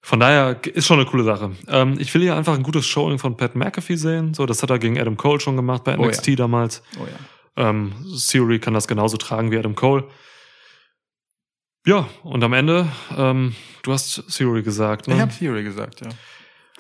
[0.08, 1.50] Von daher ist schon eine coole Sache.
[1.68, 4.32] Ähm, ich will hier einfach ein gutes Showing von Pat McAfee sehen.
[4.32, 6.36] So, das hat er gegen Adam Cole schon gemacht bei Oh NXT ja.
[6.36, 6.82] damals.
[6.98, 7.68] Oh ja.
[7.68, 7.92] Ähm,
[8.26, 10.04] Theory kann das genauso tragen wie Adam Cole.
[11.84, 12.86] Ja, und am Ende,
[13.18, 15.20] ähm, du hast Theory gesagt, Ich ne?
[15.20, 16.08] habe Theory gesagt, ja.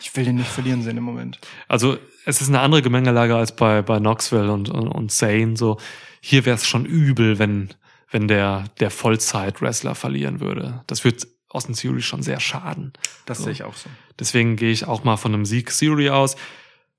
[0.00, 1.38] Ich will den nicht verlieren sehen im Moment.
[1.68, 5.54] Also es ist eine andere Gemengelage als bei, bei Knoxville und, und, und Zane.
[5.54, 5.76] So,
[6.22, 7.74] hier wäre es schon übel, wenn,
[8.10, 10.82] wenn der, der Vollzeit-Wrestler verlieren würde.
[10.86, 12.92] Das wird Austin Theory schon sehr schaden.
[13.26, 13.44] Das So.
[13.44, 13.88] sehe ich auch so.
[14.18, 16.36] Deswegen gehe ich auch mal von einem Sieg Theory aus.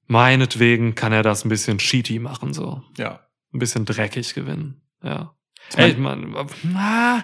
[0.07, 2.81] Meinetwegen kann er das ein bisschen cheaty machen, so.
[2.97, 3.19] Ja.
[3.53, 4.81] Ein bisschen dreckig gewinnen.
[5.03, 5.35] Ja.
[5.71, 7.23] Ich Ey, man, na,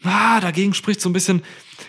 [0.00, 1.42] na, dagegen spricht so ein bisschen.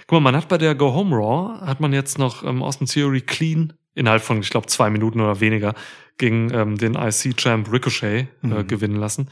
[0.05, 2.85] Guck mal, man hat bei der Go Home Raw, hat man jetzt noch ähm, Austin
[2.87, 5.73] Theory clean innerhalb von, ich glaube, zwei Minuten oder weniger
[6.17, 8.67] gegen ähm, den IC-Champ Ricochet äh, Mhm.
[8.67, 9.29] gewinnen lassen.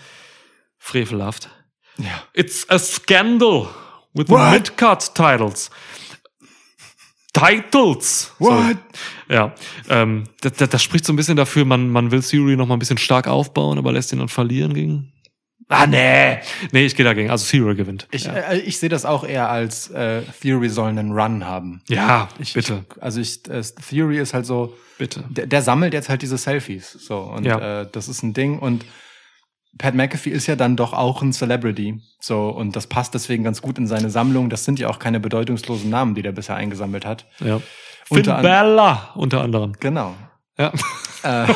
[0.80, 1.50] Frevelhaft.
[1.98, 2.24] Ja.
[2.34, 3.68] It's a scandal
[4.14, 4.52] with the What?
[4.54, 5.70] mid-card titles.
[7.34, 8.32] Titles!
[8.40, 8.70] Sorry.
[8.70, 8.78] What?
[9.28, 9.56] Ja,
[9.90, 12.76] ähm, das, das, das spricht so ein bisschen dafür, man, man will Theory noch mal
[12.76, 15.10] ein bisschen stark aufbauen, aber lässt ihn dann verlieren gegen.
[15.70, 16.38] Ah, nee.
[16.72, 17.32] Nee, ich gehe dagegen.
[17.32, 18.08] Also Theory gewinnt.
[18.12, 21.82] Ich, ja, äh, ich sehe das auch eher als äh, Theory soll einen Run haben.
[21.88, 25.24] ja Ich, bitte, Ich, also ich, äh, Theory ist halt so, bitte.
[25.30, 26.92] der, der sammelt jetzt halt diese Selfies.
[26.92, 27.82] So, und Ja.
[27.82, 28.60] äh, das ist ein Ding.
[28.60, 28.86] Und
[29.78, 32.02] Pat McAfee ist ja dann doch auch ein Celebrity.
[32.20, 34.50] So, und das passt deswegen ganz gut in seine Sammlung.
[34.50, 37.26] Das sind ja auch keine bedeutungslosen Namen, die der bisher eingesammelt hat.
[37.40, 37.60] Ja.
[38.06, 39.74] Finn Unter Bella unter anderem.
[39.80, 40.14] Genau.
[40.58, 40.72] Ja.
[41.24, 41.48] Äh,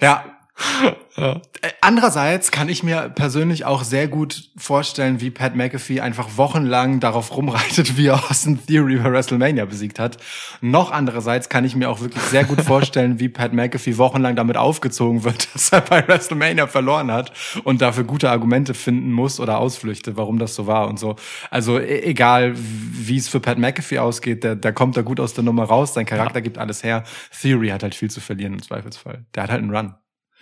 [0.00, 0.24] ja.
[1.16, 1.40] ja.
[1.60, 7.00] Äh, Andererseits kann ich mir persönlich auch sehr gut vorstellen, wie Pat McAfee einfach wochenlang
[7.00, 10.18] darauf rumreitet, wie er Austin Theory bei WrestleMania besiegt hat.
[10.60, 14.56] Noch andererseits kann ich mir auch wirklich sehr gut vorstellen, wie Pat McAfee wochenlang damit
[14.56, 17.32] aufgezogen wird, dass er bei WrestleMania verloren hat
[17.64, 21.16] und dafür gute Argumente finden muss oder Ausflüchte, warum das so war und so.
[21.50, 25.34] Also e- egal, wie es für Pat McAfee ausgeht, der, der kommt da gut aus
[25.34, 27.04] der Nummer raus, sein Charakter gibt alles her.
[27.40, 29.24] Theory hat halt viel zu verlieren im Zweifelsfall.
[29.34, 29.94] Der hat halt einen Run.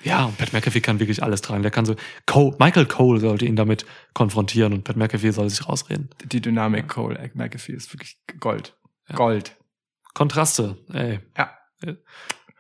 [0.03, 1.63] Ja, und Pat McAfee kann wirklich alles tragen.
[1.63, 1.95] Der kann so,
[2.27, 6.09] Cole, Michael Cole sollte ihn damit konfrontieren und Pat McAfee soll sich rausreden.
[6.25, 8.77] Die Dynamik Cole McAfee ist wirklich Gold.
[9.09, 9.17] Ja.
[9.17, 9.57] Gold.
[10.15, 11.21] Kontraste, ey.
[11.37, 11.51] Ja.
[11.85, 11.93] Ja.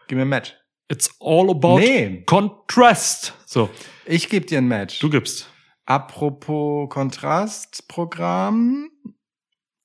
[0.08, 0.54] Gib mir ein Match.
[0.88, 2.22] It's all about Nee.
[2.26, 3.34] Contrast.
[3.46, 3.70] So,
[4.04, 4.98] Ich gebe dir ein Match.
[5.00, 5.48] du gibst.
[5.86, 8.90] Apropos Kontrastprogramm.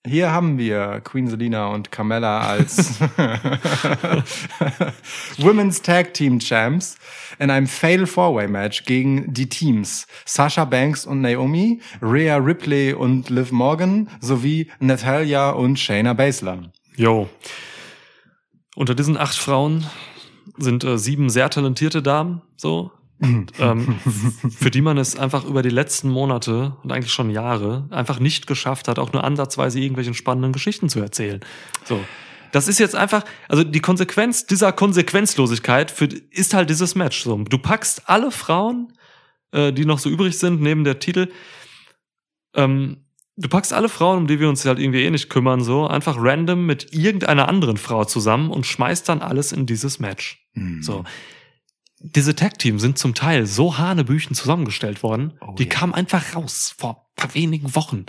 [0.05, 2.99] Hier haben wir Queen Selina und Carmella als
[5.37, 6.97] Women's Tag Team Champs
[7.39, 13.31] in einem Fatal Four-Way Match gegen die Teams Sasha Banks und Naomi, Rhea Ripley und
[13.31, 16.71] Liv Morgan sowie Natalia und Shayna Baszler.
[16.95, 17.27] Jo.
[18.75, 19.85] Unter diesen acht Frauen
[20.57, 22.91] sind äh, sieben sehr talentierte Damen, so.
[23.19, 23.99] Und, ähm,
[24.57, 28.45] für die man es einfach über die letzten Monate und eigentlich schon Jahre einfach nicht
[28.47, 31.39] geschafft hat, auch nur ansatzweise irgendwelchen spannenden Geschichten zu erzählen.
[31.85, 32.03] So.
[32.51, 37.23] Das ist jetzt einfach, also die Konsequenz dieser Konsequenzlosigkeit für, ist halt dieses Match.
[37.23, 37.37] So.
[37.37, 38.93] Du packst alle Frauen,
[39.51, 41.31] äh, die noch so übrig sind, neben der Titel,
[42.53, 43.05] ähm,
[43.37, 46.15] du packst alle Frauen, um die wir uns halt irgendwie eh nicht kümmern, so einfach
[46.17, 50.47] random mit irgendeiner anderen Frau zusammen und schmeißt dann alles in dieses Match.
[50.81, 51.03] So.
[52.13, 55.69] Diese Tag-Teams sind zum Teil so hanebüchen zusammengestellt worden, Oh die ja.
[55.69, 58.05] kamen einfach raus vor paar wenigen Wochen.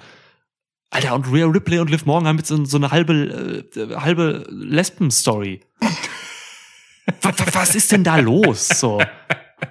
[0.90, 4.46] Alter, und Rhea Ripley und Liv Morgan haben jetzt so, so eine halbe, äh, halbe
[4.50, 5.60] Lesben-Story.
[7.22, 8.68] was, was ist denn da los?
[8.68, 9.00] So.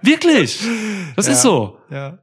[0.02, 0.60] Wirklich.
[1.16, 1.34] Das Ja.
[1.34, 1.80] ist so.
[1.90, 2.20] Ja.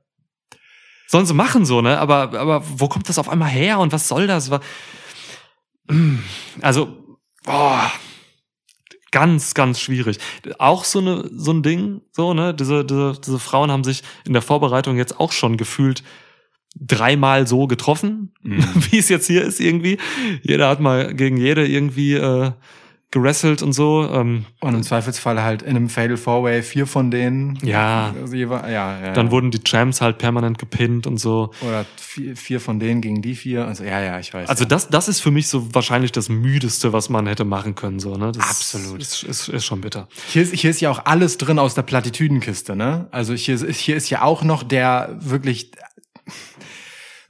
[1.07, 1.99] Sollen sie machen so, ne?
[1.99, 4.51] Aber, aber wo kommt das auf einmal her und was soll das?
[5.89, 6.17] Mm,
[6.61, 7.91] Also, boah,
[9.13, 10.19] ganz, ganz schwierig.
[10.59, 12.53] Auch so eine, so ein Ding, so, ne?
[12.53, 16.03] Diese, diese, diese Frauen haben sich in der Vorbereitung jetzt auch schon gefühlt
[16.75, 18.65] dreimal so getroffen, Mhm.
[18.91, 19.99] wie es jetzt hier ist irgendwie.
[20.43, 22.51] Jeder hat mal gegen jede irgendwie äh,
[23.13, 24.09] gerasselt und so.
[24.11, 27.59] Ähm, Und im Zweifelsfall halt in einem Fatal Four Way vier von denen.
[27.63, 29.13] ja, Also ja, ja.
[29.13, 29.33] dann ja.
[29.33, 31.51] wurden die Champs halt permanent gepinnt und so.
[31.61, 33.67] Oder vier, vier von denen gegen die vier.
[33.67, 34.49] Also, ja, ja, ich weiß.
[34.49, 34.69] Also ja.
[34.69, 38.01] das, das ist für mich so wahrscheinlich das müdeste, was man hätte machen können.
[38.01, 38.33] So, ne?
[38.33, 39.01] das Absolut.
[39.01, 40.09] Ist, ist, ist schon bitter.
[40.29, 43.09] Hier ist, hier ist ja auch alles drin aus der Plattitüdenkiste, ne?
[43.11, 45.71] Also hier ist, hier ist ja auch noch der wirklich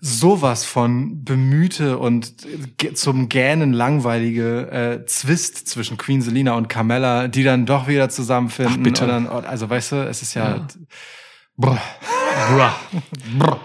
[0.05, 2.35] sowas von bemühte und
[2.95, 8.79] zum Gähnen langweilige äh, Zwist zwischen Queen Selina und Carmella, die dann doch wieder zusammenfinden.
[8.81, 9.07] Ach, bitte.
[9.07, 10.67] Dann, also weißt du, es ist ja,
[11.57, 11.81] Brr.
[13.39, 13.57] Bruh.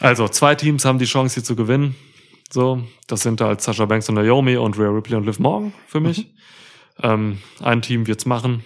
[0.00, 1.94] Also, zwei Teams haben die Chance, hier zu gewinnen.
[2.50, 6.00] So, das sind halt Sasha Banks und Naomi und Rhea Ripley und Liv Morgan für
[6.00, 6.34] mich.
[7.00, 8.64] Ähm, ein Team wird's machen.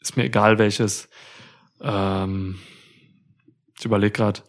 [0.00, 1.08] Ist mir egal welches.
[1.80, 2.58] Ähm,
[3.78, 4.40] ich überlege gerade.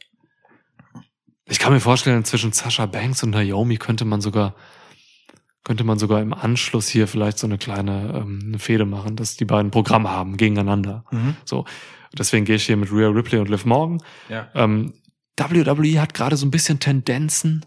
[1.49, 4.55] Ich kann mir vorstellen, zwischen Sasha Banks und Naomi könnte man sogar
[5.65, 9.35] könnte man sogar im Anschluss hier vielleicht so eine kleine ähm, eine Fehde machen, dass
[9.35, 11.03] die beiden Programme haben gegeneinander.
[11.11, 11.35] Mhm.
[11.45, 11.65] So,
[12.17, 14.01] deswegen gehe ich hier mit Rhea Ripley und Liv Morgan.
[14.29, 14.47] Ja.
[14.55, 14.93] Ähm,
[15.37, 17.65] WWE hat gerade so ein bisschen Tendenzen,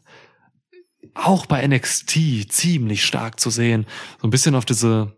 [1.14, 3.86] auch bei NXT ziemlich stark zu sehen,
[4.20, 5.16] so ein bisschen auf diese,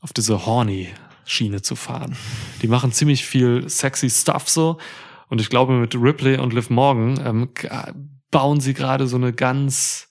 [0.00, 0.88] auf diese horny
[1.24, 2.16] Schiene zu fahren.
[2.62, 4.78] Die machen ziemlich viel sexy Stuff so.
[5.32, 7.48] Und ich glaube, mit Ripley und Liv Morgan ähm,
[8.30, 10.10] bauen sie gerade so eine ganz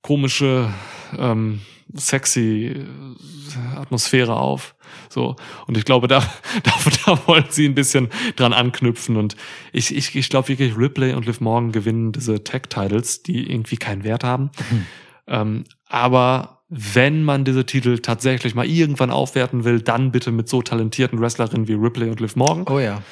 [0.00, 0.72] komische,
[1.18, 1.60] ähm,
[1.92, 4.74] sexy äh, Atmosphäre auf.
[5.10, 5.36] So.
[5.66, 6.20] Und ich glaube, da,
[6.62, 6.72] da,
[7.04, 9.18] da wollen sie ein bisschen dran anknüpfen.
[9.18, 9.36] Und
[9.70, 14.02] ich, ich, ich glaube wirklich, Ripley und Liv Morgan gewinnen diese Tag-Titles, die irgendwie keinen
[14.02, 14.50] Wert haben.
[15.26, 20.62] Ähm, aber wenn man diese Titel tatsächlich mal irgendwann aufwerten will, dann bitte mit so
[20.62, 22.64] talentierten Wrestlerinnen wie Ripley und Liv Morgan.
[22.66, 23.02] Oh ja.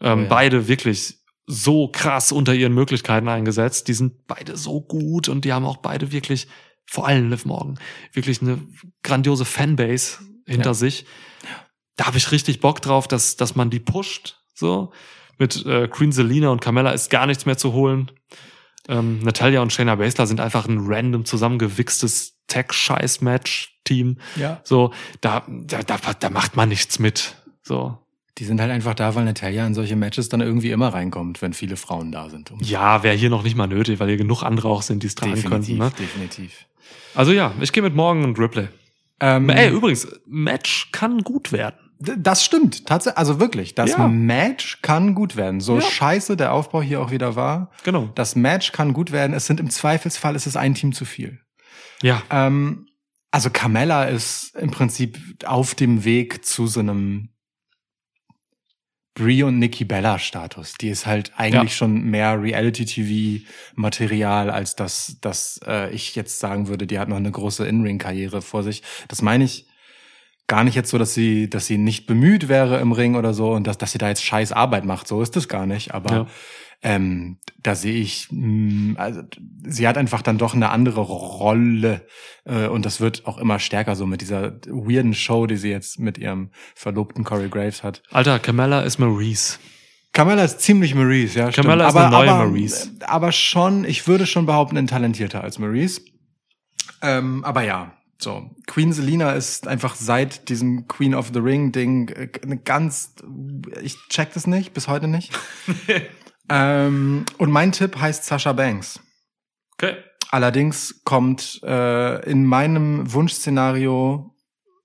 [0.00, 0.28] Ähm, ja.
[0.28, 3.88] Beide wirklich so krass unter ihren Möglichkeiten eingesetzt.
[3.88, 6.48] Die sind beide so gut und die haben auch beide wirklich,
[6.86, 7.78] vor allem Liv Morgan,
[8.12, 8.60] wirklich eine
[9.02, 10.74] grandiose Fanbase hinter Ja.
[10.74, 11.06] sich.
[11.96, 14.38] Da habe ich richtig Bock drauf, dass, dass man die pusht.
[14.54, 14.92] So
[15.38, 18.10] mit äh, Queen Selina und Carmella ist gar nichts mehr zu holen.
[18.88, 24.18] Ähm, Natalia und Shayna Baszler sind einfach ein random zusammengewichstes Tech-Scheiß-Match-Team.
[24.36, 24.60] Ja.
[24.64, 27.34] So, da, da, da, da macht man nichts mit.
[27.62, 27.98] So,
[28.38, 31.54] Die sind halt einfach da, weil Natalia in solche Matches dann irgendwie immer reinkommt, wenn
[31.54, 32.50] viele Frauen da sind.
[32.50, 35.06] Um Ja, wäre hier noch nicht mal nötig, weil hier genug andere auch sind, die
[35.06, 35.78] es tragen definitiv, könnten.
[35.78, 35.92] Ne?
[35.98, 36.66] definitiv.
[37.14, 38.68] Also ja, ich gehe mit Morgan und Ripley.
[39.20, 41.76] Ähm, Ey, übrigens, Match kann gut werden.
[41.98, 44.06] Das stimmt, tatsächlich, also wirklich, das Ja.
[44.06, 45.60] Match kann gut werden.
[45.62, 45.80] So Ja.
[45.80, 47.70] scheiße der Aufbau hier auch wieder war.
[47.84, 48.10] Genau.
[48.14, 49.32] Das Match kann gut werden.
[49.32, 51.40] Es sind im Zweifelsfall, es ist ein Team zu viel.
[52.02, 52.88] Ja, Ähm,
[53.30, 57.30] also Carmella ist im Prinzip auf dem Weg zu so einem
[59.16, 60.74] Brie und Nikki Bella Status.
[60.74, 61.76] Die ist halt eigentlich Ja.
[61.78, 67.30] schon mehr Reality-TV-Material, als dass, dass äh, ich jetzt sagen würde, die hat noch eine
[67.30, 68.82] große In-Ring-Karriere vor sich.
[69.08, 69.66] Das meine ich
[70.46, 73.52] gar nicht jetzt so, dass sie, dass sie nicht bemüht wäre im Ring oder so
[73.52, 75.08] und dass, dass sie da jetzt scheiß Arbeit macht.
[75.08, 75.92] So ist es gar nicht.
[75.94, 76.26] Aber Ja.
[76.82, 79.22] Ähm, da sehe ich, mh, also
[79.64, 82.06] sie hat einfach dann doch eine andere Rolle
[82.44, 85.98] äh, und das wird auch immer stärker so mit dieser weirden Show, die sie jetzt
[85.98, 88.02] mit ihrem Verlobten Corey Graves hat.
[88.10, 89.58] Alter, Camella ist Maurice.
[90.16, 91.52] Carmella ist ziemlich Maurice, ja.
[91.52, 91.66] Stimmt.
[91.66, 92.90] ist eine neue aber, Maurice.
[93.00, 96.00] Aber schon, ich würde schon behaupten, ein talentierter als Maurice.
[97.02, 98.50] Ähm, aber ja, so.
[98.66, 103.14] Queen Selina ist einfach seit diesem Queen of the Ring Ding äh, eine ganz,
[103.82, 105.38] ich check das nicht, bis heute nicht.
[106.48, 109.00] ähm, und mein Tipp heißt Sasha Banks.
[109.74, 109.96] Okay.
[110.30, 114.34] Allerdings kommt äh, in meinem Wunschszenario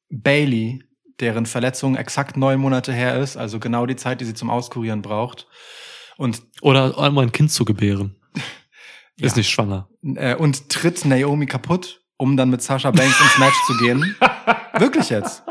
[0.09, 0.83] Bailey,
[1.19, 5.01] deren Verletzung exakt neun Monate her ist, also genau die Zeit, die sie zum Auskurieren
[5.01, 5.47] braucht.
[6.17, 8.15] Und, Oder um ein Kind zu gebären.
[9.17, 9.37] Ist Ja.
[9.37, 9.87] nicht schwanger.
[10.15, 14.15] äh, und tritt Naomi kaputt, um dann mit Sasha Banks ins Match zu gehen.
[14.77, 15.43] Wirklich jetzt.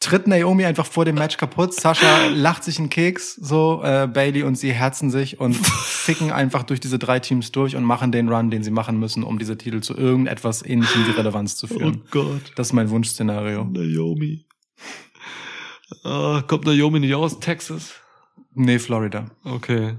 [0.00, 1.74] Tritt Naomi einfach vor dem Match kaputt.
[1.74, 5.54] Sasha lacht sich einen Keks, so äh, Bailey und sie herzen sich und
[5.84, 9.22] ficken einfach durch diese drei Teams durch und machen den Run, den sie machen müssen,
[9.22, 12.02] um diese Titel zu irgendetwas ähnlichem wie Relevanz zu führen.
[12.10, 12.52] Gott.
[12.56, 13.64] Das ist mein Wunschszenario.
[13.64, 14.46] Naomi.
[16.02, 17.92] Ah, kommt Naomi nicht aus Texas?
[18.54, 19.30] Nee, Florida.
[19.44, 19.96] Okay.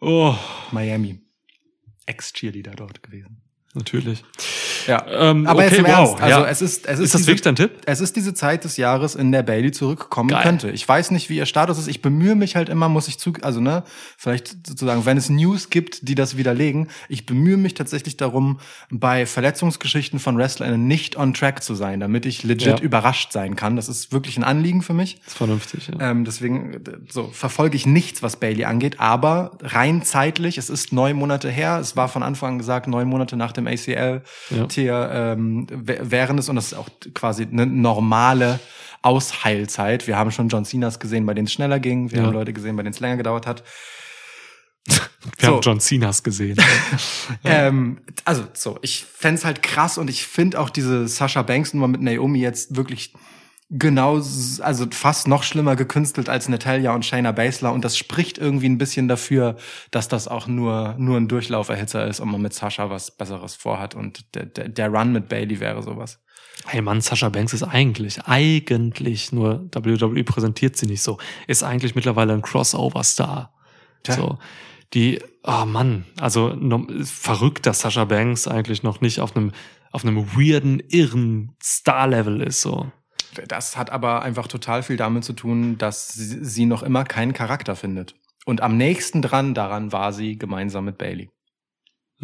[0.00, 0.34] Oh,
[0.72, 1.20] Miami.
[2.06, 3.42] Ex-Cheerleader dort gewesen.
[3.74, 4.24] natürlich.
[4.88, 5.04] Ja.
[5.08, 5.90] Ähm, Aber okay, jetzt im wow.
[5.92, 6.46] Ernst, also ja.
[6.48, 7.70] es ist, es ist, ist das diese, wirklich dein Tipp?
[7.86, 10.42] es ist diese Zeit des Jahres, in der Bailey zurückkommen Geil.
[10.42, 10.70] könnte.
[10.70, 11.86] Ich weiß nicht, wie ihr Status ist.
[11.88, 13.84] Ich bemühe mich halt immer, muss ich zu, also ne,
[14.16, 18.58] vielleicht sozusagen, wenn es News gibt, die das widerlegen, ich bemühe mich tatsächlich darum,
[18.90, 22.78] bei Verletzungsgeschichten von Wrestlern nicht on track zu sein, damit ich legit Ja.
[22.80, 23.76] überrascht sein kann.
[23.76, 25.20] Das ist wirklich ein Anliegen für mich.
[25.26, 26.10] ist vernünftig, ja.
[26.10, 31.16] Ähm, deswegen so verfolge ich nichts, was Bailey angeht, aber rein zeitlich, es ist neun
[31.16, 34.66] Monate her, es war von Anfang an gesagt, neun Monate nach dem ACL Ja.
[34.78, 38.58] Hier ähm, während es, und das ist auch quasi eine normale
[39.02, 40.06] Ausheilzeit.
[40.06, 42.10] Wir haben schon John Cenas gesehen, bei denen es schneller ging.
[42.10, 42.24] Wir Ja.
[42.24, 43.62] haben Leute gesehen, bei denen es länger gedauert hat.
[44.86, 44.96] Wir
[45.40, 45.46] So.
[45.56, 46.56] haben John Cenas gesehen.
[47.44, 51.86] Ähm, also so, ich fänd's halt krass und ich finde auch diese Sasha Banks Nummer
[51.88, 53.12] mit Naomi jetzt wirklich
[53.70, 58.68] genau, also fast noch schlimmer gekünstelt als Natalia und Shayna Baszler und das spricht irgendwie
[58.68, 59.56] ein bisschen dafür,
[59.90, 63.94] dass das auch nur nur ein Durchlauferhitzer ist und man mit Sasha was Besseres vorhat
[63.94, 66.20] und der, der, der Run mit Bailey wäre sowas.
[66.66, 71.94] Hey Mann, Sasha Banks ist eigentlich, eigentlich nur WWE präsentiert sie nicht so, ist eigentlich
[71.94, 73.52] mittlerweile ein Crossover-Star.
[74.02, 74.14] Tja.
[74.14, 74.38] So,
[74.92, 79.52] die, oh Mann, also no, verrückt, dass Sasha Banks eigentlich noch nicht auf einem
[79.90, 82.60] auf einem weirden, irren Star-Level ist.
[82.60, 82.90] So,
[83.48, 87.76] Das hat aber einfach total viel damit zu tun, dass sie, noch immer keinen Charakter
[87.76, 88.14] findet.
[88.46, 91.30] Und am nächsten dran daran war sie gemeinsam mit Bailey.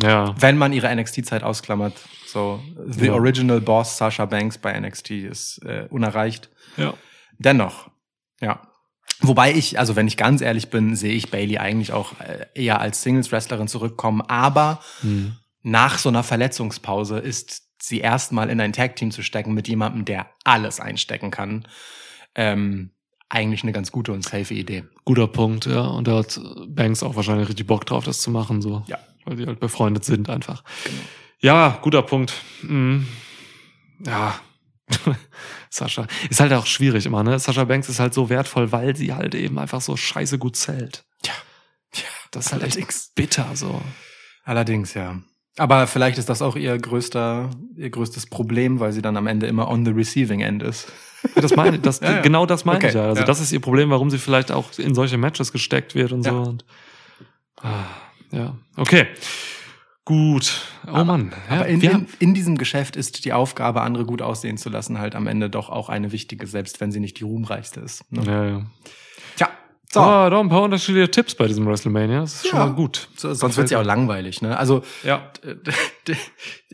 [0.03, 1.95] ja, wenn man ihre NXT-Zeit ausklammert.
[2.27, 3.13] So, The Ja.
[3.13, 6.51] Original Boss Sasha Banks bei NXT ist äh, unerreicht.
[6.77, 6.95] ja.
[7.39, 7.91] Dennoch,
[8.41, 8.63] ja.
[9.21, 12.81] Wobei ich, also wenn ich ganz ehrlich bin, sehe ich Bailey eigentlich auch äh, eher
[12.81, 14.21] als Singles-Wrestlerin zurückkommen.
[14.23, 15.37] Aber Hm.
[15.63, 20.31] nach so einer Verletzungspause ist sie erstmal in ein Tag-Team zu stecken mit jemandem, der
[20.45, 21.67] alles einstecken kann.
[22.35, 22.91] Ähm,
[23.29, 24.85] eigentlich eine ganz gute und safe Idee.
[25.05, 25.83] Guter Punkt, ja.
[25.83, 28.85] Und da hat Banks auch wahrscheinlich richtig Bock drauf, das zu machen, so.
[28.87, 28.99] Ja.
[29.25, 30.63] Weil sie halt befreundet sind einfach.
[31.41, 32.35] Ja, guter Punkt.
[32.63, 33.07] Mhm.
[34.05, 34.39] Ja.
[35.71, 36.07] Sascha.
[36.29, 37.39] Ist halt auch schwierig immer, ne?
[37.39, 41.05] Sascha Banks ist halt so wertvoll, weil sie halt eben einfach so scheiße gut zählt.
[41.25, 41.33] Ja.
[41.95, 43.07] Ja, Das ist halt allerdings.
[43.07, 43.81] echt bitter, so.
[44.45, 45.21] Allerdings, ja.
[45.57, 49.47] Aber vielleicht ist das auch ihr größter, ihr größtes Problem, weil sie dann am Ende
[49.47, 50.91] immer on the receiving end ist.
[51.37, 52.21] Das meine, das, Ja, ja.
[52.23, 53.05] genau das meine Okay, ich ja.
[53.07, 53.27] Also ja.
[53.27, 56.31] das ist ihr Problem, warum sie vielleicht auch in solche Matches gesteckt wird und so.
[56.35, 56.65] Und,
[57.63, 57.85] ah,
[58.33, 59.07] ja, okay.
[60.05, 60.61] Gut.
[60.87, 61.33] Oh Aber- Mann.
[61.49, 65.15] Aber in, in, in diesem Geschäft ist die Aufgabe, andere gut aussehen zu lassen, halt
[65.15, 68.11] am Ende doch auch eine wichtige, selbst wenn sie nicht die ruhmreichste ist.
[68.13, 68.23] Ne?
[68.27, 68.67] Ja, ja.
[69.95, 70.01] So.
[70.01, 72.23] Ah, doch ein paar unterschiedliche Tipps bei diesem WrestleMania.
[72.23, 72.67] Das ist schon Ja.
[72.67, 73.09] mal gut.
[73.17, 74.43] so sonst wird's ja auch langweilig.
[74.43, 74.59] Ne?
[74.59, 75.31] Also Ja.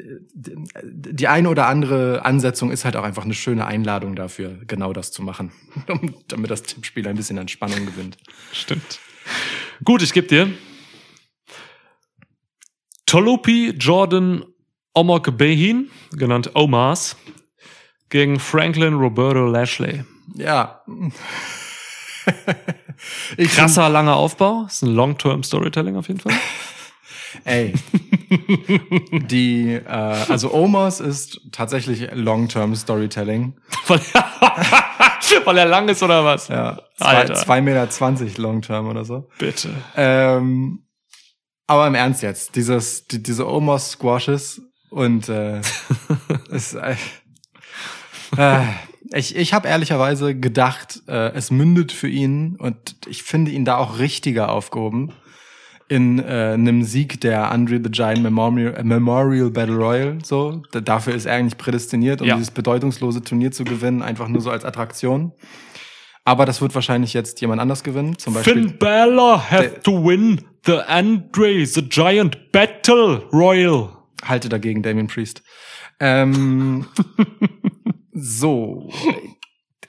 [0.83, 5.13] die, eine oder andere Ansetzung ist halt auch einfach eine schöne Einladung dafür, genau das
[5.13, 5.53] zu machen,
[5.89, 8.17] um, damit das Tippspiel ein bisschen an Spannung gewinnt.
[8.53, 9.01] Stimmt.
[9.85, 10.49] Gut, ich gebe dir.
[13.05, 14.45] Tolupi Jordan
[14.95, 17.17] Omok Behin, genannt Omas,
[18.09, 20.05] gegen Franklin Roberto Lashley.
[20.37, 20.83] Ja.
[23.37, 24.65] Krasser, langer Aufbau.
[24.67, 26.33] Ist ein Long-Term Storytelling auf jeden Fall.
[27.45, 27.75] Ey.
[29.13, 33.57] Die, äh, also Omos ist tatsächlich Long-Term Storytelling.
[33.87, 34.01] weil,
[35.45, 36.49] weil er lang ist oder was?
[36.49, 36.81] Ja.
[36.99, 37.35] Alter.
[37.35, 39.29] 2,20 Meter zwanzig Long-Term oder so.
[39.39, 39.71] Bitte.
[39.97, 40.87] Ähm,
[41.67, 44.61] aber im Ernst jetzt, dieses, die, diese Omos Squashes
[44.91, 45.61] und äh,
[46.51, 46.97] es, äh,
[48.37, 48.63] äh,
[49.13, 53.77] ich, ich habe ehrlicherweise gedacht, äh, es mündet für ihn und ich finde ihn da
[53.77, 55.13] auch richtiger aufgehoben
[55.89, 60.19] in äh, einem Sieg der Andre the Giant Memorial, äh, Memorial Battle Royal.
[60.25, 62.35] So, Da- dafür ist er eigentlich prädestiniert, um Ja.
[62.37, 65.33] dieses bedeutungslose Turnier zu gewinnen, einfach nur so als Attraktion.
[66.25, 68.53] Aber das wird wahrscheinlich jetzt jemand anders gewinnen, zum Beispiel.
[68.69, 73.89] Finn Balor have Der- to win the Andre the Giant Battle Royal.
[74.25, 75.43] halte dagegen Damien Priest.
[75.99, 76.87] Ähm,
[78.21, 78.91] so.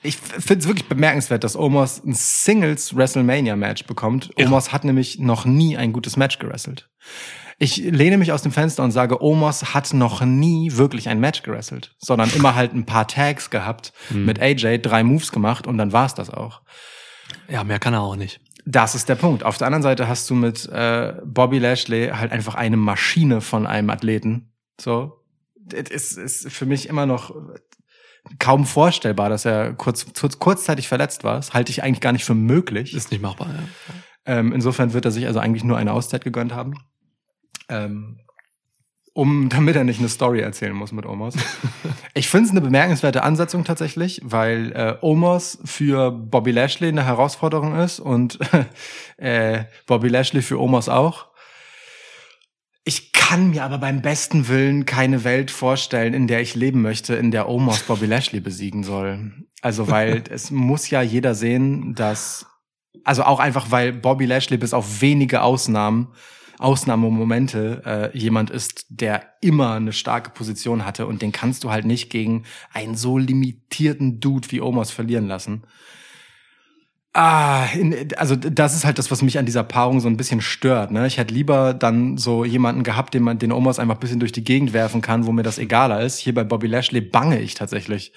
[0.02, 4.30] Ich finde es wirklich bemerkenswert, dass Omos ein Singles WrestleMania Match bekommt.
[4.36, 4.46] Ja.
[4.46, 6.90] Omos hat nämlich noch nie ein gutes Match gewrestelt.
[7.58, 11.42] Ich lehne mich aus dem Fenster und sage, Omos hat noch nie wirklich ein Match
[11.42, 15.92] gewrestelt, sondern immer halt ein paar Tags gehabt, mit AJ drei Moves gemacht und dann
[15.92, 16.62] war's das auch.
[17.48, 18.40] Ja, mehr kann er auch nicht.
[18.64, 19.44] Das ist der Punkt.
[19.44, 23.66] Auf der anderen Seite hast du mit äh, Bobby Lashley halt einfach eine Maschine von
[23.66, 24.52] einem Athleten.
[24.80, 25.22] So,
[25.72, 27.34] es ist für mich immer noch
[28.38, 31.36] kaum vorstellbar, dass er kurz, kurz kurzzeitig verletzt war.
[31.36, 32.94] Das halte ich eigentlich gar nicht für möglich.
[32.94, 33.62] Ist nicht machbar, ja.
[34.24, 36.74] Ähm, insofern wird er sich also eigentlich nur eine Auszeit gegönnt haben.
[37.68, 38.20] Ähm,
[39.14, 41.34] um, damit er nicht eine Story erzählen muss mit Omos.
[42.14, 47.76] ich finde es eine bemerkenswerte Ansetzung tatsächlich, weil äh, Omos für Bobby Lashley eine Herausforderung
[47.76, 48.38] ist und
[49.16, 51.31] äh, Bobby Lashley für Omos auch.
[53.32, 57.14] Ich kann mir aber beim besten Willen keine Welt vorstellen, in der ich leben möchte,
[57.14, 59.32] in der Omos Bobby Lashley besiegen soll.
[59.62, 62.44] Also, weil es muss ja jeder sehen, dass,
[63.04, 66.08] also auch einfach, weil Bobby Lashley bis auf wenige Ausnahmen,
[66.58, 71.86] Ausnahmemomente, äh, jemand ist, der immer eine starke Position hatte und den kannst du halt
[71.86, 72.44] nicht gegen
[72.74, 75.62] einen so limitierten Dude wie Omos verlieren lassen.
[77.14, 80.40] Ah, in, also das ist halt das, was mich an dieser Paarung so ein bisschen
[80.40, 80.90] stört.
[80.90, 81.06] Ne?
[81.06, 84.32] Ich hätte lieber dann so jemanden gehabt, den man den Omos einfach ein bisschen durch
[84.32, 86.18] die Gegend werfen kann, wo mir das egaler ist.
[86.18, 88.14] Hier bei Bobby Lashley bange ich tatsächlich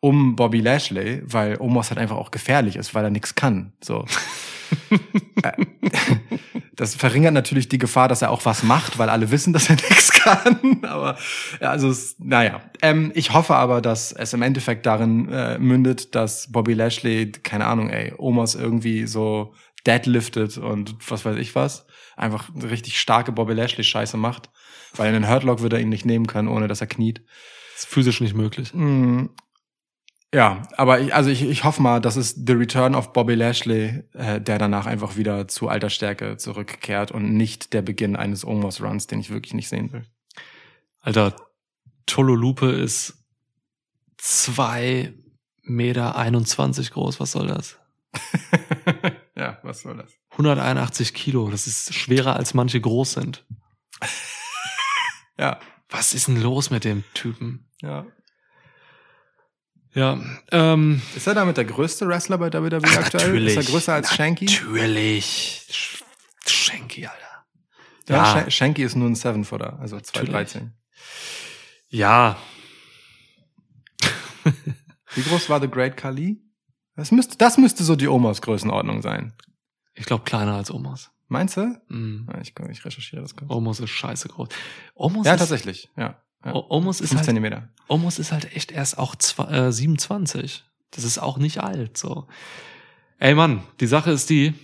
[0.00, 3.72] um Bobby Lashley, weil Omos halt einfach auch gefährlich ist, weil er nichts kann.
[3.82, 4.06] So.
[5.42, 5.52] Äh,
[6.76, 9.76] das verringert natürlich die Gefahr, dass er auch was macht, weil alle wissen, dass er
[9.88, 10.80] nichts kann.
[10.84, 11.16] Aber
[11.60, 12.60] ja, also es, naja.
[12.82, 17.66] Ähm, ich hoffe aber, dass es im Endeffekt darin äh, mündet, dass Bobby Lashley, keine
[17.66, 19.54] Ahnung, ey, Omos irgendwie so
[19.86, 21.86] deadliftet und was weiß ich was.
[22.16, 24.50] Einfach richtig starke Bobby Lashley-Scheiße macht.
[24.94, 27.22] Weil einen Hurtlock würde er ihn nicht nehmen können, ohne dass er kniet.
[27.76, 28.72] ist physisch nicht möglich.
[28.74, 29.26] Mm,
[30.34, 34.04] Ja, aber ich, also ich, ich hoffe mal, das ist the return of Bobby Lashley,
[34.12, 38.82] äh, der danach einfach wieder zu alter Stärke zurückkehrt und nicht der Beginn eines Omos
[38.82, 40.04] Runs, den ich wirklich nicht sehen will.
[41.00, 41.34] Alter,
[42.04, 43.24] Tololupe ist
[44.18, 45.14] zwei
[45.62, 47.20] Meter 21 groß.
[47.20, 47.78] Was soll das?
[49.34, 50.12] ja, was soll das?
[50.32, 51.50] 181 Kilo.
[51.50, 53.46] Das ist schwerer als manche groß sind.
[55.40, 57.68] Ja, Was ist denn los mit dem Typen?
[57.80, 58.04] ja.
[59.98, 60.20] Ja,
[60.52, 63.46] ähm, Ist er damit der größte Wrestler bei WWE aktuell?
[63.48, 64.44] Ist er größer als Shanky?
[64.44, 65.66] Natürlich.
[66.46, 67.46] Shanky, Alter.
[68.08, 68.24] Ja, Ja.
[68.44, 70.72] Sha- Shanky ist nur ein Seven-Footer, also 213.
[71.88, 72.36] Ja,
[75.14, 76.40] Wie groß war The Great Khali?
[76.96, 79.32] Das müsste, das müsste so die Omos Größenordnung sein.
[79.94, 81.10] ich glaube kleiner als Omos.
[81.28, 81.60] Meinst du?
[81.90, 83.50] Ja, ich, ich recherchiere das kurz.
[83.50, 84.48] Omos ist scheiße groß.
[84.94, 85.90] Omos Ja, ist, tatsächlich.
[85.96, 86.22] Ja.
[86.44, 86.54] Ja.
[86.54, 87.68] Omos ist halt, Zentimeter.
[87.88, 90.64] Omos ist halt echt erst auch zwei, äh, 27.
[90.90, 92.26] Das ist auch nicht alt, so.
[93.18, 94.54] Ey Mann, die Sache ist die,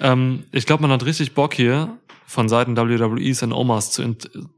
[0.00, 4.16] ähm, ich glaube, man hat richtig Bock hier von Seiten WWEs in Omas zu, in,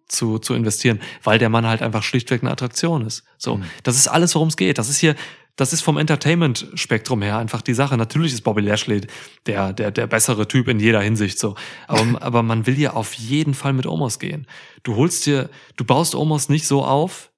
[0.09, 3.25] zu, zu investieren, weil der Mann halt einfach schlichtweg eine Attraktion ist.
[3.39, 3.65] So, Mhm.
[3.83, 4.79] das ist alles, worum es geht.
[4.79, 5.15] Das ist hier,
[5.57, 7.97] das ist vom Entertainment-Spektrum her einfach die Sache.
[7.97, 9.07] Natürlich ist Bobby Lashley
[9.47, 11.55] der, der, der bessere Typ in jeder Hinsicht so.
[11.87, 14.47] Aber, aber man will ja auf jeden Fall mit Omos gehen.
[14.83, 17.31] Du holst dir, du baust Omos nicht so auf,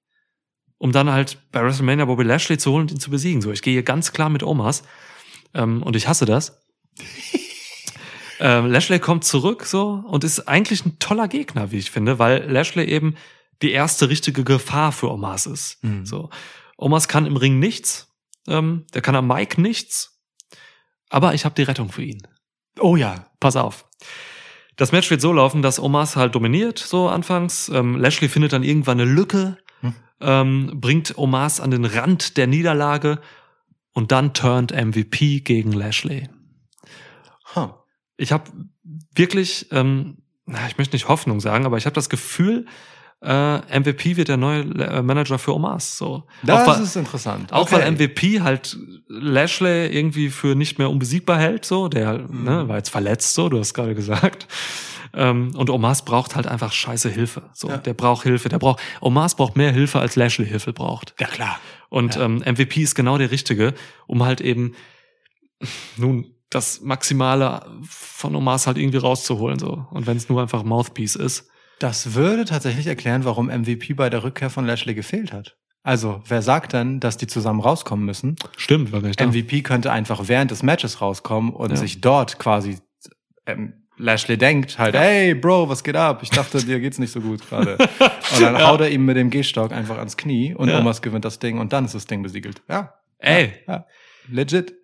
[0.79, 3.43] um dann halt bei WrestleMania Bobby Lashley zu holen und ihn zu besiegen.
[3.43, 4.83] So, ich gehe hier ganz klar mit Omas.
[5.55, 6.61] Ähm, und ich hasse das.
[8.41, 12.51] ähm, Lashley kommt zurück so und ist eigentlich ein toller Gegner, wie ich finde, weil
[12.51, 13.17] Lashley eben
[13.63, 15.83] die erste richtige Gefahr für Omas ist.
[15.83, 16.05] Mhm.
[16.05, 16.31] So.
[16.77, 18.15] Omas kann im Ring nichts,
[18.49, 20.21] ähm, der kann am Mic nichts,
[21.09, 22.27] aber ich habe die Rettung für ihn.
[22.79, 23.27] Oh ja.
[23.41, 23.87] Pass auf.
[24.77, 27.69] Das Match wird so laufen, dass Omas halt dominiert, so anfangs.
[27.71, 29.95] Ähm, Lashley findet dann irgendwann eine Lücke, Hm.
[30.21, 33.21] ähm, bringt Omas an den Rand der Niederlage
[33.93, 36.29] und dann turnt MVP gegen Lashley.
[37.55, 37.71] Huh.
[38.19, 38.51] Ich habe
[39.15, 40.19] wirklich, ähm,
[40.69, 42.67] ich möchte nicht Hoffnung sagen, aber ich habe das Gefühl,
[43.27, 45.99] äh, MVP wird der neue äh, Manager für Omas.
[45.99, 46.25] So.
[46.45, 47.53] Das auch weil, ist interessant.
[47.53, 47.91] auch weil Okay.
[47.93, 52.45] MVP halt Lashley irgendwie für nicht mehr unbesiegbar hält, so, der Mhm.
[52.45, 54.47] ne, war jetzt verletzt, so, du hast gerade gesagt.
[55.13, 57.49] Ähm, und Omas braucht halt einfach scheiße Hilfe.
[57.55, 57.79] So, Ja.
[57.79, 58.49] der braucht Hilfe.
[58.49, 61.15] Der braucht, Omas braucht mehr Hilfe, als Lashley Hilfe braucht.
[61.19, 61.59] Ja, klar.
[61.89, 62.23] Und Ja.
[62.25, 63.75] ähm, MVP ist genau der Richtige,
[64.07, 64.75] um halt eben
[65.97, 69.59] nun das Maximale von Omas halt irgendwie rauszuholen.
[69.59, 71.49] so Und wenn es nur einfach Mouthpiece ist.
[71.79, 75.57] Das würde tatsächlich erklären, warum MVP bei der Rückkehr von Lashley gefehlt hat.
[75.83, 78.37] Also, wer sagt denn, dass die zusammen rauskommen müssen?
[78.57, 79.27] Stimmt, war gar nicht da.
[79.27, 81.77] MVP könnte einfach während des Matches rauskommen und Ja.
[81.77, 82.79] sich dort quasi
[83.47, 86.21] ähm, Lashley denkt halt, hey Bro, was geht ab?
[86.23, 87.79] Ich dachte, dir geht's nicht so gut gerade.
[88.35, 90.81] Und dann haut er ihm mit dem Gehstock einfach ans Knie und Ja.
[90.81, 92.61] Omas gewinnt das Ding und dann ist das Ding besiegelt.
[92.69, 93.87] Ja, Ey, ja.
[94.29, 94.75] Legit.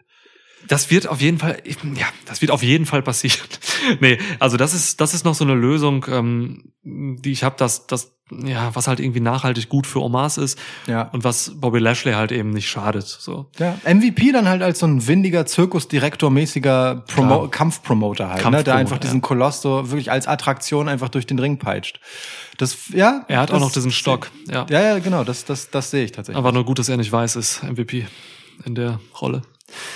[0.68, 1.62] Das wird auf jeden Fall,
[1.94, 3.46] ja, das wird auf jeden Fall passieren.
[4.00, 7.86] nee, also das ist, das ist noch so eine Lösung, ähm, die ich habe, dass,
[7.86, 11.02] dass, ja, was halt irgendwie nachhaltig gut für Omas ist Ja.
[11.12, 13.06] und was Bobby Lashley halt eben nicht schadet.
[13.06, 13.50] So.
[13.58, 17.50] Ja, MVP dann halt als so ein windiger Zirkusdirektor-mäßiger Promo Klar.
[17.50, 18.42] Kampfpromoter halt, ne?
[18.42, 19.00] Kampfpromoter, der einfach ja.
[19.00, 22.00] diesen Koloss so wirklich als Attraktion einfach durch den Ring peitscht.
[22.58, 23.24] Das, ja.
[23.28, 24.66] Er hat auch noch diesen Stock, ja.
[24.70, 26.38] Ja, ja, genau, das, das, das sehe ich tatsächlich.
[26.38, 28.06] Aber nur gut, dass er nicht weiß ist, MVP
[28.64, 29.42] in der Rolle.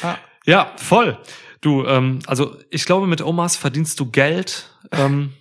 [0.02, 0.16] Ah.
[0.46, 1.18] Ja, voll.
[1.60, 5.32] Du, ähm, also ich glaube, mit Omas verdienst du Geld ähm,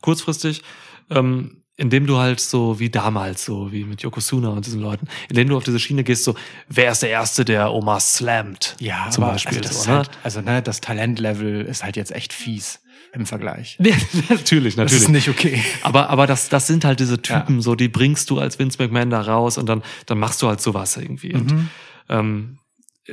[0.00, 0.62] kurzfristig,
[1.10, 5.48] ähm, indem du halt so wie damals, so wie mit Yokozuna und diesen Leuten, indem
[5.48, 6.34] du auf diese Schiene gehst, so,
[6.68, 8.76] wer ist der Erste, der Omas slammt?
[8.80, 9.58] ja, zum aber Beispiel.
[9.58, 9.96] Also das, so, ne?
[9.98, 12.80] halt, also ne, das Talentlevel ist halt jetzt echt fies
[13.12, 13.76] im Vergleich.
[13.78, 13.94] Nee,
[14.28, 15.02] natürlich, Das natürlich.
[15.02, 15.62] ist nicht okay.
[15.82, 17.62] Aber, aber das, das sind halt diese Typen, Ja.
[17.62, 20.60] so, die bringst du als Vince McMahon da raus und dann, dann machst du halt
[20.60, 21.34] sowas irgendwie.
[21.34, 21.68] Und, Mhm.
[22.08, 22.58] ähm,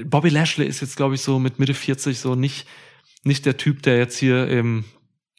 [0.06, 2.68] Bobby Lashley ist jetzt, glaube ich, so mit Mitte 40 so nicht,
[3.24, 4.86] nicht der Typ, der jetzt hier eben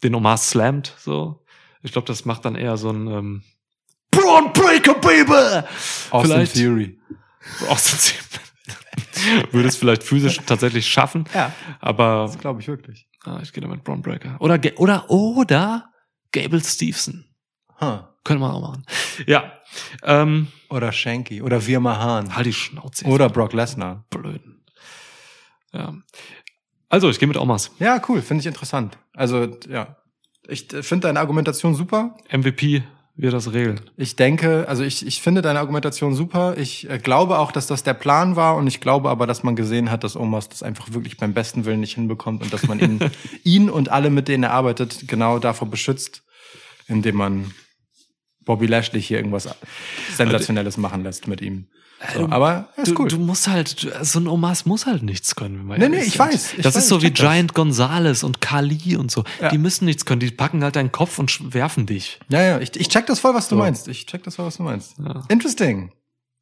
[0.03, 1.45] den Omas slammt, so.
[1.83, 3.43] Ich glaube, das macht dann eher so ein, ähm,
[4.11, 5.65] Braun Breaker, Baby!
[6.11, 6.99] Austin Vielleicht- Theory.
[7.69, 9.53] Austin Theory.
[9.53, 11.25] würde es vielleicht physisch tatsächlich schaffen.
[11.35, 11.53] Ja.
[11.81, 13.07] Aber glaube ich wirklich.
[13.25, 14.37] ah, ich gehe da mit Braun Breaker.
[14.41, 15.91] Oder, oder, oder
[16.33, 17.25] Gable Stevenson.
[17.81, 18.01] Huh.
[18.25, 18.85] Können wir auch machen.
[19.27, 19.53] Ja.
[20.03, 21.43] Ähm, Oder Shanky.
[21.43, 22.35] Oder Wir Mahan.
[22.35, 23.07] halt die Schnauze.
[23.07, 24.05] Oder Brock Lesnar.
[24.11, 24.65] Blöden.
[25.73, 25.95] Ja.
[26.89, 27.71] Also, ich gehe mit Omas.
[27.79, 28.23] Ja, cool.
[28.23, 28.99] Finde ich interessant.
[29.15, 29.97] Also, ja.
[30.47, 32.17] Ich äh, finde deine Argumentation super.
[32.31, 32.83] MVP
[33.19, 33.81] wird das regeln.
[33.97, 36.57] Ich denke, also ich, ich finde deine Argumentation super.
[36.57, 39.57] Ich äh, glaube auch, dass das der Plan war und ich glaube aber, dass man
[39.57, 42.79] gesehen hat, dass Omos das einfach wirklich beim besten Willen nicht hinbekommt und dass man
[42.79, 43.01] ihn,
[43.43, 46.23] ihn und alle, mit denen er arbeitet, genau davor beschützt,
[46.87, 47.53] indem man
[48.49, 49.47] Bobby Lashley hier irgendwas
[50.17, 51.67] Sensationelles machen lässt mit ihm.
[52.15, 53.09] So, aber er ist Du, cool.
[53.09, 55.69] du musst halt, du- so ein Omas muss halt nichts können.
[55.69, 56.21] wenn Nee, nee, ich sind.
[56.21, 57.27] weiß, ich das weiß, ist so wie check das.
[57.27, 59.25] Giant Gonzalez und Kali und so.
[59.41, 59.49] Ja.
[59.49, 60.21] Die müssen nichts können.
[60.21, 62.21] Die packen halt deinen Kopf und werfen dich.
[62.29, 63.63] Ja, ja, ich, ich check das voll, was du So.
[63.63, 63.89] meinst.
[63.89, 64.95] Ich check das voll, was du meinst.
[64.99, 65.25] Ja.
[65.29, 65.93] Interesting.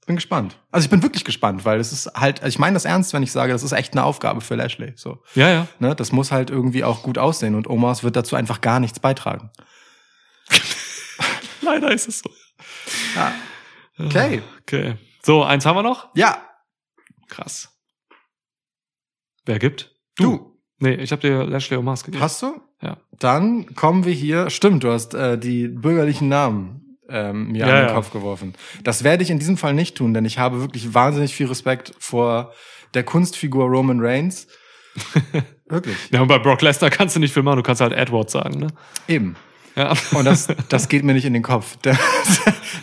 [0.07, 0.57] Bin gespannt.
[0.71, 3.23] Also ich bin wirklich gespannt, weil es ist halt, also ich meine das ernst, wenn
[3.25, 4.93] ich sage, das ist echt eine Aufgabe für Lashley.
[4.95, 5.67] So, Ja, ja.
[5.81, 9.01] ne, das muss halt irgendwie auch gut aussehen und Omas wird dazu einfach gar nichts
[9.01, 9.51] beitragen.
[11.67, 12.31] Leider ist es so.
[13.15, 13.33] Ja.
[13.99, 14.43] Okay.
[14.63, 14.95] Okay.
[15.23, 16.09] So, eins haben wir noch.
[16.15, 16.47] Ja,
[17.29, 17.69] Krass.
[19.45, 19.93] Wer gibt?
[20.17, 20.53] du.
[20.79, 22.23] Nee, ich habe dir Lashley Omas gegeben.
[22.23, 22.61] Hast du?
[22.83, 22.99] Ja.
[23.19, 24.51] Dann kommen wir hier.
[24.51, 27.95] Stimmt, du hast äh, die bürgerlichen Namen ähm, mir Ja, an den ja.
[27.95, 28.55] Kopf geworfen.
[28.85, 31.95] Das werde ich in diesem Fall nicht tun, denn ich habe wirklich wahnsinnig viel Respekt
[31.99, 32.53] vor
[32.93, 34.49] der Kunstfigur Roman Reigns.
[35.67, 35.97] wirklich.
[36.11, 37.57] Ja, und bei Brock Lesnar kannst du nicht viel machen.
[37.57, 38.67] Du kannst halt Edward sagen, ne?
[39.09, 39.35] Eben.
[39.77, 39.93] Ja.
[40.13, 41.77] Und das, das geht mir nicht in den Kopf.
[41.79, 41.99] Der,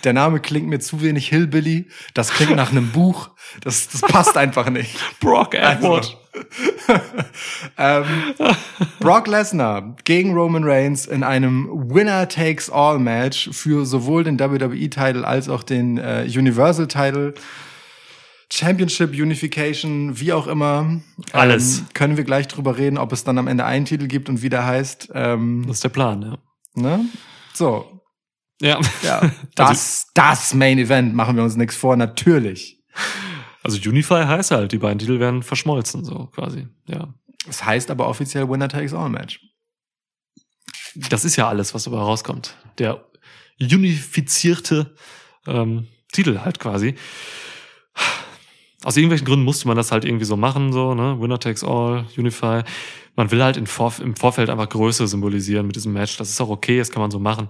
[0.04, 1.88] der Name klingt mir zu wenig Hillbilly.
[2.14, 3.32] Das klingt nach einem Buch.
[3.62, 4.96] Das, das passt einfach nicht.
[5.20, 6.18] Brock Edward.
[7.78, 8.06] ähm,
[9.00, 15.98] Brock Lesnar gegen Roman Reigns in einem Winner-Takes-All-Match für sowohl den WWE-Title als auch den
[15.98, 17.34] äh, Universal-Title.
[18.52, 21.02] Championship, Unification, wie auch immer.
[21.32, 21.80] Alles.
[21.80, 24.44] Ähm, können wir gleich drüber reden, ob es dann am Ende einen Titel gibt und
[24.44, 25.10] wie der heißt.
[25.16, 26.38] Ähm, Das ist der Plan, ja.
[26.76, 27.06] Ne?
[27.54, 28.02] So,
[28.62, 28.80] Ja.
[29.02, 32.82] Ja, das, das Main Event, machen wir uns nichts vor, natürlich.
[33.64, 36.68] Also Unify heißt halt, die beiden Titel werden verschmolzen, so quasi.
[36.88, 37.14] Ja.
[37.48, 39.40] Es heißt aber offiziell Winner Takes All Match.
[40.96, 42.56] Das ist ja alles, was dabei rauskommt.
[42.78, 43.04] Der
[43.60, 44.96] unifizierte
[45.48, 46.96] ähm, Titel halt quasi.
[48.84, 51.20] Aus irgendwelchen Gründen musste man das halt irgendwie so machen, so, ne?
[51.20, 52.64] Winner takes all, Unify.
[53.16, 56.18] Man will halt im Vorfeld einfach Größe symbolisieren mit diesem Match.
[56.18, 57.50] Das ist auch okay, das kann man so machen.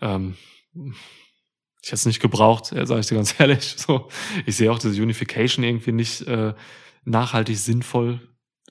[0.00, 0.36] Ähm,
[0.74, 3.74] ich hätte es nicht gebraucht, äh, sage ich dir ganz ehrlich.
[3.76, 4.08] So,
[4.46, 6.54] ich sehe auch diese Unification irgendwie nicht äh,
[7.04, 8.20] nachhaltig sinnvoll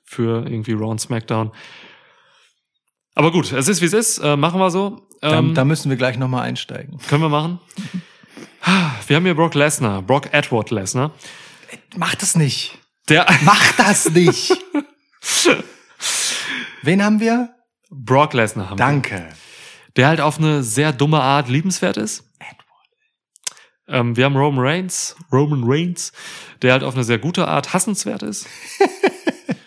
[0.03, 1.51] für irgendwie Raw und SmackDown.
[3.15, 4.17] Aber gut, es ist wie es ist.
[4.19, 5.07] Äh, machen wir so.
[5.21, 6.97] Da, Ähm, da müssen wir gleich nochmal einsteigen.
[7.07, 7.59] können wir machen.
[9.07, 11.11] Wir haben hier Brock Lesnar, Brock Edward Lesnar.
[11.95, 12.77] Mach das nicht.
[13.07, 14.51] Der Mach das nicht.
[16.83, 17.53] Wen haben wir?
[17.89, 18.85] Brock Lesnar haben wir.
[18.85, 19.29] Danke.
[19.95, 22.23] der halt auf eine sehr dumme Art liebenswert ist.
[23.87, 26.11] Ähm, wir haben Roman Reigns, Roman Reigns,
[26.61, 28.47] der halt auf eine sehr gute Art hassenswert ist.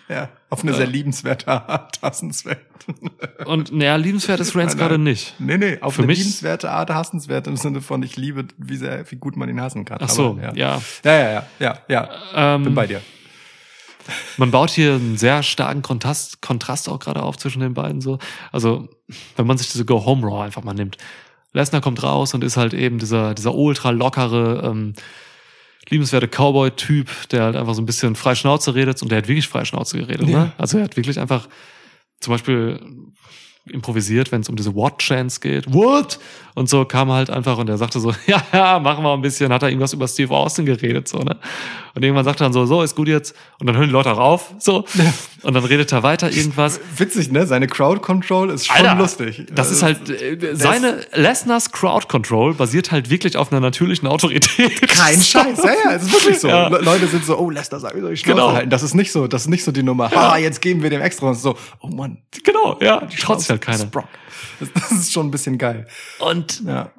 [0.09, 2.61] Ja, auf eine sehr liebenswerte Art, hassenswert.
[3.47, 5.35] Und naja, liebenswert ist Reigns gerade nicht.
[5.39, 8.77] Nee, nee, auf Für eine mich- liebenswerte Art, hassenswert im Sinne von ich liebe, wie
[8.77, 9.97] sehr, wie gut man ihn hassen kann.
[10.03, 10.53] Ach so, Aber, ja.
[10.55, 10.83] ja.
[11.03, 12.11] Ja, ja, ja, ja, ja.
[12.57, 13.01] Ähm, Bin bei dir.
[14.37, 18.19] Man baut hier einen sehr starken Kontrast, Kontrast auch gerade auf zwischen den beiden so.
[18.51, 18.89] Also,
[19.37, 20.97] wenn man sich diese Go Home Raw einfach mal nimmt.
[21.53, 24.95] Lesnar kommt raus und ist halt eben dieser, dieser ultra lockere, ähm,
[25.89, 29.49] liebenswerte Cowboy-Typ, der halt einfach so ein bisschen frei Schnauze redet und der hat wirklich
[29.49, 30.45] frei Schnauze geredet, Ja.
[30.45, 30.53] ne?
[30.57, 31.49] Also er hat wirklich einfach
[32.21, 32.81] zum Beispiel
[33.71, 35.73] improvisiert, wenn es um diese What-Chance geht.
[35.73, 36.19] What?
[36.55, 39.21] Und so kam er halt einfach und er sagte so, ja, ja, machen wir ein
[39.23, 41.37] bisschen, hat er irgendwas über Steve Austin geredet, so, ne?
[41.95, 43.35] Und irgendwann sagt er dann so, so, ist gut jetzt.
[43.59, 44.85] Und dann hören die Leute rauf, so.
[45.43, 46.81] Und dann redet er weiter irgendwas.
[46.97, 47.47] Witzig, ne?
[47.47, 49.45] Seine Crowd Control ist schon Alter, lustig.
[49.53, 54.81] Das ist halt, äh, seine, Lesners Crowd Control basiert halt wirklich auf einer natürlichen Autorität.
[54.89, 56.49] Kein Scheiß, ja, ja, es ist wirklich so.
[56.49, 56.69] Ja.
[56.69, 58.53] Le Leute sind so, oh, Lester, sag mir, soll ich Genau.
[58.53, 58.71] halten.
[58.71, 60.11] Das ist nicht so, das ist nicht so die Nummer.
[60.17, 63.61] Ah, jetzt geben wir dem extra und so, oh Mann, Genau, ja, traut sich halt
[63.61, 63.91] keiner.
[64.59, 65.87] das ist schon ein bisschen geil.
[66.21, 66.91] Und Ja.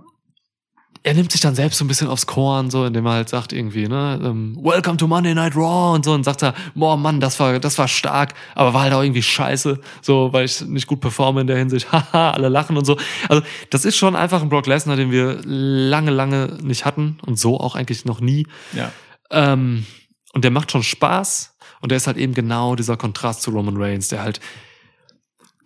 [1.06, 3.52] Er nimmt sich dann selbst so ein bisschen aufs Korn, so, indem er halt sagt
[3.52, 7.20] irgendwie, ne, ähm, Welcome to Monday Night Raw und so, und sagt er, boah, Mann,
[7.20, 10.88] das war, das war stark, aber war halt auch irgendwie scheiße, so, weil ich nicht
[10.88, 12.98] gut performe in der Hinsicht, haha, alle lachen und so.
[13.28, 17.38] Also, das ist schon einfach ein Brock Lesnar, den wir lange, lange nicht hatten und
[17.38, 18.48] so auch eigentlich noch nie.
[18.72, 18.92] Ja.
[19.30, 19.86] Ähm,
[20.34, 21.58] und der macht schon Spaß.
[21.82, 24.40] Und der ist halt eben genau dieser Kontrast zu Roman Reigns, der halt,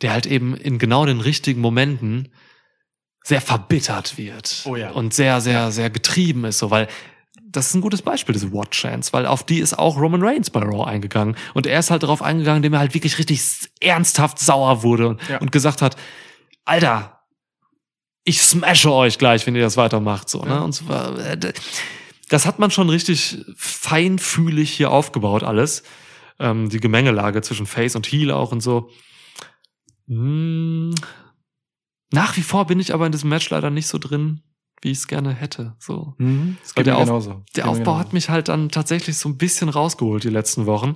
[0.02, 2.30] der halt eben in genau den richtigen Momenten
[3.28, 4.62] sehr verbittert wird.
[4.66, 4.92] Oh ja.
[4.92, 6.88] Und sehr, sehr, sehr getrieben ist, so, weil
[7.50, 10.50] das ist ein gutes Beispiel, diese What Chance, weil auf die ist auch Roman Reigns
[10.50, 11.36] bei Raw eingegangen.
[11.54, 13.42] Und er ist halt darauf eingegangen, indem er halt wirklich richtig
[13.82, 15.40] ernsthaft sauer wurde und, Ja.
[15.40, 15.98] und gesagt hat,
[16.64, 17.20] Alter,
[18.24, 20.30] ich smashe euch gleich, wenn ihr das weitermacht.
[20.30, 20.62] So, ne?
[20.64, 21.38] Und so, äh,
[22.30, 25.84] das hat man schon richtig feinfühlig hier aufgebaut, alles.
[26.40, 28.90] Ähm, die Gemengelage zwischen Face und Heel auch und so.
[30.08, 30.94] Hm,
[32.12, 34.42] nach wie vor bin ich aber in diesem Match leider nicht so drin,
[34.82, 35.76] wie ich es gerne hätte.
[35.80, 36.14] So.
[36.18, 36.58] Mhm.
[36.62, 37.44] Das Weil der Auf- genauso.
[37.56, 38.00] Der Aufbau genauso.
[38.00, 40.96] hat mich halt dann tatsächlich so ein bisschen rausgeholt die letzten Wochen.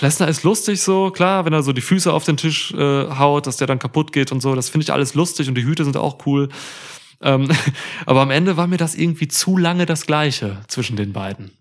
[0.00, 3.46] Lesnar ist lustig so, klar, wenn er so die Füße auf den Tisch äh, haut,
[3.46, 5.84] dass der dann kaputt geht und so, das finde ich alles lustig und die Hüte
[5.84, 6.50] sind auch cool.
[7.22, 7.48] Ähm,
[8.06, 11.52] aber am Ende war mir das irgendwie zu lange das Gleiche zwischen den beiden.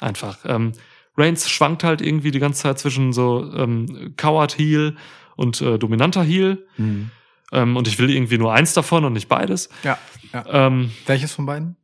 [0.00, 0.38] Einfach.
[0.44, 0.72] Ähm,
[1.16, 4.96] Reigns schwankt halt irgendwie die ganze Zeit zwischen so ähm, Coward Heel
[5.38, 6.66] und äh, dominanter Heel.
[6.76, 7.10] Mhm.
[7.52, 9.70] Ähm, und ich will irgendwie nur eins davon und nicht beides.
[9.82, 9.96] Ja,
[10.34, 10.44] ja.
[10.66, 11.76] Ähm, Welches von beiden?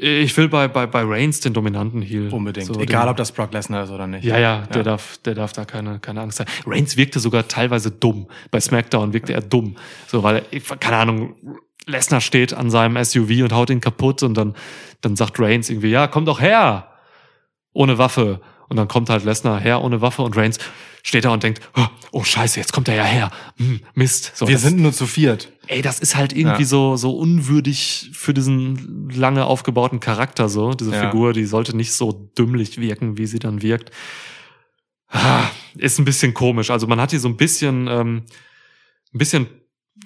[0.00, 2.28] ich will bei, bei, bei Reigns den dominanten Heel.
[2.32, 2.68] Unbedingt.
[2.68, 4.24] So, Egal, den, ob das Brock Lesnar ist oder nicht.
[4.24, 4.82] Ja, ja, der Ja.
[4.84, 6.48] darf, der darf da keine, keine Angst haben.
[6.66, 8.28] Reigns wirkte sogar teilweise dumm.
[8.52, 9.74] Bei SmackDown wirkte er dumm.
[10.06, 11.34] So, weil, er- keine Ahnung,
[11.86, 14.54] Lesnar steht an seinem SUV und haut ihn kaputt und dann,
[15.00, 16.92] dann sagt Reigns irgendwie, ja, komm doch her!
[17.72, 18.40] Ohne Waffe.
[18.68, 20.58] Und dann kommt halt Lesnar her ohne Waffe und Reigns
[21.02, 23.30] steht da und denkt, oh, oh scheiße, jetzt kommt er ja her.
[23.56, 24.32] Hm, Mist.
[24.34, 25.50] So, Wir das- sind nur zu viert.
[25.68, 26.68] Ey, das ist halt irgendwie Ja.
[26.68, 30.72] so, so unwürdig für diesen lange aufgebauten Charakter so.
[30.74, 31.10] Diese Ja.
[31.10, 33.90] Figur, die sollte nicht so dümmlich wirken, wie sie dann wirkt.
[35.10, 35.44] Ah,
[35.76, 36.70] Ist ein bisschen komisch.
[36.70, 38.22] Also man hat hier so ein bisschen, ähm,
[39.14, 39.46] ein bisschen,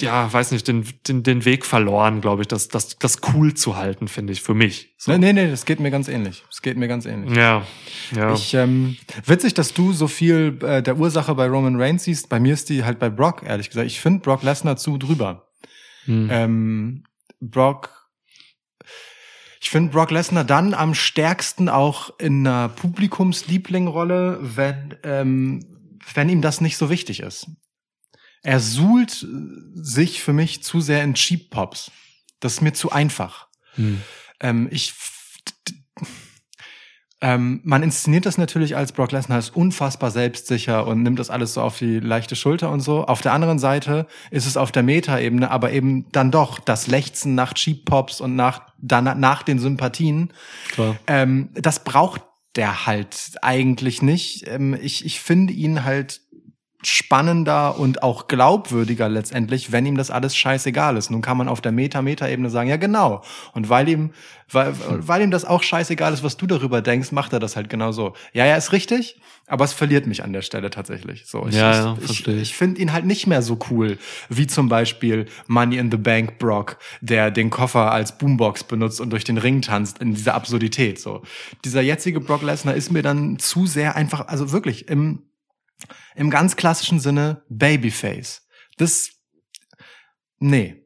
[0.01, 3.77] ja, weiß nicht, den, den, den Weg verloren, glaube ich, das, das, das cool zu
[3.77, 4.95] halten, finde ich, für mich.
[4.99, 5.13] So.
[5.13, 6.45] Nee, nee, nee, das geht mir ganz ähnlich.
[6.49, 7.37] Das geht mir ganz ähnlich.
[7.37, 7.67] Ja,
[8.15, 8.33] ja.
[8.35, 8.97] Ich, ähm,
[9.27, 12.29] witzig, dass du so viel äh, der Ursache bei Roman Reigns siehst.
[12.29, 13.87] Bei mir ist die halt bei Brock, ehrlich gesagt.
[13.87, 15.49] Ich finde Brock Lesnar zu drüber.
[16.05, 16.29] Hm.
[16.31, 17.05] Ähm,
[17.41, 17.91] Brock,
[19.61, 25.65] ich finde Brock Lesnar dann am stärksten auch in einer Publikumslieblingrolle, wenn, ähm,
[26.15, 27.47] wenn ihm das nicht so wichtig ist.
[28.43, 29.27] Er suhlt äh,
[29.75, 31.91] sich für mich zu sehr in Cheap Pops.
[32.41, 33.47] Das ist mir zu einfach.
[33.75, 34.03] Hm.
[34.41, 34.95] Ähm, ich
[37.25, 41.55] ähm, man inszeniert das natürlich als Brock Lesnar als unfassbar selbstsicher und nimmt das alles
[41.55, 43.05] so auf die leichte Schulter und so.
[43.05, 47.37] Auf der anderen Seite ist es auf der Meta-Ebene aber eben dann doch das Lechzen
[47.37, 50.33] nach Cheap Pops und nach, dann, nach den Sympathien.
[50.73, 50.97] Klar.
[51.07, 52.23] Ähm, das braucht
[52.57, 54.49] der halt eigentlich nicht.
[54.49, 56.23] Ähm, ich, ich finde ihn halt
[56.85, 61.11] spannender und auch glaubwürdiger letztendlich, wenn ihm das alles scheißegal ist.
[61.11, 63.23] Nun kann man auf der Meta-Meta-Ebene sagen, ja genau.
[63.53, 64.11] Und weil ihm,
[64.51, 67.69] weil, weil ihm das auch scheißegal ist, was du darüber denkst, macht er das halt
[67.69, 68.15] genau so.
[68.33, 71.25] Ja, ja, ist richtig, aber es verliert mich an der Stelle tatsächlich.
[71.27, 72.43] So, ich, Ja, ja, ich, verstehe ich.
[72.43, 76.39] ich finde ihn halt nicht mehr so cool, wie zum Beispiel Money in the Bank
[76.39, 81.01] Brock, der den Koffer als Boombox benutzt und durch den Ring tanzt in dieser Absurdität.
[81.01, 81.23] So,
[81.65, 85.23] dieser jetzige Brock Lesnar ist mir dann zu sehr einfach, also wirklich im
[86.15, 88.47] im ganz klassischen Sinne Babyface.
[88.77, 89.11] Das,
[90.39, 90.83] nee,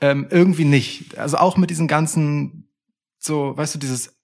[0.00, 1.16] ähm, irgendwie nicht.
[1.18, 2.68] Also auch mit diesen ganzen,
[3.18, 4.18] so, weißt du, dieses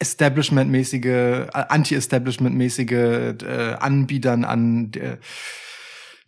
[0.00, 5.18] Establishment-mäßige, äh, Anti-Establishment-mäßige äh, Anbietern an äh,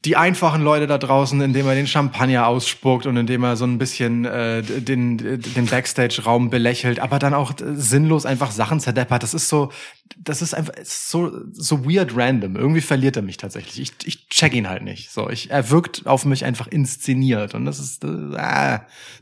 [0.07, 3.77] die einfachen Leute da draußen, indem er den Champagner ausspuckt und indem er so ein
[3.77, 9.23] bisschen äh, den, den Backstage-Raum belächelt, aber dann auch sinnlos einfach Sachen zerdeppert.
[9.23, 9.71] Das ist so,
[10.17, 12.57] das ist einfach so, so weird random.
[12.57, 13.79] Irgendwie verliert er mich tatsächlich.
[13.79, 15.11] Ich, ich check ihn halt nicht.
[15.11, 18.09] So, ich, er wirkt auf mich einfach inszeniert und das ist, äh,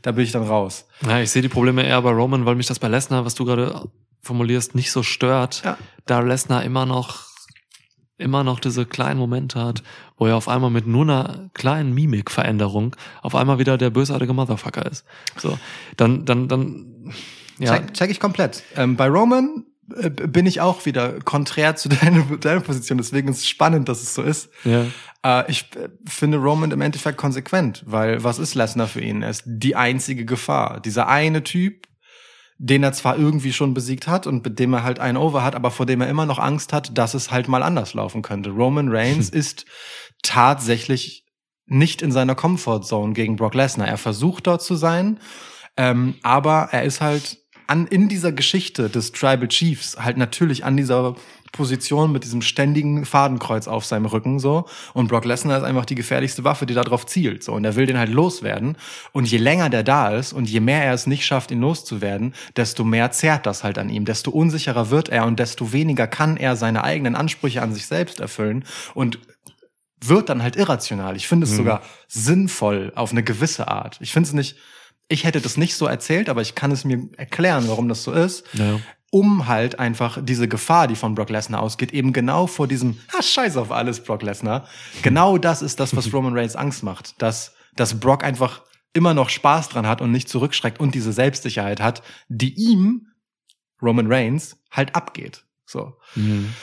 [0.01, 0.85] da bin ich dann raus.
[1.05, 3.43] Ja, ich sehe die Probleme eher bei Roman, weil mich das bei Lesnar, was du
[3.43, 3.89] gerade
[4.21, 5.61] formulierst, nicht so stört.
[5.65, 5.77] Ja.
[6.05, 7.29] Da Lesnar immer noch
[8.19, 9.81] immer noch diese kleinen Momente hat,
[10.19, 14.85] wo er auf einmal mit nur einer kleinen Mimikveränderung auf einmal wieder der bösartige Motherfucker
[14.85, 15.05] ist.
[15.37, 15.57] So,
[15.97, 17.13] dann, dann, dann,
[17.57, 18.63] ja, Check, check ich komplett.
[18.75, 19.65] Ähm, bei Roman
[19.95, 24.03] äh, bin ich auch wieder konträr zu deiner, deiner Position, deswegen ist es spannend, dass
[24.03, 24.49] es so ist.
[24.63, 24.85] ja,
[25.23, 29.21] Äh, ich äh, finde Roman im Endeffekt konsequent, weil was ist Lesnar für ihn?
[29.21, 30.79] Er ist die einzige Gefahr.
[30.79, 31.87] Dieser eine Typ,
[32.57, 35.55] den er zwar irgendwie schon besiegt hat und mit dem er halt einen Over hat,
[35.55, 38.49] aber vor dem er immer noch Angst hat, dass es halt mal anders laufen könnte.
[38.49, 39.65] Roman Reigns ist
[40.21, 41.25] tatsächlich
[41.65, 43.87] nicht in seiner Comfortzone gegen Brock Lesnar.
[43.87, 45.19] Er versucht dort zu sein,
[45.77, 50.75] ähm, aber er ist halt an, in dieser Geschichte des Tribal Chiefs halt natürlich an
[50.75, 51.15] dieser
[51.51, 54.65] Position mit diesem ständigen Fadenkreuz auf seinem Rücken so.
[54.93, 57.53] Und Brock Lesnar ist einfach die gefährlichste Waffe, die da drauf zielt so.
[57.53, 58.77] Und er will den halt loswerden.
[59.11, 62.33] Und je länger der da ist und je mehr er es nicht schafft, ihn loszuwerden,
[62.55, 66.37] desto mehr zerrt das halt an ihm, desto unsicherer wird er und desto weniger kann
[66.37, 68.65] er seine eigenen Ansprüche an sich selbst erfüllen.
[68.93, 69.19] Und
[70.01, 71.15] wird dann halt irrational.
[71.15, 73.97] Ich finde es sogar sinnvoll auf eine gewisse Art.
[74.01, 74.55] Ich finde es nicht
[75.09, 78.13] ich hätte das nicht so erzählt, aber ich kann es mir erklären, warum das so
[78.13, 78.45] ist.
[78.53, 78.79] Ja.
[79.11, 83.23] Um halt einfach diese Gefahr, die von Brock Lesnar ausgeht, eben genau vor diesem, ah,
[83.23, 84.67] scheiß auf alles, Brock Lesnar.
[85.01, 87.19] Genau das ist das, was Roman Reigns Angst macht.
[87.19, 88.61] Dass, dass Brock einfach
[88.93, 93.07] immer noch Spaß dran hat und nicht zurückschreckt und diese Selbstsicherheit hat, die ihm,
[93.81, 95.43] Roman Reigns, halt abgeht.
[95.65, 95.97] So.
[96.13, 96.53] Mhm.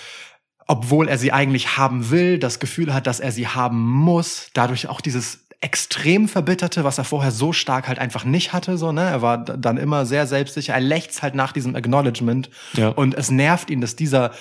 [0.66, 4.88] Obwohl er sie eigentlich haben will, das Gefühl hat, dass er sie haben muss, dadurch
[4.88, 9.02] auch dieses extrem verbitterte, was er vorher so stark halt einfach nicht hatte, so, ne?
[9.02, 10.74] Er war dann immer sehr selbstsicher.
[10.74, 12.50] Er lächzt halt nach diesem Acknowledgement.
[12.74, 12.88] Ja.
[12.88, 14.32] Und es nervt ihn, dass dieser,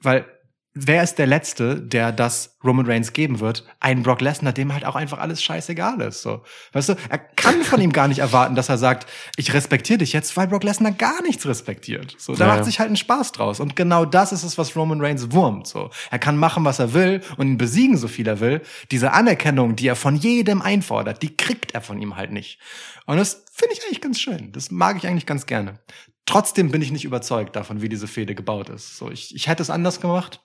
[0.00, 0.24] weil
[0.74, 3.64] wer ist der Letzte, der das Roman Reigns geben wird?
[3.80, 6.42] Ein Brock Lesnar, dem halt auch einfach alles scheißegal ist, so.
[6.72, 10.12] Weißt du, er kann von ihm gar nicht erwarten, dass er sagt, ich respektiere dich
[10.12, 12.16] jetzt, weil Brock Lesnar gar nichts respektiert.
[12.18, 12.64] So, da Ja, macht ja.
[12.64, 13.60] sich halt einen Spaß draus.
[13.60, 15.90] Und genau das ist es, was Roman Reigns wurmt, so.
[16.10, 18.60] Er kann machen, was er will und ihn besiegen, so viel er will.
[18.90, 22.58] Diese Anerkennung, die er von jedem einfordert, die kriegt er von ihm halt nicht.
[23.06, 24.50] Und das finde ich eigentlich ganz schön.
[24.52, 25.78] Das mag ich eigentlich ganz gerne.
[26.26, 28.96] Trotzdem bin ich nicht überzeugt davon, wie diese Fehde gebaut ist.
[28.96, 30.40] So, ich, ich hätte es anders gemacht.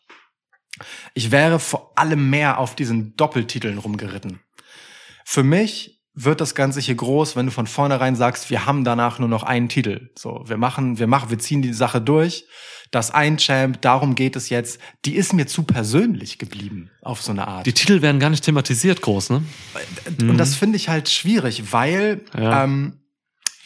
[1.14, 4.40] Ich wäre vor allem mehr auf diesen Doppeltiteln rumgeritten.
[5.26, 9.20] Für mich wird das Ganze hier groß, wenn du von vornherein sagst, wir haben danach
[9.20, 10.10] nur noch einen Titel.
[10.18, 12.46] So, wir machen, wir machen, wir ziehen die Sache durch.
[12.92, 14.80] Das ein Champ, darum geht es jetzt.
[15.06, 17.66] Die ist mir zu persönlich geblieben auf so eine Art.
[17.68, 19.44] Die Titel werden gar nicht thematisiert groß, ne?
[20.20, 22.64] Und das finde ich halt schwierig, weil Ja.
[22.64, 23.00] ähm,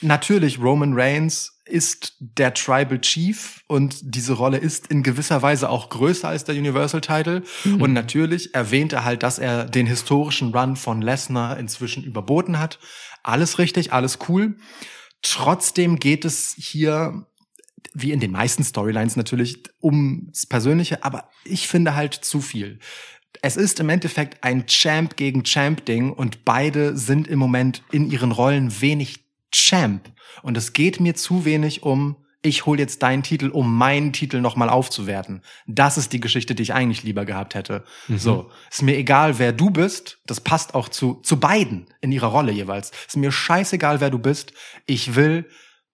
[0.01, 5.89] natürlich Roman Reigns ist der Tribal Chief und diese Rolle ist in gewisser Weise auch
[5.89, 7.41] größer als der Universal Title.
[7.79, 12.77] Und natürlich erwähnt er halt, dass er den historischen Run von Lesnar inzwischen überboten hat.
[13.23, 14.55] Alles richtig, alles cool.
[15.23, 17.25] Trotzdem geht es hier
[17.93, 22.79] wie in den meisten Storylines natürlich ums Persönliche, aber ich finde halt zu viel.
[23.41, 28.31] Es ist im Endeffekt ein Champ gegen Champ-Ding und beide sind im Moment in ihren
[28.31, 29.22] Rollen wenig
[29.53, 30.11] Champ.
[30.41, 34.41] Und es geht mir zu wenig um, ich hol jetzt deinen Titel, um meinen Titel
[34.41, 35.41] nochmal aufzuwerten.
[35.65, 37.85] Das ist die Geschichte, die ich eigentlich lieber gehabt hätte.
[38.17, 40.19] So, ist mir egal, wer du bist.
[40.25, 42.91] Das passt auch zu, zu beiden in ihrer Rolle jeweils.
[43.07, 44.51] Ist mir scheißegal, wer du bist.
[44.85, 45.45] Ich will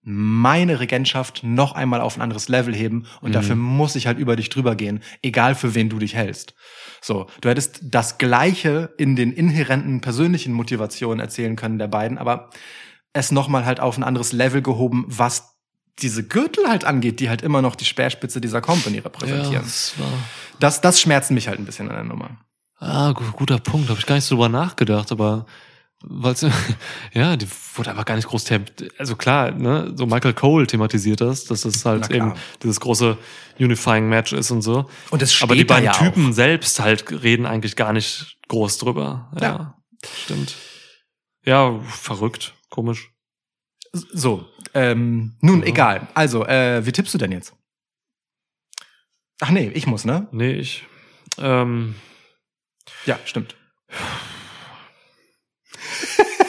[0.02, 4.38] meine Regentschaft noch einmal auf ein anderes Level heben und dafür muss ich halt über
[4.38, 6.56] dich drüber gehen, egal für wen du dich hältst.
[7.02, 12.50] So, du hättest das Gleiche in den inhärenten persönlichen Motivationen erzählen können der beiden, aber
[13.14, 15.56] es noch mal halt auf ein anderes Level gehoben, was
[16.02, 19.64] diese Gürtel halt angeht, die halt immer noch die Speerspitze dieser Company repräsentieren.
[19.64, 20.08] das war.
[20.60, 22.38] Das, das schmerzt mich halt ein bisschen an der Nummer.
[22.78, 23.90] Ah, gu- guter Punkt.
[23.90, 25.46] Habe ich gar nicht so drüber nachgedacht, aber
[26.02, 26.46] weil's,
[27.14, 28.46] ja, die wurde aber gar nicht groß
[28.98, 33.18] Also klar, ne, so Michael Cole thematisiert das, dass es Na halt eben dieses große
[33.60, 34.90] Unifying Match ist und so.
[35.10, 39.30] Und es aber die beiden ja Typen selbst halt reden eigentlich gar nicht groß drüber.
[39.36, 39.74] Ja, Ja.
[40.24, 40.56] stimmt.
[41.46, 43.12] Ja, verrückt, komisch.
[43.94, 45.68] So, ähm, nun Ja.
[45.68, 46.08] egal.
[46.14, 47.56] Also, äh, wie tippst du denn jetzt?
[49.42, 50.28] Ach nee, ich muss, ne?
[50.32, 50.86] Nee, ich.
[51.38, 51.96] Ähm,
[53.06, 53.56] Ja, stimmt.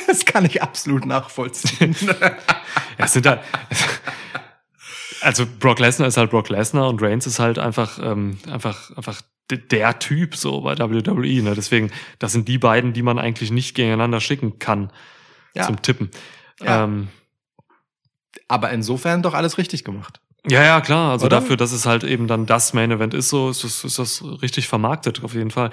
[0.07, 1.95] das kann ich absolut nachvollziehen.
[2.99, 3.41] Ja, es sind halt,
[5.23, 9.23] also Brock Lesnar ist halt Brock Lesnar und Reigns ist halt einfach, ähm, einfach, einfach
[9.51, 11.43] der Typ so bei WWE.
[11.43, 11.55] Ne?
[11.55, 14.93] Deswegen, das sind die beiden, die man eigentlich nicht gegeneinander schicken kann
[15.55, 15.67] Ja.
[15.67, 16.11] zum Tippen.
[16.61, 16.85] Ja.
[16.85, 17.09] Ähm,
[18.49, 20.21] Aber insofern doch alles richtig gemacht.
[20.49, 21.13] ja, ja, klar.
[21.13, 21.41] Also Oder?
[21.41, 24.25] dafür, dass es halt eben dann das Main Event ist, so ist das, ist das
[24.43, 25.71] richtig vermarktet auf jeden Fall.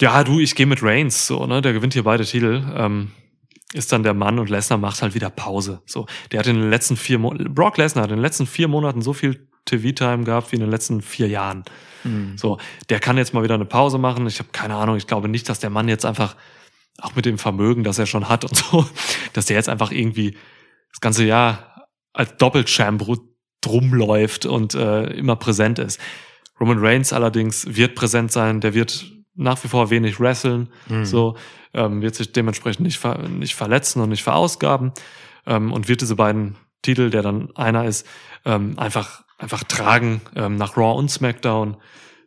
[0.00, 1.60] Ja, du, ich gehe mit Reigns, so, ne?
[1.60, 2.64] Der gewinnt hier beide Titel.
[2.74, 3.12] Ähm,
[3.72, 5.82] ist dann der Mann und Lesnar macht halt wieder Pause.
[5.86, 8.66] So, der hat in den letzten vier Mo Brock Lesnar hat in den letzten vier
[8.66, 11.64] Monaten so viel TV-Time gehabt wie in den letzten vier Jahren.
[12.36, 12.56] So,
[12.88, 14.26] der kann jetzt mal wieder eine Pause machen.
[14.26, 14.96] Ich habe keine Ahnung.
[14.96, 16.34] Ich glaube nicht, dass der Mann jetzt einfach
[17.02, 18.86] auch mit dem Vermögen, das er schon hat und so,
[19.32, 20.36] dass der jetzt einfach irgendwie
[20.92, 23.28] das ganze Jahr als Doppelchamp ru-
[23.60, 26.00] drumläuft und äh, immer präsent ist.
[26.58, 28.60] Roman Reigns allerdings wird präsent sein.
[28.60, 30.68] Der wird nach wie vor wenig wresteln.
[31.04, 31.36] So
[31.72, 34.92] ähm, wird sich dementsprechend nicht, ver nicht verletzen und nicht verausgaben
[35.46, 38.06] ähm, und wird diese beiden Titel, der dann einer ist,
[38.44, 41.76] ähm, einfach einfach tragen ähm, nach Raw und SmackDown.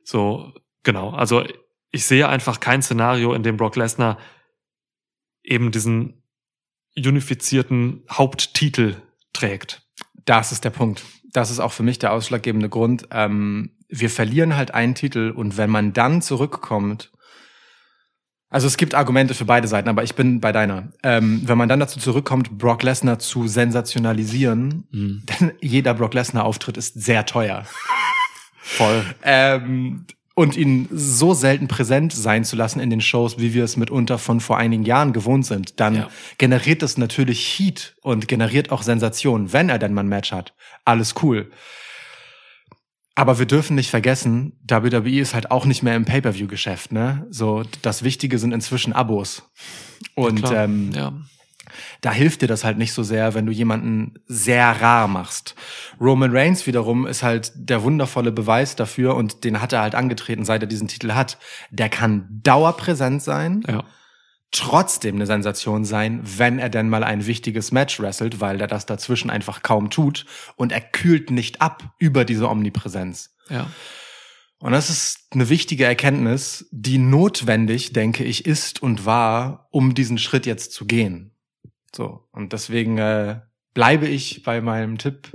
[0.03, 0.51] So
[0.83, 1.11] genau.
[1.11, 1.43] Also
[1.91, 4.17] ich sehe einfach kein Szenario, in dem Brock Lesnar
[5.43, 6.23] eben diesen
[6.95, 8.95] unifizierten Haupttitel
[9.33, 9.81] trägt.
[10.25, 11.03] Das ist der Punkt.
[11.31, 13.07] Das ist auch für mich der ausschlaggebende Grund.
[13.11, 17.11] Ähm, wir verlieren halt einen Titel und wenn man dann zurückkommt,
[18.49, 20.93] also es gibt Argumente für beide Seiten, aber ich bin bei deiner.
[21.01, 26.77] Ähm, wenn man dann dazu zurückkommt, Brock Lesnar zu sensationalisieren, denn jeder Brock Lesnar Auftritt
[26.77, 27.65] ist sehr teuer.
[28.61, 29.03] Voll.
[29.23, 30.05] Ähm,
[30.35, 34.17] und ihn so selten präsent sein zu lassen in den Shows, wie wir es mitunter
[34.17, 36.07] von vor einigen Jahren gewohnt sind, dann Ja.
[36.39, 40.53] generiert das natürlich Heat und generiert auch Sensation, wenn er denn mal ein Match hat.
[40.85, 41.51] Alles cool.
[43.15, 47.27] Aber wir dürfen nicht vergessen, WWE ist halt auch nicht mehr im Pay-per-view-Geschäft, ne?
[47.29, 49.43] So, das Wichtige sind inzwischen Abos.
[50.15, 51.13] Und Klar, ähm, ja.
[52.03, 55.55] Da hilft dir das halt nicht so sehr, wenn du jemanden sehr rar machst.
[56.01, 60.43] Roman Reigns wiederum ist halt der wundervolle Beweis dafür und den hat er halt angetreten,
[60.43, 61.37] seit er diesen Titel hat.
[61.71, 63.85] Der kann dauerpräsent sein, ja.
[64.51, 68.85] trotzdem eine Sensation sein, wenn er denn mal ein wichtiges Match wrestelt, weil er das
[68.85, 70.25] dazwischen einfach kaum tut
[70.57, 73.33] und er kühlt nicht ab über diese Omnipräsenz.
[73.49, 73.67] Ja.
[74.59, 80.17] Und das ist eine wichtige Erkenntnis, die notwendig, denke ich, ist und war, um diesen
[80.17, 81.32] Schritt jetzt zu gehen.
[81.95, 82.27] So.
[82.31, 83.41] Und deswegen äh,
[83.73, 85.31] bleibe ich bei meinem Tipp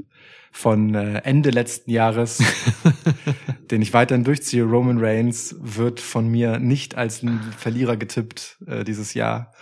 [0.51, 2.43] von äh, Ende letzten Jahres,
[3.71, 4.65] den ich weiterhin durchziehe.
[4.65, 9.53] Roman Reigns wird von mir nicht als ein Verlierer getippt äh, dieses Jahr.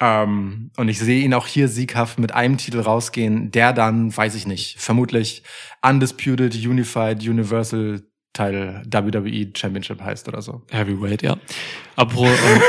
[0.00, 4.34] Ähm, und ich sehe ihn auch hier sieghaft mit einem Titel rausgehen, der dann, weiß
[4.34, 5.44] ich nicht, vermutlich
[5.82, 10.62] Undisputed Unified Universal Title WWE Championship heißt oder so.
[10.70, 11.36] Heavyweight, ja.
[11.94, 12.60] Apropos, ähm,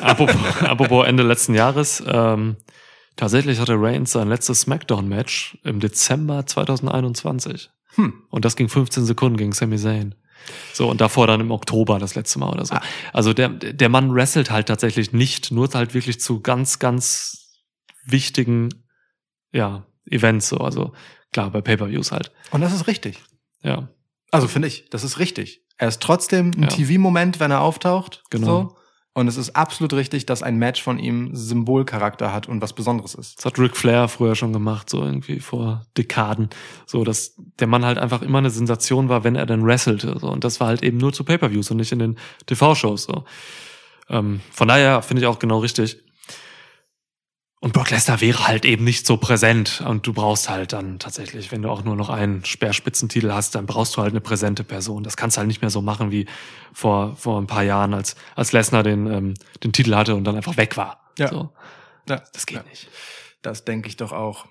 [0.00, 2.56] apropos, apropos Ende letzten Jahres, ähm,
[3.16, 7.70] tatsächlich hatte Reigns sein letztes Smackdown-Match im Dezember 2021.
[7.94, 8.14] Hm.
[8.30, 10.14] Und das ging 15 Sekunden gegen Sami Zayn.
[10.72, 12.74] So, und davor dann im Oktober das letzte Mal oder so.
[12.74, 12.82] Ah.
[13.12, 17.60] Also der, der Mann wrestelt halt tatsächlich nicht, nur halt wirklich zu ganz, ganz
[18.06, 18.70] wichtigen,
[19.52, 20.58] ja, Events so.
[20.58, 20.92] Also
[21.32, 22.32] klar, bei Pay-Per-Views halt.
[22.50, 23.22] Und das ist richtig.
[23.62, 23.88] Ja.
[24.30, 25.62] Also finde ich, das ist richtig.
[25.76, 26.68] Er ist trotzdem ein Ja.
[26.68, 28.22] TV-Moment, wenn er auftaucht.
[28.30, 28.46] Genau.
[28.46, 28.76] So.
[29.20, 33.14] Und es ist absolut richtig, dass ein Match von ihm Symbolcharakter hat und was Besonderes
[33.14, 33.38] ist.
[33.38, 36.48] Das hat Ric Flair früher schon gemacht, so irgendwie vor Dekaden.
[36.86, 40.18] So, dass der Mann halt einfach immer eine Sensation war, wenn er dann wrestelte.
[40.18, 40.28] So.
[40.28, 43.04] Und das war halt eben nur zu Pay-Per-Views und nicht in den TV-Shows.
[43.04, 43.24] So.
[44.08, 46.02] Ähm, von daher finde ich auch genau richtig.
[47.62, 49.82] Und Brock Lesnar wäre halt eben nicht so präsent.
[49.86, 53.66] Und du brauchst halt dann tatsächlich, wenn du auch nur noch einen Speerspitzentitel hast, dann
[53.66, 55.02] brauchst du halt eine präsente Person.
[55.02, 56.26] Das kannst du halt nicht mehr so machen wie
[56.72, 60.36] vor, vor ein paar Jahren, als, als Lesnar den, ähm, den Titel hatte und dann
[60.36, 61.12] einfach weg war.
[61.18, 61.28] Ja.
[61.28, 61.52] So.
[62.08, 62.62] Ja, Das geht Ja.
[62.62, 62.88] nicht.
[63.42, 64.46] Das denke ich doch auch.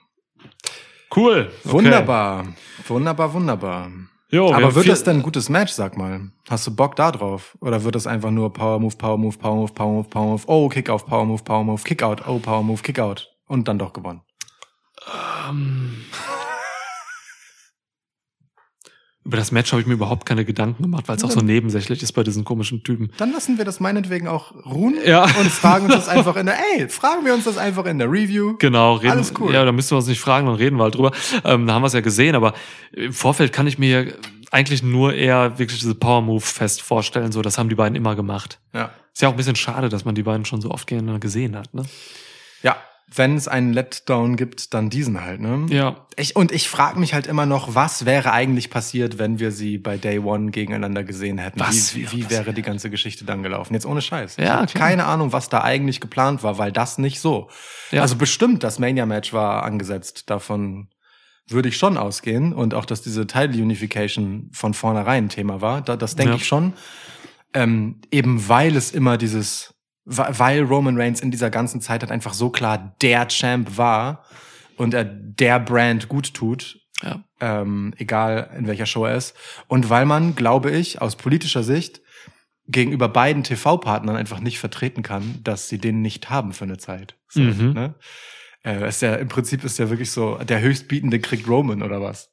[1.15, 1.51] Cool.
[1.63, 1.71] Okay.
[1.73, 2.45] Wunderbar.
[2.88, 3.91] Wunderbar, wunderbar.
[4.32, 6.32] Jo, Aber wird das denn ein gutes Match, sag mal?
[6.48, 7.58] Hast du Bock da drauf?
[7.61, 10.43] Oder wird das einfach nur Power Move, Power Move, Power Move, Power Move, Power Move,
[10.45, 13.27] oh, Kick auf, Power Move, Power Move, Kick out, oh, Power Move, Kick out.
[13.48, 14.22] Und dann doch gewonnen.
[15.49, 16.06] Ähm,
[19.25, 22.01] Über das Match habe ich mir überhaupt keine Gedanken gemacht, weil es auch so nebensächlich
[22.01, 23.11] ist bei diesen komischen Typen.
[23.17, 25.23] Dann lassen wir das meinetwegen auch ruhen Ja.
[25.23, 28.09] und fragen uns das einfach in der, ey, fragen wir uns das einfach in der
[28.09, 28.56] Review.
[28.59, 29.11] Genau, reden.
[29.11, 29.53] Alles cool.
[29.53, 31.11] Ja, da müssen wir uns nicht fragen, dann reden wir halt drüber.
[31.43, 32.53] Ähm, da haben wir es ja gesehen, aber
[32.93, 34.14] im Vorfeld kann ich mir
[34.51, 37.31] eigentlich nur eher wirklich diese Power Move fest vorstellen.
[37.31, 38.59] So, das haben die beiden immer gemacht.
[38.73, 38.89] Ja.
[39.14, 41.56] Ist ja auch ein bisschen schade, dass man die beiden schon so oft gegeneinander gesehen
[41.57, 41.73] hat.
[41.73, 41.83] Ne?
[42.64, 42.77] Ja.
[43.15, 45.65] Wenn es einen Letdown gibt, dann diesen halt, ne?
[45.69, 49.51] Ja, Ich, und ich frage mich halt immer noch, was wäre eigentlich passiert, wenn wir
[49.51, 51.59] sie bei Day One gegeneinander gesehen hätten?
[51.59, 53.73] Was wie wäre wie wäre die ganze Geschichte dann gelaufen?
[53.73, 54.38] Jetzt ohne Scheiß.
[54.38, 57.49] Ja, ich keine Ahnung, was da eigentlich geplant war, weil das nicht so.
[57.91, 58.03] Ja.
[58.03, 60.29] Also bestimmt, das Mania-Match war angesetzt.
[60.29, 60.89] Davon
[61.47, 62.53] würde ich schon ausgehen.
[62.53, 65.81] Und auch, dass diese Title Unification von vornherein ein Thema war.
[65.81, 66.35] Da, das denke Ja.
[66.38, 66.73] ich schon.
[67.55, 69.73] Ähm, eben weil es immer dieses,
[70.11, 74.23] weil Roman Reigns in dieser ganzen Zeit halt einfach so klar der Champ war
[74.75, 77.23] und er der Brand gut tut, ja.
[77.39, 79.35] ähm, egal in welcher Show er ist.
[79.67, 82.01] Und weil man, glaube ich, aus politischer Sicht
[82.67, 87.15] gegenüber beiden TV-Partnern einfach nicht vertreten kann, dass sie den nicht haben für eine Zeit.
[87.27, 87.73] So, Mhm.
[87.73, 87.95] ne?
[88.63, 92.31] äh, ist ja, Im Prinzip ist ja wirklich so, der Höchstbietende kriegt Roman oder was.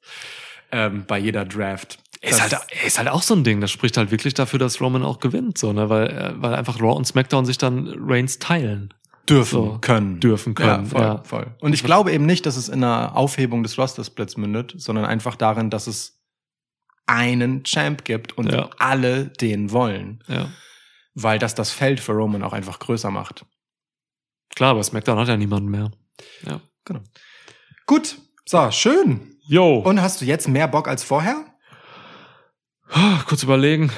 [0.73, 1.99] Ähm, bei jeder Draft.
[2.23, 3.61] Ist, halt, ist halt auch so ein Ding.
[3.61, 5.89] Das spricht halt wirklich dafür, dass Roman auch gewinnt, so, ne?
[5.91, 8.93] weil, äh, weil einfach Raw und SmackDown sich dann Reigns teilen.
[9.29, 10.21] dürfen so, können.
[10.21, 11.23] dürfen können, Ja, voll, ja.
[11.25, 11.55] voll.
[11.61, 15.35] Und ich glaube eben nicht, dass es in einer Aufhebung des Roster-Splits mündet, sondern einfach
[15.37, 16.21] darin, dass es
[17.07, 18.71] einen Champ gibt und Ja.
[18.79, 20.23] alle den wollen.
[20.29, 20.49] Ja.
[21.15, 23.45] Weil das das Feld für Roman auch einfach größer macht.
[24.55, 25.91] Klar, aber SmackDown hat ja niemanden mehr.
[26.45, 26.61] Ja.
[26.85, 27.01] Genau.
[27.87, 29.37] Gut, so, schön.
[29.49, 29.79] Yo.
[29.79, 31.45] Und hast du jetzt mehr Bock als vorher?
[32.89, 33.91] Ah, kurz überlegen.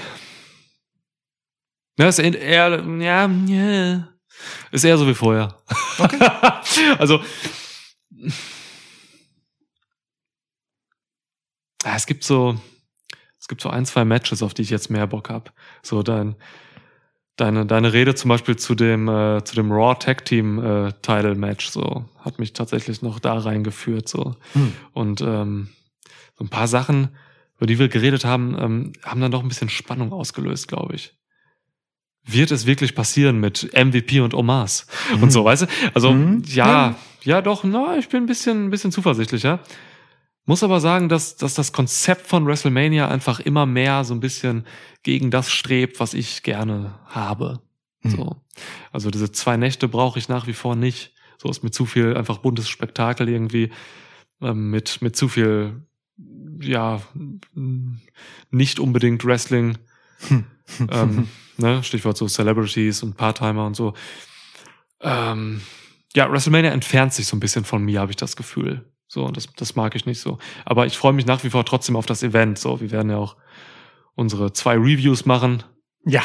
[1.99, 4.09] Ja, ist eher, ja,
[4.71, 5.57] ist eher so wie vorher.
[5.99, 6.19] Okay.
[6.99, 7.21] also,
[11.85, 12.57] ja, es gibt so,
[13.41, 15.53] es gibt so ein, zwei Matches, auf die ich jetzt mehr Bock hab.
[15.83, 16.37] So dein,
[17.35, 21.35] deine, deine Rede zum Beispiel zu dem, äh, zu dem Raw Tag Team äh, Title
[21.35, 24.37] Match, so, hat mich tatsächlich noch da reingeführt, so.
[24.53, 24.73] Hm.
[24.93, 25.71] Und ähm,
[26.37, 27.17] so ein paar Sachen,
[27.59, 31.15] über die wir geredet haben, ähm, haben dann doch ein bisschen Spannung ausgelöst, glaube ich.
[32.25, 34.87] Wird es wirklich passieren mit MVP und Omas
[35.21, 35.67] und so, weißt du?
[35.95, 36.43] Also, Mhm.
[36.47, 39.61] ja, ja, doch, na, ich bin ein bisschen, ein bisschen zuversichtlicher.
[40.45, 44.65] Muss aber sagen, dass, dass das Konzept von WrestleMania einfach immer mehr so ein bisschen
[45.03, 47.61] gegen das strebt, was ich gerne habe.
[48.03, 48.11] Mhm.
[48.11, 48.37] So.
[48.93, 51.13] Also diese zwei Nächte brauche ich nach wie vor nicht.
[51.37, 53.71] So ist mir zu viel einfach buntes Spektakel irgendwie
[54.41, 55.87] ähm, mit mit zu viel
[56.61, 57.01] ja
[58.51, 59.79] nicht unbedingt Wrestling.
[60.91, 61.83] ähm, ne?
[61.83, 63.95] Stichwort so Celebrities und Part-Timer und so.
[65.01, 65.61] Ähm,
[66.15, 68.85] ja, WrestleMania entfernt sich so ein bisschen von mir, habe ich das Gefühl.
[69.07, 70.39] So, und das, das mag ich nicht so.
[70.65, 72.59] Aber ich freue mich nach wie vor trotzdem auf das Event.
[72.59, 73.37] So, wir werden ja auch
[74.15, 75.63] unsere zwei Reviews machen.
[76.05, 76.23] Ja,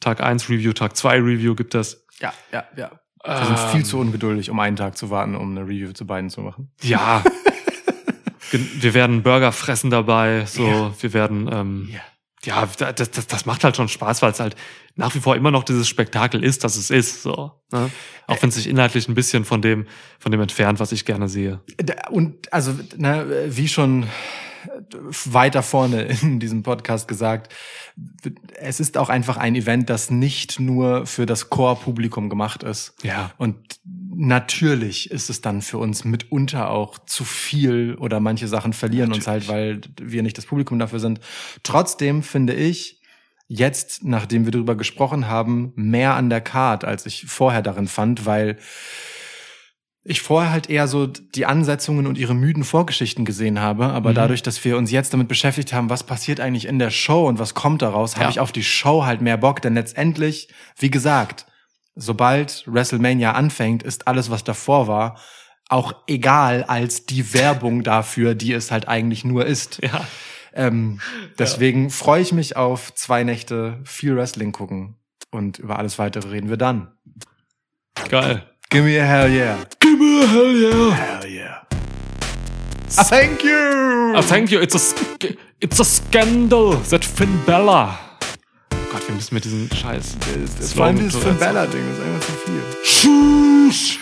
[0.00, 2.06] Tag 1 Review, Tag 2 Review gibt es.
[2.20, 2.90] ja, ja, ja.
[3.22, 6.06] Wir sind Ähm, viel zu ungeduldig, um einen Tag zu warten, um eine Review zu
[6.06, 6.72] beiden zu machen.
[6.82, 7.22] Ja.
[8.52, 10.44] Wir werden Burger fressen dabei.
[10.46, 10.92] So, Ja.
[11.00, 11.48] wir werden.
[11.52, 12.00] Ähm, Ja.
[12.62, 14.56] ja, da- das, das, das macht halt schon Spaß, weil es halt
[14.96, 17.22] nach wie vor immer noch dieses Spektakel ist, dass es ist.
[17.22, 17.90] So, ne?
[18.26, 19.86] Auch wenn es sich inhaltlich ein bisschen von dem,
[20.18, 21.60] von dem entfernt, was ich gerne sehe.
[22.10, 24.06] Und also, ne, wie schon
[25.24, 27.52] weiter vorne in diesem Podcast gesagt,
[28.58, 32.94] es ist auch einfach ein Event, das nicht nur für das Core-Publikum gemacht ist.
[33.02, 33.32] Ja.
[33.38, 33.56] Und
[34.12, 39.26] natürlich ist es dann für uns mitunter auch zu viel oder manche Sachen verlieren uns
[39.26, 41.20] halt, weil wir nicht das Publikum dafür sind.
[41.62, 43.00] Trotzdem finde ich,
[43.46, 48.26] jetzt, nachdem wir darüber gesprochen haben, mehr an der Card, als ich vorher darin fand,
[48.26, 48.58] weil
[50.02, 54.14] ich vorher halt eher so die Ansetzungen und ihre müden Vorgeschichten gesehen habe, aber Mhm.
[54.14, 57.38] dadurch, dass wir uns jetzt damit beschäftigt haben, was passiert eigentlich in der Show und
[57.38, 58.30] was kommt daraus, habe Ja.
[58.30, 60.48] ich auf die Show halt mehr Bock, denn letztendlich,
[60.78, 61.46] wie gesagt,
[61.94, 65.18] sobald WrestleMania anfängt, ist alles, was davor war,
[65.68, 69.80] auch egal als die Werbung dafür, die es halt eigentlich nur ist.
[69.82, 70.04] Ja.
[70.52, 71.00] Ähm,
[71.38, 74.96] deswegen freue ich mich auf zwei Nächte viel Wrestling gucken
[75.30, 76.92] und über alles weitere reden wir dann.
[78.08, 78.46] Geil.
[78.68, 79.58] Give me a hell yeah.
[79.80, 80.94] Give me a hell yeah.
[80.94, 81.66] Hell yeah.
[82.96, 84.14] Ah, thank you.
[84.16, 84.60] Ah, thank you.
[84.60, 87.98] It's a, sc- it's a scandal that Finn Bella.
[89.10, 90.16] Wir müssen mit diesem Scheiß.
[90.72, 92.62] Vor allem dieses Finn Bella-Ding ist einfach zu viel.
[92.84, 93.98] Tschüss.